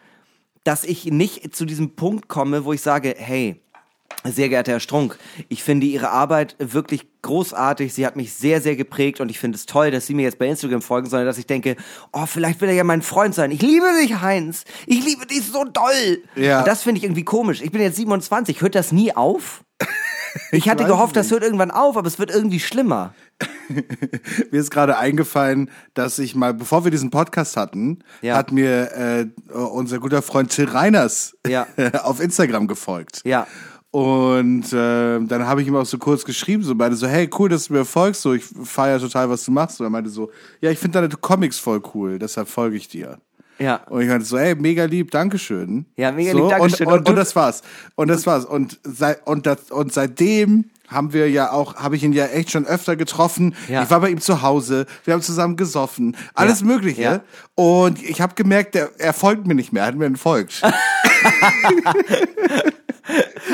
dass 0.65 0.83
ich 0.83 1.05
nicht 1.05 1.55
zu 1.55 1.65
diesem 1.65 1.95
Punkt 1.95 2.27
komme, 2.27 2.65
wo 2.65 2.73
ich 2.73 2.81
sage, 2.81 3.15
hey, 3.17 3.61
sehr 4.25 4.47
geehrter 4.49 4.73
Herr 4.73 4.79
Strunk, 4.79 5.17
ich 5.49 5.63
finde 5.63 5.85
Ihre 5.85 6.09
Arbeit 6.09 6.55
wirklich 6.59 7.07
großartig. 7.23 7.93
Sie 7.93 8.05
hat 8.05 8.15
mich 8.15 8.33
sehr, 8.33 8.61
sehr 8.61 8.75
geprägt 8.75 9.19
und 9.19 9.29
ich 9.29 9.39
finde 9.39 9.57
es 9.57 9.65
toll, 9.65 9.91
dass 9.91 10.05
Sie 10.05 10.13
mir 10.13 10.21
jetzt 10.23 10.39
bei 10.39 10.47
Instagram 10.47 10.81
folgen, 10.81 11.09
sondern 11.09 11.25
dass 11.27 11.37
ich 11.37 11.45
denke, 11.47 11.75
oh, 12.11 12.25
vielleicht 12.25 12.61
will 12.61 12.69
er 12.69 12.75
ja 12.75 12.83
mein 12.83 13.01
Freund 13.01 13.35
sein. 13.35 13.51
Ich 13.51 13.61
liebe 13.61 13.85
dich, 14.01 14.21
Heinz. 14.21 14.63
Ich 14.85 15.03
liebe 15.05 15.25
dich 15.25 15.43
so 15.45 15.63
doll. 15.65 16.21
Ja. 16.35 16.59
Und 16.59 16.67
das 16.67 16.83
finde 16.83 16.99
ich 16.99 17.03
irgendwie 17.03 17.23
komisch. 17.23 17.61
Ich 17.61 17.71
bin 17.71 17.81
jetzt 17.81 17.97
27. 17.97 18.61
Hört 18.61 18.75
das 18.75 18.91
nie 18.91 19.13
auf? 19.15 19.63
Ich 20.51 20.67
hatte 20.67 20.85
gehofft, 20.85 21.15
das 21.15 21.27
nicht. 21.27 21.33
hört 21.33 21.43
irgendwann 21.43 21.69
auf, 21.69 21.95
aber 21.95 22.07
es 22.07 22.17
wird 22.17 22.31
irgendwie 22.31 22.59
schlimmer. 22.59 23.13
Mir 23.69 24.59
ist 24.59 24.71
gerade 24.71 24.97
eingefallen, 24.97 25.69
dass 25.93 26.17
ich 26.17 26.33
mal, 26.33 26.55
bevor 26.55 26.83
wir 26.85 26.91
diesen 26.91 27.11
Podcast 27.11 27.55
hatten, 27.55 27.99
Ja. 28.23 28.35
hat 28.35 28.51
mir 28.51 28.91
äh, 29.53 29.53
unser 29.55 29.99
guter 29.99 30.23
Freund 30.23 30.49
Till 30.49 30.67
Reiners 30.69 31.35
Ja. 31.45 31.67
auf 32.03 32.19
Instagram 32.19 32.67
gefolgt. 32.67 33.21
Ja. 33.25 33.45
Und 33.93 34.73
äh, 34.73 35.19
dann 35.19 35.45
habe 35.45 35.61
ich 35.61 35.67
ihm 35.67 35.75
auch 35.75 35.85
so 35.85 35.99
kurz 35.99 36.25
geschrieben, 36.25 36.63
so 36.63 36.73
beide 36.73 36.95
so, 36.95 37.05
hey, 37.05 37.29
cool, 37.37 37.47
dass 37.47 37.67
du 37.67 37.73
mir 37.73 37.85
folgst, 37.85 38.23
so 38.23 38.33
ich 38.33 38.43
feiere 38.43 38.99
total, 38.99 39.29
was 39.29 39.45
du 39.45 39.51
machst. 39.51 39.79
Und 39.79 39.85
er 39.85 39.91
meinte 39.91 40.09
so, 40.09 40.31
ja, 40.61 40.71
ich 40.71 40.79
finde 40.79 40.99
deine 40.99 41.09
Comics 41.09 41.59
voll 41.59 41.79
cool, 41.93 42.17
deshalb 42.17 42.47
folge 42.47 42.75
ich 42.75 42.87
dir. 42.87 43.19
Ja. 43.59 43.81
Und 43.91 44.01
ich 44.01 44.07
meinte 44.07 44.25
so, 44.25 44.35
ey, 44.35 44.55
mega 44.55 44.85
lieb, 44.85 45.11
Dankeschön. 45.11 45.85
Ja, 45.95 46.11
mega 46.11 46.31
so, 46.31 46.39
lieb, 46.39 46.49
Dankeschön. 46.49 46.87
Und, 46.87 46.93
Und 46.93 46.99
und, 47.01 47.09
und 47.09 47.15
das 47.17 47.35
war's. 47.35 47.61
Und 47.93 48.07
das 48.07 48.25
war's. 48.25 48.45
Und, 48.45 48.79
sei, 48.81 49.15
und, 49.25 49.45
das, 49.45 49.69
und 49.69 49.93
seitdem 49.93 50.71
haben 50.87 51.13
wir 51.13 51.29
ja 51.29 51.51
auch, 51.51 51.75
habe 51.75 51.95
ich 51.95 52.03
ihn 52.03 52.13
ja 52.13 52.25
echt 52.25 52.49
schon 52.49 52.65
öfter 52.65 52.95
getroffen. 52.95 53.53
Ja. 53.69 53.83
Ich 53.83 53.91
war 53.91 53.99
bei 53.99 54.09
ihm 54.09 54.19
zu 54.19 54.41
Hause, 54.41 54.87
wir 55.05 55.13
haben 55.13 55.21
zusammen 55.21 55.55
gesoffen, 55.55 56.17
alles 56.33 56.61
Ja. 56.61 56.65
Mögliche. 56.65 57.01
Ja. 57.03 57.21
Und 57.53 58.01
ich 58.01 58.21
habe 58.21 58.33
gemerkt, 58.33 58.75
er, 58.75 58.89
er 58.97 59.13
folgt 59.13 59.45
mir 59.45 59.53
nicht 59.53 59.71
mehr, 59.71 59.83
er 59.83 59.87
hat 59.89 59.95
mir 59.95 60.05
entfolgt. 60.05 60.63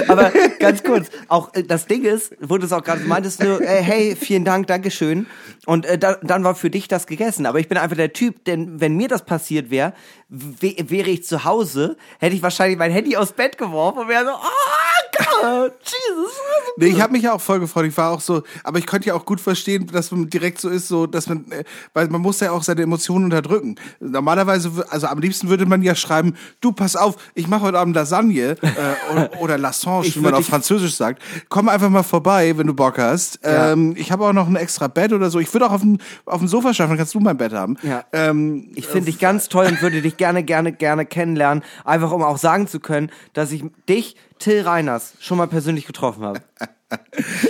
Aber 0.07 0.31
ganz 0.59 0.83
kurz, 0.83 1.09
auch 1.27 1.53
äh, 1.53 1.63
das 1.63 1.87
Ding 1.87 2.03
ist, 2.03 2.35
wo 2.39 2.57
du 2.57 2.65
es 2.65 2.71
auch 2.71 2.83
gerade 2.83 3.01
meintest, 3.01 3.43
du, 3.43 3.59
äh, 3.59 3.81
hey, 3.81 4.15
vielen 4.15 4.45
Dank, 4.45 4.67
Dankeschön. 4.67 5.27
Und 5.65 5.85
äh, 5.85 5.97
da, 5.97 6.17
dann 6.21 6.43
war 6.43 6.55
für 6.55 6.69
dich 6.69 6.87
das 6.87 7.07
gegessen. 7.07 7.45
Aber 7.45 7.59
ich 7.59 7.67
bin 7.67 7.77
einfach 7.77 7.97
der 7.97 8.13
Typ, 8.13 8.45
denn 8.45 8.79
wenn 8.79 8.95
mir 8.95 9.07
das 9.07 9.25
passiert 9.25 9.69
wäre, 9.71 9.93
wäre 10.29 11.09
ich 11.09 11.23
zu 11.23 11.43
Hause, 11.43 11.97
hätte 12.19 12.35
ich 12.35 12.43
wahrscheinlich 12.43 12.77
mein 12.77 12.91
Handy 12.91 13.17
aus 13.17 13.33
Bett 13.33 13.57
geworfen 13.57 13.99
und 13.99 14.07
wäre 14.07 14.25
so, 14.25 14.31
oh 14.31 14.88
Gott, 15.18 15.74
Jesus. 15.84 16.32
Nee, 16.78 16.88
ich 16.88 17.01
habe 17.01 17.14
mich 17.14 17.24
ja 17.24 17.34
auch 17.34 17.41
voll 17.41 17.60
gefreut. 17.60 17.86
Ich 17.86 17.97
war 17.97 18.12
auch 18.12 18.22
so, 18.22 18.43
aber 18.64 18.80
ich 18.80 18.88
konnte 18.88 19.07
ja 19.07 19.14
auch 19.14 19.26
gut 19.26 19.41
verstehen, 19.41 19.88
dass 19.88 20.12
man 20.12 20.30
direkt 20.30 20.60
so 20.60 20.70
ist, 20.70 20.88
so, 20.88 21.07
dass 21.07 21.28
man, 21.28 21.51
äh, 21.51 21.64
weil 21.93 22.07
man 22.07 22.22
muss 22.22 22.39
ja 22.39 22.51
auch 22.51 22.64
seine 22.64 22.82
Emotionen 22.84 23.26
unterdrücken. 23.26 23.76
Normalerweise, 23.99 24.72
also 24.89 25.07
am 25.07 25.20
liebsten 25.20 25.49
würde 25.49 25.66
man 25.66 25.82
ja 25.82 25.95
schreiben, 25.95 26.36
du 26.62 26.72
pass 26.72 26.95
auf, 26.95 27.16
ich 27.36 27.47
mache 27.47 27.62
heute 27.62 27.80
Abend 27.80 27.95
Lasagne 27.95 28.51
äh, 28.62 29.12
oder, 29.12 29.30
oder 29.41 29.57
Lassange, 29.57 30.14
wie 30.16 30.20
man 30.20 30.34
auf 30.34 30.45
Französisch 30.45 30.95
sagt. 30.95 31.22
Komm 31.49 31.70
einfach 31.70 31.89
mal 31.89 32.03
vorbei, 32.03 32.57
wenn 32.57 32.68
du 32.68 32.74
Bock 32.74 32.97
hast. 32.97 33.39
Ja. 33.43 33.72
Ähm, 33.72 33.93
ich 33.97 34.12
habe 34.12 34.26
auch 34.26 34.34
noch 34.34 34.47
ein 34.47 34.55
extra 34.55 34.88
Bett 34.88 35.14
oder 35.14 35.30
so. 35.30 35.39
Ich 35.39 35.53
würde 35.53 35.68
auch 35.68 35.72
auf 35.74 35.82
dem, 35.82 35.97
auf 36.26 36.39
dem 36.39 36.47
Sofa 36.47 36.74
schlafen, 36.74 36.91
dann 36.91 36.97
kannst 36.97 37.16
du 37.16 37.20
mein 37.20 37.38
Bett 37.38 37.53
haben. 37.53 37.78
Ja. 37.84 38.05
Ähm, 38.14 38.72
Ich 38.76 38.88
finde 38.88 39.05
dich 39.05 39.20
ganz 39.20 39.49
toll 39.49 39.66
und 39.66 39.82
würde 39.82 40.01
dich 40.01 40.18
gerne, 40.18 40.43
gerne, 40.43 40.72
gerne 40.72 41.05
kennenlernen. 41.05 41.64
Einfach 41.84 42.12
um 42.12 42.24
auch 42.24 42.38
sagen 42.38 42.68
zu 42.68 42.80
können, 42.80 43.12
dass 43.34 43.51
ich 43.51 43.64
dich, 43.88 44.16
Till 44.39 44.61
Reiners, 44.61 45.13
schon 45.19 45.37
mal 45.37 45.47
persönlich 45.47 45.85
getroffen 45.85 46.23
habe. 46.23 46.41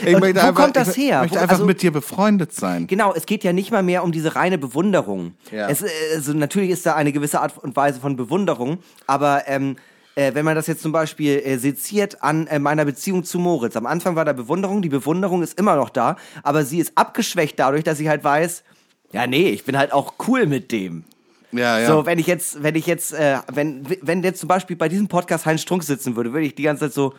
ich 0.05 0.19
möchte 0.19 0.41
wo 0.41 0.47
einfach, 0.47 0.55
kommt 0.55 0.75
das 0.75 0.97
ich 0.97 1.05
her? 1.05 1.21
möchte 1.21 1.37
Wo- 1.37 1.41
einfach 1.41 1.55
also- 1.55 1.65
mit 1.65 1.81
dir 1.81 1.91
befreundet 1.91 2.53
sein. 2.53 2.87
Genau, 2.87 3.13
es 3.13 3.25
geht 3.25 3.43
ja 3.43 3.53
nicht 3.53 3.71
mal 3.71 3.83
mehr 3.83 4.03
um 4.03 4.11
diese 4.11 4.35
reine 4.35 4.57
Bewunderung. 4.57 5.33
Ja. 5.51 5.69
Es, 5.69 5.81
äh, 5.81 5.87
also 6.15 6.33
natürlich 6.33 6.71
ist 6.71 6.85
da 6.85 6.95
eine 6.95 7.11
gewisse 7.11 7.39
Art 7.39 7.57
und 7.57 7.75
Weise 7.75 7.99
von 7.99 8.15
Bewunderung, 8.15 8.79
aber 9.07 9.43
ähm, 9.47 9.77
äh, 10.15 10.33
wenn 10.33 10.43
man 10.43 10.55
das 10.55 10.67
jetzt 10.67 10.81
zum 10.81 10.91
Beispiel 10.91 11.39
äh, 11.39 11.57
seziert 11.57 12.23
an 12.23 12.47
äh, 12.47 12.59
meiner 12.59 12.83
Beziehung 12.85 13.23
zu 13.23 13.39
Moritz, 13.39 13.75
am 13.77 13.85
Anfang 13.85 14.15
war 14.15 14.25
da 14.25 14.33
Bewunderung, 14.33 14.81
die 14.81 14.89
Bewunderung 14.89 15.43
ist 15.43 15.57
immer 15.57 15.75
noch 15.75 15.89
da, 15.89 16.17
aber 16.43 16.65
sie 16.65 16.79
ist 16.79 16.93
abgeschwächt 16.95 17.57
dadurch, 17.59 17.83
dass 17.83 17.99
ich 17.99 18.07
halt 18.07 18.23
weiß, 18.23 18.63
ja 19.11 19.27
nee, 19.27 19.49
ich 19.49 19.63
bin 19.63 19.77
halt 19.77 19.93
auch 19.93 20.15
cool 20.27 20.45
mit 20.47 20.71
dem. 20.71 21.05
Ja, 21.51 21.79
ja. 21.79 21.87
So, 21.87 22.05
wenn 22.05 22.19
ich 22.19 22.27
jetzt, 22.27 22.61
wenn 22.63 22.75
ich 22.75 22.85
jetzt, 22.85 23.13
äh, 23.13 23.37
wenn, 23.51 23.85
wenn 24.01 24.23
jetzt 24.23 24.39
zum 24.39 24.47
Beispiel 24.47 24.75
bei 24.75 24.89
diesem 24.89 25.07
Podcast 25.07 25.45
Heinz 25.45 25.61
Strunk 25.61 25.83
sitzen 25.83 26.15
würde, 26.15 26.33
würde 26.33 26.45
ich 26.45 26.55
die 26.55 26.63
ganze 26.63 26.85
Zeit 26.85 26.93
so, 26.93 27.13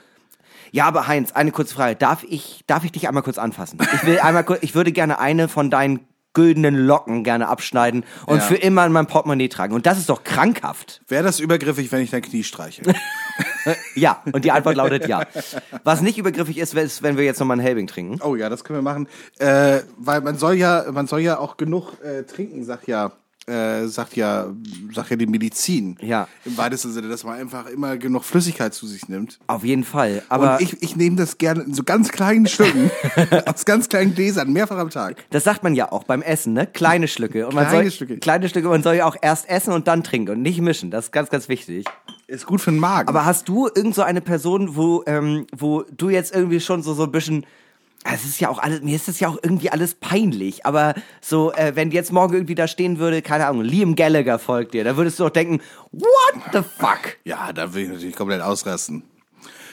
ja, 0.72 0.84
aber 0.86 1.08
Heinz, 1.08 1.32
eine 1.32 1.50
kurze 1.50 1.74
Frage. 1.74 1.96
Darf 1.96 2.22
ich, 2.28 2.62
darf 2.68 2.84
ich 2.84 2.92
dich 2.92 3.08
einmal 3.08 3.24
kurz 3.24 3.38
anfassen? 3.38 3.78
Ich 3.94 4.06
will 4.06 4.20
einmal 4.20 4.44
kurz, 4.44 4.60
ich 4.62 4.74
würde 4.74 4.92
gerne 4.92 5.18
eine 5.18 5.48
von 5.48 5.68
deinen 5.70 6.06
güldenen 6.32 6.76
Locken 6.86 7.24
gerne 7.24 7.48
abschneiden 7.48 8.04
und 8.26 8.36
Ja. 8.38 8.44
für 8.44 8.54
immer 8.54 8.86
in 8.86 8.92
mein 8.92 9.08
Portemonnaie 9.08 9.48
tragen. 9.48 9.74
Und 9.74 9.86
das 9.86 9.98
ist 9.98 10.08
doch 10.08 10.22
krankhaft. 10.22 11.00
Wäre 11.08 11.24
das 11.24 11.40
übergriffig, 11.40 11.90
wenn 11.90 12.02
ich 12.02 12.10
dein 12.10 12.22
Knie 12.22 12.44
streiche? 12.44 12.82
Ja. 13.94 14.22
Und 14.32 14.46
die 14.46 14.52
Antwort 14.52 14.76
lautet 14.76 15.06
ja. 15.06 15.26
Was 15.84 16.00
nicht 16.00 16.16
übergriffig 16.16 16.56
ist, 16.56 16.72
ist, 16.74 17.02
wenn 17.02 17.18
wir 17.18 17.24
jetzt 17.24 17.40
nochmal 17.40 17.56
einen 17.56 17.66
Helbing 17.66 17.86
trinken. 17.86 18.18
Oh 18.22 18.34
ja, 18.34 18.48
das 18.48 18.64
können 18.64 18.78
wir 18.78 18.82
machen. 18.82 19.06
Äh, 19.38 19.80
weil 19.98 20.22
man 20.22 20.38
soll 20.38 20.54
ja, 20.54 20.86
man 20.92 21.06
soll 21.06 21.20
ja 21.20 21.38
auch 21.38 21.58
genug 21.58 22.02
äh, 22.02 22.22
trinken, 22.22 22.64
sagt 22.64 22.88
ja, 22.88 23.12
äh, 23.46 23.86
sagt 23.86 24.16
ja, 24.16 24.46
sagt 24.94 25.10
ja 25.10 25.16
die 25.16 25.26
Medizin. 25.26 25.96
Ja. 26.00 26.28
Im 26.44 26.56
weitesten 26.56 26.92
Sinne, 26.92 27.08
dass 27.08 27.24
man 27.24 27.38
einfach 27.38 27.66
immer 27.66 27.96
genug 27.96 28.24
Flüssigkeit 28.24 28.74
zu 28.74 28.86
sich 28.86 29.08
nimmt. 29.08 29.38
Auf 29.46 29.64
jeden 29.64 29.84
Fall. 29.84 30.22
Aber 30.28 30.54
Und 30.54 30.60
ich, 30.60 30.82
ich 30.82 30.96
nehme 30.96 31.16
das 31.16 31.38
gerne 31.38 31.62
in 31.62 31.74
so 31.74 31.82
ganz 31.82 32.10
kleinen 32.10 32.46
Stücken, 32.46 32.90
aus 33.46 33.64
ganz 33.64 33.88
kleinen 33.88 34.14
Gläsern, 34.14 34.52
mehrfach 34.52 34.78
am 34.78 34.90
Tag. 34.90 35.24
das 35.30 35.44
sagt 35.44 35.62
man 35.62 35.74
ja 35.74 35.90
auch 35.90 36.04
beim 36.04 36.22
Essen, 36.22 36.52
ne? 36.52 36.66
Kleine 36.66 37.08
Schlücke. 37.08 37.46
Und 37.46 37.54
man 37.54 37.66
Kleine 37.66 37.84
soll, 37.84 37.90
Stücke. 37.90 38.18
Kleine 38.18 38.48
Stücke. 38.48 38.68
Man 38.68 38.82
soll 38.82 38.96
ja 38.96 39.06
auch 39.06 39.16
erst 39.20 39.48
essen 39.48 39.72
und 39.72 39.88
dann 39.88 40.04
trinken 40.04 40.32
und 40.32 40.42
nicht 40.42 40.60
mischen. 40.60 40.90
Das 40.90 41.06
ist 41.06 41.12
ganz, 41.12 41.30
ganz 41.30 41.48
wichtig. 41.48 41.86
Ist 42.26 42.46
gut 42.46 42.60
für 42.60 42.70
den 42.70 42.78
Magen. 42.78 43.08
Aber 43.08 43.24
hast 43.24 43.48
du 43.48 43.68
irgend 43.74 43.94
so 43.94 44.02
eine 44.02 44.20
Person, 44.20 44.76
wo, 44.76 45.02
ähm, 45.06 45.46
wo 45.56 45.82
du 45.82 46.10
jetzt 46.10 46.34
irgendwie 46.34 46.60
schon 46.60 46.82
so, 46.82 46.94
so 46.94 47.04
ein 47.04 47.12
bisschen. 47.12 47.44
Es 48.04 48.24
ist 48.24 48.40
ja 48.40 48.48
auch 48.48 48.58
alles, 48.58 48.80
mir 48.80 48.96
ist 48.96 49.08
das 49.08 49.20
ja 49.20 49.28
auch 49.28 49.38
irgendwie 49.42 49.70
alles 49.70 49.94
peinlich, 49.94 50.64
aber 50.64 50.94
so, 51.20 51.52
äh, 51.52 51.72
wenn 51.76 51.90
jetzt 51.90 52.12
morgen 52.12 52.32
irgendwie 52.34 52.54
da 52.54 52.66
stehen 52.66 52.98
würde, 52.98 53.20
keine 53.20 53.46
Ahnung, 53.46 53.62
Liam 53.62 53.94
Gallagher 53.94 54.38
folgt 54.38 54.72
dir, 54.72 54.84
da 54.84 54.96
würdest 54.96 55.18
du 55.18 55.24
doch 55.24 55.30
denken, 55.30 55.60
what 55.92 56.42
the 56.52 56.60
fuck? 56.78 57.16
ja, 57.24 57.52
da 57.52 57.74
will 57.74 57.84
ich 57.84 57.88
natürlich 57.90 58.16
komplett 58.16 58.40
ausrasten. 58.40 59.02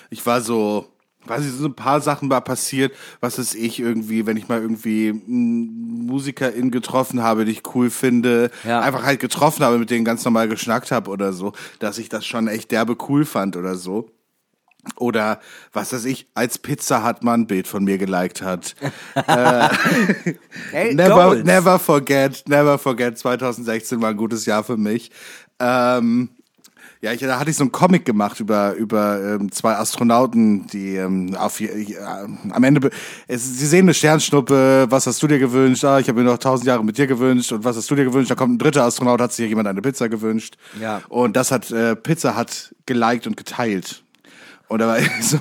Ich 0.09 0.25
war 0.25 0.41
so, 0.41 0.87
weiß 1.25 1.45
ich, 1.45 1.51
so 1.53 1.67
ein 1.67 1.73
paar 1.75 2.01
Sachen 2.01 2.29
war 2.29 2.41
passiert, 2.41 2.93
was 3.21 3.39
ist 3.39 3.55
ich 3.55 3.79
irgendwie, 3.79 4.25
wenn 4.25 4.35
ich 4.35 4.49
mal 4.49 4.61
irgendwie 4.61 5.09
einen 5.09 6.05
Musikerin 6.05 6.69
getroffen 6.69 7.23
habe, 7.23 7.45
die 7.45 7.51
ich 7.53 7.63
cool 7.75 7.89
finde, 7.89 8.51
Ja. 8.65 8.81
einfach 8.81 9.03
halt 9.03 9.21
getroffen 9.21 9.63
habe, 9.63 9.77
mit 9.77 9.89
denen 9.89 10.03
ganz 10.05 10.23
normal 10.25 10.49
geschnackt 10.49 10.91
habe 10.91 11.09
oder 11.11 11.31
so, 11.31 11.53
dass 11.79 11.97
ich 11.97 12.09
das 12.09 12.25
schon 12.25 12.49
echt 12.49 12.71
derbe 12.71 12.97
cool 13.07 13.23
fand 13.23 13.55
oder 13.55 13.75
so. 13.75 14.09
Oder 14.95 15.39
was 15.73 15.93
weiß 15.93 16.05
ich, 16.05 16.27
als 16.33 16.57
Pizza 16.57 17.03
hat 17.03 17.23
man 17.23 17.41
ein 17.41 17.47
Bild 17.47 17.67
von 17.67 17.83
mir 17.83 17.97
geliked 17.97 18.41
hat. 18.41 18.75
Hey, 20.71 20.93
Never, 20.95 21.15
Goals. 21.15 21.43
never 21.45 21.79
forget, 21.79 22.43
never 22.47 22.77
forget. 22.77 23.17
2016 23.17 24.01
war 24.01 24.09
ein 24.09 24.17
gutes 24.17 24.45
Jahr 24.45 24.63
für 24.63 24.77
mich. 24.77 25.11
Ähm, 25.59 26.29
ja, 27.01 27.11
ich, 27.13 27.19
da 27.19 27.39
hatte 27.39 27.51
ich 27.51 27.55
so 27.55 27.63
einen 27.63 27.71
Comic 27.71 28.05
gemacht 28.05 28.39
über 28.39 28.73
über 28.73 29.21
ähm, 29.21 29.51
zwei 29.51 29.75
Astronauten, 29.75 30.65
die 30.67 30.95
ähm, 30.95 31.35
auf 31.35 31.61
äh, 31.61 31.95
am 32.49 32.63
Ende 32.63 32.89
es, 33.27 33.59
sie 33.59 33.65
sehen 33.67 33.85
eine 33.85 33.93
Sternschnuppe. 33.93 34.87
Was 34.89 35.05
hast 35.05 35.21
du 35.21 35.27
dir 35.27 35.37
gewünscht? 35.37 35.83
Ah, 35.85 35.99
ich 35.99 36.07
habe 36.09 36.19
mir 36.19 36.25
noch 36.25 36.39
tausend 36.39 36.65
Jahre 36.67 36.83
mit 36.83 36.97
dir 36.97 37.05
gewünscht. 37.05 37.51
Und 37.51 37.63
was 37.63 37.77
hast 37.77 37.89
du 37.91 37.95
dir 37.95 38.05
gewünscht? 38.05 38.31
Da 38.31 38.35
kommt 38.35 38.55
ein 38.55 38.57
dritter 38.57 38.83
Astronaut, 38.83 39.21
hat 39.21 39.31
sich 39.31 39.47
jemand 39.47 39.67
eine 39.67 39.81
Pizza 39.81 40.09
gewünscht. 40.09 40.57
Ja. 40.81 41.01
Und 41.07 41.35
das 41.35 41.51
hat 41.51 41.69
äh, 41.71 41.95
Pizza 41.95 42.35
hat 42.35 42.73
geliked 42.87 43.27
und 43.27 43.37
geteilt. 43.37 44.03
Und 44.67 44.79
da 44.79 44.87
war 44.87 44.99
ich 44.99 45.09
so, 45.21 45.37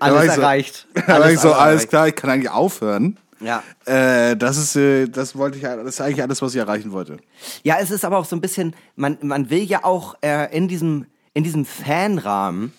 Alles 0.00 0.24
ich 0.24 0.30
so, 0.32 0.40
erreicht. 0.40 0.86
Da 0.94 1.08
war 1.08 1.14
Alles 1.16 1.34
ich 1.34 1.40
so, 1.40 1.52
alles 1.52 1.74
erreicht. 1.74 1.88
klar, 1.88 2.08
ich 2.08 2.14
kann 2.14 2.30
eigentlich 2.30 2.50
aufhören. 2.50 3.18
Ja. 3.40 3.62
Äh, 3.84 4.36
das 4.36 4.56
ist, 4.56 4.76
äh, 4.76 5.08
das 5.08 5.36
wollte 5.36 5.58
ich, 5.58 5.64
das 5.64 5.84
ist 5.86 6.00
eigentlich 6.00 6.22
alles, 6.22 6.40
was 6.40 6.54
ich 6.54 6.60
erreichen 6.60 6.92
wollte. 6.92 7.18
Ja, 7.64 7.76
es 7.80 7.90
ist 7.90 8.04
aber 8.04 8.18
auch 8.18 8.24
so 8.24 8.34
ein 8.36 8.40
bisschen, 8.40 8.74
man, 8.94 9.18
man 9.20 9.50
will 9.50 9.62
ja 9.62 9.84
auch 9.84 10.16
äh, 10.22 10.56
in 10.56 10.68
diesem, 10.68 11.06
in 11.34 11.44
diesem 11.44 11.66
Fanrahmen, 11.66 12.72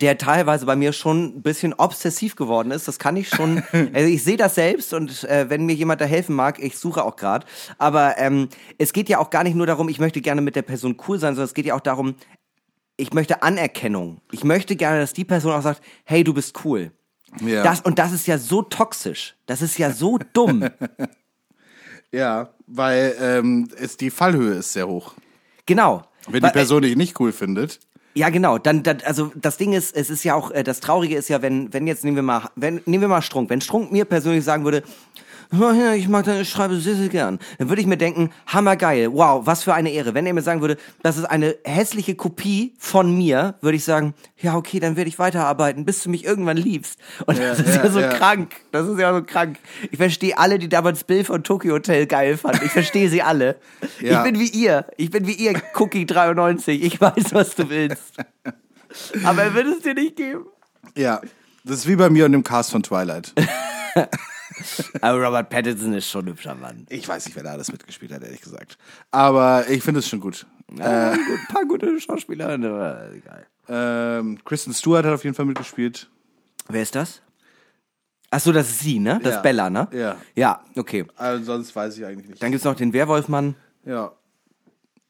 der 0.00 0.16
teilweise 0.18 0.66
bei 0.66 0.76
mir 0.76 0.92
schon 0.92 1.36
ein 1.38 1.42
bisschen 1.42 1.74
obsessiv 1.74 2.36
geworden 2.36 2.70
ist. 2.70 2.86
Das 2.86 2.98
kann 2.98 3.16
ich 3.16 3.28
schon. 3.28 3.62
Also 3.92 4.08
ich 4.08 4.22
sehe 4.22 4.36
das 4.36 4.54
selbst 4.54 4.94
und 4.94 5.24
äh, 5.24 5.50
wenn 5.50 5.66
mir 5.66 5.74
jemand 5.74 6.00
da 6.00 6.04
helfen 6.04 6.36
mag, 6.36 6.58
ich 6.58 6.78
suche 6.78 7.04
auch 7.04 7.16
gerade. 7.16 7.44
Aber 7.76 8.16
ähm, 8.18 8.48
es 8.78 8.92
geht 8.92 9.08
ja 9.08 9.18
auch 9.18 9.30
gar 9.30 9.42
nicht 9.42 9.56
nur 9.56 9.66
darum, 9.66 9.88
ich 9.88 9.98
möchte 9.98 10.20
gerne 10.20 10.40
mit 10.42 10.54
der 10.54 10.62
Person 10.62 10.96
cool 11.08 11.18
sein, 11.18 11.34
sondern 11.34 11.46
es 11.46 11.54
geht 11.54 11.66
ja 11.66 11.74
auch 11.74 11.80
darum, 11.80 12.14
ich 13.00 13.12
möchte 13.12 13.42
Anerkennung. 13.42 14.20
Ich 14.30 14.44
möchte 14.44 14.76
gerne, 14.76 15.00
dass 15.00 15.12
die 15.12 15.24
Person 15.24 15.52
auch 15.52 15.62
sagt, 15.62 15.82
hey, 16.04 16.22
du 16.24 16.34
bist 16.34 16.64
cool. 16.64 16.92
Ja. 17.40 17.62
Das, 17.62 17.80
und 17.80 17.98
das 17.98 18.12
ist 18.12 18.26
ja 18.26 18.38
so 18.38 18.62
toxisch. 18.62 19.36
Das 19.46 19.62
ist 19.62 19.78
ja 19.78 19.90
so 19.90 20.18
dumm. 20.32 20.68
Ja, 22.12 22.48
weil 22.66 23.14
ähm, 23.20 23.68
es, 23.76 23.96
die 23.96 24.10
Fallhöhe 24.10 24.54
ist 24.54 24.72
sehr 24.72 24.88
hoch. 24.88 25.14
genau. 25.64 26.02
Wenn 26.28 26.42
die 26.42 26.50
Person 26.50 26.82
dich 26.82 26.96
nicht 26.96 27.18
cool 27.20 27.30
findet. 27.32 27.78
Ja, 28.14 28.30
genau. 28.30 28.58
Dann, 28.58 28.82
dann, 28.82 28.98
also 29.04 29.30
das 29.36 29.56
Ding 29.58 29.72
ist, 29.72 29.94
es 29.96 30.10
ist 30.10 30.24
ja 30.24 30.34
auch, 30.34 30.50
äh, 30.50 30.64
das 30.64 30.80
Traurige 30.80 31.16
ist 31.16 31.28
ja, 31.28 31.40
wenn, 31.40 31.72
wenn 31.72 31.86
jetzt 31.86 32.02
nehmen 32.02 32.16
wir 32.16 32.22
mal, 32.24 32.50
wenn 32.56 32.82
nehmen 32.84 33.02
wir 33.02 33.08
mal 33.08 33.22
Strunk, 33.22 33.48
wenn 33.48 33.60
Strunk 33.60 33.92
mir 33.92 34.04
persönlich 34.04 34.44
sagen 34.44 34.64
würde, 34.64 34.82
"Oh 34.82 34.82
ja, 34.82 35.28
ich 35.52 36.08
mag 36.08 36.24
deine 36.24 36.44
Schreibe 36.44 36.76
sehr, 36.76 36.94
sehr 36.94 37.08
gern. 37.08 37.40
Dann 37.58 37.68
würde 37.68 37.82
ich 37.82 37.88
mir 37.88 37.96
denken, 37.96 38.30
hammergeil, 38.46 39.12
wow, 39.12 39.44
was 39.44 39.64
für 39.64 39.74
eine 39.74 39.90
Ehre. 39.90 40.14
Wenn 40.14 40.24
er 40.26 40.32
mir 40.32 40.42
sagen 40.42 40.60
würde, 40.60 40.76
das 41.02 41.16
ist 41.16 41.24
eine 41.24 41.56
hässliche 41.64 42.14
Kopie 42.14 42.74
von 42.78 43.16
mir, 43.16 43.56
würde 43.60 43.76
ich 43.76 43.84
sagen, 43.84 44.14
ja, 44.38 44.56
okay, 44.56 44.78
dann 44.78 44.96
werde 44.96 45.08
ich 45.08 45.18
weiterarbeiten, 45.18 45.84
bis 45.84 46.02
du 46.02 46.10
mich 46.10 46.24
irgendwann 46.24 46.56
liebst. 46.56 47.00
Und 47.26 47.38
das 47.38 47.58
ist 47.58 47.74
ja, 47.74 47.84
ja, 47.84 47.90
so 47.90 48.00
ja. 48.00 48.08
krank. 48.08 48.52
Das 48.70 48.86
ist 48.86 48.98
ja 48.98 49.12
so 49.12 49.22
krank. 49.22 49.58
Ich 49.90 49.98
verstehe 49.98 50.38
alle, 50.38 50.58
die 50.58 50.68
damals 50.68 51.04
Bill 51.04 51.24
von 51.24 51.42
Tokyo 51.42 51.74
Hotel 51.74 52.06
geil 52.06 52.36
fanden. 52.36 52.64
Ich 52.64 52.72
verstehe 52.72 53.08
sie 53.08 53.22
alle. 53.22 53.56
Ja. 54.00 54.18
Ich 54.18 54.30
bin 54.30 54.40
wie 54.40 54.48
ihr. 54.48 54.86
Ich 54.96 55.10
bin 55.10 55.26
wie 55.26 55.34
ihr, 55.34 55.60
Cookie 55.74 56.06
93. 56.06 56.82
Ich 56.82 57.00
weiß, 57.00 57.32
was 57.32 57.56
du 57.56 57.68
willst. 57.68 58.14
Aber 59.24 59.42
er 59.42 59.54
wird 59.54 59.66
es 59.66 59.82
dir 59.82 59.94
nicht 59.94 60.16
geben. 60.16 60.46
Ja. 60.96 61.20
Das 61.64 61.78
ist 61.78 61.88
wie 61.88 61.96
bei 61.96 62.08
mir 62.08 62.24
und 62.24 62.32
dem 62.32 62.44
Cast 62.44 62.70
von 62.70 62.82
Twilight. 62.82 63.34
Aber 65.00 65.24
Robert 65.24 65.50
Pattinson 65.50 65.92
ist 65.94 66.08
schon 66.08 66.24
ein 66.24 66.28
hübscher 66.28 66.54
Mann. 66.54 66.86
Ich 66.88 67.06
weiß 67.08 67.26
nicht, 67.26 67.36
wer 67.36 67.42
da 67.44 67.50
alles 67.52 67.70
mitgespielt 67.70 68.12
hat, 68.12 68.22
ehrlich 68.22 68.40
gesagt. 68.40 68.78
Aber 69.10 69.68
ich 69.68 69.82
finde 69.82 70.00
es 70.00 70.08
schon 70.08 70.20
gut. 70.20 70.46
Ja, 70.78 71.10
gut, 71.14 71.20
ein 71.20 71.46
paar 71.52 71.64
gute 71.64 72.00
Schauspieler, 72.00 72.50
aber 72.50 73.10
egal. 73.14 73.46
Ähm, 73.68 74.38
Kristen 74.44 74.72
Stewart 74.74 75.04
hat 75.04 75.14
auf 75.14 75.24
jeden 75.24 75.34
Fall 75.36 75.44
mitgespielt. 75.46 76.08
Wer 76.68 76.82
ist 76.82 76.94
das? 76.94 77.20
Ach 78.30 78.38
so, 78.40 78.52
das 78.52 78.68
ist 78.70 78.80
sie, 78.80 79.00
ne? 79.00 79.18
Das 79.22 79.32
Ja. 79.32 79.36
ist 79.38 79.42
Bella, 79.42 79.70
ne? 79.70 79.88
Ja. 79.92 80.16
Ja, 80.36 80.64
okay. 80.76 81.04
Also 81.16 81.44
sonst 81.44 81.74
weiß 81.74 81.98
ich 81.98 82.04
eigentlich 82.04 82.28
nicht. 82.28 82.42
Dann 82.42 82.52
gibt's 82.52 82.64
noch 82.64 82.76
den 82.76 82.92
Werwolfmann. 82.92 83.56
Ja. 83.84 84.12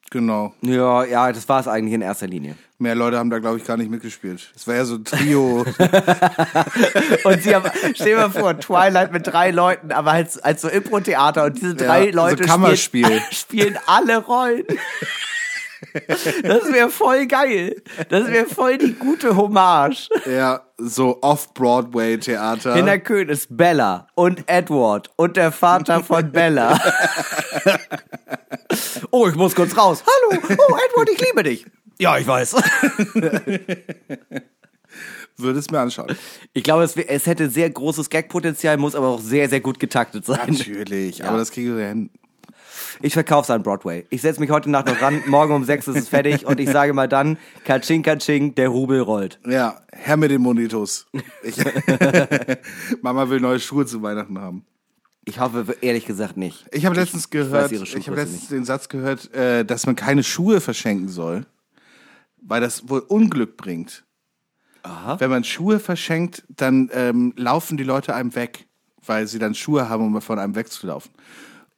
Genau. 0.09 0.53
Ja, 0.61 1.03
ja, 1.05 1.31
das 1.31 1.47
war 1.47 1.59
es 1.61 1.67
eigentlich 1.67 1.93
in 1.93 2.01
erster 2.01 2.27
Linie. 2.27 2.55
Mehr 2.81 2.95
Leute 2.95 3.19
haben 3.19 3.29
da, 3.29 3.37
glaube 3.37 3.59
ich, 3.59 3.63
gar 3.63 3.77
nicht 3.77 3.91
mitgespielt. 3.91 4.51
Es 4.55 4.65
war 4.65 4.73
ja 4.73 4.85
so 4.85 4.95
ein 4.95 5.05
Trio. 5.05 5.59
Und 7.23 7.43
sie 7.43 7.53
haben, 7.53 7.69
stell 7.93 8.15
dir 8.15 8.17
mal 8.17 8.31
vor, 8.31 8.57
Twilight 8.59 9.11
mit 9.11 9.27
drei 9.27 9.51
Leuten, 9.51 9.91
aber 9.91 10.13
als, 10.13 10.39
als 10.39 10.61
so 10.61 10.67
Impro-Theater 10.67 11.43
und 11.43 11.57
diese 11.61 11.75
drei 11.75 12.05
Ja, 12.05 12.11
so 12.11 12.17
Leute 12.17 12.43
Kammerspiel. 12.43 13.05
Spielen, 13.05 13.21
spielen 13.31 13.79
alle 13.85 14.17
Rollen. 14.17 14.63
Das 16.41 16.73
wäre 16.73 16.89
voll 16.89 17.27
geil. 17.27 17.83
Das 18.09 18.27
wäre 18.27 18.47
voll 18.47 18.79
die 18.79 18.93
gute 18.93 19.35
Hommage. 19.35 20.09
ja, 20.25 20.61
so 20.77 21.19
Off-Broadway-Theater. 21.21 22.73
Hinter 22.73 22.97
Köhn 22.97 23.29
ist 23.29 23.55
Bella 23.55 24.07
und 24.15 24.43
Edward 24.47 25.11
und 25.17 25.37
der 25.37 25.51
Vater 25.51 26.03
von 26.03 26.31
Bella. 26.31 26.79
oh, 29.11 29.27
ich 29.27 29.35
muss 29.35 29.53
kurz 29.53 29.77
raus. 29.77 30.03
Hallo, 30.03 30.41
oh 30.41 30.77
Edward, 30.89 31.09
ich 31.11 31.21
liebe 31.21 31.43
dich. 31.43 31.65
Ja, 32.01 32.17
ich 32.17 32.25
weiß. 32.25 32.55
Würde 35.37 35.59
es 35.59 35.69
mir 35.69 35.79
anschauen. 35.79 36.17
Ich 36.51 36.63
glaube, 36.63 36.81
es, 36.81 36.97
es 36.97 37.27
hätte 37.27 37.47
sehr 37.47 37.69
großes 37.69 38.09
Gagpotenzial, 38.09 38.77
muss 38.77 38.95
aber 38.95 39.09
auch 39.09 39.21
sehr, 39.21 39.47
sehr 39.49 39.59
gut 39.59 39.79
getaktet 39.79 40.25
sein. 40.25 40.51
Natürlich, 40.51 41.23
aber 41.23 41.37
das 41.37 41.51
kriegen 41.51 41.77
wir 41.77 41.87
hin. 41.87 42.09
Ich 43.01 43.13
verkauf's 43.13 43.51
an 43.51 43.61
Broadway. 43.61 44.07
Ich 44.09 44.23
setz 44.23 44.39
mich 44.39 44.49
heute 44.49 44.71
Nacht 44.71 44.87
noch 44.87 44.99
ran, 44.99 45.21
morgen 45.27 45.53
um 45.53 45.63
sechs 45.63 45.87
ist 45.87 45.95
es 45.95 46.09
fertig 46.09 46.47
und 46.47 46.59
ich 46.59 46.71
sage 46.71 46.93
mal 46.93 47.07
dann, 47.07 47.37
Katsching, 47.65 48.01
Katsching, 48.01 48.55
der 48.55 48.69
Rubel 48.69 49.01
rollt. 49.01 49.39
Ja, 49.47 49.81
Herr 49.91 50.17
mit 50.17 50.31
den 50.31 50.41
Monitos. 50.41 51.05
Ich, 51.43 51.57
Mama 53.03 53.29
will 53.29 53.41
neue 53.41 53.59
Schuhe 53.59 53.85
zu 53.85 54.01
Weihnachten 54.01 54.39
haben. 54.39 54.65
Ich 55.25 55.39
hoffe 55.39 55.77
ehrlich 55.81 56.07
gesagt 56.07 56.35
nicht. 56.35 56.65
Ich 56.71 56.87
habe 56.87 56.95
letztens 56.95 57.25
weiß 57.25 57.29
gehört, 57.29 57.71
ihre 57.71 57.83
ich 57.83 58.07
habe 58.07 58.19
letztens 58.19 58.47
den 58.47 58.65
Satz 58.65 58.89
gehört, 58.89 59.31
äh, 59.35 59.63
dass 59.63 59.85
man 59.85 59.95
keine 59.95 60.23
Schuhe 60.23 60.61
verschenken 60.61 61.07
soll, 61.07 61.45
weil 62.41 62.61
das 62.61 62.89
wohl 62.89 62.99
Unglück 62.99 63.57
bringt. 63.57 64.05
Aha. 64.83 65.19
Wenn 65.19 65.29
man 65.29 65.43
Schuhe 65.43 65.79
verschenkt, 65.79 66.43
dann 66.49 66.89
ähm, 66.93 67.33
laufen 67.37 67.77
die 67.77 67.83
Leute 67.83 68.15
einem 68.15 68.35
weg, 68.35 68.67
weil 69.05 69.27
sie 69.27 69.39
dann 69.39 69.55
Schuhe 69.55 69.89
haben, 69.89 70.05
um 70.05 70.21
von 70.21 70.39
einem 70.39 70.55
wegzulaufen. 70.55 71.11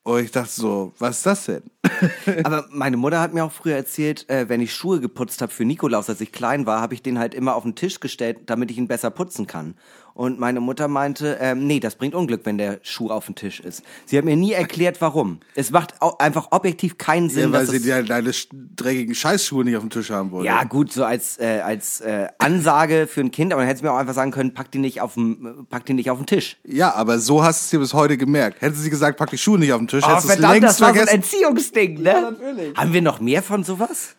Und 0.03 0.22
ich 0.22 0.32
dachte 0.32 0.51
so, 0.51 0.93
was 0.99 1.18
ist 1.18 1.26
das 1.26 1.45
denn? 1.45 1.64
Aber 2.43 2.66
meine 2.70 2.97
Mutter 2.97 3.22
hat 3.22 3.34
mir 3.34 3.45
auch 3.45 3.51
früher 3.51 3.78
erzählt, 3.78 4.30
äh, 4.30 4.49
wenn 4.49 4.59
ich 4.59 4.74
Schuhe 4.74 4.99
geputzt 4.99 5.41
habe 5.41 5.51
für 5.51 5.64
Nikolaus, 5.64 6.09
als 6.09 6.20
ich 6.20 6.34
klein 6.34 6.66
war, 6.66 6.82
habe 6.82 6.93
ich 6.93 7.01
den 7.01 7.20
halt 7.20 7.34
immer 7.34 7.55
auf 7.55 7.64
den 7.64 7.76
Tisch 7.76 8.01
gestellt, 8.01 8.41
damit 8.47 8.70
ich 8.70 8.78
ihn 8.78 8.89
besser 8.89 9.11
putzen 9.11 9.47
kann. 9.47 9.76
Und 10.16 10.39
meine 10.39 10.59
Mutter 10.59 10.88
meinte, 10.88 11.38
ähm, 11.41 11.66
nee, 11.66 11.80
das 11.80 11.95
bringt 11.95 12.14
Unglück, 12.14 12.41
wenn 12.45 12.59
der 12.59 12.80
Schuh 12.84 13.09
auf 13.09 13.26
dem 13.26 13.34
Tisch 13.36 13.59
ist. 13.59 13.82
Sie 14.05 14.18
hat 14.18 14.26
mir 14.26 14.36
nie 14.36 14.51
erklärt, 14.51 15.01
warum. 15.01 15.39
Es 15.55 15.72
macht 15.72 15.95
einfach 16.20 16.49
objektiv 16.51 16.99
keinen 16.99 17.30
Sinn, 17.30 17.51
Ja, 17.51 17.51
weil 17.53 17.66
dass 17.66 17.72
sie 17.76 17.82
die, 17.82 18.07
deine 18.07 18.32
dreckigen 18.76 19.16
Scheißschuhe 19.16 19.64
nicht 19.64 19.76
auf 19.76 19.82
dem 19.84 19.89
Tisch 19.89 20.11
haben 20.11 20.30
wollen. 20.32 20.45
Ja, 20.45 20.66
gut, 20.66 20.91
so 20.93 21.03
als, 21.03 21.39
äh, 21.39 21.61
als 21.66 22.01
äh, 22.01 22.28
Ansage 22.38 23.07
für 23.07 23.22
ein 23.22 23.32
Kind, 23.32 23.51
aber 23.53 23.61
dann 23.64 23.68
hätte 23.68 23.80
sie 23.80 23.86
mir 23.86 23.91
auch 23.91 23.97
einfach 23.97 24.14
sagen 24.14 24.30
können, 24.32 24.53
pack 24.53 24.70
die 24.72 24.78
nicht 24.80 25.01
auf 25.01 25.16
dem, 25.16 25.66
pack 25.70 25.86
die 25.88 25.93
nicht 25.93 26.11
auf 26.11 26.20
den 26.20 26.28
Tisch. 26.28 26.57
Ja, 26.64 26.93
aber 26.93 27.18
so 27.18 27.43
hast 27.43 27.61
du 27.61 27.64
es 27.66 27.70
dir 27.72 27.80
bis 27.80 27.93
heute 27.95 28.16
gemerkt. 28.18 28.61
Hätte 28.61 28.76
sie 28.76 28.91
gesagt, 28.91 29.18
pack 29.18 29.32
die 29.32 29.38
Schuhe 29.39 29.57
nicht 29.57 29.74
auf 29.74 29.80
den 29.80 29.88
Tisch, 29.88 30.03
Oh, 30.05 30.09
hättest 30.09 30.30
du 30.30 30.34
es 30.34 30.39
längst 30.39 30.64
das 30.64 30.82
war 30.82 30.93
so 30.93 30.99
ein 31.01 31.07
vergessen. 31.07 31.22
Erziehungsding, 31.24 32.01
ne? 32.03 32.11
Ja, 32.11 32.22
natürlich. 32.32 32.78
Haben 32.78 32.93
wir 32.93 33.01
noch 33.01 33.20
mehr 33.20 33.41
von 33.41 33.64
sowas? 33.64 34.16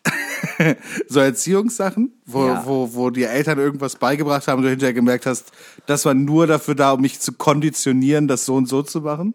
so 1.08 1.20
Erziehungssachen, 1.20 2.12
wo, 2.26 2.46
Ja. 2.46 2.62
wo, 2.66 2.94
wo 2.94 3.10
dir 3.10 3.30
Eltern 3.30 3.58
irgendwas 3.58 3.96
beigebracht 3.96 4.46
haben 4.48 4.58
und 4.58 4.64
du 4.64 4.70
hinterher 4.70 4.94
gemerkt 4.94 5.26
hast, 5.26 5.52
das 5.86 6.04
war 6.04 6.14
nur 6.14 6.46
dafür 6.46 6.74
da, 6.74 6.92
um 6.92 7.00
mich 7.00 7.20
zu 7.20 7.32
konditionieren, 7.32 8.28
das 8.28 8.44
so 8.46 8.54
und 8.56 8.66
so 8.68 8.82
zu 8.82 9.00
machen? 9.00 9.34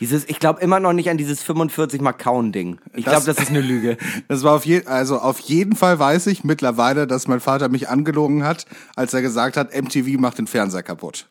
Dieses, 0.00 0.24
ich 0.28 0.40
glaube 0.40 0.60
immer 0.60 0.80
noch 0.80 0.92
nicht 0.92 1.08
an 1.10 1.16
dieses 1.16 1.42
45 1.42 2.00
mal 2.00 2.12
Kauen-Ding. 2.12 2.78
Ich 2.94 3.04
Das- 3.04 3.24
glaube, 3.24 3.26
das 3.26 3.44
ist 3.44 3.50
eine 3.50 3.60
Lüge. 3.60 3.96
Das 4.28 4.42
war 4.42 4.54
auf 4.56 4.64
je, 4.66 4.84
also 4.86 5.18
auf 5.18 5.38
jeden 5.38 5.76
Fall 5.76 5.98
weiß 5.98 6.26
ich 6.26 6.42
mittlerweile, 6.42 7.06
dass 7.06 7.28
mein 7.28 7.40
Vater 7.40 7.68
mich 7.68 7.88
angelogen 7.88 8.42
hat, 8.44 8.66
als 8.96 9.14
er 9.14 9.22
gesagt 9.22 9.56
hat, 9.56 9.72
MTV 9.74 10.18
macht 10.18 10.38
den 10.38 10.46
Fernseher 10.48 10.82
kaputt. 10.82 11.28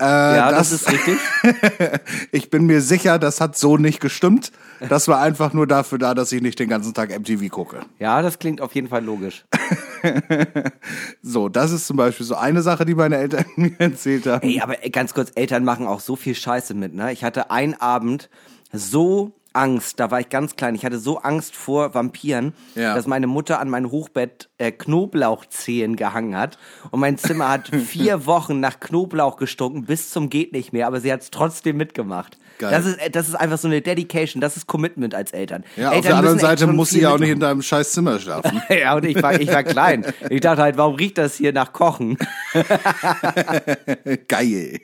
Äh, 0.00 0.04
Ja, 0.36 0.50
das, 0.50 0.72
ist 0.72 0.90
richtig. 0.90 1.18
ich 2.32 2.50
bin 2.50 2.66
mir 2.66 2.80
sicher, 2.80 3.18
das 3.18 3.40
hat 3.40 3.56
so 3.56 3.76
nicht 3.76 4.00
gestimmt. 4.00 4.52
Das 4.88 5.08
war 5.08 5.20
einfach 5.20 5.52
nur 5.52 5.66
dafür 5.66 5.98
da, 5.98 6.14
dass 6.14 6.30
ich 6.32 6.40
nicht 6.40 6.58
den 6.58 6.68
ganzen 6.68 6.94
Tag 6.94 7.10
MTV 7.16 7.48
gucke. 7.50 7.80
Ja, 7.98 8.22
das 8.22 8.38
klingt 8.38 8.60
auf 8.60 8.74
jeden 8.74 8.88
Fall 8.88 9.04
logisch. 9.04 9.44
So, 11.22 11.48
das 11.48 11.72
ist 11.72 11.86
zum 11.86 11.96
Beispiel 11.96 12.24
so 12.24 12.36
eine 12.36 12.62
Sache, 12.62 12.84
die 12.84 12.94
meine 12.94 13.16
Eltern 13.16 13.44
mir 13.56 13.72
erzählt 13.78 14.26
haben. 14.26 14.46
Ey, 14.46 14.60
aber 14.60 14.76
ganz 14.90 15.12
kurz, 15.14 15.32
Eltern 15.34 15.64
machen 15.64 15.86
auch 15.86 16.00
so 16.00 16.16
viel 16.16 16.34
Scheiße 16.34 16.74
mit, 16.74 16.94
ne? 16.94 17.12
Ich 17.12 17.24
hatte 17.24 17.50
einen 17.50 17.74
Abend 17.74 18.30
so 18.72 19.32
Angst, 19.58 19.98
da 20.00 20.10
war 20.10 20.20
ich 20.20 20.28
ganz 20.28 20.56
klein, 20.56 20.74
ich 20.74 20.84
hatte 20.84 20.98
so 20.98 21.18
Angst 21.18 21.56
vor 21.56 21.94
Vampiren, 21.94 22.52
Ja. 22.74 22.94
dass 22.94 23.06
meine 23.06 23.26
Mutter 23.26 23.60
an 23.60 23.68
mein 23.68 23.90
Hochbett 23.90 24.48
äh, 24.58 24.70
Knoblauchzehen 24.72 25.96
gehangen 25.96 26.36
hat 26.36 26.58
und 26.90 27.00
mein 27.00 27.18
Zimmer 27.18 27.48
hat 27.50 27.68
vier 27.86 28.26
Wochen 28.26 28.60
nach 28.60 28.80
Knoblauch 28.80 29.36
gestunken, 29.36 29.84
bis 29.84 30.10
zum 30.10 30.30
geht 30.30 30.52
nicht 30.52 30.72
mehr, 30.72 30.86
aber 30.86 31.00
sie 31.00 31.12
hat 31.12 31.22
es 31.22 31.30
trotzdem 31.30 31.76
mitgemacht. 31.76 32.38
Geil. 32.58 32.70
Das 32.72 32.86
ist, 32.86 32.96
äh, 32.98 33.10
das 33.10 33.28
ist 33.28 33.34
einfach 33.36 33.58
so 33.58 33.68
eine 33.68 33.80
Dedication, 33.80 34.40
das 34.40 34.56
ist 34.56 34.66
Commitment 34.66 35.14
als 35.14 35.32
Eltern. 35.32 35.62
Ja, 35.76 35.90
auf 35.90 35.94
Eltern 35.94 36.08
der 36.10 36.16
anderen 36.18 36.38
Seite 36.40 36.66
muss 36.66 36.90
sie 36.90 37.00
ja 37.02 37.10
auch 37.14 37.18
nicht 37.18 37.30
in 37.30 37.38
deinem 37.40 37.62
scheiß 37.62 37.92
Zimmer 37.92 38.18
schlafen. 38.18 38.60
Ja, 38.68 38.96
und 38.96 39.04
ich 39.04 39.20
war, 39.22 39.40
ich 39.40 39.48
war 39.48 39.62
klein. 39.64 40.04
Ich 40.30 40.40
dachte 40.40 40.62
halt, 40.62 40.76
warum 40.76 40.94
riecht 40.96 41.18
das 41.18 41.36
hier 41.36 41.52
nach 41.52 41.72
Kochen? 41.72 42.16
Geil. 44.28 44.80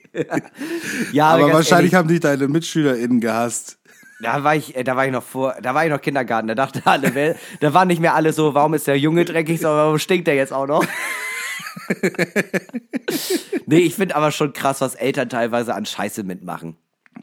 Ja, 1.12 1.29
Aber 1.31 1.43
ganz 1.43 1.55
wahrscheinlich 1.55 1.93
ehrlich, 1.93 1.95
haben 1.95 2.09
dich 2.09 2.20
deine 2.20 2.49
MitschülerInnen 2.49 3.20
gehasst. 3.20 3.79
Da 4.25 4.43
war 4.43 4.57
ich, 4.57 4.75
äh, 4.75 4.85
da 4.85 4.97
war 4.97 5.05
ich 5.05 5.12
noch 5.12 5.22
vor, 5.22 5.55
da 5.61 5.75
war 5.75 5.85
ich 5.85 5.91
noch 5.91 6.01
Kindergarten. 6.01 6.49
Da 6.49 6.55
dachte 6.55 6.81
alle, 6.87 7.14
wer- 7.14 7.37
da 7.61 7.75
waren 7.75 7.89
nicht 7.89 8.01
mehr 8.01 8.14
alle 8.14 8.33
so, 8.33 8.55
warum 8.55 8.72
ist 8.72 8.87
der 8.87 8.99
Junge 8.99 9.27
dreckig, 9.27 9.61
sondern 9.61 9.79
warum 9.87 9.99
stinkt 9.99 10.27
der 10.27 10.35
jetzt 10.35 10.53
auch 10.53 10.66
noch? 10.66 10.85
nee, 13.66 13.79
ich 13.81 13.95
finde 13.95 14.16
aber 14.16 14.31
schon 14.33 14.53
krass, 14.53 14.81
was 14.81 14.95
Eltern 14.95 15.29
teilweise 15.29 15.75
an 15.75 15.87
Scheiße 15.87 16.22
mitmachen. 16.22 16.77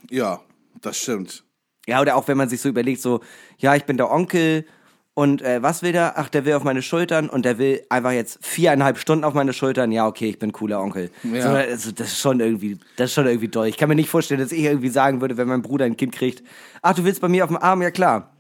Ja, 0.10 0.42
das 0.82 0.98
stimmt. 0.98 1.44
Ja, 1.88 2.02
oder 2.02 2.16
auch 2.16 2.28
wenn 2.28 2.38
man 2.38 2.50
sich 2.50 2.62
so 2.62 2.70
überlegt, 2.70 3.02
so, 3.02 3.22
ja, 3.58 3.76
ich 3.76 3.86
bin 3.86 3.98
der 3.98 4.12
Onkel 4.12 4.66
und 5.14 5.42
äh, 5.42 5.62
was 5.62 5.84
will 5.84 5.92
der? 5.92 6.18
Ach, 6.18 6.30
der 6.30 6.46
will 6.46 6.54
auf 6.54 6.64
meine 6.64 6.82
Schultern 6.82 7.30
und 7.30 7.44
der 7.44 7.58
will 7.58 7.82
einfach 7.90 8.12
jetzt 8.12 8.40
viereinhalb 8.46 8.98
Stunden 8.98 9.26
auf 9.26 9.34
meine 9.34 9.52
Schultern. 9.52 9.92
Ja, 9.92 10.08
okay, 10.08 10.30
ich 10.30 10.40
bin 10.40 10.54
cooler 10.54 10.82
Onkel. 10.82 11.12
Ja. 11.24 11.42
So, 11.42 11.50
also, 11.50 11.92
das 11.92 12.08
ist 12.08 12.20
schon 12.20 12.40
irgendwie, 12.40 12.80
das 12.96 13.10
ist 13.10 13.16
schon 13.16 13.28
irgendwie 13.28 13.50
doll. 13.50 13.68
Ich 13.68 13.78
kann 13.78 13.90
mir 13.90 13.96
nicht 13.96 14.10
vorstellen, 14.10 14.40
dass 14.40 14.52
ich 14.52 14.64
irgendwie 14.64 14.90
sagen 14.90 15.20
würde, 15.20 15.36
wenn 15.36 15.48
mein 15.48 15.62
Bruder 15.62 15.86
ein 15.86 15.98
Kind 15.98 16.14
kriegt, 16.14 16.44
ach, 16.82 16.96
du 16.96 17.04
willst 17.04 17.20
bei 17.20 17.28
mir 17.28 17.44
auf 17.44 17.50
dem 17.50 17.58
Arm? 17.58 17.82
Ja, 17.82 17.92
klar. 17.92 18.32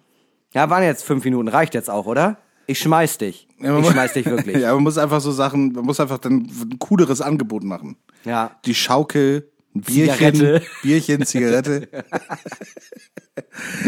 Ja, 0.53 0.69
waren 0.69 0.83
jetzt 0.83 1.03
fünf 1.03 1.23
Minuten, 1.25 1.49
reicht 1.49 1.73
jetzt 1.73 1.89
auch, 1.89 2.05
oder? 2.05 2.37
Ich 2.67 2.79
schmeiß 2.79 3.17
dich. 3.17 3.49
Ja, 3.59 3.77
ich 3.77 3.87
schmeiß 3.87 4.13
dich 4.13 4.25
wirklich. 4.25 4.57
Ja, 4.61 4.73
man 4.73 4.83
muss 4.83 4.97
einfach 4.97 5.19
so 5.19 5.31
Sachen, 5.31 5.73
man 5.73 5.85
muss 5.85 5.99
einfach 5.99 6.19
dann 6.19 6.49
ein 6.49 6.79
cooleres 6.79 7.19
Angebot 7.19 7.63
machen. 7.63 7.97
Ja. 8.23 8.51
Die 8.65 8.75
Schaukel, 8.75 9.50
ein 9.75 9.81
Bierchen, 9.81 10.35
Zigarette. 10.35 10.61
Bierchen, 10.81 11.25
Zigarette. 11.25 11.87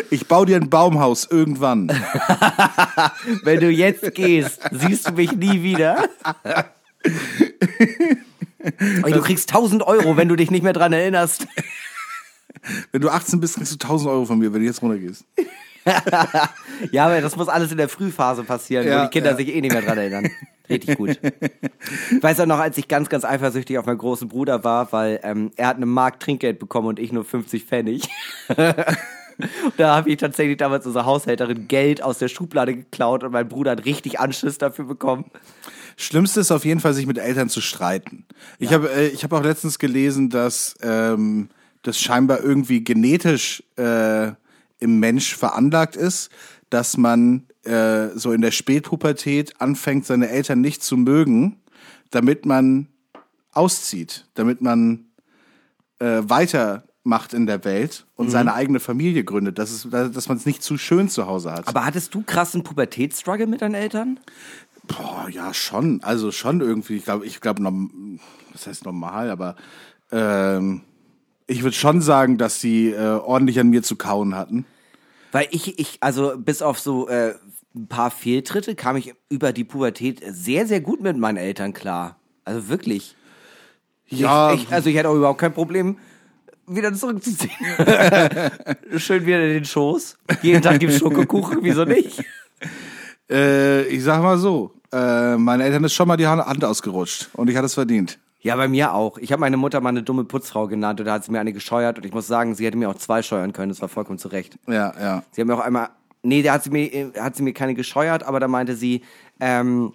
Ich 0.09 0.27
baue 0.27 0.45
dir 0.45 0.57
ein 0.57 0.69
Baumhaus 0.69 1.27
irgendwann. 1.29 1.89
Wenn 3.43 3.59
du 3.59 3.69
jetzt 3.69 4.13
gehst, 4.15 4.61
siehst 4.71 5.09
du 5.09 5.13
mich 5.13 5.31
nie 5.33 5.63
wieder. 5.63 6.09
Du 8.59 9.21
kriegst 9.21 9.49
1000 9.49 9.83
Euro, 9.83 10.15
wenn 10.17 10.29
du 10.29 10.35
dich 10.35 10.51
nicht 10.51 10.63
mehr 10.63 10.73
dran 10.73 10.93
erinnerst. 10.93 11.47
Wenn 12.91 13.01
du 13.01 13.09
18 13.09 13.39
bist, 13.41 13.55
kriegst 13.57 13.71
du 13.73 13.75
1000 13.75 14.09
Euro 14.09 14.25
von 14.25 14.39
mir, 14.39 14.53
wenn 14.53 14.61
du 14.61 14.67
jetzt 14.67 14.81
runtergehst. 14.81 15.25
Ja, 16.93 17.07
aber 17.07 17.19
das 17.19 17.35
muss 17.35 17.49
alles 17.49 17.71
in 17.73 17.77
der 17.77 17.89
Frühphase 17.89 18.45
passieren, 18.45 18.85
wo 18.85 18.89
Ja, 18.89 19.03
die 19.03 19.09
Kinder 19.11 19.31
ja. 19.31 19.35
sich 19.35 19.49
eh 19.53 19.59
nicht 19.59 19.73
mehr 19.73 19.81
dran 19.81 19.97
erinnern. 19.97 20.29
Richtig 20.69 20.97
gut. 20.97 21.19
Ich 21.21 22.23
weiß 22.23 22.39
auch 22.39 22.45
noch, 22.45 22.59
als 22.59 22.77
ich 22.77 22.87
ganz, 22.87 23.09
ganz 23.09 23.25
eifersüchtig 23.25 23.77
auf 23.77 23.85
meinen 23.85 23.97
großen 23.97 24.29
Bruder 24.29 24.63
war, 24.63 24.91
weil 24.91 25.19
ähm, 25.23 25.51
er 25.57 25.67
hat 25.67 25.77
eine 25.77 25.85
Mark 25.85 26.19
Trinkgeld 26.19 26.59
bekommen 26.59 26.87
und 26.87 26.99
ich 26.99 27.11
nur 27.11 27.25
50 27.25 27.65
Pfennig. 27.65 28.07
da 29.77 29.95
habe 29.95 30.09
ich 30.09 30.17
tatsächlich 30.17 30.57
damals 30.57 30.85
unsere 30.85 31.05
Haushälterin 31.05 31.67
Geld 31.67 32.01
aus 32.01 32.17
der 32.17 32.29
Schublade 32.29 32.75
geklaut 32.75 33.23
und 33.23 33.31
mein 33.31 33.47
Bruder 33.49 33.71
hat 33.71 33.85
richtig 33.85 34.19
Anschiss 34.19 34.57
dafür 34.57 34.85
bekommen. 34.85 35.25
Schlimmste 35.97 36.39
ist 36.39 36.51
auf 36.51 36.65
jeden 36.65 36.79
Fall, 36.79 36.93
sich 36.93 37.05
mit 37.05 37.17
Eltern 37.17 37.49
zu 37.49 37.61
streiten. 37.61 38.25
Ich 38.57 38.73
habe 38.73 38.89
äh, 38.91 39.07
ich 39.07 39.23
habe 39.23 39.35
auch 39.37 39.43
letztens 39.43 39.79
gelesen, 39.79 40.29
dass 40.29 40.75
ähm, 40.81 41.49
das 41.83 41.99
scheinbar 41.99 42.41
irgendwie 42.41 42.83
genetisch 42.83 43.63
äh, 43.75 44.31
im 44.79 44.99
Mensch 44.99 45.35
veranlagt 45.35 45.95
ist, 45.95 46.29
dass 46.69 46.97
man 46.97 47.43
äh, 47.63 48.09
so 48.15 48.31
in 48.31 48.41
der 48.41 48.51
Spätpubertät 48.51 49.59
anfängt, 49.61 50.05
seine 50.05 50.29
Eltern 50.29 50.61
nicht 50.61 50.83
zu 50.83 50.97
mögen, 50.97 51.61
damit 52.11 52.45
man 52.45 52.87
auszieht, 53.51 54.25
damit 54.33 54.61
man 54.61 55.05
äh, 55.99 56.21
weitermacht 56.23 57.33
in 57.33 57.45
der 57.45 57.63
Welt 57.65 58.05
und 58.15 58.29
seine 58.29 58.53
eigene 58.53 58.79
Familie 58.79 59.23
gründet, 59.23 59.59
dass, 59.59 59.71
es, 59.71 59.87
dass 59.89 60.27
man 60.27 60.37
es 60.37 60.45
nicht 60.45 60.63
zu 60.63 60.77
schön 60.77 61.09
zu 61.09 61.27
Hause 61.27 61.51
hat. 61.51 61.67
Aber 61.67 61.85
hattest 61.85 62.13
du 62.13 62.23
krassen 62.23 62.63
Pubertätsstruggle 62.63 63.47
mit 63.47 63.61
deinen 63.61 63.75
Eltern? 63.75 64.19
Boah, 64.87 65.27
ja, 65.29 65.53
schon. 65.53 66.03
Also 66.03 66.31
schon 66.31 66.61
irgendwie. 66.61 66.97
Ich 66.97 67.05
glaube, 67.05 67.25
ich 67.25 67.39
glaube, 67.39 67.61
das 68.51 68.67
heißt 68.67 68.85
normal, 68.85 69.29
aber 69.29 69.55
ähm, 70.11 70.81
ich 71.47 71.63
würde 71.63 71.75
schon 71.75 72.01
sagen, 72.01 72.37
dass 72.37 72.59
sie 72.59 72.89
äh, 72.89 72.99
ordentlich 72.99 73.59
an 73.59 73.69
mir 73.69 73.83
zu 73.83 73.95
kauen 73.95 74.35
hatten. 74.35 74.65
Weil 75.31 75.47
ich, 75.51 75.79
ich, 75.79 75.97
also 76.01 76.33
bis 76.37 76.61
auf 76.61 76.79
so 76.79 77.07
äh, 77.07 77.33
ein 77.75 77.87
paar 77.87 78.11
Fehltritte 78.11 78.75
kam 78.75 78.95
ich 78.95 79.13
über 79.29 79.51
die 79.51 79.63
Pubertät 79.63 80.21
sehr, 80.27 80.67
sehr 80.67 80.81
gut 80.81 81.01
mit 81.01 81.17
meinen 81.17 81.37
Eltern 81.37 81.73
klar. 81.73 82.17
Also 82.45 82.69
wirklich. 82.69 83.15
Ja, 84.07 84.53
Ich, 84.53 84.63
ich, 84.63 84.71
also 84.71 84.89
ich 84.89 84.95
hätte 84.95 85.09
auch 85.09 85.15
überhaupt 85.15 85.39
kein 85.39 85.53
Problem, 85.53 85.97
wieder 86.67 86.93
zurückzuziehen. 86.93 87.51
Schön 88.97 89.25
wieder 89.25 89.43
in 89.43 89.53
den 89.53 89.65
Schoß. 89.65 90.17
Jeden 90.41 90.61
Tag 90.61 90.79
gibt's 90.79 90.99
Schokokuchen, 90.99 91.59
wieso 91.61 91.83
nicht? 91.83 92.23
äh, 93.29 93.83
ich 93.83 94.03
sag 94.03 94.21
mal 94.21 94.37
so, 94.37 94.73
äh, 94.91 95.35
meinen 95.37 95.61
Eltern 95.61 95.83
ist 95.83 95.93
schon 95.93 96.07
mal 96.07 96.17
die 96.17 96.27
Hand 96.27 96.63
ausgerutscht 96.63 97.29
und 97.33 97.49
ich 97.49 97.55
hatte 97.55 97.65
es 97.65 97.73
verdient. 97.73 98.19
Ja, 98.41 98.57
bei 98.57 98.67
mir 98.67 98.93
auch. 98.93 99.17
Ich 99.19 99.31
habe 99.31 99.39
meine 99.39 99.55
Mutter 99.55 99.79
mal 99.79 99.89
eine 99.89 100.03
dumme 100.03 100.25
Putzfrau 100.25 100.67
genannt 100.67 100.99
und 100.99 101.05
da 101.05 101.13
hat 101.13 101.23
sie 101.23 101.31
mir 101.31 101.39
eine 101.39 101.53
gescheuert 101.53 101.97
und 101.97 102.05
ich 102.05 102.13
muss 102.13 102.27
sagen, 102.27 102.55
sie 102.55 102.65
hätte 102.65 102.77
mir 102.77 102.89
auch 102.89 102.95
zwei 102.97 103.21
scheuern 103.21 103.53
können. 103.53 103.69
Das 103.69 103.81
war 103.81 103.87
vollkommen 103.87 104.19
zu 104.19 104.27
Recht. 104.27 104.59
Ja, 104.67 104.93
ja. 104.99 105.23
Sie 105.31 105.39
hat 105.39 105.47
mir 105.47 105.55
auch 105.55 105.61
einmal, 105.61 105.89
nee, 106.23 106.41
da 106.41 106.53
hat 106.53 106.63
sie 106.63 106.71
mir, 106.71 106.91
äh, 106.93 107.11
hat 107.19 107.35
sie 107.35 107.43
mir 107.43 107.53
keine 107.53 107.75
gescheuert, 107.75 108.23
aber 108.23 108.39
da 108.39 108.47
meinte 108.47 108.75
sie, 108.75 109.01
ähm, 109.39 109.93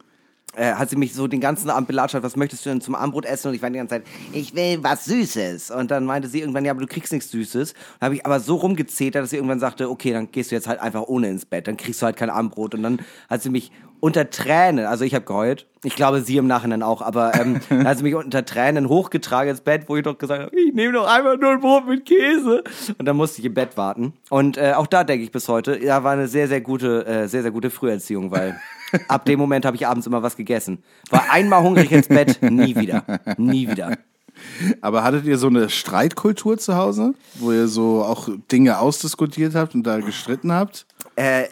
äh, 0.57 0.72
hat 0.72 0.91
sie 0.91 0.97
mich 0.97 1.14
so 1.14 1.26
den 1.26 1.41
ganzen 1.41 1.70
Abend 1.70 1.89
belatscht, 1.89 2.20
was 2.22 2.37
möchtest 2.37 2.64
du 2.64 2.70
denn 2.70 2.81
zum 2.81 2.95
Abendbrot 2.95 3.26
essen? 3.26 3.49
Und 3.49 3.55
ich 3.55 3.62
war 3.62 3.70
die 3.70 3.76
ganze 3.76 3.97
Zeit, 3.97 4.05
ich 4.33 4.55
will 4.55 4.83
was 4.83 5.05
Süßes. 5.05 5.70
Und 5.70 5.91
dann 5.91 6.05
meinte 6.05 6.29
sie 6.29 6.41
irgendwann, 6.41 6.64
ja, 6.64 6.72
aber 6.72 6.81
du 6.81 6.87
kriegst 6.87 7.12
nichts 7.12 7.31
Süßes. 7.31 7.72
Und 7.72 8.01
habe 8.01 8.14
ich 8.14 8.24
aber 8.24 8.41
so 8.41 8.57
rumgezetert, 8.57 9.22
dass 9.22 9.31
sie 9.31 9.37
irgendwann 9.37 9.61
sagte, 9.61 9.91
okay, 9.91 10.12
dann 10.12 10.31
gehst 10.31 10.51
du 10.51 10.55
jetzt 10.55 10.66
halt 10.66 10.81
einfach 10.81 11.03
ohne 11.03 11.29
ins 11.29 11.45
Bett, 11.45 11.66
dann 11.66 11.76
kriegst 11.76 12.01
du 12.03 12.07
halt 12.07 12.16
kein 12.16 12.31
Abendbrot. 12.31 12.74
Und 12.74 12.83
dann 12.83 13.01
hat 13.29 13.43
sie 13.43 13.51
mich 13.51 13.70
unter 14.01 14.30
Tränen, 14.30 14.86
also 14.86 15.05
ich 15.05 15.14
habe 15.14 15.24
geheult, 15.24 15.66
ich 15.84 15.96
glaube 15.96 16.20
sie 16.20 16.36
im 16.36 16.46
Nachhinein 16.46 16.82
auch, 16.82 17.03
aber 17.03 17.34
ähm, 17.34 17.61
dann 17.68 17.86
hat 17.86 17.99
sie 17.99 18.05
mich 18.05 18.14
unter 18.14 18.44
Tränen 18.44 18.88
hochgetragen 18.88 19.51
ins 19.51 19.61
Bett, 19.61 19.84
wo 19.86 19.96
ich 19.96 20.03
doch 20.03 20.18
gesagt 20.18 20.42
habe, 20.42 20.57
ich 20.57 20.74
nehme 20.74 20.92
doch 20.92 21.07
einfach 21.07 21.36
nur 21.38 21.53
ein 21.53 21.61
Brot 21.61 21.86
mit 21.86 22.05
Käse. 22.05 22.64
Und 22.99 23.07
dann 23.07 23.16
musste 23.16 23.40
ich 23.40 23.46
im 23.46 23.55
Bett 23.55 23.76
warten. 23.76 24.12
Und 24.30 24.57
äh, 24.57 24.72
auch 24.74 24.86
da 24.86 25.05
denke 25.05 25.24
ich 25.24 25.32
bis 25.32 25.49
heute, 25.49 25.82
ja, 25.82 26.03
war 26.05 26.12
eine 26.12 26.28
sehr, 26.28 26.49
sehr 26.49 26.61
gute, 26.61 27.07
äh, 27.07 27.28
sehr, 27.28 27.42
sehr 27.42 27.51
gute 27.51 27.70
Früherziehung, 27.70 28.30
weil 28.30 28.61
ab 29.09 29.24
dem 29.24 29.38
Moment 29.38 29.64
habe 29.64 29.76
ich 29.76 29.86
abends 29.86 30.07
immer 30.07 30.22
was 30.22 30.36
gegessen. 30.36 30.82
War 31.11 31.24
einmal 31.30 31.62
hungrig 31.62 31.92
ins 31.92 32.09
Bett, 32.09 32.42
nie 32.42 32.76
wieder. 32.76 33.05
Nie 33.36 33.68
wieder. 33.68 33.96
Aber 34.80 35.03
hattet 35.03 35.24
ihr 35.24 35.38
so 35.38 35.49
eine 35.49 35.68
Streitkultur 35.68 36.59
zu 36.59 36.76
Hause, 36.76 37.14
wo 37.34 37.53
ihr 37.53 37.66
so 37.66 38.05
auch 38.05 38.28
Dinge 38.53 38.78
ausdiskutiert 38.78 39.55
habt 39.55 39.74
und 39.74 39.84
da 39.84 39.99
gestritten 39.99 40.53
habt? 40.53 40.86
Äh, 41.16 41.44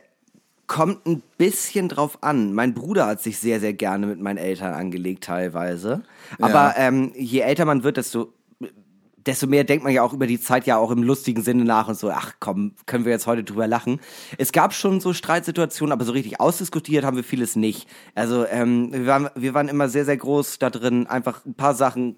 kommt 0.67 1.07
ein 1.07 1.23
bisschen 1.39 1.89
drauf 1.89 2.23
an. 2.23 2.53
Mein 2.53 2.75
Bruder 2.75 3.07
hat 3.07 3.23
sich 3.23 3.39
sehr, 3.39 3.61
sehr 3.61 3.73
gerne 3.73 4.07
mit 4.07 4.21
meinen 4.21 4.39
Eltern 4.39 4.75
angelegt 4.75 5.25
teilweise. 5.25 6.03
Aber 6.41 6.75
ähm, 6.77 7.12
je 7.14 7.41
älter 7.41 7.64
man 7.64 7.85
wird, 7.85 7.97
desto 7.97 8.33
desto 9.27 9.47
mehr 9.47 9.64
denkt 9.64 9.85
man 9.85 9.93
ja 9.93 10.03
auch 10.03 10.12
über 10.12 10.27
die 10.27 10.41
Zeit 10.41 10.67
ja 10.67 10.77
auch 10.77 10.91
im 10.91 11.03
lustigen 11.03 11.43
Sinne 11.43 11.64
nach 11.64 11.89
und 11.89 11.99
so, 11.99 12.11
ach 12.11 12.35
komm, 12.41 12.73
können 12.87 13.05
wir 13.05 13.12
jetzt 13.12 13.27
heute 13.27 13.45
drüber 13.45 13.67
lachen. 13.67 14.01
Es 14.39 14.53
gab 14.53 14.73
schon 14.73 15.01
so 15.01 15.12
Streitsituationen, 15.12 15.93
aber 15.93 16.05
so 16.05 16.12
richtig 16.12 16.41
ausdiskutiert 16.41 17.05
haben 17.05 17.17
wir 17.17 17.25
vieles 17.25 17.57
nicht. 17.57 17.89
Also 18.14 18.47
ähm, 18.47 18.93
wir, 18.93 19.07
waren, 19.07 19.29
wir 19.35 19.53
waren 19.55 19.69
immer 19.69 19.89
sehr, 19.89 20.05
sehr 20.05 20.17
groß 20.17 20.59
da 20.59 20.71
drin, 20.71 21.07
einfach 21.07 21.45
ein 21.45 21.55
paar 21.55 21.75
Sachen 21.75 22.17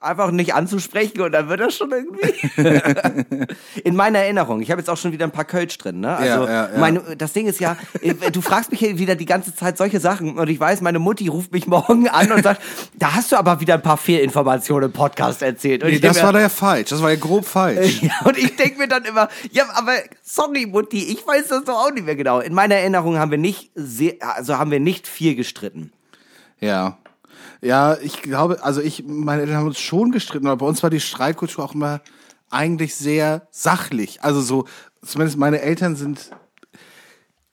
einfach 0.00 0.30
nicht 0.30 0.54
anzusprechen 0.54 1.20
und 1.20 1.32
dann 1.32 1.48
wird 1.48 1.60
das 1.60 1.74
schon 1.74 1.90
irgendwie. 1.90 3.46
In 3.84 3.96
meiner 3.96 4.20
Erinnerung. 4.20 4.60
Ich 4.60 4.70
habe 4.70 4.80
jetzt 4.80 4.88
auch 4.88 4.96
schon 4.96 5.12
wieder 5.12 5.24
ein 5.24 5.30
paar 5.30 5.44
Kölsch 5.44 5.76
drin, 5.78 6.00
ne? 6.00 6.16
Also 6.16 6.44
Ja, 6.44 6.46
ja, 6.46 6.72
ja. 6.72 6.78
Meine, 6.78 7.16
das 7.16 7.32
Ding 7.32 7.46
ist 7.46 7.60
ja, 7.60 7.76
äh, 8.00 8.14
du 8.30 8.40
fragst 8.40 8.70
mich 8.70 8.80
hier 8.80 8.98
wieder 8.98 9.16
die 9.16 9.24
ganze 9.24 9.54
Zeit 9.54 9.76
solche 9.76 10.00
Sachen 10.00 10.38
und 10.38 10.48
ich 10.48 10.60
weiß, 10.60 10.80
meine 10.80 10.98
Mutti 10.98 11.28
ruft 11.28 11.52
mich 11.52 11.66
morgen 11.66 12.08
an 12.08 12.30
und 12.32 12.42
sagt, 12.42 12.62
da 12.94 13.14
hast 13.14 13.32
du 13.32 13.36
aber 13.36 13.60
wieder 13.60 13.74
ein 13.74 13.82
paar 13.82 13.96
Fehlinformationen 13.96 14.90
im 14.90 14.92
Podcast 14.92 15.42
erzählt. 15.42 15.82
Und 15.82 15.90
Nee, 15.90 15.98
das 15.98 16.18
mir, 16.18 16.32
war 16.32 16.40
ja 16.40 16.48
falsch. 16.48 16.90
Das 16.90 17.02
war 17.02 17.10
ja 17.10 17.16
grob 17.16 17.44
falsch. 17.44 18.02
und 18.24 18.38
ich 18.38 18.56
denke 18.56 18.78
mir 18.78 18.88
dann 18.88 19.04
immer, 19.04 19.28
ja, 19.50 19.64
aber 19.74 19.94
sorry, 20.22 20.66
Mutti, 20.66 21.04
ich 21.04 21.26
weiß 21.26 21.48
das 21.48 21.64
doch 21.64 21.86
auch 21.86 21.90
nicht 21.90 22.06
mehr 22.06 22.16
genau. 22.16 22.40
In 22.40 22.54
meiner 22.54 22.76
Erinnerung 22.76 23.18
haben 23.18 23.30
wir 23.30 23.38
nicht 23.38 23.70
sehr, 23.74 24.14
also 24.20 24.58
haben 24.58 24.70
wir 24.70 24.80
nicht 24.80 25.06
viel 25.08 25.34
gestritten. 25.34 25.92
Ja. 26.60 26.98
Ja, 27.60 27.96
ich 28.00 28.22
glaube, 28.22 28.62
also 28.62 28.80
ich, 28.80 29.04
meine 29.06 29.42
Eltern 29.42 29.56
haben 29.56 29.66
uns 29.66 29.80
schon 29.80 30.12
gestritten, 30.12 30.46
aber 30.46 30.58
bei 30.58 30.66
uns 30.66 30.82
war 30.82 30.90
die 30.90 31.00
Streitkultur 31.00 31.64
auch 31.64 31.74
immer 31.74 32.00
eigentlich 32.50 32.94
sehr 32.94 33.46
sachlich. 33.50 34.22
Also 34.22 34.40
so, 34.40 34.64
zumindest 35.04 35.38
meine 35.38 35.60
Eltern 35.60 35.96
sind 35.96 36.30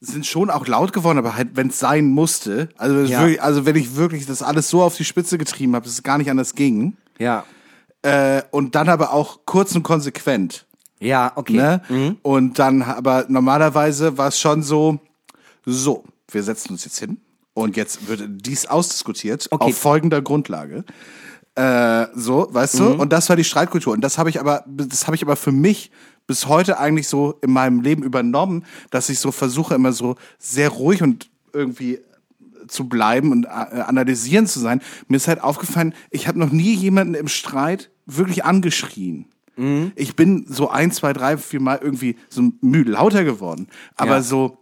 sind 0.02 0.26
schon 0.28 0.52
auch 0.52 0.68
laut 0.68 0.94
geworden, 0.94 1.18
aber 1.18 1.36
halt, 1.36 1.56
wenn 1.56 1.70
es 1.70 1.80
sein 1.80 2.06
musste. 2.06 2.70
Also, 2.78 3.00
Ja. 3.00 3.22
wirklich, 3.22 3.42
also 3.42 3.66
wenn 3.66 3.76
ich 3.76 3.96
wirklich 3.96 4.28
das 4.28 4.44
alles 4.44 4.70
so 4.70 4.84
auf 4.84 4.96
die 4.96 5.06
Spitze 5.06 5.40
getrieben 5.40 5.74
habe, 5.76 5.86
dass 5.86 5.94
es 5.94 6.04
gar 6.04 6.20
nicht 6.20 6.30
anders 6.30 6.54
ging. 6.54 6.96
Ja. 7.18 7.44
Äh, 8.04 8.44
und 8.52 8.76
dann 8.76 8.88
aber 8.90 9.14
auch 9.14 9.40
kurz 9.46 9.74
und 9.76 9.82
konsequent. 9.82 10.66
Ja, 11.00 11.32
okay. 11.36 11.54
Ne? 11.54 12.18
Und 12.22 12.60
dann, 12.60 12.84
aber 12.84 13.26
normalerweise 13.30 14.18
war 14.18 14.28
es 14.28 14.40
schon 14.40 14.62
so, 14.62 15.00
so, 15.66 16.04
wir 16.30 16.44
setzen 16.44 16.74
uns 16.74 16.86
jetzt 16.86 17.00
hin 17.00 17.18
und 17.56 17.76
jetzt 17.78 18.08
wird 18.08 18.22
dies 18.46 18.68
ausdiskutiert 18.68 19.48
Okay. 19.50 19.64
auf 19.66 19.78
folgender 19.78 20.22
Grundlage. 20.22 20.84
Äh, 21.56 22.08
so, 22.14 22.48
weißt 22.52 22.80
du? 22.80 22.88
Und 22.94 23.12
das 23.14 23.30
war 23.30 23.36
die 23.38 23.44
Streitkultur. 23.46 23.94
Und 23.94 24.02
das 24.02 24.18
habe 24.18 24.30
ich 24.30 24.40
aber, 24.40 24.64
das 24.68 25.08
habe 25.08 25.16
ich 25.16 25.24
aber 25.24 25.36
für 25.38 25.54
mich 25.54 25.90
bis 26.28 26.48
heute 26.48 26.78
eigentlich 26.80 27.08
so 27.08 27.40
in 27.42 27.52
meinem 27.52 27.80
Leben 27.82 28.04
übernommen, 28.04 28.66
dass 28.92 29.10
ich 29.10 29.20
so 29.20 29.32
versuche, 29.32 29.74
immer 29.76 29.94
so 29.94 30.16
sehr 30.38 30.70
ruhig 30.70 31.02
und 31.02 31.30
irgendwie 31.54 32.00
zu 32.68 32.90
bleiben 32.90 33.32
und 33.32 33.46
äh, 33.46 33.48
analysieren 33.50 34.48
zu 34.48 34.60
sein. 34.60 34.82
Mir 35.08 35.18
ist 35.18 35.28
halt 35.28 35.42
aufgefallen, 35.42 35.94
ich 36.10 36.28
habe 36.28 36.40
noch 36.40 36.52
nie 36.52 36.74
jemanden 36.74 37.14
im 37.16 37.28
Streit 37.28 37.90
wirklich 38.06 38.44
angeschrien. 38.44 39.26
Ich 39.96 40.18
bin 40.18 40.46
so 40.50 40.70
ein, 40.70 40.92
zwei, 40.92 41.14
drei, 41.14 41.38
vier 41.38 41.62
Mal 41.62 41.80
irgendwie 41.82 42.18
so 42.28 42.52
müde 42.60 42.92
lauter 42.92 43.24
geworden. 43.24 43.70
Aber 43.96 44.16
Ja. 44.16 44.22
so, 44.22 44.58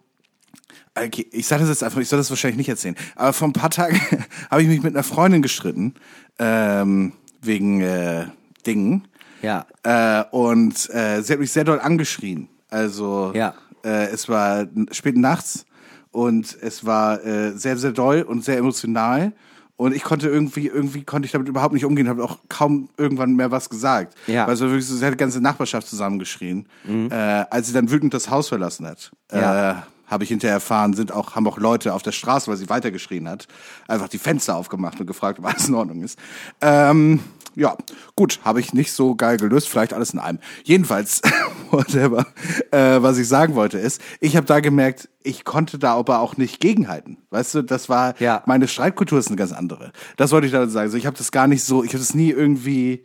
okay, 0.96 1.28
ich 1.32 1.48
sage 1.48 1.62
das 1.62 1.70
jetzt 1.70 1.84
einfach, 1.84 2.00
ich 2.00 2.10
soll 2.10 2.18
das 2.20 2.30
wahrscheinlich 2.30 2.58
nicht 2.58 2.70
erzählen. 2.70 2.96
Aber 3.16 3.34
vor 3.34 3.48
ein 3.48 3.54
paar 3.54 3.70
Tagen 3.70 4.00
habe 4.52 4.62
ich 4.62 4.68
mich 4.68 4.82
mit 4.84 4.96
einer 4.96 5.04
Freundin 5.04 5.41
gestritten, 5.41 5.94
ähm, 6.39 7.14
wegen 7.41 7.82
äh, 7.82 8.26
Dingen. 8.66 9.08
Ja. 9.41 9.66
Äh, 9.84 10.24
und 10.32 10.89
äh, 10.94 11.22
sie 11.22 11.34
hat 11.34 11.39
mich 11.39 11.52
sehr 11.52 11.64
doll 11.66 11.80
angeschrien. 11.80 12.48
Also 12.70 13.32
Ja. 13.36 13.54
äh, 13.84 14.08
es 14.08 14.30
war 14.30 14.66
spät 14.91 15.18
nachts 15.18 15.66
und 16.12 16.58
es 16.62 16.86
war 16.86 17.24
äh, 17.26 17.52
sehr, 17.58 17.78
sehr 17.78 17.91
doll 17.91 18.22
und 18.22 18.44
sehr 18.46 18.58
emotional. 18.58 19.34
Und 19.76 19.94
ich 19.96 20.04
konnte 20.04 20.30
irgendwie, 20.30 20.68
irgendwie 20.68 21.04
konnte 21.04 21.26
ich 21.26 21.32
damit 21.32 21.48
überhaupt 21.50 21.74
nicht 21.74 21.84
umgehen, 21.84 22.08
habe 22.08 22.24
auch 22.24 22.38
kaum 22.48 22.89
irgendwann 22.96 23.36
mehr 23.36 23.52
was 23.52 23.70
gesagt. 23.70 24.16
Ja. 24.28 24.44
Mhm. 24.44 24.48
Weil 24.48 24.53
es 24.53 24.61
war 24.61 24.68
wirklich 24.70 24.86
so, 24.88 24.95
sie 24.95 25.06
hat 25.06 25.14
die 25.14 25.18
ganze 25.18 25.41
Nachbarschaft 25.41 25.88
zusammengeschrien. 25.88 26.68
Äh, 26.88 27.14
als 27.49 27.68
sie 27.68 27.74
dann 27.74 27.90
wütend 27.91 28.14
das 28.14 28.30
Haus 28.30 28.48
verlassen 28.49 28.86
hat. 28.86 29.11
Ja. 29.32 29.72
Äh, 29.72 29.76
habe 30.14 30.23
ich 30.23 30.30
hinterher 30.30 30.56
erfahren, 30.56 30.94
sind 30.94 31.11
auch, 31.11 31.35
haben 31.35 31.45
auch 31.48 31.57
Leute 31.57 31.94
auf 31.94 32.03
der 32.03 32.14
Straße, 32.14 32.49
weil 32.49 32.57
sie 32.57 32.69
weitergeschrien 32.69 33.27
hat, 33.27 33.48
einfach 33.88 34.07
die 34.07 34.18
Fenster 34.19 34.56
aufgemacht 34.56 34.99
und 35.02 35.07
gefragt, 35.07 35.40
ob 35.40 35.45
alles 35.45 35.68
in 35.68 35.76
Ordnung 35.76 36.02
ist. 36.03 36.18
Ähm, 36.61 37.19
ja, 37.56 37.76
gut, 38.15 38.40
habe 38.44 38.60
ich 38.61 38.73
nicht 38.73 38.94
so 38.94 39.14
geil 39.15 39.38
gelöst, 39.38 39.68
vielleicht 39.69 39.94
alles 39.94 40.11
in 40.11 40.19
einem. 40.19 40.40
Jedenfalls, 40.64 41.22
whatever, 41.72 42.26
äh, 42.72 43.02
was 43.02 43.18
ich 43.19 43.27
sagen 43.27 43.53
wollte 43.56 43.77
ist, 43.77 44.02
ich 44.19 44.35
habe 44.38 44.48
da 44.48 44.60
gemerkt, 44.60 45.07
ich 45.22 45.44
konnte 45.45 45.77
da 45.77 45.94
aber 45.95 46.19
auch 46.19 46.35
nicht 46.38 46.60
gegenhalten. 46.60 47.18
Weißt 47.30 47.53
du, 47.56 47.61
das 47.61 47.90
war, 47.90 48.15
Ja. 48.19 48.41
meine 48.48 48.68
Streitkultur 48.68 49.19
ist 49.19 49.27
eine 49.27 49.35
ganz 49.35 49.52
andere. 49.52 49.91
Das 50.18 50.31
wollte 50.31 50.48
ich 50.48 50.53
damit 50.53 50.72
sagen. 50.72 50.85
Also 50.85 50.98
ich 50.98 51.06
habe 51.06 51.18
das 51.18 51.31
gar 51.31 51.48
nicht 51.48 51.64
so, 51.64 51.84
ich 51.84 51.90
habe 51.91 51.99
das 51.99 52.15
nie 52.15 52.31
irgendwie, 52.31 53.03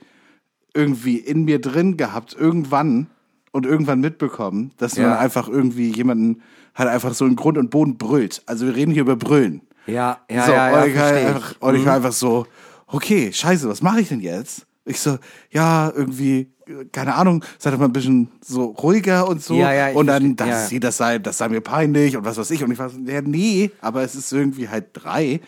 irgendwie 0.75 1.17
in 1.19 1.45
mir 1.45 1.61
drin 1.61 1.97
gehabt, 1.97 2.35
irgendwann 2.39 3.09
und 3.53 3.67
irgendwann 3.67 4.01
mitbekommen, 4.01 4.73
dass 4.79 4.97
Ja. 4.97 5.09
man 5.09 5.19
einfach 5.19 5.49
irgendwie 5.49 5.91
jemanden 5.93 6.43
halt 6.79 6.89
einfach 6.89 7.13
so 7.13 7.27
in 7.27 7.37
Grund 7.37 7.59
und 7.59 7.71
Boden 7.71 7.99
brüllt. 7.99 8.43
Also 8.47 8.67
wir 8.67 8.75
reden 8.75 8.93
hier 8.93 9.03
über 9.03 9.17
Brüllen. 9.17 9.63
Ja, 9.87 10.19
ja, 10.31 10.47
so, 10.47 10.53
ja, 10.53 10.71
ja, 10.71 10.83
und 10.83 10.89
ich. 10.89 10.95
Mhm. 10.95 11.03
einfach, 11.03 11.55
und 11.61 11.75
ich 11.75 11.85
war 11.85 11.95
einfach 11.95 12.13
so, 12.13 12.47
okay, 12.87 13.33
scheiße, 13.33 13.69
was 13.69 13.83
mache 13.83 14.01
ich 14.01 14.09
denn 14.09 14.21
jetzt? 14.21 14.67
Ich 14.85 15.01
so, 15.01 15.19
ja, 15.51 15.93
irgendwie, 15.95 16.51
äh, 16.67 16.85
keine 16.93 17.15
Ahnung, 17.15 17.45
sei 17.59 17.71
doch 17.71 17.79
mal 17.79 17.87
ein 17.87 17.93
bisschen 17.93 18.31
so 18.41 18.67
ruhiger 18.67 19.29
und 19.29 19.43
so. 19.43 19.55
Ja, 19.55 19.73
ja, 19.73 19.95
und 19.95 20.07
dann, 20.07 20.37
dass 20.37 20.49
ja. 20.49 20.67
sie 20.67 20.81
das 20.81 20.97
sei, 20.97 21.19
das 21.19 21.39
sei 21.39 21.49
mir 21.49 21.61
peinlich 21.61 22.17
und 22.17 22.25
was 22.25 22.39
weiß 22.39 22.51
ich. 22.53 22.63
Und 22.63 22.71
ich 22.71 22.79
war 22.79 22.89
so, 22.89 22.99
ja, 22.99 23.21
nee, 23.21 23.71
aber 23.81 24.03
es 24.03 24.15
ist 24.15 24.33
irgendwie 24.33 24.69
halt 24.69 24.87
drei. 24.93 25.41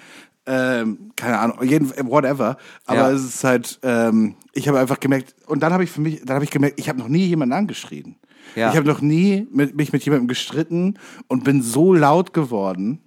Ähm, 0.46 1.10
keine 1.16 1.38
Ahnung, 1.38 1.62
jeden, 1.62 1.90
whatever. 2.10 2.56
Aber 2.86 3.00
Ja. 3.00 3.10
es 3.10 3.22
ist 3.22 3.44
halt, 3.44 3.78
ähm, 3.82 4.34
ich 4.52 4.66
habe 4.68 4.78
einfach 4.78 4.98
gemerkt, 4.98 5.34
und 5.46 5.62
dann 5.62 5.72
habe 5.72 5.84
ich 5.84 5.90
für 5.90 6.00
mich, 6.00 6.22
dann 6.24 6.34
habe 6.34 6.44
ich 6.44 6.50
gemerkt, 6.50 6.80
ich 6.80 6.88
habe 6.88 6.98
noch 6.98 7.08
nie 7.08 7.26
jemanden 7.26 7.52
angeschrien. 7.52 8.16
Ja. 8.56 8.70
Ich 8.70 8.76
habe 8.76 8.86
noch 8.86 9.00
nie 9.00 9.46
mit, 9.52 9.76
mich 9.76 9.92
mit 9.92 10.04
jemandem 10.04 10.28
gestritten 10.28 10.98
und 11.28 11.44
bin 11.44 11.62
so 11.62 11.94
laut 11.94 12.32
geworden, 12.32 13.00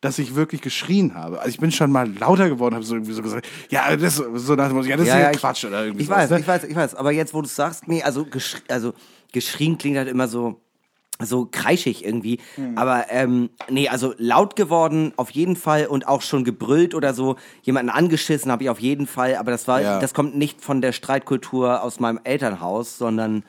dass 0.00 0.18
ich 0.18 0.34
wirklich 0.34 0.60
geschrien 0.60 1.14
habe. 1.14 1.38
Also 1.38 1.50
ich 1.50 1.58
bin 1.58 1.72
schon 1.72 1.90
mal 1.90 2.08
lauter 2.18 2.48
geworden, 2.48 2.74
habe 2.74 2.84
so 2.84 2.94
irgendwie 2.94 3.12
so 3.12 3.22
gesagt, 3.22 3.48
ja, 3.70 3.96
das 3.96 4.16
so 4.16 4.54
nach 4.54 4.68
dem 4.68 4.80
ja, 4.82 4.96
das 4.96 5.08
ist 5.08 5.14
ja, 5.14 5.30
Quatsch 5.32 5.64
oder 5.64 5.84
irgendwie 5.84 6.02
Ich 6.02 6.08
sowas, 6.08 6.22
weiß, 6.22 6.30
ne? 6.30 6.40
ich 6.40 6.46
weiß, 6.46 6.64
ich 6.64 6.76
weiß. 6.76 6.94
Aber 6.94 7.10
jetzt, 7.10 7.34
wo 7.34 7.42
du 7.42 7.48
sagst, 7.48 7.88
nee, 7.88 8.02
also, 8.02 8.24
geschri 8.24 8.60
also 8.68 8.94
geschrien 9.32 9.76
klingt 9.76 9.96
halt 9.96 10.08
immer 10.08 10.28
so 10.28 10.60
so 11.20 11.46
kreischig 11.50 12.04
irgendwie. 12.04 12.38
Hm. 12.54 12.78
Aber 12.78 13.06
ähm, 13.10 13.50
nee, 13.68 13.88
also 13.88 14.14
laut 14.18 14.54
geworden 14.54 15.12
auf 15.16 15.30
jeden 15.30 15.56
Fall 15.56 15.86
und 15.86 16.06
auch 16.06 16.22
schon 16.22 16.44
gebrüllt 16.44 16.94
oder 16.94 17.12
so. 17.12 17.34
Jemanden 17.62 17.90
angeschissen 17.90 18.52
habe 18.52 18.62
ich 18.62 18.70
auf 18.70 18.78
jeden 18.78 19.08
Fall. 19.08 19.34
Aber 19.34 19.50
das 19.50 19.66
war, 19.66 19.82
Ja. 19.82 19.98
das 19.98 20.14
kommt 20.14 20.36
nicht 20.36 20.62
von 20.62 20.80
der 20.80 20.92
Streitkultur 20.92 21.82
aus 21.82 21.98
meinem 21.98 22.20
Elternhaus, 22.22 22.98
sondern 22.98 23.42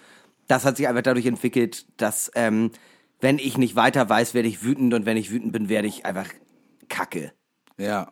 das 0.49 0.65
hat 0.65 0.75
sich 0.75 0.87
einfach 0.87 1.03
dadurch 1.03 1.27
entwickelt, 1.27 1.85
dass 1.95 2.31
ähm, 2.35 2.71
wenn 3.21 3.37
ich 3.37 3.57
nicht 3.57 3.75
weiter 3.75 4.09
weiß, 4.09 4.33
werde 4.33 4.49
ich 4.49 4.63
wütend 4.63 4.93
und 4.93 5.05
wenn 5.05 5.15
ich 5.15 5.31
wütend 5.31 5.53
bin, 5.53 5.69
werde 5.69 5.87
ich 5.87 6.05
einfach 6.05 6.27
kacke. 6.89 7.31
Ja. 7.77 8.11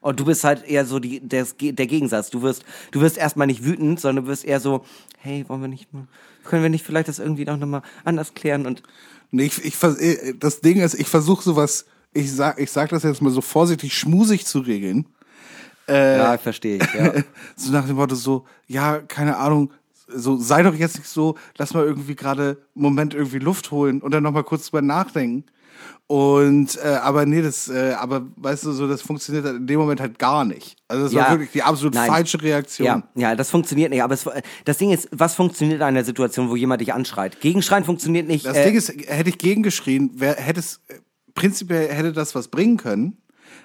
Und 0.00 0.20
du 0.20 0.24
bist 0.26 0.44
halt 0.44 0.66
eher 0.66 0.84
so 0.84 0.98
die, 0.98 1.20
der, 1.20 1.46
der 1.58 1.86
Gegensatz. 1.86 2.28
Du 2.28 2.42
wirst, 2.42 2.64
du 2.90 3.00
wirst 3.00 3.16
erstmal 3.16 3.46
nicht 3.46 3.64
wütend, 3.64 4.00
sondern 4.00 4.24
du 4.24 4.30
wirst 4.30 4.44
eher 4.44 4.60
so, 4.60 4.84
hey, 5.18 5.48
wollen 5.48 5.62
wir 5.62 5.68
nicht 5.68 5.92
mal, 5.94 6.06
können 6.42 6.62
wir 6.62 6.68
nicht 6.68 6.84
vielleicht 6.84 7.08
das 7.08 7.20
irgendwie 7.20 7.44
noch 7.44 7.58
mal 7.58 7.82
anders 8.04 8.34
klären 8.34 8.66
und 8.66 8.82
Nee, 9.30 9.46
ich, 9.46 9.64
ich, 9.64 9.82
äh, 9.82 10.34
das 10.38 10.60
Ding 10.60 10.80
ist, 10.80 10.94
ich 10.94 11.08
versuche 11.08 11.42
sowas, 11.42 11.86
ich 12.12 12.32
sag, 12.32 12.60
ich 12.60 12.70
sag 12.70 12.90
das 12.90 13.02
jetzt 13.02 13.20
mal 13.20 13.30
so 13.30 13.40
vorsichtig 13.40 13.92
schmusig 13.92 14.46
zu 14.46 14.60
regeln. 14.60 15.06
Äh, 15.88 16.18
ja, 16.18 16.38
verstehe 16.38 16.76
ich, 16.76 16.94
ja. 16.94 17.12
so 17.56 17.72
nach 17.72 17.84
dem 17.84 17.96
Motto 17.96 18.14
so, 18.14 18.46
ja, 18.68 19.00
keine 19.00 19.36
Ahnung, 19.36 19.72
so 20.08 20.36
sei 20.36 20.62
doch 20.62 20.74
jetzt 20.74 20.98
nicht 20.98 21.08
so, 21.08 21.36
lass 21.56 21.74
mal 21.74 21.84
irgendwie 21.84 22.14
gerade 22.14 22.58
einen 22.74 22.82
Moment 22.82 23.14
irgendwie 23.14 23.38
Luft 23.38 23.70
holen 23.70 24.00
und 24.02 24.12
dann 24.12 24.22
noch 24.22 24.32
mal 24.32 24.44
kurz 24.44 24.66
drüber 24.70 24.82
nachdenken. 24.82 25.44
Und 26.06 26.78
äh, 26.84 26.96
aber 27.02 27.24
nee, 27.24 27.40
das, 27.40 27.68
äh, 27.68 27.94
aber 27.98 28.26
weißt 28.36 28.64
du, 28.66 28.72
so 28.72 28.86
das 28.86 29.00
funktioniert 29.00 29.44
halt 29.46 29.56
in 29.56 29.66
dem 29.66 29.80
Moment 29.80 30.00
halt 30.00 30.18
gar 30.18 30.44
nicht. 30.44 30.76
Also 30.86 31.04
das 31.04 31.12
Ja. 31.12 31.22
war 31.22 31.30
wirklich 31.32 31.50
die 31.52 31.62
absolut 31.62 31.94
Nein. 31.94 32.10
falsche 32.10 32.42
Reaktion. 32.42 32.86
Ja, 32.86 33.02
ja, 33.14 33.34
das 33.36 33.50
funktioniert 33.50 33.90
nicht. 33.90 34.02
Aber 34.02 34.12
es, 34.14 34.28
das 34.66 34.78
Ding 34.78 34.90
ist, 34.90 35.08
was 35.12 35.34
funktioniert 35.34 35.78
in 35.80 35.82
einer 35.82 36.04
Situation, 36.04 36.50
wo 36.50 36.56
jemand 36.56 36.82
dich 36.82 36.92
anschreit? 36.92 37.40
Gegenschreien 37.40 37.84
funktioniert 37.84 38.28
nicht. 38.28 38.44
Das 38.44 38.56
äh, 38.56 38.64
Ding 38.66 38.76
ist, 38.76 38.90
hätte 39.06 39.30
ich 39.30 39.38
gegengeschrien, 39.38 40.10
wär, 40.20 40.34
hätte 40.34 40.60
es 40.60 40.80
äh, 40.88 40.94
prinzipiell 41.34 41.88
hätte 41.88 42.12
das 42.12 42.34
was 42.34 42.48
bringen 42.48 42.76
können, 42.76 43.16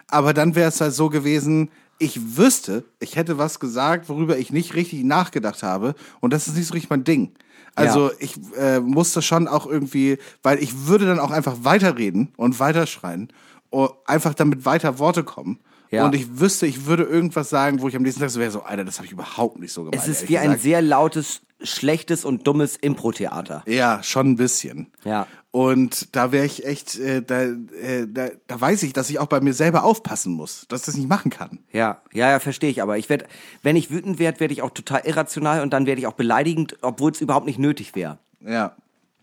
aber 0.07 0.33
dann 0.33 0.55
wäre 0.55 0.69
es 0.69 0.79
halt 0.79 0.93
so 0.93 1.09
gewesen, 1.09 1.69
ich 1.99 2.37
wüsste, 2.37 2.83
ich 2.99 3.15
hätte 3.15 3.37
was 3.37 3.59
gesagt, 3.59 4.09
worüber 4.09 4.37
ich 4.37 4.51
nicht 4.51 4.73
richtig 4.73 5.03
nachgedacht 5.03 5.61
habe 5.63 5.95
und 6.21 6.33
das 6.33 6.47
ist 6.47 6.55
nicht 6.55 6.67
so 6.67 6.73
richtig 6.73 6.89
mein 6.89 7.03
Ding. 7.03 7.31
Also 7.75 8.09
Ja. 8.09 8.15
ich 8.19 8.35
äh, 8.57 8.79
musste 8.79 9.21
schon 9.21 9.47
auch 9.47 9.67
irgendwie, 9.67 10.17
weil 10.41 10.57
ich 10.63 10.87
würde 10.87 11.05
dann 11.05 11.19
auch 11.19 11.31
einfach 11.31 11.57
weiterreden 11.63 12.33
und 12.37 12.59
weiterschreien, 12.59 13.31
und 13.69 13.91
einfach 14.05 14.33
damit 14.33 14.65
weiter 14.65 14.97
Worte 14.97 15.23
kommen. 15.23 15.59
Ja. 15.91 16.05
Und 16.05 16.15
ich 16.15 16.39
wüsste, 16.39 16.65
ich 16.65 16.85
würde 16.85 17.03
irgendwas 17.03 17.49
sagen, 17.49 17.81
wo 17.81 17.87
ich 17.87 17.95
am 17.95 18.01
nächsten 18.01 18.21
Tag 18.21 18.29
so 18.31 18.39
wäre, 18.39 18.51
so, 18.51 18.61
Alter, 18.63 18.85
das 18.85 18.97
habe 18.97 19.05
ich 19.05 19.11
überhaupt 19.11 19.59
nicht 19.59 19.71
so 19.73 19.83
gemeint. 19.83 20.01
es 20.01 20.07
ist 20.07 20.29
wie 20.29 20.37
ein 20.37 20.45
gesagt. 20.45 20.63
sehr 20.63 20.81
lautes, 20.81 21.41
schlechtes 21.61 22.25
und 22.25 22.47
dummes 22.47 22.75
Impro-Theater. 22.77 23.63
Ja, 23.65 24.01
schon 24.03 24.31
ein 24.31 24.35
bisschen. 24.35 24.87
Ja. 25.03 25.27
Und 25.51 26.15
da 26.15 26.31
wäre 26.31 26.45
ich 26.45 26.65
echt, 26.65 26.97
äh, 26.99 27.23
da, 27.23 27.41
äh, 27.41 28.07
da, 28.07 28.29
da 28.47 28.61
weiß 28.61 28.83
ich, 28.83 28.93
dass 28.93 29.09
ich 29.09 29.19
auch 29.19 29.27
bei 29.27 29.41
mir 29.41 29.53
selber 29.53 29.83
aufpassen 29.83 30.33
muss, 30.33 30.65
dass 30.69 30.81
ich 30.81 30.85
das 30.85 30.97
nicht 30.97 31.09
machen 31.09 31.31
kann. 31.31 31.59
Ja, 31.71 32.01
ja, 32.13 32.29
ja, 32.29 32.39
verstehe 32.39 32.69
ich. 32.69 32.81
Aber 32.81 32.97
ich 32.97 33.09
werde, 33.09 33.25
wenn 33.63 33.75
ich 33.75 33.89
wütend 33.89 34.19
werde, 34.19 34.39
werde 34.39 34.53
ich 34.53 34.61
auch 34.61 34.69
total 34.69 35.01
irrational 35.05 35.61
und 35.61 35.71
dann 35.71 35.85
werde 35.87 36.01
ich 36.01 36.07
auch 36.07 36.13
beleidigend, 36.13 36.77
obwohl 36.81 37.11
es 37.11 37.21
überhaupt 37.21 37.47
nicht 37.47 37.59
nötig 37.59 37.95
wäre. 37.95 38.19
Ja. 38.41 38.75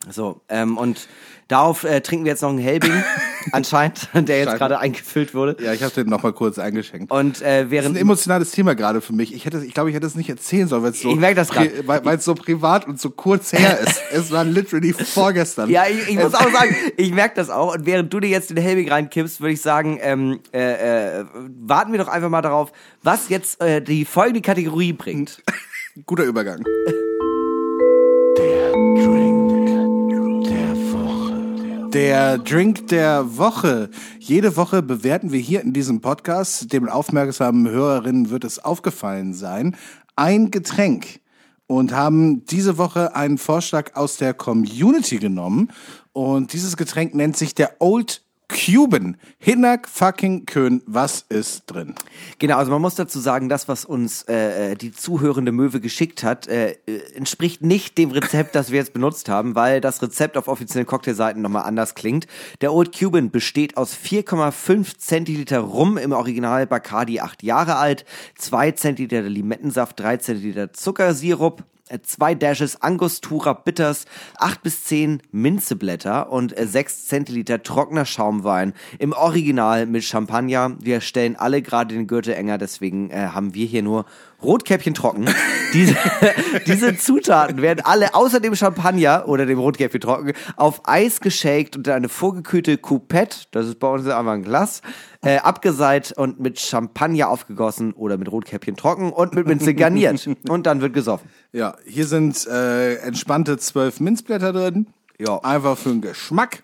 So, 0.08 0.40
ähm, 0.48 0.78
und 0.78 1.08
darauf 1.48 1.84
äh, 1.84 2.00
trinken 2.00 2.24
wir 2.24 2.32
jetzt 2.32 2.42
noch 2.42 2.50
einen 2.50 2.58
Helbing, 2.58 2.92
anscheinend, 3.52 4.08
der 4.14 4.38
jetzt 4.38 4.56
gerade 4.56 4.78
eingefüllt 4.78 5.34
wurde. 5.34 5.56
Ja, 5.62 5.72
ich 5.72 5.82
habe 5.82 5.92
den 5.92 6.08
noch 6.08 6.22
mal 6.22 6.32
kurz 6.32 6.58
eingeschenkt. 6.58 7.10
Und 7.10 7.42
äh, 7.42 7.42
Das 7.42 7.42
ist 7.42 7.48
ein 7.64 7.70
während 7.70 7.98
emotionales 7.98 8.50
Thema 8.52 8.74
gerade 8.74 9.00
für 9.00 9.12
mich. 9.12 9.34
Ich 9.34 9.46
hätte, 9.46 9.64
ich 9.64 9.74
glaube, 9.74 9.90
ich 9.90 9.96
hätte 9.96 10.06
es 10.06 10.14
nicht 10.14 10.28
erzählen 10.28 10.68
sollen, 10.68 10.82
weil 10.82 10.92
es 10.92 11.00
so, 11.00 11.10
Ich 11.10 11.16
merk 11.16 11.34
das 11.34 11.50
weil 11.54 12.18
es 12.18 12.24
so 12.24 12.34
privat 12.34 12.86
und 12.86 13.00
so 13.00 13.10
kurz 13.10 13.52
her 13.52 13.78
ist. 13.80 14.00
es 14.12 14.30
war 14.30 14.44
literally 14.44 14.92
vorgestern. 14.92 15.70
Ja, 15.70 15.84
ich, 15.88 16.08
ich 16.08 16.16
muss 16.16 16.34
auch 16.34 16.50
sagen, 16.52 16.74
ich 16.96 17.12
merke 17.12 17.34
das 17.36 17.50
auch. 17.50 17.74
Und 17.74 17.86
während 17.86 18.12
du 18.12 18.20
dir 18.20 18.28
jetzt 18.30 18.50
den 18.50 18.58
Helbing 18.58 18.88
reinkippst, 18.88 19.40
würde 19.40 19.52
ich 19.52 19.60
sagen, 19.60 19.98
ähm, 20.02 20.40
äh, 20.52 21.20
äh, 21.20 21.24
warten 21.34 21.92
wir 21.92 21.98
doch 21.98 22.08
einfach 22.08 22.30
mal 22.30 22.42
darauf, 22.42 22.72
was 23.02 23.28
jetzt 23.28 23.60
äh, 23.60 23.82
die 23.82 24.04
folgende 24.04 24.40
Kategorie 24.40 24.92
bringt. 24.92 25.42
Guter 26.06 26.24
Übergang. 26.24 26.62
Der 31.96 32.36
Drink 32.36 32.88
der 32.88 33.38
Woche. 33.38 33.88
Jede 34.18 34.58
Woche 34.58 34.82
bewerten 34.82 35.32
wir 35.32 35.40
hier 35.40 35.62
in 35.62 35.72
diesem 35.72 36.02
Podcast, 36.02 36.70
dem 36.70 36.90
aufmerksamen 36.90 37.70
Hörerinnen 37.70 38.28
wird 38.28 38.44
es 38.44 38.58
aufgefallen 38.58 39.32
sein, 39.32 39.74
ein 40.14 40.50
Getränk 40.50 41.20
und 41.66 41.92
haben 41.94 42.44
diese 42.44 42.76
Woche 42.76 43.16
einen 43.16 43.38
Vorschlag 43.38 43.96
aus 43.96 44.18
der 44.18 44.34
Community 44.34 45.16
genommen. 45.16 45.72
Und 46.12 46.52
dieses 46.52 46.76
Getränk 46.76 47.14
nennt 47.14 47.38
sich 47.38 47.54
der 47.54 47.76
Old 47.78 48.25
Cuban. 48.48 49.16
Hinak 49.38 49.88
fucking 49.88 50.46
Kön, 50.46 50.82
was 50.86 51.24
ist 51.28 51.64
drin? 51.66 51.94
Genau, 52.38 52.56
also 52.56 52.70
man 52.70 52.80
muss 52.80 52.94
dazu 52.94 53.18
sagen, 53.18 53.48
das, 53.48 53.68
was 53.68 53.84
uns 53.84 54.22
äh, 54.22 54.72
äh, 54.72 54.74
die 54.76 54.92
zuhörende 54.92 55.52
Möwe 55.52 55.80
geschickt 55.80 56.22
hat, 56.22 56.46
äh, 56.46 56.76
äh, 56.86 57.00
entspricht 57.14 57.62
nicht 57.62 57.98
dem 57.98 58.10
Rezept, 58.10 58.54
das 58.54 58.70
wir 58.70 58.78
jetzt 58.78 58.92
benutzt 58.92 59.28
haben, 59.28 59.54
weil 59.54 59.80
das 59.80 60.00
Rezept 60.00 60.36
auf 60.36 60.48
offiziellen 60.48 60.86
Cocktailseiten 60.86 61.42
nochmal 61.42 61.64
anders 61.64 61.94
klingt. 61.94 62.26
Der 62.60 62.72
Old 62.72 62.96
Cuban 62.96 63.30
besteht 63.30 63.76
aus 63.76 63.94
4,5 63.96 64.98
Zentiliter 64.98 65.60
Rum 65.60 65.98
im 65.98 66.12
Original 66.12 66.66
Bacardi 66.66 67.20
8 67.20 67.42
Jahre 67.42 67.76
alt, 67.76 68.04
2 68.36 68.72
Zentiliter 68.72 69.22
Limettensaft, 69.22 69.98
3 69.98 70.18
Zentiliter 70.18 70.72
Zuckersirup, 70.72 71.64
zwei 72.02 72.34
Dashes 72.34 72.82
Angostura 72.82 73.52
Bitters, 73.52 74.06
acht 74.38 74.62
bis 74.62 74.84
zehn 74.84 75.22
Minzeblätter 75.30 76.30
und 76.30 76.56
äh, 76.58 76.66
sechs 76.66 77.06
Zentiliter 77.06 77.62
trockener 77.62 78.04
Schaumwein 78.04 78.72
im 78.98 79.12
Original 79.12 79.86
mit 79.86 80.04
Champagner. 80.04 80.76
Wir 80.80 81.00
stellen 81.00 81.36
alle 81.36 81.62
gerade 81.62 81.94
den 81.94 82.06
Gürtel 82.06 82.34
enger, 82.34 82.58
deswegen 82.58 83.10
äh, 83.10 83.28
haben 83.28 83.54
wir 83.54 83.66
hier 83.66 83.82
nur 83.82 84.04
Rotkäppchen 84.42 84.94
trocken. 84.94 85.26
diese, 85.72 85.96
diese 86.66 86.96
Zutaten 86.96 87.62
werden 87.62 87.80
alle 87.84 88.14
außer 88.14 88.40
dem 88.40 88.54
Champagner 88.54 89.24
oder 89.26 89.46
dem 89.46 89.58
Rotkäppchen 89.58 90.00
trocken 90.00 90.32
auf 90.56 90.82
Eis 90.84 91.20
geshakt 91.20 91.76
und 91.76 91.86
in 91.86 91.92
eine 91.92 92.08
vorgekühlte 92.08 92.78
Coupette, 92.78 93.46
das 93.50 93.66
ist 93.66 93.78
bei 93.78 93.88
uns 93.88 94.06
einmal 94.06 94.36
ein 94.36 94.42
Glas, 94.42 94.82
äh, 95.22 95.38
abgeseit 95.38 96.12
und 96.16 96.40
mit 96.40 96.60
Champagner 96.60 97.28
aufgegossen 97.28 97.92
oder 97.92 98.16
mit 98.18 98.30
Rotkäppchen 98.30 98.76
trocken 98.76 99.12
und 99.12 99.34
mit 99.34 99.46
Minze 99.46 99.74
garniert. 99.74 100.28
Und 100.48 100.66
dann 100.66 100.80
wird 100.80 100.94
gesoffen. 100.94 101.28
Ja, 101.52 101.76
hier 101.84 102.06
sind 102.06 102.46
äh, 102.46 102.96
entspannte 102.96 103.58
zwölf 103.58 104.00
Minzblätter 104.00 104.52
drin. 104.52 104.86
Ja. 105.18 105.38
Einfach 105.42 105.76
für 105.76 105.90
den 105.90 106.00
Geschmack. 106.00 106.62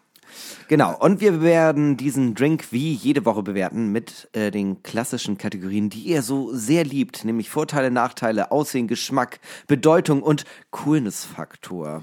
Genau, 0.69 0.97
und 0.99 1.21
wir 1.21 1.43
werden 1.43 1.97
diesen 1.97 2.35
Drink 2.35 2.67
wie 2.71 2.93
jede 2.95 3.25
Woche 3.25 3.43
bewerten 3.43 3.89
mit 3.93 4.29
äh, 4.33 4.51
den 4.51 4.83
klassischen 4.83 5.39
Kategorien, 5.39 5.91
die 5.91 6.01
ihr 6.03 6.23
so 6.23 6.55
sehr 6.55 6.85
liebt, 6.85 7.25
nämlich 7.25 7.51
Vorteile, 7.51 7.91
Nachteile, 7.91 8.51
Aussehen, 8.51 8.89
Geschmack, 8.89 9.41
Bedeutung 9.67 10.23
und 10.23 10.45
Coolness-Faktor. 10.71 12.03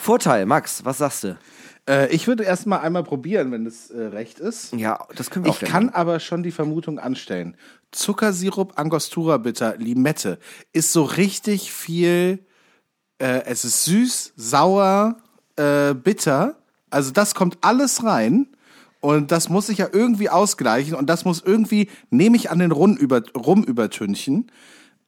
Vorteil, 0.00 0.46
Max, 0.46 0.84
was 0.84 0.98
sagst 0.98 1.24
du? 1.24 1.38
Äh, 1.88 2.08
ich 2.14 2.26
würde 2.26 2.44
erst 2.44 2.66
mal 2.66 2.78
einmal 2.78 3.04
probieren, 3.04 3.52
wenn 3.52 3.66
es 3.66 3.90
äh, 3.90 4.00
recht 4.02 4.38
ist. 4.38 4.72
Ja, 4.74 5.06
das 5.14 5.30
können 5.30 5.44
wir 5.44 5.52
Ich 5.52 5.64
auch 5.64 5.68
kann 5.68 5.86
machen. 5.86 5.94
aber 5.94 6.20
schon 6.20 6.42
die 6.42 6.50
Vermutung 6.50 6.98
anstellen. 6.98 7.56
Zuckersirup, 7.92 8.78
Angostura 8.78 9.38
Bitter, 9.38 9.76
Limette 9.78 10.38
ist 10.72 10.92
so 10.92 11.04
richtig 11.04 11.72
viel. 11.72 12.40
Äh, 13.18 13.42
es 13.46 13.64
ist 13.64 13.84
süß, 13.84 14.34
sauer, 14.36 15.16
äh, 15.56 15.94
bitter. 15.94 16.56
Also 16.90 17.10
das 17.10 17.34
kommt 17.34 17.58
alles 17.62 18.04
rein. 18.04 18.46
Und 19.00 19.30
das 19.30 19.48
muss 19.48 19.66
sich 19.66 19.78
ja 19.78 19.88
irgendwie 19.92 20.30
ausgleichen. 20.30 20.94
Und 20.94 21.06
das 21.08 21.24
muss 21.24 21.42
irgendwie, 21.44 21.88
nehme 22.10 22.36
ich 22.36 22.50
an 22.50 22.58
den 22.58 22.72
Rum, 22.72 22.96
über, 22.96 23.22
Rum 23.36 23.62
übertünchen. 23.62 24.50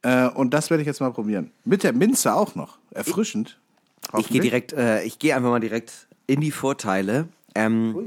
Äh, 0.03 0.27
und 0.29 0.53
das 0.53 0.69
werde 0.69 0.81
ich 0.81 0.87
jetzt 0.87 1.01
mal 1.01 1.11
probieren. 1.11 1.51
Mit 1.65 1.83
der 1.83 1.91
Minze 1.93 2.33
auch 2.33 2.55
noch. 2.55 2.77
Erfrischend. 2.91 3.59
Ich 4.01 4.09
gehe 4.11 4.13
Hoffentlich. 4.19 4.41
direkt, 4.41 4.73
äh, 4.73 5.03
ich 5.03 5.19
gehe 5.19 5.35
einfach 5.35 5.49
mal 5.49 5.59
direkt 5.59 6.07
in 6.27 6.39
die 6.39 6.51
Vorteile. 6.51 7.27
Ähm, 7.55 8.05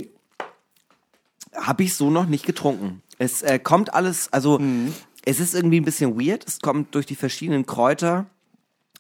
Habe 1.55 1.82
ich 1.82 1.94
so 1.94 2.09
noch 2.11 2.27
nicht 2.27 2.47
getrunken. 2.47 3.03
Es 3.19 3.43
äh, 3.43 3.59
kommt 3.59 3.93
alles, 3.93 4.32
also 4.32 4.59
Mhm. 4.59 4.94
es 5.27 5.39
ist 5.40 5.55
irgendwie 5.55 5.81
ein 5.81 5.85
bisschen 5.85 6.19
weird. 6.19 6.47
Es 6.47 6.61
kommt 6.61 6.94
durch 6.94 7.05
die 7.07 7.16
verschiedenen 7.16 7.66
Kräuter 7.66 8.27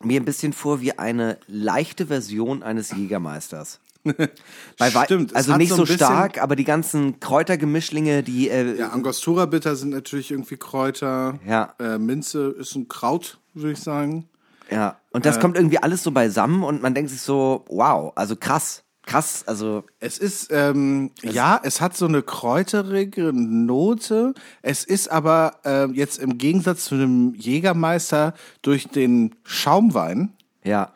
mir 0.02 0.20
ein 0.20 0.24
bisschen 0.26 0.52
vor 0.52 0.80
wie 0.80 0.98
eine 0.98 1.38
leichte 1.46 2.08
Version 2.08 2.62
eines 2.62 2.90
Jägermeisters. 2.90 3.80
Bei 4.78 4.90
Stimmt, 5.04 5.30
es 5.30 5.36
also 5.36 5.56
nicht 5.56 5.72
so 5.72 5.86
stark, 5.86 6.42
aber 6.42 6.56
die 6.56 6.64
ganzen 6.64 7.20
Kräutergemischlinge, 7.20 8.22
die 8.22 8.48
äh, 8.48 8.78
Ja, 8.78 8.88
Angostura 8.88 9.46
Bitter 9.46 9.76
sind 9.76 9.90
natürlich 9.90 10.30
irgendwie 10.30 10.56
Kräuter. 10.56 11.38
Ja. 11.46 11.74
Äh, 11.78 11.98
Minze 11.98 12.48
ist 12.58 12.74
ein 12.74 12.88
Kraut, 12.88 13.38
würde 13.54 13.72
ich 13.72 13.80
sagen. 13.80 14.28
Ja, 14.70 14.98
und 15.10 15.24
Äh. 15.24 15.28
das 15.28 15.38
kommt 15.40 15.56
irgendwie 15.56 15.78
alles 15.78 16.02
so 16.02 16.10
beisammen 16.10 16.62
und 16.64 16.82
man 16.82 16.94
denkt 16.94 17.10
sich 17.10 17.20
so, 17.20 17.64
wow, 17.68 18.12
also 18.16 18.34
krass, 18.36 18.82
krass, 19.06 19.44
also 19.46 19.84
Es 20.00 20.18
ist, 20.18 20.48
ähm, 20.50 21.10
ja, 21.22 21.60
es 21.62 21.80
hat 21.80 21.96
so 21.96 22.06
eine 22.06 22.22
kräuterige 22.22 23.32
Note. 23.32 24.34
Es 24.62 24.84
ist 24.84 25.10
aber 25.10 25.58
ähm, 25.64 25.94
jetzt 25.94 26.18
im 26.18 26.38
Gegensatz 26.38 26.84
zu 26.86 26.94
einem 26.96 27.34
Jägermeister 27.34 28.34
durch 28.62 28.88
den 28.88 29.34
Schaumwein 29.44 30.32
ja, 30.64 30.92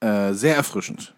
äh, 0.00 0.32
sehr 0.32 0.56
erfrischend. 0.56 1.14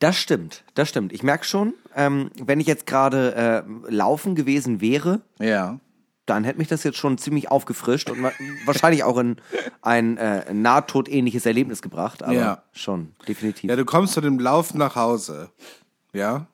Das 0.00 0.16
stimmt, 0.16 0.64
das 0.74 0.88
stimmt. 0.88 1.12
Ich 1.12 1.22
merke 1.22 1.44
schon, 1.44 1.74
ähm, 1.96 2.30
wenn 2.40 2.60
ich 2.60 2.66
jetzt 2.66 2.86
gerade 2.86 3.34
äh, 3.34 3.90
laufen 3.90 4.34
gewesen 4.34 4.80
wäre, 4.80 5.20
Ja. 5.40 5.80
dann 6.26 6.44
hätte 6.44 6.58
mich 6.58 6.68
das 6.68 6.84
jetzt 6.84 6.98
schon 6.98 7.18
ziemlich 7.18 7.50
aufgefrischt 7.50 8.10
und 8.10 8.22
wa- 8.22 8.32
wahrscheinlich 8.64 9.02
auch 9.02 9.18
in 9.18 9.36
ein 9.82 10.16
äh, 10.18 10.52
nahtotähnliches 10.54 11.46
Erlebnis 11.46 11.82
gebracht, 11.82 12.22
aber 12.22 12.32
Ja. 12.34 12.62
schon, 12.72 13.14
definitiv. 13.26 13.68
Ja, 13.70 13.76
du 13.76 13.84
kommst 13.84 14.12
zu 14.14 14.20
dem 14.20 14.38
Lauf 14.38 14.74
nach 14.74 14.94
Hause, 14.94 15.50
ja, 16.12 16.46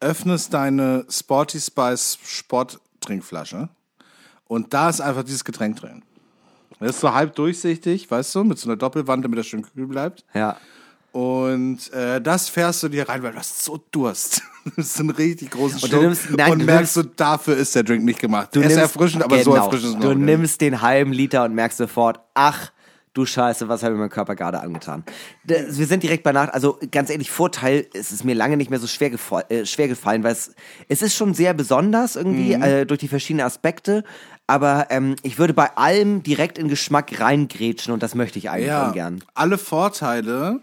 öffnest 0.00 0.52
deine 0.52 1.06
Sporty 1.08 1.60
Spice 1.60 2.18
Sporttrinkflasche 2.24 3.68
und 4.48 4.74
da 4.74 4.88
ist 4.90 5.00
einfach 5.00 5.22
dieses 5.22 5.44
Getränk 5.44 5.76
drin. 5.76 6.02
Das 6.80 6.90
ist 6.96 7.00
so 7.00 7.14
halb 7.14 7.34
durchsichtig, 7.36 8.10
weißt 8.10 8.34
du, 8.34 8.44
mit 8.44 8.58
so 8.58 8.68
einer 8.68 8.76
Doppelwand, 8.76 9.24
damit 9.24 9.38
das 9.38 9.46
schön 9.46 9.62
kühl 9.62 9.86
bleibt. 9.86 10.24
ja. 10.34 10.56
Und 11.12 11.92
äh, 11.92 12.20
das 12.20 12.48
fährst 12.48 12.82
du 12.82 12.88
dir 12.88 13.08
rein, 13.08 13.22
weil 13.22 13.32
du 13.32 13.38
hast 13.38 13.62
so 13.64 13.82
Durst. 13.90 14.42
Das 14.76 14.86
ist 14.86 15.00
ein 15.00 15.10
richtig 15.10 15.50
großen 15.50 15.74
Und 15.74 15.82
du 15.82 15.88
Schluck. 15.88 16.02
nimmst- 16.04 16.30
nein, 16.36 16.52
und 16.52 16.58
du 16.60 16.64
merkst 16.66 16.94
du, 16.94 17.02
dafür 17.02 17.56
ist 17.56 17.74
der 17.74 17.82
Drink 17.82 18.04
nicht 18.04 18.20
gemacht. 18.20 18.50
Du 18.52 18.60
er 18.60 18.66
ist 18.66 18.76
nimmst- 18.76 18.94
erfrischend, 18.94 19.24
aber 19.24 19.42
so 19.42 19.50
genau, 19.50 19.64
erfrischend 19.64 19.88
ist 19.94 19.94
es 19.96 20.00
Du 20.00 20.08
nicht. 20.14 20.18
nimmst 20.24 20.60
den 20.60 20.80
halben 20.82 21.12
Liter 21.12 21.44
und 21.44 21.52
merkst 21.56 21.78
sofort, 21.78 22.20
ach, 22.34 22.70
du 23.12 23.26
Scheiße, 23.26 23.66
was 23.68 23.82
habe 23.82 23.94
ich 23.94 23.98
meinem 23.98 24.08
Körper 24.08 24.36
gerade 24.36 24.60
angetan. 24.60 25.02
D- 25.42 25.64
Wir 25.68 25.86
sind 25.88 26.04
direkt 26.04 26.22
bei 26.22 26.30
Nacht, 26.30 26.54
also 26.54 26.78
ganz 26.92 27.10
ehrlich, 27.10 27.28
Vorteil, 27.32 27.86
es 27.92 28.12
ist 28.12 28.24
mir 28.24 28.36
lange 28.36 28.56
nicht 28.56 28.70
mehr 28.70 28.78
so 28.78 28.86
schwer, 28.86 29.10
äh, 29.48 29.66
schwer 29.66 29.88
gefallen, 29.88 30.22
weil 30.22 30.30
es, 30.32 30.54
es 30.88 31.02
ist 31.02 31.16
schon 31.16 31.34
sehr 31.34 31.54
besonders 31.54 32.14
irgendwie 32.14 32.56
Mhm. 32.56 32.62
äh, 32.62 32.84
durch 32.86 33.00
die 33.00 33.08
verschiedenen 33.08 33.44
Aspekte, 33.44 34.04
aber 34.46 34.86
ähm, 34.90 35.16
ich 35.24 35.38
würde 35.40 35.54
bei 35.54 35.76
allem 35.76 36.22
direkt 36.22 36.56
in 36.56 36.68
Geschmack 36.68 37.18
reingrätschen 37.20 37.92
und 37.92 38.00
das 38.04 38.14
möchte 38.14 38.38
ich 38.38 38.48
eigentlich 38.48 38.68
Ja, 38.68 38.86
ungern. 38.86 39.24
alle 39.34 39.58
Vorteile 39.58 40.60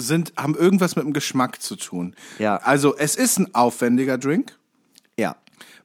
sind, 0.00 0.32
haben 0.36 0.54
irgendwas 0.54 0.96
mit 0.96 1.04
dem 1.04 1.12
Geschmack 1.12 1.60
zu 1.62 1.76
tun. 1.76 2.14
Ja. 2.38 2.56
Also 2.56 2.96
es 2.96 3.16
ist 3.16 3.38
ein 3.38 3.54
aufwendiger 3.54 4.18
Drink. 4.18 4.58
Ja. 5.18 5.36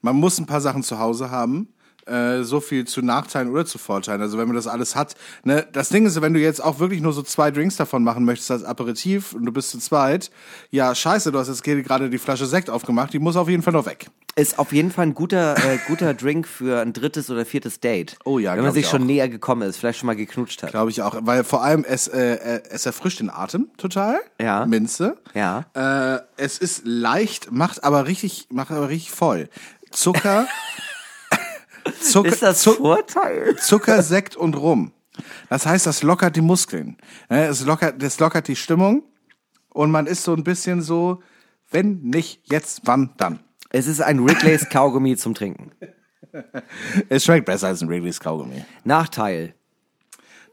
Man 0.01 0.15
muss 0.15 0.39
ein 0.39 0.45
paar 0.45 0.61
Sachen 0.61 0.83
zu 0.83 0.99
Hause 0.99 1.31
haben. 1.31 1.69
Äh, 2.05 2.43
so 2.43 2.59
viel 2.59 2.85
zu 2.85 3.01
Nachteilen 3.01 3.49
oder 3.49 3.65
zu 3.65 3.77
Vorteilen. 3.77 4.21
Also 4.21 4.37
wenn 4.37 4.47
man 4.47 4.57
das 4.57 4.67
alles 4.67 4.95
hat. 4.95 5.15
Ne, 5.45 5.65
das 5.71 5.87
Ding 5.87 6.05
ist, 6.05 6.21
wenn 6.21 6.33
du 6.33 6.39
jetzt 6.39 6.61
auch 6.61 6.79
wirklich 6.79 6.99
nur 6.99 7.13
so 7.13 7.21
zwei 7.21 7.49
Drinks 7.49 7.77
davon 7.77 8.03
machen 8.03 8.25
möchtest 8.25 8.51
als 8.51 8.63
Aperitif 8.65 9.31
und 9.31 9.45
du 9.45 9.53
bist 9.53 9.69
zu 9.69 9.79
zweit, 9.79 10.29
ja 10.69 10.93
scheiße, 10.93 11.31
du 11.31 11.39
hast 11.39 11.47
jetzt 11.47 11.63
gerade 11.63 12.09
die 12.09 12.17
Flasche 12.17 12.45
Sekt 12.45 12.69
aufgemacht, 12.69 13.13
die 13.13 13.19
muss 13.19 13.37
auf 13.37 13.47
jeden 13.47 13.63
Fall 13.63 13.71
noch 13.71 13.85
weg. 13.85 14.07
Ist 14.35 14.57
auf 14.57 14.73
jeden 14.73 14.89
Fall 14.91 15.05
ein 15.07 15.13
guter, 15.13 15.55
äh, 15.57 15.77
guter 15.87 16.15
Drink 16.15 16.47
für 16.47 16.81
ein 16.81 16.91
drittes 16.91 17.29
oder 17.29 17.45
viertes 17.45 17.79
Date. 17.79 18.17
Oh 18.25 18.39
ja, 18.39 18.55
Wenn 18.55 18.63
man 18.63 18.73
sich 18.73 18.87
schon 18.87 19.03
auch. 19.03 19.05
näher 19.05 19.29
gekommen 19.29 19.61
ist, 19.61 19.77
vielleicht 19.77 19.99
schon 19.99 20.07
mal 20.07 20.15
geknutscht 20.15 20.63
hat. 20.63 20.71
Glaube 20.71 20.89
ich 20.89 21.03
auch. 21.03 21.15
Weil 21.21 21.43
vor 21.43 21.61
allem 21.63 21.85
es, 21.87 22.07
äh, 22.07 22.33
äh, 22.35 22.61
es 22.71 22.87
erfrischt 22.87 23.19
den 23.19 23.29
Atem 23.29 23.69
total. 23.77 24.19
Ja. 24.41 24.65
Minze. 24.65 25.17
Ja. 25.35 25.65
Äh, 25.75 26.21
es 26.37 26.57
ist 26.57 26.81
leicht, 26.83 27.51
macht 27.51 27.83
aber 27.83 28.07
richtig, 28.07 28.47
macht 28.49 28.71
aber 28.71 28.89
richtig 28.89 29.11
voll. 29.11 29.49
Zucker. 29.91 30.47
Zucker, 32.01 32.29
Ist 32.29 32.41
das 32.41 32.61
Zu- 32.61 32.73
Vorteil? 32.73 33.55
Zucker, 33.57 34.01
Sekt 34.01 34.35
und 34.35 34.55
Rum. 34.55 34.93
Das 35.49 35.67
heißt, 35.67 35.85
das 35.85 36.01
lockert 36.01 36.35
die 36.35 36.41
Muskeln. 36.41 36.97
Ja, 37.29 37.43
Es 37.45 37.63
lockert, 37.65 38.01
das 38.01 38.19
lockert 38.19 38.47
die 38.47 38.55
Stimmung. 38.55 39.03
Und 39.69 39.91
man 39.91 40.07
ist 40.07 40.23
so 40.23 40.33
ein 40.33 40.43
bisschen 40.43 40.81
so, 40.81 41.21
wenn 41.69 42.01
nicht 42.01 42.41
jetzt, 42.51 42.81
wann 42.85 43.11
dann? 43.17 43.39
Es 43.75 43.87
ist 43.87 44.01
ein 44.01 44.23
Wrigley's 44.23 44.69
Kaugummi 44.69 45.17
zum 45.17 45.33
Trinken. 45.33 45.71
Es 47.09 47.25
schmeckt 47.25 47.47
besser 47.47 47.67
als 47.67 47.81
ein 47.81 47.89
Wrigley's 47.89 48.19
Kaugummi. 48.19 48.63
Nachteil. 48.83 49.55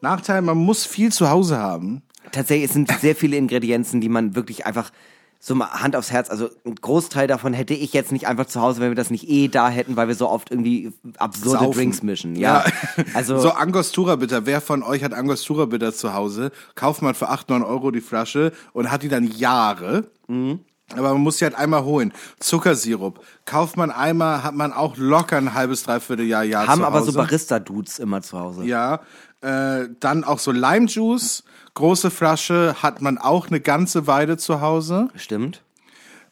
Nachteil, 0.01 0.41
man 0.41 0.57
muss 0.57 0.87
viel 0.87 1.13
zu 1.13 1.29
Hause 1.29 1.59
haben. 1.59 2.03
Tatsächlich, 2.33 2.71
es 2.71 2.73
sind 2.73 2.91
sehr 2.99 3.15
viele 3.15 3.37
Ingredienzen, 3.37 4.01
die 4.01 4.09
man 4.09 4.35
wirklich 4.35 4.65
einfach 4.65 4.91
so 5.39 5.55
mal 5.55 5.71
Hand 5.71 5.97
aufs 5.97 6.11
Herz, 6.11 6.31
also 6.31 6.49
ein 6.65 6.75
Großteil 6.75 7.27
davon 7.27 7.53
hätte 7.53 7.75
ich 7.75 7.93
jetzt 7.93 8.11
nicht 8.11 8.27
einfach 8.27 8.47
zu 8.47 8.61
Hause, 8.61 8.81
wenn 8.81 8.91
wir 8.91 8.95
das 8.95 9.11
nicht 9.11 9.29
eh 9.29 9.49
da 9.49 9.69
hätten, 9.69 9.97
weil 9.97 10.09
wir 10.09 10.15
so 10.15 10.29
oft 10.29 10.51
irgendwie 10.51 10.93
absurde 11.19 11.59
Saufen. 11.59 11.79
Drinks 11.79 12.03
mischen. 12.03 12.37
Ja. 12.37 12.65
Also, 13.15 13.39
so 13.39 13.51
Angostura 13.51 14.17
Bitter. 14.17 14.47
Wer 14.47 14.63
von 14.63 14.83
euch 14.83 15.03
hat 15.05 15.13
Angostura 15.13 15.67
Bitter 15.67 15.93
zu 15.93 16.15
Hause? 16.15 16.53
Kauft 16.75 17.03
man 17.03 17.15
für 17.15 17.29
8, 17.29 17.51
9 17.51 17.63
Euro 17.63 17.91
die 17.91 18.01
Flasche 18.01 18.53
und 18.73 18.91
hat 18.91 19.03
die 19.03 19.09
dann 19.09 19.25
Jahre. 19.25 20.11
Mhm. 20.29 20.61
Aber 20.97 21.13
man 21.13 21.23
muss 21.23 21.39
sie 21.39 21.45
halt 21.45 21.55
einmal 21.55 21.85
holen. 21.85 22.13
Zuckersirup. 22.41 23.21
Kauft 23.45 23.77
man 23.77 23.91
einmal, 23.91 24.43
hat 24.43 24.55
man 24.55 24.73
auch 24.73 24.97
locker 24.97 25.37
ein 25.37 25.55
halbes, 25.55 25.85
dreiviertel 25.85 26.27
Jahr, 26.27 26.43
Jahr 26.45 26.67
haben 26.67 26.81
zu 26.81 26.87
aber 26.87 27.01
Hause. 27.01 27.13
so 27.13 27.19
Barista-Dudes 27.19 27.99
immer 27.99 28.23
zu 28.23 28.39
Hause. 28.39 28.65
Ja. 28.65 29.01
Äh, 29.41 29.89
dann 30.01 30.25
auch 30.25 30.39
so 30.39 30.51
Lime 30.53 30.87
Juice. 30.87 31.45
Große 31.75 32.11
Flasche 32.11 32.77
hat 32.83 33.01
man 33.01 33.19
auch 33.19 33.47
eine 33.49 33.61
ganze 33.61 34.07
Weile 34.07 34.37
zu 34.37 34.61
Hause. 34.61 35.09
Stimmt. 35.15 35.63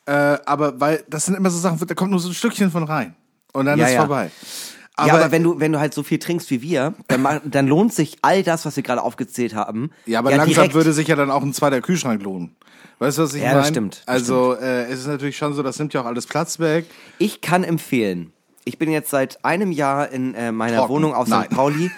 Äh, 0.07 0.39
aber 0.47 0.81
weil, 0.81 1.05
das 1.09 1.27
sind 1.27 1.35
immer 1.37 1.51
so 1.51 1.59
Sachen, 1.59 1.79
da 1.87 1.95
kommt 1.95 2.11
nur 2.11 2.21
so 2.21 2.29
ein 2.29 2.35
Stückchen 2.35 2.71
von 2.71 2.85
rein. 2.85 3.15
Und 3.53 3.67
dann 3.67 3.79
Ja, 3.79 3.87
ist 3.87 3.93
ja. 3.95 4.01
vorbei. 4.01 4.31
ja, 5.07 5.15
aber 5.15 5.31
wenn 5.31 5.43
du, 5.43 5.61
wenn 5.61 5.73
du 5.73 5.79
halt 5.79 5.95
so 5.95 6.03
viel 6.03 6.19
trinkst 6.19 6.51
wie 6.51 6.61
wir, 6.63 6.95
dann, 7.07 7.41
dann 7.45 7.67
lohnt 7.69 7.95
sich 7.95 8.19
all 8.23 8.43
das, 8.43 8.67
was 8.67 8.77
wir 8.77 8.83
gerade 8.83 9.03
aufgezählt 9.03 9.55
haben. 9.55 9.91
Ja, 10.07 10.19
aber 10.19 10.31
langsam 10.31 10.49
direkt. 10.55 10.75
würde 10.75 10.93
sich 10.93 11.09
ja 11.09 11.17
dann 11.17 11.31
auch 11.31 11.43
ein 11.43 11.55
zweiter 11.55 11.81
Kühlschrank 11.81 12.23
lohnen. 12.23 12.57
Weißt 12.99 13.19
du, 13.19 13.23
was 13.23 13.35
ich 13.35 13.43
Ja, 13.43 13.49
meine? 13.51 13.61
das 13.61 13.69
stimmt, 13.69 14.03
das 14.07 14.15
Also, 14.15 14.55
äh, 14.55 14.85
es 14.91 15.01
ist 15.01 15.07
natürlich 15.07 15.37
schon 15.37 15.55
so, 15.55 15.63
das 15.63 15.79
nimmt 15.79 15.95
ja 15.95 16.01
auch 16.03 16.07
alles 16.07 16.27
Platz 16.27 16.59
weg. 16.59 16.87
Ich 17.19 17.41
kann 17.41 17.63
empfehlen. 17.65 18.33
Ich 18.65 18.77
bin 18.77 18.91
jetzt 18.91 19.09
seit 19.09 19.43
einem 19.47 19.73
Jahr 19.73 20.11
in 20.11 20.35
äh, 20.35 20.53
meiner 20.53 20.77
Trocken. 20.79 20.93
Wohnung 20.93 21.15
auf 21.15 21.27
Nein. 21.27 21.45
St. 21.45 21.51
Pauli 21.57 21.91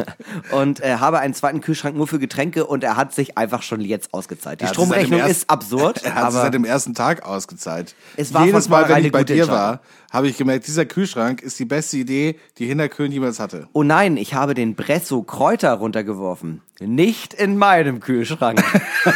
und 0.50 0.80
äh, 0.82 0.96
habe 0.96 1.20
einen 1.20 1.34
zweiten 1.34 1.60
Kühlschrank 1.60 1.94
nur 1.96 2.08
für 2.08 2.18
Getränke 2.18 2.66
und 2.66 2.82
er 2.82 2.96
hat 2.96 3.14
sich 3.14 3.38
einfach 3.38 3.62
schon 3.62 3.80
jetzt 3.80 4.12
ausgezahlt. 4.12 4.60
Die 4.60 4.66
Stromrechnung 4.66 5.20
ersten- 5.20 5.30
ist 5.30 5.48
absurd, 5.50 6.02
Er 6.04 6.14
hat 6.16 6.32
sich 6.32 6.40
seit 6.40 6.52
dem 6.54 6.64
ersten 6.64 6.94
Tag 6.94 7.24
ausgezahlt. 7.24 7.94
Es 8.16 8.34
war 8.34 8.44
Jedes 8.44 8.68
Mal, 8.68 8.88
wenn 8.88 9.04
ich 9.04 9.12
bei 9.12 9.22
dir 9.22 9.46
war, 9.46 9.78
habe 10.10 10.26
ich 10.26 10.36
gemerkt, 10.36 10.66
dieser 10.66 10.84
Kühlschrank 10.84 11.42
ist 11.42 11.60
die 11.60 11.64
beste 11.64 11.96
Idee, 11.98 12.40
die 12.58 12.66
Hinterkön 12.66 13.12
jemals 13.12 13.38
hatte. 13.38 13.68
oh 13.72 13.84
nein, 13.84 14.16
ich 14.16 14.34
habe 14.34 14.54
den 14.54 14.74
Bresso 14.74 15.22
Kräuter 15.22 15.74
runtergeworfen. 15.74 16.60
Nicht 16.80 17.34
in 17.34 17.56
meinem 17.56 18.00
Kühlschrank. 18.00 18.60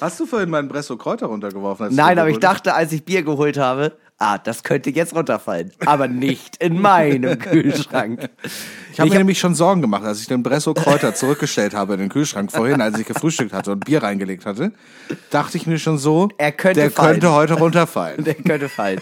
Hast 0.00 0.18
du 0.20 0.26
vorhin 0.26 0.50
meinen 0.50 0.68
Bresso 0.68 0.96
Kräuter 0.96 1.26
runtergeworfen? 1.26 1.94
nein, 1.94 2.18
aber 2.18 2.28
ich 2.30 2.38
dachte, 2.38 2.74
als 2.74 2.92
ich 2.92 3.04
Bier 3.04 3.22
geholt 3.22 3.56
habe, 3.56 3.96
ah, 4.18 4.38
das 4.38 4.62
könnte 4.64 4.90
jetzt 4.90 5.14
runterfallen. 5.14 5.70
Aber 5.86 6.08
nicht 6.08 6.56
in 6.56 6.80
meinem 6.80 7.38
Kühlschrank. 7.38 8.30
Ich 8.92 8.98
habe 9.00 9.10
mir 9.10 9.18
nämlich 9.18 9.38
schon 9.38 9.54
Sorgen 9.54 9.80
gemacht, 9.80 10.04
als 10.04 10.20
ich 10.20 10.26
den 10.26 10.42
Bresso 10.42 10.74
Kräuter 10.74 11.14
zurückgestellt 11.14 11.74
habe 11.74 11.94
in 11.94 12.00
den 12.00 12.08
Kühlschrank 12.08 12.50
vorhin, 12.52 12.80
als 12.80 12.98
ich 12.98 13.06
gefrühstückt 13.06 13.52
hatte 13.52 13.72
und 13.72 13.84
Bier 13.84 14.02
reingelegt 14.02 14.44
hatte, 14.46 14.72
dachte 15.30 15.56
ich 15.56 15.66
mir 15.66 15.78
schon 15.78 15.98
so, 15.98 16.28
Er 16.38 16.52
könnte 16.52 16.80
der 16.80 16.90
fallen. 16.90 17.12
könnte 17.12 17.32
heute 17.32 17.54
runterfallen. 17.54 18.24
Der 18.24 18.34
könnte 18.34 18.68
fallen. 18.68 19.00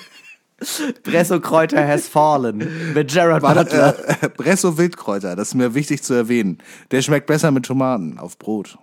Bresso 1.03 1.41
Kräuter 1.41 1.87
has 1.87 2.07
fallen. 2.09 2.93
Mit 2.95 3.11
Gerard 3.13 3.43
Warte, 3.43 3.65
Butler. 3.65 3.95
äh, 4.23 4.29
Bresso 4.29 4.79
Wildkräuter, 4.79 5.35
das 5.35 5.49
ist 5.49 5.55
mir 5.55 5.75
wichtig 5.75 6.03
zu 6.05 6.15
erwähnen. 6.15 6.59
Der 6.93 7.03
schmeckt 7.03 7.27
besser 7.27 7.51
mit 7.51 7.65
Tomaten 7.67 8.19
auf 8.19 8.39
Brot. 8.39 8.79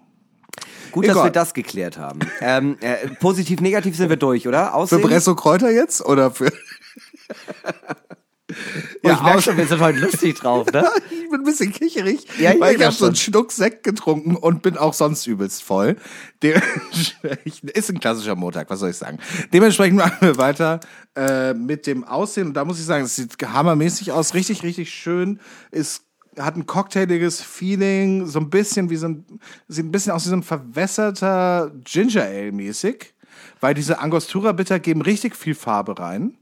Gut, 0.91 1.05
dass 1.05 1.13
Egal. 1.13 1.25
wir 1.25 1.31
das 1.31 1.53
geklärt 1.53 1.97
haben. 1.97 2.19
Ähm, 2.41 2.77
äh, 2.81 3.07
positiv, 3.19 3.61
negativ 3.61 3.95
sind 3.95 4.09
wir 4.09 4.17
durch, 4.17 4.47
oder? 4.47 4.67
Für 4.67 4.73
Aussehen? 4.73 5.01
Bresso 5.01 5.35
Kräuter 5.35 5.71
jetzt 5.71 6.03
oder 6.05 6.31
für? 6.31 6.51
Oh, 9.03 9.09
ich 9.11 9.21
merke 9.21 9.41
schon, 9.43 9.57
wir 9.57 9.67
sind 9.67 9.79
heute 9.79 9.99
lustig 9.99 10.35
drauf, 10.35 10.65
ne? 10.73 10.83
Ich 11.11 11.29
bin 11.29 11.41
ein 11.41 11.43
bisschen 11.43 11.71
kicherig, 11.71 12.25
Ja, 12.39 12.53
ich 12.53 12.59
weil 12.59 12.75
ich 12.75 12.83
habe 12.83 12.95
so 12.95 13.05
einen. 13.05 13.15
Schluck 13.15 13.51
Sekt 13.51 13.83
getrunken 13.83 14.35
und 14.35 14.63
bin 14.63 14.75
auch 14.77 14.95
sonst 14.95 15.27
übelst 15.27 15.61
voll. 15.61 15.97
Dementsprechend 16.41 17.69
ist 17.69 17.89
ein 17.91 17.99
klassischer 17.99 18.35
Montag, 18.35 18.67
was 18.71 18.79
soll 18.79 18.89
ich 18.89 18.95
sagen. 18.95 19.19
Dementsprechend 19.53 19.97
machen 19.97 20.17
wir 20.21 20.37
weiter 20.37 20.79
äh, 21.15 21.53
mit 21.53 21.85
dem 21.85 22.03
Aussehen. 22.03 22.47
Und 22.47 22.53
da 22.55 22.65
muss 22.65 22.79
ich 22.79 22.85
sagen, 22.85 23.05
es 23.05 23.15
sieht 23.15 23.35
hammermäßig 23.39 24.11
aus, 24.11 24.33
richtig, 24.33 24.63
richtig 24.63 24.89
schön. 24.91 25.39
Ist 25.69 26.08
hat 26.37 26.55
ein 26.55 26.65
cocktailiges 26.65 27.41
Feeling, 27.41 28.25
so 28.27 28.39
ein 28.39 28.49
bisschen 28.49 28.89
wie 28.89 28.95
so 28.95 29.07
ein, 29.07 29.25
sieht 29.67 29.85
ein 29.85 29.91
bisschen 29.91 30.11
aus 30.13 30.25
wie 30.25 30.29
so 30.29 30.35
ein 30.35 30.43
verwässerter 30.43 31.71
Ginger 31.83 32.23
Ale 32.23 32.51
mäßig. 32.51 33.13
weil 33.61 33.73
diese 33.73 33.99
Angostura 33.99 34.51
Bitter 34.51 34.79
geben 34.79 35.01
richtig 35.01 35.35
viel 35.35 35.55
Farbe 35.55 35.97
rein. 35.99 36.37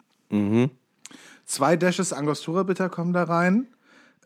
Zwei 1.45 1.76
Dashes 1.77 2.14
Angostura 2.14 2.64
Bitter 2.64 2.89
kommen 2.89 3.14
da 3.14 3.23
rein. 3.23 3.68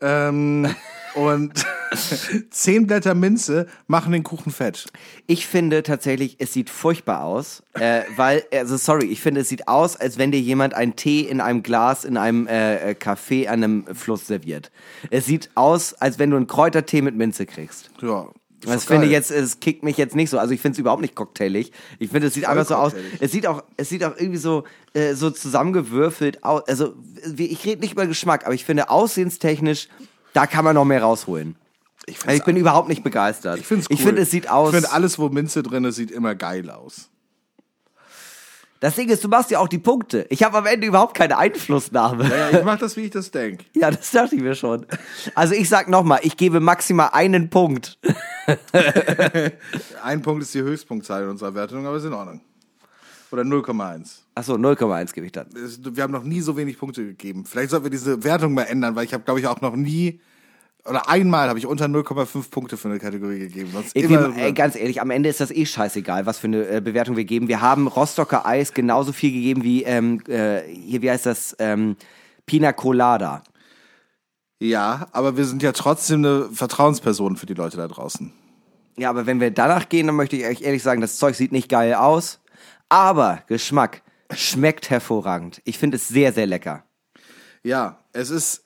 Ähm, 0.02 0.68
und 1.14 1.64
zehn 2.50 2.86
Blätter 2.86 3.14
Minze 3.14 3.66
machen 3.86 4.12
den 4.12 4.22
Kuchen 4.22 4.52
fett. 4.52 4.86
Ich 5.26 5.46
finde 5.46 5.82
tatsächlich, 5.82 6.36
es 6.38 6.52
sieht 6.52 6.70
furchtbar 6.70 7.24
aus, 7.24 7.62
äh, 7.74 8.02
weil, 8.16 8.44
also 8.52 8.76
sorry, 8.76 9.06
ich 9.06 9.20
finde, 9.20 9.42
es 9.42 9.48
sieht 9.48 9.68
aus, 9.68 9.96
als 9.96 10.18
wenn 10.18 10.32
dir 10.32 10.40
jemand 10.40 10.74
einen 10.74 10.96
Tee 10.96 11.20
in 11.20 11.40
einem 11.40 11.62
Glas 11.62 12.04
in 12.04 12.16
einem 12.16 12.46
äh, 12.46 12.90
äh, 12.90 12.94
Café 12.94 13.46
an 13.46 13.62
einem 13.62 13.94
Fluss 13.94 14.26
serviert. 14.26 14.70
Es 15.10 15.26
sieht 15.26 15.50
aus, 15.54 15.94
als 15.94 16.18
wenn 16.18 16.30
du 16.30 16.36
einen 16.36 16.46
Kräutertee 16.46 17.02
mit 17.02 17.14
Minze 17.14 17.46
kriegst. 17.46 17.90
Ja. 18.00 18.28
Ist 18.64 18.74
Das 18.74 18.84
finde 18.84 19.06
ich 19.06 19.12
jetzt, 19.12 19.30
es 19.30 19.60
kickt 19.60 19.82
mich 19.82 19.96
jetzt 19.96 20.14
nicht 20.16 20.30
so. 20.30 20.38
Also 20.38 20.52
ich 20.54 20.60
finde 20.60 20.74
es 20.74 20.78
überhaupt 20.78 21.02
nicht 21.02 21.14
cocktailig. 21.14 21.72
Ich 21.98 22.10
finde, 22.10 22.28
es 22.28 22.34
sieht 22.34 22.46
einfach 22.46 22.66
so 22.66 22.74
aus. 22.74 22.92
Es 23.20 23.32
sieht 23.32 23.46
auch, 23.46 23.62
es 23.76 23.88
sieht 23.88 24.04
auch 24.04 24.16
irgendwie 24.16 24.38
so, 24.38 24.64
äh, 24.94 25.14
so 25.14 25.30
zusammengewürfelt 25.30 26.44
aus. 26.44 26.62
Also 26.68 26.94
wie- 27.26 27.46
ich 27.46 27.64
rede 27.64 27.80
nicht 27.80 27.92
über 27.92 28.06
Geschmack, 28.06 28.44
aber 28.44 28.54
ich 28.54 28.64
finde 28.64 28.90
aussehenstechnisch, 28.90 29.88
da 30.32 30.46
kann 30.46 30.64
man 30.64 30.74
noch 30.74 30.84
mehr 30.84 31.02
rausholen. 31.02 31.56
Ich, 32.06 32.18
Also 32.26 32.36
ich 32.36 32.44
bin 32.44 32.56
überhaupt 32.56 32.88
nicht 32.88 33.04
begeistert. 33.04 33.60
ich 33.60 33.66
finde 33.66 33.82
es 33.82 33.90
cool. 33.90 33.94
Ich 33.94 34.02
finde, 34.02 34.22
es 34.22 34.30
sieht 34.30 34.50
aus. 34.50 34.70
Ich 34.70 34.74
finde 34.74 34.90
alles, 34.92 35.18
wo 35.18 35.28
Minze 35.28 35.62
drin 35.62 35.84
ist, 35.84 35.96
sieht 35.96 36.10
immer 36.10 36.34
geil 36.34 36.68
aus. 36.70 37.08
Das 38.82 38.96
Ding 38.96 39.08
ist, 39.10 39.22
du 39.22 39.28
machst 39.28 39.52
ja 39.52 39.60
auch 39.60 39.68
die 39.68 39.78
Punkte. 39.78 40.26
Ich 40.28 40.42
habe 40.42 40.58
am 40.58 40.66
Ende 40.66 40.88
überhaupt 40.88 41.16
keine 41.16 41.38
Einflussnahme. 41.38 42.28
Ja, 42.28 42.50
ich 42.50 42.64
mach 42.64 42.80
das, 42.80 42.96
wie 42.96 43.02
ich 43.02 43.12
das 43.12 43.30
denke. 43.30 43.64
Ja, 43.74 43.92
das 43.92 44.10
dachte 44.10 44.34
ich 44.34 44.42
mir 44.42 44.56
schon. 44.56 44.86
Also 45.36 45.54
ich 45.54 45.68
sag 45.68 45.88
nochmal, 45.88 46.18
ich 46.24 46.36
gebe 46.36 46.58
maximal 46.58 47.10
einen 47.12 47.48
Punkt. 47.48 47.96
Ein 50.02 50.22
Punkt 50.22 50.42
ist 50.42 50.52
die 50.54 50.62
Höchstpunktzahl 50.62 51.22
in 51.22 51.28
unserer 51.28 51.54
Wertung, 51.54 51.86
aber 51.86 51.96
ist 51.96 52.04
in 52.04 52.12
Ordnung. 52.12 52.40
Oder 53.30 53.42
0,1. 53.42 54.18
Achso, 54.34 54.54
0,1 54.54 55.14
gebe 55.14 55.26
ich 55.26 55.32
dann. 55.32 55.46
Wir 55.52 56.02
haben 56.02 56.12
noch 56.12 56.24
nie 56.24 56.40
so 56.40 56.56
wenig 56.56 56.76
Punkte 56.76 57.04
gegeben. 57.04 57.44
Vielleicht 57.44 57.70
sollten 57.70 57.86
wir 57.86 57.90
diese 57.90 58.24
Wertung 58.24 58.52
mal 58.52 58.64
ändern, 58.64 58.96
weil 58.96 59.04
ich 59.04 59.14
habe, 59.14 59.22
glaube 59.22 59.38
ich, 59.38 59.46
auch 59.46 59.60
noch 59.60 59.76
nie 59.76 60.20
oder 60.84 61.08
einmal 61.08 61.48
habe 61.48 61.58
ich 61.58 61.66
unter 61.66 61.84
0,5 61.86 62.50
Punkte 62.50 62.76
für 62.76 62.88
eine 62.88 62.98
Kategorie 62.98 63.38
gegeben. 63.38 63.70
Sonst 63.72 63.94
Ich 63.94 64.04
immer, 64.04 64.36
ey, 64.36 64.52
ganz 64.52 64.74
ehrlich, 64.74 65.00
am 65.00 65.10
Ende 65.10 65.28
ist 65.28 65.40
das 65.40 65.50
eh 65.50 65.64
scheißegal, 65.64 66.26
was 66.26 66.38
für 66.38 66.48
eine 66.48 66.66
äh, 66.66 66.80
Bewertung 66.80 67.16
wir 67.16 67.24
geben. 67.24 67.46
Wir 67.48 67.60
haben 67.60 67.86
Rostocker 67.86 68.46
Eis 68.46 68.74
genauso 68.74 69.12
viel 69.12 69.32
gegeben 69.32 69.62
wie, 69.62 69.84
ähm, 69.84 70.20
äh, 70.26 70.62
hier, 70.62 71.02
wie 71.02 71.10
heißt 71.10 71.26
das, 71.26 71.54
ähm, 71.60 71.96
Pina 72.46 72.72
Colada. 72.72 73.44
ja, 74.58 75.06
aber 75.12 75.36
wir 75.36 75.44
sind 75.44 75.62
ja 75.62 75.72
trotzdem 75.72 76.24
eine 76.24 76.48
Vertrauensperson 76.52 77.36
für 77.36 77.46
die 77.46 77.54
Leute 77.54 77.76
da 77.76 77.86
draußen. 77.86 78.32
Ja, 78.96 79.10
aber 79.10 79.26
wenn 79.26 79.40
wir 79.40 79.50
danach 79.50 79.88
gehen, 79.88 80.06
dann 80.08 80.16
möchte 80.16 80.36
ich 80.36 80.44
euch 80.44 80.62
ehrlich 80.62 80.82
sagen, 80.82 81.00
das 81.00 81.16
Zeug 81.16 81.34
sieht 81.36 81.52
nicht 81.52 81.68
geil 81.68 81.94
aus, 81.94 82.40
aber 82.88 83.42
Geschmack 83.46 84.02
schmeckt 84.34 84.90
hervorragend. 84.90 85.62
Ich 85.64 85.78
finde 85.78 85.96
es 85.96 86.08
sehr, 86.08 86.32
sehr 86.32 86.46
lecker. 86.46 86.84
Ja, 87.62 87.98
es 88.12 88.30
ist, 88.30 88.64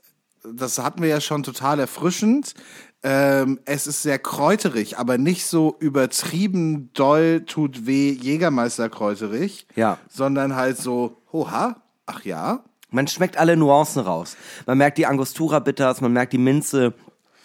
das 0.55 0.79
hatten 0.79 1.03
wir 1.03 1.09
ja 1.09 1.21
schon 1.21 1.43
total 1.43 1.81
erfrischend. 1.81 2.55
Ähm, 3.03 3.61
es 3.65 3.87
ist 3.87 4.03
sehr 4.03 4.19
kräuterig, 4.19 4.99
aber 4.99 5.19
nicht 5.19 5.47
so 5.47 5.77
übertrieben 5.79 6.91
doll 6.93 7.45
tut 7.47 7.87
weh 7.87 8.11
Jägermeister 8.11 8.89
kräuterig. 8.89 9.67
Ja. 9.77 9.99
Sondern 10.09 10.57
halt 10.57 10.79
so, 10.79 11.23
hoha, 11.33 11.83
ach 12.07 12.25
ja. 12.25 12.65
Man 12.91 13.07
schmeckt 13.09 13.37
alle 13.37 13.57
Nuancen 13.57 14.03
raus. 14.03 14.37
Man 14.67 14.79
merkt 14.79 14.99
die 14.99 15.07
Angostura 15.07 15.59
Bitters, 15.59 16.01
man 16.01 16.13
merkt 16.13 16.33
die 16.33 16.39
Minze, 16.39 16.95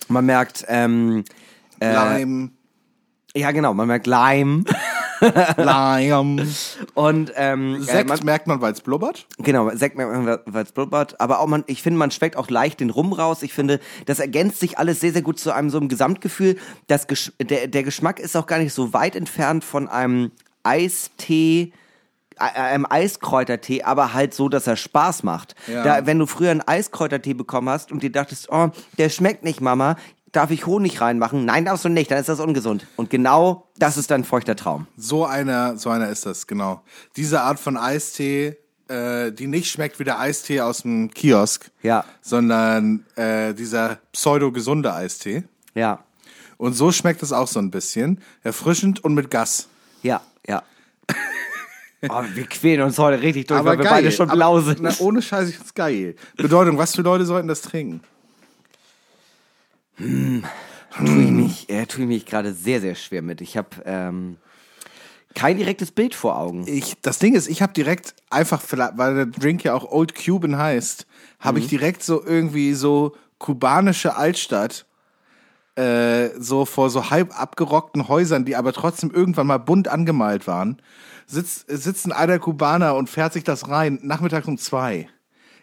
man 0.07 0.26
merkt, 0.26 0.65
ähm, 0.68 1.23
Lime, 1.80 2.52
ja 3.36 3.52
genau, 3.52 3.73
man 3.73 3.88
merkt 3.88 4.07
Lime 4.07 4.64
Lime. 5.57 6.48
und 6.93 7.31
ähm, 7.35 7.76
äh, 7.76 7.81
Sekt 7.81 8.10
man, 8.10 8.19
merkt 8.23 8.48
man, 8.48 8.61
weil 8.61 8.73
es 8.73 8.81
blubbert. 8.81 9.27
Genau, 9.38 9.69
Sekt 9.76 9.98
merkt 9.98 10.11
man, 10.11 10.39
weil 10.45 10.64
es 10.64 10.72
blubbert. 10.72 11.19
Aber 11.22 11.39
auch 11.39 11.48
man, 11.48 11.64
ich 11.68 11.81
finde, 11.81 11.99
man 11.99 12.11
schmeckt 12.11 12.35
auch 12.35 12.49
leicht 12.49 12.80
den 12.80 12.89
Rum 12.89 13.14
raus. 13.14 13.43
Ich 13.43 13.53
finde, 13.53 13.80
das 14.06 14.19
ergänzt 14.19 14.60
sich 14.60 14.77
alles 14.77 14.99
sehr, 14.99 15.14
sehr 15.14 15.22
gut 15.22 15.39
zu 15.39 15.53
einem 15.53 15.69
so 15.69 15.77
einem 15.77 15.89
Gesamtgefühl. 15.89 16.57
Das 16.88 17.07
Gesch 17.07 17.31
der, 17.41 17.68
der 17.68 17.84
Geschmack 17.84 18.19
ist 18.19 18.35
auch 18.35 18.48
gar 18.48 18.60
nicht 18.60 18.73
so 18.73 18.93
weit 18.93 19.15
entfernt 19.15 19.64
von 19.64 19.88
einem 19.88 20.31
Eistee, 20.64 21.73
äh, 22.38 22.60
einem 22.60 22.88
Eiskräutertee, 22.89 23.84
aber 23.84 24.14
halt 24.14 24.34
so, 24.34 24.49
dass 24.49 24.68
er 24.68 24.76
Spaß 24.76 25.23
macht. 25.23 25.56
Ja. 25.68 25.84
Da, 25.84 26.06
wenn 26.06 26.19
du 26.19 26.26
früher 26.26 26.52
einen 26.52 26.61
Eiskräutertee 26.61 27.34
bekommen 27.34 27.69
hast 27.69 27.91
und 27.91 28.03
dir 28.03 28.11
dachtest, 28.11 28.52
oh, 28.52 28.69
der 28.98 29.10
schmeckt 29.10 29.43
nicht, 29.43 29.61
Mama, 29.61 29.95
darf 30.32 30.52
ich 30.52 30.66
Honig 30.66 31.02
reinmachen? 31.02 31.45
Nein, 31.45 31.66
darfst 31.66 31.86
du 31.86 31.90
nicht, 31.90 32.10
dann 32.12 32.20
ist 32.20 32.30
das 32.30 32.40
ungesund. 32.40 32.88
Und 32.95 33.10
genau 33.10 33.68
das 33.78 33.98
ist 33.98 34.12
dein 34.12 34.24
feuchter 34.24 34.56
Traum. 34.56 34.88
So 34.98 35.26
einer, 35.26 35.78
so 35.78 35.90
einer 35.90 36.10
ist 36.10 36.26
das, 36.26 36.48
genau. 36.48 36.82
Diese 37.16 37.41
Art 37.41 37.60
von 37.60 37.78
Eistee, 37.78 38.58
äh, 38.88 39.32
die 39.32 39.48
nicht 39.48 39.70
schmeckt 39.70 39.99
wie 39.99 40.03
der 40.03 40.20
Eistee 40.20 40.62
aus 40.62 40.84
dem 40.84 41.12
Kiosk, 41.12 41.70
Ja. 41.84 42.06
sondern 42.22 43.06
äh, 43.16 43.53
dieser 43.53 43.99
pseudo-gesunde 44.14 44.94
Eistee. 44.94 45.44
Ja, 45.76 45.99
Und 46.58 46.74
so 46.74 46.91
schmeckt 46.91 47.24
es 47.24 47.32
auch 47.34 47.48
so 47.48 47.60
ein 47.60 47.72
bisschen. 47.72 48.22
Erfrischend 48.44 49.03
und 49.03 49.14
mit 49.14 49.30
Gas. 49.32 49.68
ja, 50.02 50.22
ja. 50.48 50.64
Oh, 52.10 52.24
wir 52.34 52.48
quälen 52.48 52.82
uns 52.82 52.98
heute 52.98 53.22
richtig 53.22 53.45
durch, 53.45 53.64
weil 53.64 53.78
wir 53.78 53.86
beide 53.86 54.12
schon 54.12 54.28
aber- 54.28 54.36
blau 54.36 54.60
sind. 54.60 54.82
Na, 54.82 54.91
ohne 54.98 55.22
Scheiß, 55.22 55.49
ich 55.49 55.56
find's 55.58 55.76
geil. 55.76 56.16
Bedeutung, 56.36 56.80
was 56.80 56.95
für 56.95 57.03
Leute 57.03 57.26
sollten 57.26 57.48
das 57.48 57.62
trinken? 57.62 58.02
Tue 60.98 61.23
ich 61.23 61.32
mich, 61.32 61.69
äh, 61.69 61.86
tue 61.86 62.02
ich 62.03 62.07
mich 62.07 62.26
gerade 62.26 62.53
sehr, 62.53 62.82
sehr 62.82 62.95
schwer 62.95 63.22
mit. 63.22 63.41
Ich 63.41 63.57
habe 63.57 63.69
ähm, 63.86 64.38
kein 65.34 65.57
direktes 65.57 65.91
Bild 65.91 66.14
vor 66.15 66.38
Augen. 66.38 66.65
Ich, 66.68 66.95
das 67.02 67.19
Ding 67.19 67.34
ist, 67.36 67.48
ich 67.48 67.61
habe 67.61 67.73
direkt 67.73 68.14
einfach, 68.30 68.61
vielleicht- 68.61 68.98
weil 68.98 69.15
der 69.15 69.26
Drink 69.28 69.64
ja 69.64 69.73
auch 69.73 69.90
Old 69.90 70.14
Cuban 70.15 70.57
heißt, 70.57 71.06
habe 71.40 71.57
Mhm. 71.60 71.64
ich 71.64 71.69
direkt 71.69 72.03
so 72.03 72.23
irgendwie 72.23 72.73
so 72.73 73.15
kubanische 73.38 74.15
Altstadt, 74.15 74.86
äh, 75.76 76.30
so 76.38 76.65
vor 76.65 76.90
so 76.90 77.10
halb 77.10 77.40
abgerockten 77.40 78.07
Häusern, 78.10 78.44
die 78.44 78.56
aber 78.57 78.73
trotzdem 78.73 79.10
irgendwann 79.11 79.48
mal 79.48 79.57
bunt 79.57 79.88
angemalt 79.88 80.45
waren, 80.48 80.82
sitzt, 81.28 81.65
sitzt 81.69 82.06
ein 82.06 82.11
alter 82.11 82.40
Kubaner 82.40 82.95
und 82.95 83.10
fährt 83.10 83.32
sich 83.32 83.45
das 83.45 83.69
rein, 83.69 83.99
nachmittags 84.03 84.48
um 84.48 84.57
zwei, 84.57 85.07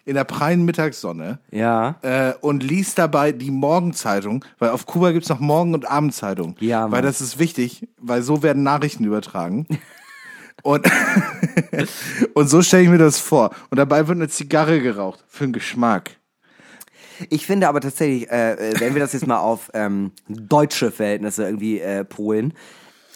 in 0.08 0.14
der 0.14 0.24
prallen 0.24 0.64
Mittagssonne. 0.64 1.38
Ja. 1.50 1.96
Äh, 2.00 2.32
und 2.40 2.62
liest 2.62 2.98
dabei 2.98 3.32
die 3.32 3.50
Morgenzeitung, 3.50 4.42
weil 4.58 4.70
auf 4.70 4.86
Kuba 4.86 5.12
gibt's 5.12 5.28
noch 5.28 5.38
Morgen- 5.38 5.74
und 5.74 5.88
Abendzeitung. 5.88 6.56
Ja, 6.60 6.82
Mann. 6.82 6.92
Weil 6.92 7.02
das 7.02 7.20
ist 7.20 7.38
wichtig, 7.38 7.86
weil 7.98 8.22
so 8.22 8.42
werden 8.42 8.62
Nachrichten 8.62 9.04
übertragen. 9.04 9.66
Und, 10.64 10.90
und 12.34 12.50
so 12.50 12.62
stelle 12.62 12.82
ich 12.82 12.88
mir 12.88 12.98
das 12.98 13.20
vor. 13.20 13.54
Und 13.70 13.78
dabei 13.78 14.08
wird 14.08 14.18
eine 14.18 14.28
Zigarre 14.28 14.80
geraucht. 14.80 15.24
Für 15.28 15.44
den 15.44 15.52
Geschmack. 15.52 16.10
Ich 17.30 17.46
finde 17.46 17.68
aber 17.68 17.80
tatsächlich, 17.80 18.28
äh, 18.28 18.54
äh, 18.54 18.80
wenn 18.80 18.92
wir 18.92 19.00
das 19.00 19.12
jetzt 19.12 19.28
mal 19.28 19.38
auf 19.38 19.70
ähm, 19.72 20.10
deutsche 20.28 20.90
Verhältnisse 20.90 21.44
irgendwie 21.44 21.78
äh, 21.78 22.04
polen, 22.04 22.54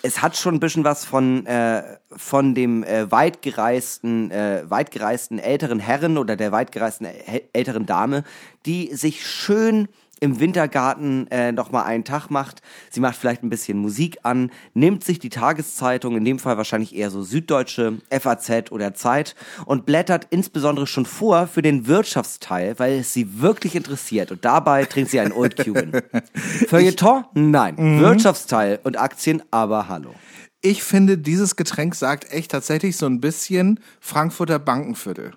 es 0.02 0.20
hat 0.20 0.36
schon 0.36 0.54
ein 0.56 0.60
bisschen 0.60 0.84
was 0.84 1.04
von, 1.04 1.46
äh, 1.46 1.82
von 2.10 2.54
dem 2.54 2.82
äh, 2.82 3.10
weitgereisten, 3.10 4.30
äh, 4.30 4.64
weitgereisten 4.68 5.38
älteren 5.38 5.78
Herren 5.78 6.18
oder 6.18 6.36
der 6.36 6.52
weitgereisten 6.52 7.06
äl- 7.06 7.42
älteren 7.52 7.86
Dame, 7.86 8.24
die 8.66 8.94
sich 8.94 9.26
schön 9.26 9.88
im 10.22 10.38
Wintergarten 10.38 11.26
äh, 11.32 11.50
noch 11.50 11.72
mal 11.72 11.82
einen 11.82 12.04
Tag 12.04 12.30
macht. 12.30 12.62
Sie 12.90 13.00
macht 13.00 13.16
vielleicht 13.16 13.42
ein 13.42 13.50
bisschen 13.50 13.76
Musik 13.76 14.18
an, 14.22 14.52
nimmt 14.72 15.02
sich 15.02 15.18
die 15.18 15.30
Tageszeitung, 15.30 16.16
in 16.16 16.24
dem 16.24 16.38
Fall 16.38 16.56
wahrscheinlich 16.56 16.94
eher 16.94 17.10
so 17.10 17.22
Süddeutsche, 17.22 17.98
FAZ 18.08 18.70
oder 18.70 18.94
Zeit 18.94 19.34
und 19.66 19.84
blättert 19.84 20.28
insbesondere 20.30 20.86
schon 20.86 21.06
vor 21.06 21.48
für 21.48 21.60
den 21.60 21.88
Wirtschaftsteil, 21.88 22.78
weil 22.78 23.00
es 23.00 23.12
sie 23.12 23.42
wirklich 23.42 23.74
interessiert. 23.74 24.30
Und 24.30 24.44
dabei 24.44 24.84
trinkt 24.84 25.10
sie 25.10 25.18
einen 25.18 25.32
Old 25.32 25.56
Cuban. 25.56 25.90
Feuilleton? 26.68 27.24
Nein. 27.34 28.00
Wirtschaftsteil 28.00 28.78
und 28.84 29.00
Aktien? 29.00 29.42
Aber 29.50 29.88
hallo. 29.88 30.14
Ich 30.60 30.84
finde, 30.84 31.18
dieses 31.18 31.56
Getränk 31.56 31.96
sagt 31.96 32.30
echt 32.30 32.52
tatsächlich 32.52 32.96
so 32.96 33.06
ein 33.06 33.20
bisschen 33.20 33.80
Frankfurter 34.00 34.60
Bankenviertel. 34.60 35.32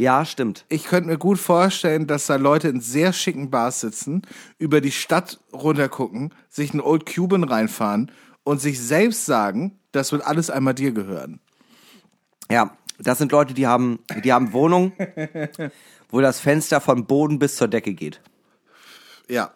Ja, 0.00 0.24
stimmt. 0.24 0.64
Ich 0.68 0.84
könnte 0.84 1.08
mir 1.08 1.18
gut 1.18 1.38
vorstellen, 1.38 2.06
dass 2.06 2.26
da 2.26 2.36
Leute 2.36 2.68
in 2.68 2.80
sehr 2.80 3.12
schicken 3.12 3.50
Bars 3.50 3.80
sitzen, 3.80 4.22
über 4.56 4.80
die 4.80 4.92
Stadt 4.92 5.40
runtergucken, 5.52 6.32
sich 6.48 6.70
einen 6.70 6.80
Old 6.80 7.04
Cuban 7.04 7.42
reinfahren 7.42 8.12
und 8.44 8.60
sich 8.60 8.80
selbst 8.80 9.26
sagen, 9.26 9.80
das 9.90 10.12
wird 10.12 10.24
alles 10.24 10.50
einmal 10.50 10.74
dir 10.74 10.92
gehören. 10.92 11.40
Ja, 12.48 12.76
das 13.00 13.18
sind 13.18 13.32
Leute, 13.32 13.54
die 13.54 13.66
haben, 13.66 13.98
die 14.22 14.32
haben 14.32 14.52
Wohnungen, 14.52 14.92
wo 16.10 16.20
das 16.20 16.38
Fenster 16.38 16.80
von 16.80 17.06
Boden 17.06 17.40
bis 17.40 17.56
zur 17.56 17.66
Decke 17.66 17.92
geht. 17.92 18.20
Ja. 19.28 19.52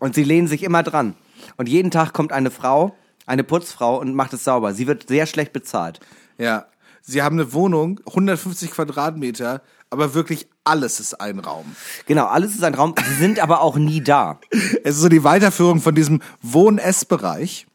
Und 0.00 0.16
sie 0.16 0.24
lehnen 0.24 0.48
sich 0.48 0.64
immer 0.64 0.82
dran. 0.82 1.14
Und 1.56 1.68
jeden 1.68 1.92
Tag 1.92 2.12
kommt 2.12 2.32
eine 2.32 2.50
Frau, 2.50 2.96
eine 3.24 3.44
Putzfrau 3.44 4.00
und 4.00 4.14
macht 4.14 4.32
es 4.32 4.42
sauber. 4.42 4.74
Sie 4.74 4.88
wird 4.88 5.08
sehr 5.08 5.26
schlecht 5.26 5.52
bezahlt. 5.52 6.00
Ja. 6.38 6.66
Sie 7.08 7.22
haben 7.22 7.38
eine 7.38 7.52
Wohnung, 7.52 8.00
150 8.06 8.72
Quadratmeter, 8.72 9.62
aber 9.90 10.14
wirklich 10.14 10.46
alles 10.64 11.00
ist 11.00 11.20
ein 11.20 11.38
Raum. 11.38 11.76
Genau, 12.06 12.26
alles 12.26 12.54
ist 12.54 12.64
ein 12.64 12.74
Raum. 12.74 12.94
Sie 13.08 13.14
sind 13.14 13.38
aber 13.40 13.60
auch 13.60 13.76
nie 13.76 14.00
da. 14.00 14.40
Es 14.84 14.96
ist 14.96 15.00
so 15.02 15.08
die 15.08 15.22
Weiterführung 15.24 15.80
von 15.80 15.94
diesem 15.94 16.20
Wohn-Ess-Bereich. 16.42 17.66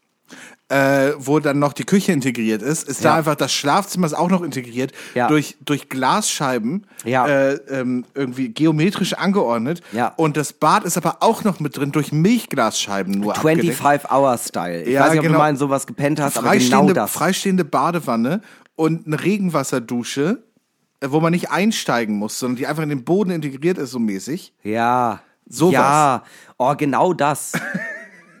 äh, 0.68 1.12
wo 1.18 1.38
dann 1.38 1.58
noch 1.58 1.74
die 1.74 1.84
Küche 1.84 2.12
integriert 2.12 2.62
ist, 2.62 2.88
ist 2.88 3.04
da 3.04 3.10
Ja. 3.10 3.14
einfach 3.16 3.34
das 3.34 3.52
Schlafzimmer 3.52 4.06
ist 4.06 4.14
auch 4.14 4.30
noch 4.30 4.40
integriert 4.40 4.92
Ja. 5.14 5.28
durch 5.28 5.58
durch 5.62 5.90
Glasscheiben 5.90 6.86
Ja. 7.04 7.26
äh, 7.28 7.54
ähm, 7.68 8.06
irgendwie 8.14 8.48
geometrisch 8.48 9.12
angeordnet. 9.12 9.82
Und 10.16 10.38
das 10.38 10.54
Bad 10.54 10.84
ist 10.84 10.96
aber 10.96 11.18
auch 11.20 11.44
noch 11.44 11.60
mit 11.60 11.76
drin 11.76 11.92
durch 11.92 12.10
Milchglasscheiben 12.10 13.12
nur 13.20 13.36
abgedeckt. 13.36 13.78
25-Hour-Style. 13.82 14.84
Ich 14.84 14.94
Ja, 14.94 15.02
weiß 15.02 15.10
nicht, 15.10 15.18
ob 15.18 15.24
genau. 15.24 15.34
du 15.34 15.38
mal 15.40 15.50
in 15.50 15.56
sowas 15.58 15.86
gepennt 15.86 16.20
hast, 16.22 16.38
aber 16.38 16.52
genau 16.52 16.60
freistehende, 16.60 16.94
das. 16.94 17.10
freistehende 17.12 17.64
Badewanne 17.66 18.40
und 18.74 19.06
eine 19.06 19.22
Regenwasserdusche, 19.22 20.42
wo 21.04 21.20
man 21.20 21.32
nicht 21.32 21.50
einsteigen 21.50 22.16
muss, 22.16 22.38
sondern 22.38 22.56
die 22.56 22.66
einfach 22.66 22.82
in 22.82 22.88
den 22.88 23.04
Boden 23.04 23.30
integriert 23.30 23.78
ist, 23.78 23.90
so 23.90 23.98
mäßig. 23.98 24.54
Ja. 24.62 25.20
Sowas. 25.48 25.72
Ja. 25.74 26.22
Oh, 26.58 26.74
genau 26.76 27.12
das. 27.12 27.52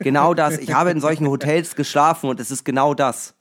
genau 0.00 0.34
das. 0.34 0.58
Ich 0.58 0.72
habe 0.72 0.90
in 0.90 1.00
solchen 1.00 1.26
Hotels 1.26 1.74
geschlafen 1.74 2.30
und 2.30 2.40
es 2.40 2.50
ist 2.50 2.64
genau 2.64 2.94
das. 2.94 3.34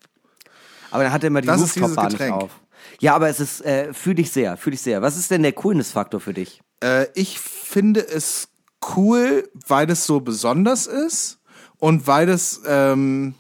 Aber 0.90 1.04
dann 1.04 1.14
hat 1.14 1.24
er 1.24 1.28
immer 1.28 1.42
die 1.42 1.48
Das 1.48 1.62
ist 1.62 1.76
dieses 1.76 1.90
Rooftop-Bar 1.90 2.06
nicht 2.10 2.18
Getränk. 2.18 2.36
auf. 2.36 2.52
Ja, 3.00 3.16
aber 3.16 3.30
es 3.30 3.40
ist, 3.40 3.62
äh, 3.66 3.94
fühle 3.94 4.22
ich 4.22 4.32
sehr, 4.32 4.58
fühle 4.58 4.74
ich 4.74 4.82
sehr. 4.82 5.02
Was 5.02 5.18
ist 5.18 5.32
denn 5.32 5.44
der 5.44 5.54
Coolness-Faktor 5.54 6.20
für 6.20 6.34
dich? 6.34 6.62
Äh, 6.84 7.08
ich 7.14 7.40
finde 7.40 8.06
es 8.06 8.50
cool, 8.96 9.50
weil 9.68 9.90
es 9.90 10.06
so 10.06 10.20
besonders 10.20 10.88
ist 10.88 11.40
und 11.78 12.08
weil 12.08 12.30
es 12.30 12.62
ähm, 12.68 13.36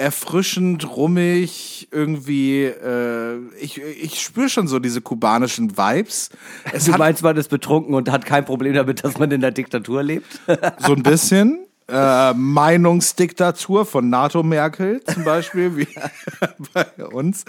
erfrischend, 0.00 0.96
rummig, 0.96 1.88
irgendwie, 1.92 2.64
äh, 2.64 3.38
ich, 3.60 3.80
ich 3.80 4.20
spüre 4.20 4.48
schon 4.48 4.66
so 4.66 4.78
diese 4.78 5.02
kubanischen 5.02 5.76
Vibes. 5.76 6.30
Es 6.72 6.86
Du 6.86 6.92
hat 6.92 6.98
meinst, 6.98 7.22
man 7.22 7.36
ist 7.36 7.50
betrunken 7.50 7.94
und 7.94 8.10
hat 8.10 8.24
kein 8.24 8.46
Problem 8.46 8.72
damit, 8.72 9.04
dass 9.04 9.18
man 9.18 9.30
in 9.30 9.42
der 9.42 9.50
Diktatur 9.50 10.02
lebt? 10.02 10.40
so 10.78 10.94
ein 10.94 11.02
bisschen. 11.02 11.66
Äh, 11.86 12.32
Meinungsdiktatur 12.34 13.84
von 13.84 14.08
NATO-Merkel 14.08 15.02
zum 15.04 15.24
Beispiel, 15.24 15.76
wie 15.76 15.88
bei 16.72 17.04
uns. 17.04 17.44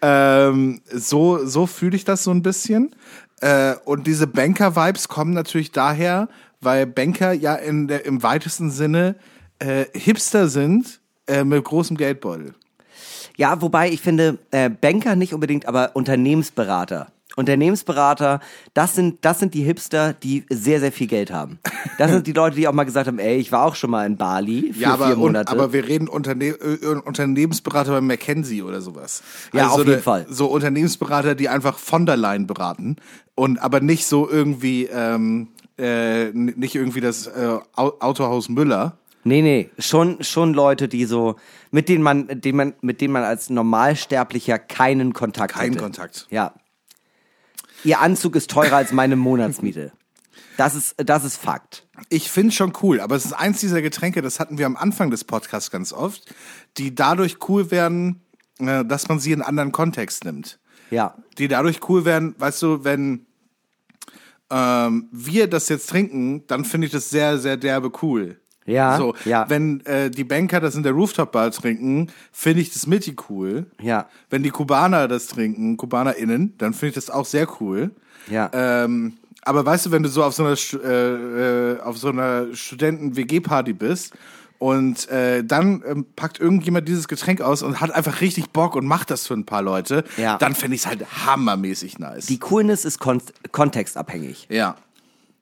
Ähm, 0.00 0.82
so 0.92 1.44
so 1.44 1.66
fühle 1.66 1.96
ich 1.96 2.04
das 2.04 2.22
so 2.22 2.30
ein 2.30 2.42
bisschen. 2.42 2.94
Äh, 3.40 3.74
und 3.84 4.06
diese 4.06 4.26
Banker-Vibes 4.26 5.08
kommen 5.08 5.32
natürlich 5.32 5.72
daher, 5.72 6.28
weil 6.60 6.86
Banker 6.86 7.32
ja 7.32 7.54
in 7.54 7.88
der, 7.88 8.04
im 8.04 8.22
weitesten 8.22 8.70
Sinne 8.70 9.16
äh, 9.58 9.86
Hipster 9.94 10.48
sind 10.48 11.00
äh, 11.26 11.44
mit 11.44 11.64
großem 11.64 11.96
Geldbeutel. 11.96 12.54
Ja, 13.36 13.60
wobei 13.60 13.90
ich 13.90 14.00
finde, 14.00 14.38
äh, 14.50 14.70
Banker 14.70 15.14
nicht 15.16 15.34
unbedingt, 15.34 15.66
aber 15.66 15.90
Unternehmensberater. 15.94 17.08
Unternehmensberater, 17.36 18.40
das 18.72 18.94
sind, 18.94 19.18
das 19.24 19.38
sind 19.40 19.52
die 19.52 19.62
Hipster, 19.62 20.14
die 20.14 20.44
sehr, 20.48 20.80
sehr 20.80 20.90
viel 20.90 21.06
Geld 21.06 21.30
haben. 21.30 21.58
Das 21.98 22.10
sind 22.10 22.26
die 22.26 22.32
Leute, 22.32 22.56
die 22.56 22.66
auch 22.66 22.72
mal 22.72 22.84
gesagt 22.84 23.06
haben, 23.08 23.18
ey, 23.18 23.36
ich 23.36 23.52
war 23.52 23.64
auch 23.66 23.74
schon 23.74 23.90
mal 23.90 24.06
in 24.06 24.16
Bali 24.16 24.72
für 24.72 24.80
Ja, 24.80 24.94
aber, 24.94 25.08
vier 25.08 25.16
Monate. 25.16 25.52
aber 25.52 25.72
wir 25.74 25.86
reden 25.86 26.08
Unterne 26.08 26.46
äh, 26.46 26.86
Unternehmensberater 27.04 27.90
bei 27.92 28.00
McKenzie 28.00 28.62
oder 28.62 28.80
sowas. 28.80 29.22
Also 29.52 29.58
Ja, 29.58 29.66
auf 29.66 29.72
so 29.72 29.78
jeden 29.80 29.92
eine- 29.94 30.02
Fall. 30.02 30.26
So 30.30 30.46
Unternehmensberater, 30.46 31.34
die 31.34 31.50
einfach 31.50 31.78
von 31.78 32.06
der 32.06 32.16
Leyen 32.16 32.46
beraten 32.46 32.96
und 33.34 33.58
aber 33.58 33.80
nicht 33.80 34.06
so 34.06 34.28
irgendwie, 34.30 34.84
ähm, 34.86 35.48
äh, 35.78 36.30
nicht 36.32 36.74
irgendwie 36.74 37.02
das 37.02 37.26
äh, 37.26 37.58
Au- 37.74 37.96
Autohaus 38.00 38.48
Müller. 38.48 38.96
Nee, 39.26 39.42
nee, 39.42 39.70
schon, 39.78 40.22
schon 40.22 40.54
Leute, 40.54 40.88
die 40.88 41.04
so, 41.04 41.36
mit 41.70 41.88
denen 41.88 42.02
man, 42.02 42.28
denen 42.40 42.56
man, 42.56 42.74
mit 42.80 43.00
denen 43.00 43.12
man 43.12 43.24
als 43.24 43.50
Normalsterblicher 43.50 44.58
keinen 44.58 45.12
Kontakt 45.12 45.54
Keinen 45.54 45.72
hätte. 45.72 45.82
Kontakt. 45.82 46.26
Ja. 46.30 46.54
Ihr 47.84 48.00
Anzug 48.00 48.36
ist 48.36 48.50
teurer 48.50 48.76
als 48.76 48.92
meine 48.92 49.16
Monatsmiete. 49.16 49.92
Das 50.56 50.74
ist, 50.74 50.94
das 50.96 51.24
ist 51.24 51.36
Fakt. 51.36 51.86
Ich 52.08 52.30
finde 52.30 52.52
schon 52.52 52.72
cool, 52.82 53.00
aber 53.00 53.14
es 53.14 53.24
ist 53.26 53.32
eins 53.32 53.60
dieser 53.60 53.82
Getränke, 53.82 54.22
das 54.22 54.40
hatten 54.40 54.58
wir 54.58 54.66
am 54.66 54.76
Anfang 54.76 55.10
des 55.10 55.24
Podcasts 55.24 55.70
ganz 55.70 55.92
oft, 55.92 56.34
die 56.78 56.94
dadurch 56.94 57.36
cool 57.48 57.70
werden, 57.70 58.22
äh, 58.58 58.84
dass 58.84 59.08
man 59.08 59.18
sie 59.20 59.32
in 59.32 59.42
einen 59.42 59.48
anderen 59.48 59.72
Kontext 59.72 60.24
nimmt. 60.24 60.58
Ja. 60.90 61.16
die 61.38 61.48
dadurch 61.48 61.80
cool 61.88 62.04
werden, 62.04 62.36
weißt 62.38 62.62
du, 62.62 62.84
wenn 62.84 63.26
ähm, 64.50 65.08
wir 65.10 65.48
das 65.48 65.68
jetzt 65.68 65.90
trinken, 65.90 66.46
dann 66.46 66.64
finde 66.64 66.86
ich 66.86 66.92
das 66.92 67.10
sehr, 67.10 67.38
sehr 67.38 67.56
derbe 67.56 67.90
cool. 68.02 68.40
Ja, 68.66 68.96
So, 68.98 69.14
ja. 69.24 69.48
wenn 69.48 69.84
äh, 69.86 70.10
die 70.10 70.24
Banker 70.24 70.60
das 70.60 70.74
in 70.74 70.82
der 70.82 70.92
Rooftop-Bar 70.92 71.50
trinken, 71.52 72.08
finde 72.32 72.60
ich 72.62 72.72
das 72.72 72.86
mittig 72.86 73.30
cool. 73.30 73.66
Ja. 73.80 74.06
Wenn 74.30 74.42
die 74.42 74.50
Kubaner 74.50 75.08
das 75.08 75.28
trinken, 75.28 75.76
KubanerInnen, 75.76 76.54
dann 76.58 76.72
finde 76.74 76.88
ich 76.88 76.94
das 76.94 77.10
auch 77.10 77.26
sehr 77.26 77.46
cool. 77.60 77.90
Ja. 78.28 78.50
Ähm, 78.52 79.14
aber 79.42 79.64
weißt 79.64 79.86
du, 79.86 79.90
wenn 79.92 80.02
du 80.02 80.08
so 80.08 80.24
auf 80.24 80.34
so 80.34 80.44
einer, 80.44 80.56
äh, 80.84 81.74
äh, 81.74 81.80
auf 81.80 81.96
so 81.98 82.08
einer 82.08 82.46
Studenten-WG-Party 82.52 83.72
bist 83.72 84.12
und 84.58 85.08
äh, 85.10 85.44
dann 85.44 85.82
ähm, 85.86 86.06
packt 86.16 86.40
irgendjemand 86.40 86.88
dieses 86.88 87.08
Getränk 87.08 87.40
aus 87.42 87.62
und 87.62 87.80
hat 87.80 87.90
einfach 87.92 88.20
richtig 88.20 88.50
Bock 88.50 88.74
und 88.74 88.86
macht 88.86 89.10
das 89.10 89.26
für 89.26 89.34
ein 89.34 89.44
paar 89.44 89.62
Leute, 89.62 90.02
Ja. 90.16 90.38
dann 90.38 90.54
finde 90.54 90.74
ich 90.76 90.80
es 90.82 90.86
halt 90.86 91.04
hammermäßig 91.26 91.98
nice. 91.98 92.26
Die 92.26 92.38
Coolness 92.38 92.84
ist 92.84 92.98
kon 92.98 93.20
kontextabhängig. 93.52 94.46
ja. 94.50 94.76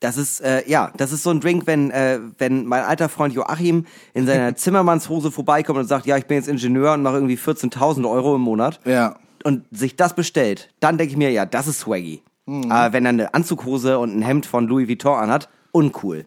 Das 0.05 0.17
ist, 0.19 0.41
äh, 0.41 0.69
ja, 0.69 0.93
das 0.99 1.13
ist 1.13 1.23
so 1.23 1.31
ein 1.31 1.41
Drink, 1.41 1.67
wenn, 1.67 1.91
äh, 1.91 2.21
wenn 2.39 2.67
mein 2.67 2.85
alter 2.85 3.09
Freund 3.09 3.33
Joachim 3.33 3.87
in 4.13 4.27
seiner 4.27 4.55
Zimmermannshose 4.57 5.31
vorbeikommt 5.31 5.79
und 5.79 5.87
sagt, 5.87 6.05
ja, 6.07 6.17
ich 6.19 6.27
bin 6.27 6.37
jetzt 6.37 6.47
Ingenieur 6.49 6.93
und 6.93 7.03
mache 7.03 7.15
irgendwie 7.15 7.37
14.000 7.39 8.09
Euro 8.11 8.35
im 8.37 8.43
Monat 8.43 8.81
Ja. 8.85 9.17
und 9.45 9.65
sich 9.71 9.97
das 9.97 10.15
bestellt, 10.15 10.69
dann 10.81 10.99
denke 10.99 11.13
ich 11.13 11.17
mir, 11.17 11.31
ja, 11.31 11.47
das 11.47 11.67
ist 11.69 11.81
swaggy. 11.81 12.23
Aber 12.69 12.93
wenn 12.93 13.07
er 13.07 13.09
eine 13.11 13.33
Anzughose 13.33 13.99
und 13.99 14.15
ein 14.15 14.21
Hemd 14.21 14.45
von 14.45 14.67
Louis 14.67 14.87
Vuitton 14.89 15.17
anhat, 15.19 15.49
uncool. 15.73 16.27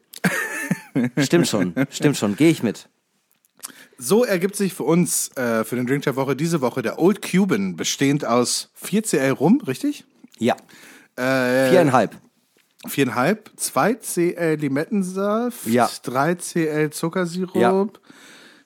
stimmt 1.19 1.47
schon, 1.47 1.75
stimmt 1.91 2.17
schon, 2.17 2.35
gehe 2.35 2.49
ich 2.49 2.63
mit. 2.63 2.89
So 3.99 4.23
ergibt 4.23 4.55
sich 4.55 4.73
für 4.73 4.83
uns, 4.83 5.29
äh, 5.37 5.63
für 5.63 5.75
den 5.75 5.85
Drink 5.85 6.03
der 6.03 6.15
Woche, 6.15 6.35
diese 6.35 6.61
Woche 6.61 6.81
der 6.81 6.97
Old 6.99 7.21
Cuban, 7.21 7.75
bestehend 7.75 8.25
aus 8.25 8.71
4CL 8.83 9.31
Rum, 9.33 9.61
richtig? 9.67 10.05
Ja, 10.39 10.55
Äh, 11.15 11.69
viereinhalb. 11.69 12.15
Viereinhalb, 12.87 13.51
2 13.55 13.93
CL 13.95 14.55
Limettensaft, 14.59 15.65
Ja. 15.67 15.89
3 16.03 16.35
CL 16.35 16.89
Zuckersirup, 16.91 17.55
Ja. 17.55 17.87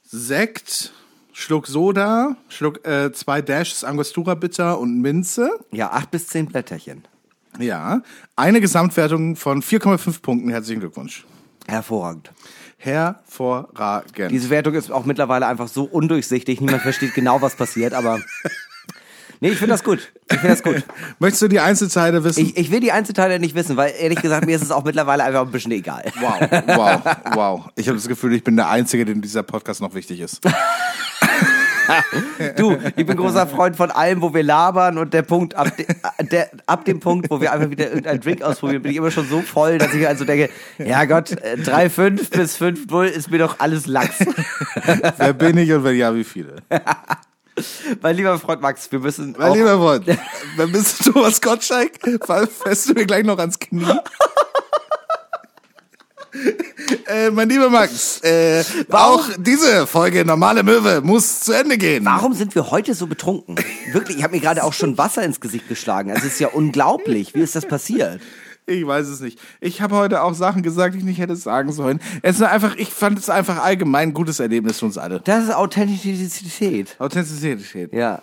Sekt, 0.03 0.91
Schluck 1.31 1.67
Soda, 1.67 2.35
Schluck 2.49 2.85
äh, 2.85 3.11
zwei 3.13 3.41
Dashes 3.41 3.83
Angostura 3.83 4.35
Bitter 4.35 4.77
und 4.79 4.99
Minze. 5.01 5.49
Ja, 5.71 5.91
acht 5.91 6.11
bis 6.11 6.27
zehn 6.27 6.47
Blätterchen. 6.47 7.03
Ja, 7.59 8.01
eine 8.35 8.61
Gesamtwertung 8.61 9.35
von 9.35 9.61
4,5 9.61 10.21
Punkten. 10.21 10.49
Herzlichen 10.49 10.79
Glückwunsch. 10.81 11.25
Hervorragend. 11.67 12.31
Hervorragend. 12.77 14.31
Diese 14.31 14.49
Wertung 14.49 14.73
ist 14.73 14.91
auch 14.91 15.05
mittlerweile 15.05 15.47
einfach 15.47 15.67
so 15.67 15.83
undurchsichtig, 15.83 16.59
niemand 16.61 16.81
versteht 16.81 17.13
genau, 17.13 17.41
was 17.41 17.55
passiert, 17.55 17.93
aber. 17.93 18.19
Nee, 19.43 19.49
ich 19.49 19.57
finde 19.57 19.73
das 19.73 19.83
gut. 19.83 20.13
Ich 20.29 20.37
finde 20.37 20.49
das 20.49 20.61
gut. 20.61 20.83
Möchtest 21.19 21.41
du 21.41 21.47
die 21.47 21.59
Einzelteile 21.59 22.23
wissen? 22.23 22.45
Ich, 22.45 22.57
ich 22.57 22.71
will 22.71 22.79
die 22.79 22.91
Einzelteile 22.91 23.39
nicht 23.39 23.55
wissen, 23.55 23.75
weil 23.75 23.91
ehrlich 23.99 24.21
gesagt, 24.21 24.45
mir 24.45 24.55
ist 24.55 24.61
es 24.61 24.69
auch 24.69 24.83
mittlerweile 24.83 25.23
einfach 25.23 25.41
ein 25.41 25.51
bisschen 25.51 25.71
egal. 25.71 26.03
wow, 26.19 26.39
wow, 26.67 27.01
wow. 27.33 27.69
Ich 27.75 27.87
habe 27.87 27.97
das 27.97 28.07
Gefühl, 28.07 28.35
ich 28.35 28.43
bin 28.43 28.55
der 28.55 28.69
Einzige, 28.69 29.03
dem 29.03 29.19
dieser 29.19 29.41
Podcast 29.41 29.81
noch 29.81 29.95
wichtig 29.95 30.19
ist. 30.19 30.41
Du, 32.55 32.77
ich 32.95 33.05
bin 33.05 33.17
großer 33.17 33.47
Freund 33.47 33.75
von 33.75 33.89
allem, 33.89 34.21
wo 34.21 34.33
wir 34.33 34.43
labern 34.43 34.99
und 34.99 35.13
der 35.13 35.23
Punkt, 35.23 35.55
ab, 35.55 35.75
de, 35.75 35.87
der, 36.31 36.51
ab 36.67 36.85
dem 36.85 36.99
Punkt, 36.99 37.29
wo 37.29 37.41
wir 37.41 37.51
einfach 37.51 37.69
wieder 37.69 37.87
irgendeinen 37.87 38.21
Drink 38.21 38.43
ausprobieren, 38.43 38.83
bin 38.83 38.91
ich 38.91 38.97
immer 38.97 39.11
schon 39.11 39.27
so 39.27 39.41
voll, 39.41 39.79
dass 39.79 39.93
ich 39.93 40.07
also 40.07 40.23
denke, 40.23 40.49
ja 40.77 41.03
Gott, 41.05 41.31
äh, 41.31 41.57
3,5 41.57 42.29
bis 42.29 42.57
5,0 42.57 43.05
ist 43.05 43.31
mir 43.31 43.39
doch 43.39 43.59
alles 43.59 43.87
Lachs. 43.87 44.19
Wer 45.17 45.33
bin 45.33 45.57
ich 45.57 45.73
und 45.73 45.83
wenn 45.83 45.97
ja, 45.97 46.15
wie 46.15 46.23
viele? 46.23 46.57
mein 48.01 48.15
lieber 48.15 48.37
Freund 48.39 48.61
Max, 48.61 48.91
wir 48.91 48.99
müssen 48.99 49.35
Mein 49.37 49.53
lieber 49.53 49.77
Freund, 49.77 50.05
wer 50.55 50.67
bist 50.67 51.05
du, 51.05 51.13
Thomas 51.13 51.41
Gottschalk? 51.41 51.91
Fährst 52.63 52.89
du 52.89 52.93
mir 52.93 53.05
gleich 53.05 53.25
noch 53.25 53.39
ans 53.39 53.59
Knie? 53.59 53.85
äh, 57.07 57.29
mein 57.31 57.49
lieber 57.49 57.69
Max, 57.69 58.21
äh, 58.21 58.63
auch 58.91 59.27
diese 59.37 59.87
Folge 59.87 60.25
Normale 60.25 60.63
Möwe 60.63 61.01
muss 61.01 61.41
zu 61.41 61.53
Ende 61.53 61.77
gehen. 61.77 62.05
Warum 62.05 62.33
sind 62.33 62.55
wir 62.55 62.71
heute 62.71 62.93
so 62.93 63.07
betrunken? 63.07 63.57
Wirklich, 63.91 64.17
ich 64.17 64.23
habe 64.23 64.35
mir 64.35 64.41
gerade 64.41 64.63
auch 64.63 64.73
schon 64.73 64.97
Wasser 64.97 65.23
ins 65.23 65.39
Gesicht 65.39 65.67
geschlagen. 65.67 66.09
Es 66.09 66.23
ist 66.23 66.39
ja 66.39 66.49
unglaublich. 66.49 67.35
Wie 67.35 67.41
ist 67.41 67.55
das 67.55 67.65
passiert? 67.65 68.21
Ich 68.71 68.87
weiß 68.87 69.07
es 69.07 69.19
nicht. 69.19 69.39
Ich 69.59 69.81
habe 69.81 69.95
heute 69.95 70.21
auch 70.21 70.33
Sachen 70.33 70.63
gesagt, 70.63 70.95
die 70.95 70.99
ich 70.99 71.03
nicht 71.03 71.19
hätte 71.19 71.35
sagen 71.35 71.71
sollen. 71.71 71.99
Es 72.21 72.37
ist 72.37 72.43
einfach, 72.43 72.75
ich 72.77 72.89
fand 72.89 73.19
es 73.19 73.29
einfach 73.29 73.63
allgemein 73.63 74.09
ein 74.09 74.13
gutes 74.13 74.39
Erlebnis 74.39 74.79
für 74.79 74.85
uns 74.85 74.97
alle. 74.97 75.19
Das 75.23 75.45
ist 75.45 75.55
Authentizität. 75.55 76.95
Authentizität. 76.99 77.93
Ja. 77.93 78.21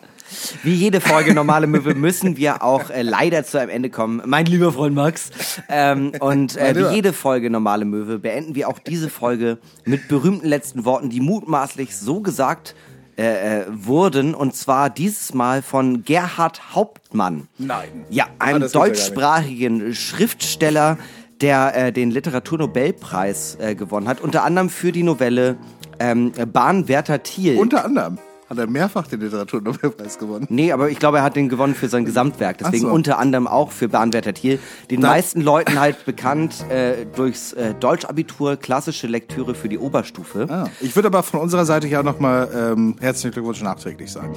Wie 0.63 0.75
jede 0.75 1.01
Folge 1.01 1.33
normale 1.33 1.67
Möwe 1.67 1.95
müssen 1.95 2.37
wir 2.37 2.63
auch 2.63 2.91
äh, 2.91 3.03
leider 3.03 3.45
zu 3.45 3.59
einem 3.59 3.71
Ende 3.71 3.91
kommen. 3.91 4.23
Mein 4.27 4.47
lieber 4.47 4.73
Freund 4.73 4.95
Max. 4.95 5.31
Ähm, 5.69 6.13
und 6.21 6.57
äh, 6.57 6.75
wie 6.77 6.95
jede 6.95 7.13
Folge 7.13 7.49
normale 7.49 7.85
Möwe 7.85 8.19
beenden 8.19 8.55
wir 8.55 8.69
auch 8.69 8.79
diese 8.79 9.09
Folge 9.09 9.59
mit 9.85 10.09
berühmten 10.09 10.47
letzten 10.47 10.85
Worten, 10.85 11.09
die 11.09 11.21
mutmaßlich 11.21 11.97
so 11.97 12.21
gesagt 12.21 12.75
äh, 13.19 13.63
äh, 13.63 13.67
wurden. 13.69 14.35
Und 14.35 14.55
zwar 14.55 14.91
dieses 14.91 15.35
Mal 15.35 15.61
von 15.61 16.05
Gerhard 16.05 16.75
Hauptmann. 16.75 17.49
Nein. 17.59 18.07
Ja, 18.11 18.27
einem 18.39 18.63
Ah, 18.63 18.69
deutschsprachigen 18.69 19.95
Schriftsteller, 19.95 20.99
der 21.41 21.75
äh, 21.77 21.93
den 21.93 22.11
Literaturnobelpreis 22.13 23.57
äh, 23.61 23.75
gewonnen 23.75 24.09
hat. 24.09 24.21
Unter 24.21 24.45
anderem 24.45 24.71
für 24.71 24.93
die 24.93 25.03
Novelle 25.03 25.57
Ähm, 26.01 26.31
Bahnwärter 26.53 27.25
Thiel. 27.25 27.57
Unter 27.59 27.85
anderem 27.85 28.19
hat 28.49 28.59
er 28.59 28.67
mehrfach 28.67 29.07
den 29.07 29.21
Literaturnobelpreis 29.21 30.19
gewonnen. 30.19 30.47
Nee, 30.49 30.73
aber 30.73 30.89
ich 30.91 30.99
glaube, 30.99 31.19
er 31.19 31.23
hat 31.23 31.37
den 31.37 31.49
gewonnen 31.49 31.75
für 31.75 31.89
sein 31.89 32.05
Gesamtwerk. 32.05 32.59
Deswegen 32.59 32.87
so. 32.87 32.91
unter 32.93 33.19
anderem 33.19 33.47
auch 33.47 33.71
für 33.73 33.89
Bahnwärter 33.89 34.33
Thiel. 34.33 34.59
Den 34.91 35.03
Da- 35.03 35.09
meisten 35.09 35.41
Leuten 35.43 35.79
halt 35.79 36.05
bekannt 36.07 36.65
äh, 36.71 37.05
durchs 37.15 37.53
äh, 37.53 37.75
Deutschabitur, 37.75 38.57
klassische 38.57 39.07
Lektüre 39.07 39.55
für 39.55 39.69
die 39.69 39.79
Oberstufe. 39.79 40.47
Ah, 40.49 40.67
ich 40.81 40.97
würde 40.97 41.09
aber 41.09 41.23
von 41.23 41.41
unserer 41.41 41.67
Seite 41.67 41.89
ja 41.89 42.03
nochmal 42.03 42.49
ähm, 42.55 42.97
herzlichen 43.01 43.33
Glückwunsch 43.33 43.61
nachträglich 43.63 44.11
sagen. 44.11 44.35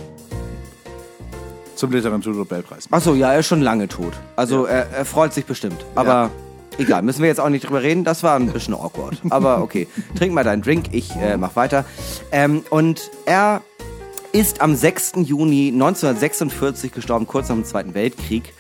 Zum 1.75 1.91
Literaturnobelpreis. 1.91 2.87
Achso, 2.91 3.15
ja, 3.15 3.33
er 3.33 3.39
ist 3.39 3.47
schon 3.47 3.61
lange 3.61 3.87
tot. 3.87 4.13
Also 4.35 4.65
er, 4.65 4.87
er 4.91 5.05
freut 5.05 5.33
sich 5.33 5.45
bestimmt. 5.45 5.83
Aber 5.95 6.29
egal, 6.77 7.01
müssen 7.01 7.21
wir 7.21 7.27
jetzt 7.29 7.39
auch 7.39 7.49
nicht 7.49 7.65
drüber 7.67 7.81
reden. 7.81 8.03
Das 8.03 8.21
war 8.23 8.35
ein 8.35 8.51
bisschen 8.51 8.73
awkward. 8.75 9.17
Aber 9.29 9.61
okay, 9.63 9.87
trink 10.15 10.33
mal 10.33 10.43
deinen 10.43 10.61
Drink, 10.61 10.87
ich 10.91 11.15
äh, 11.15 11.37
mach 11.37 11.55
weiter. 11.55 11.85
Ähm, 12.31 12.63
und 12.69 13.09
er 13.25 13.61
ist 14.33 14.61
am 14.61 14.75
6. 14.75 15.13
Juni 15.17 15.69
1946 15.69 16.91
gestorben, 16.91 17.27
kurz 17.27 17.49
nach 17.49 17.55
dem 17.55 17.65
Zweiten 17.65 17.93
Weltkrieg. 17.93 18.53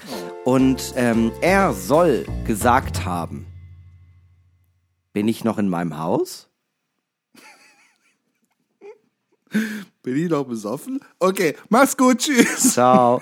Und 0.43 0.93
ähm, 0.95 1.31
er 1.41 1.73
soll 1.73 2.25
gesagt 2.45 3.05
haben, 3.05 3.45
bin 5.13 5.27
ich 5.27 5.43
noch 5.43 5.57
in 5.57 5.69
meinem 5.69 5.97
Haus? 5.97 6.49
Bin 10.03 10.15
ich 10.17 10.29
noch 10.29 10.45
besoffen? 10.45 10.99
Okay, 11.19 11.55
mach's 11.69 11.95
gut, 11.95 12.19
tschüss. 12.19 12.73
Ciao. 12.73 13.21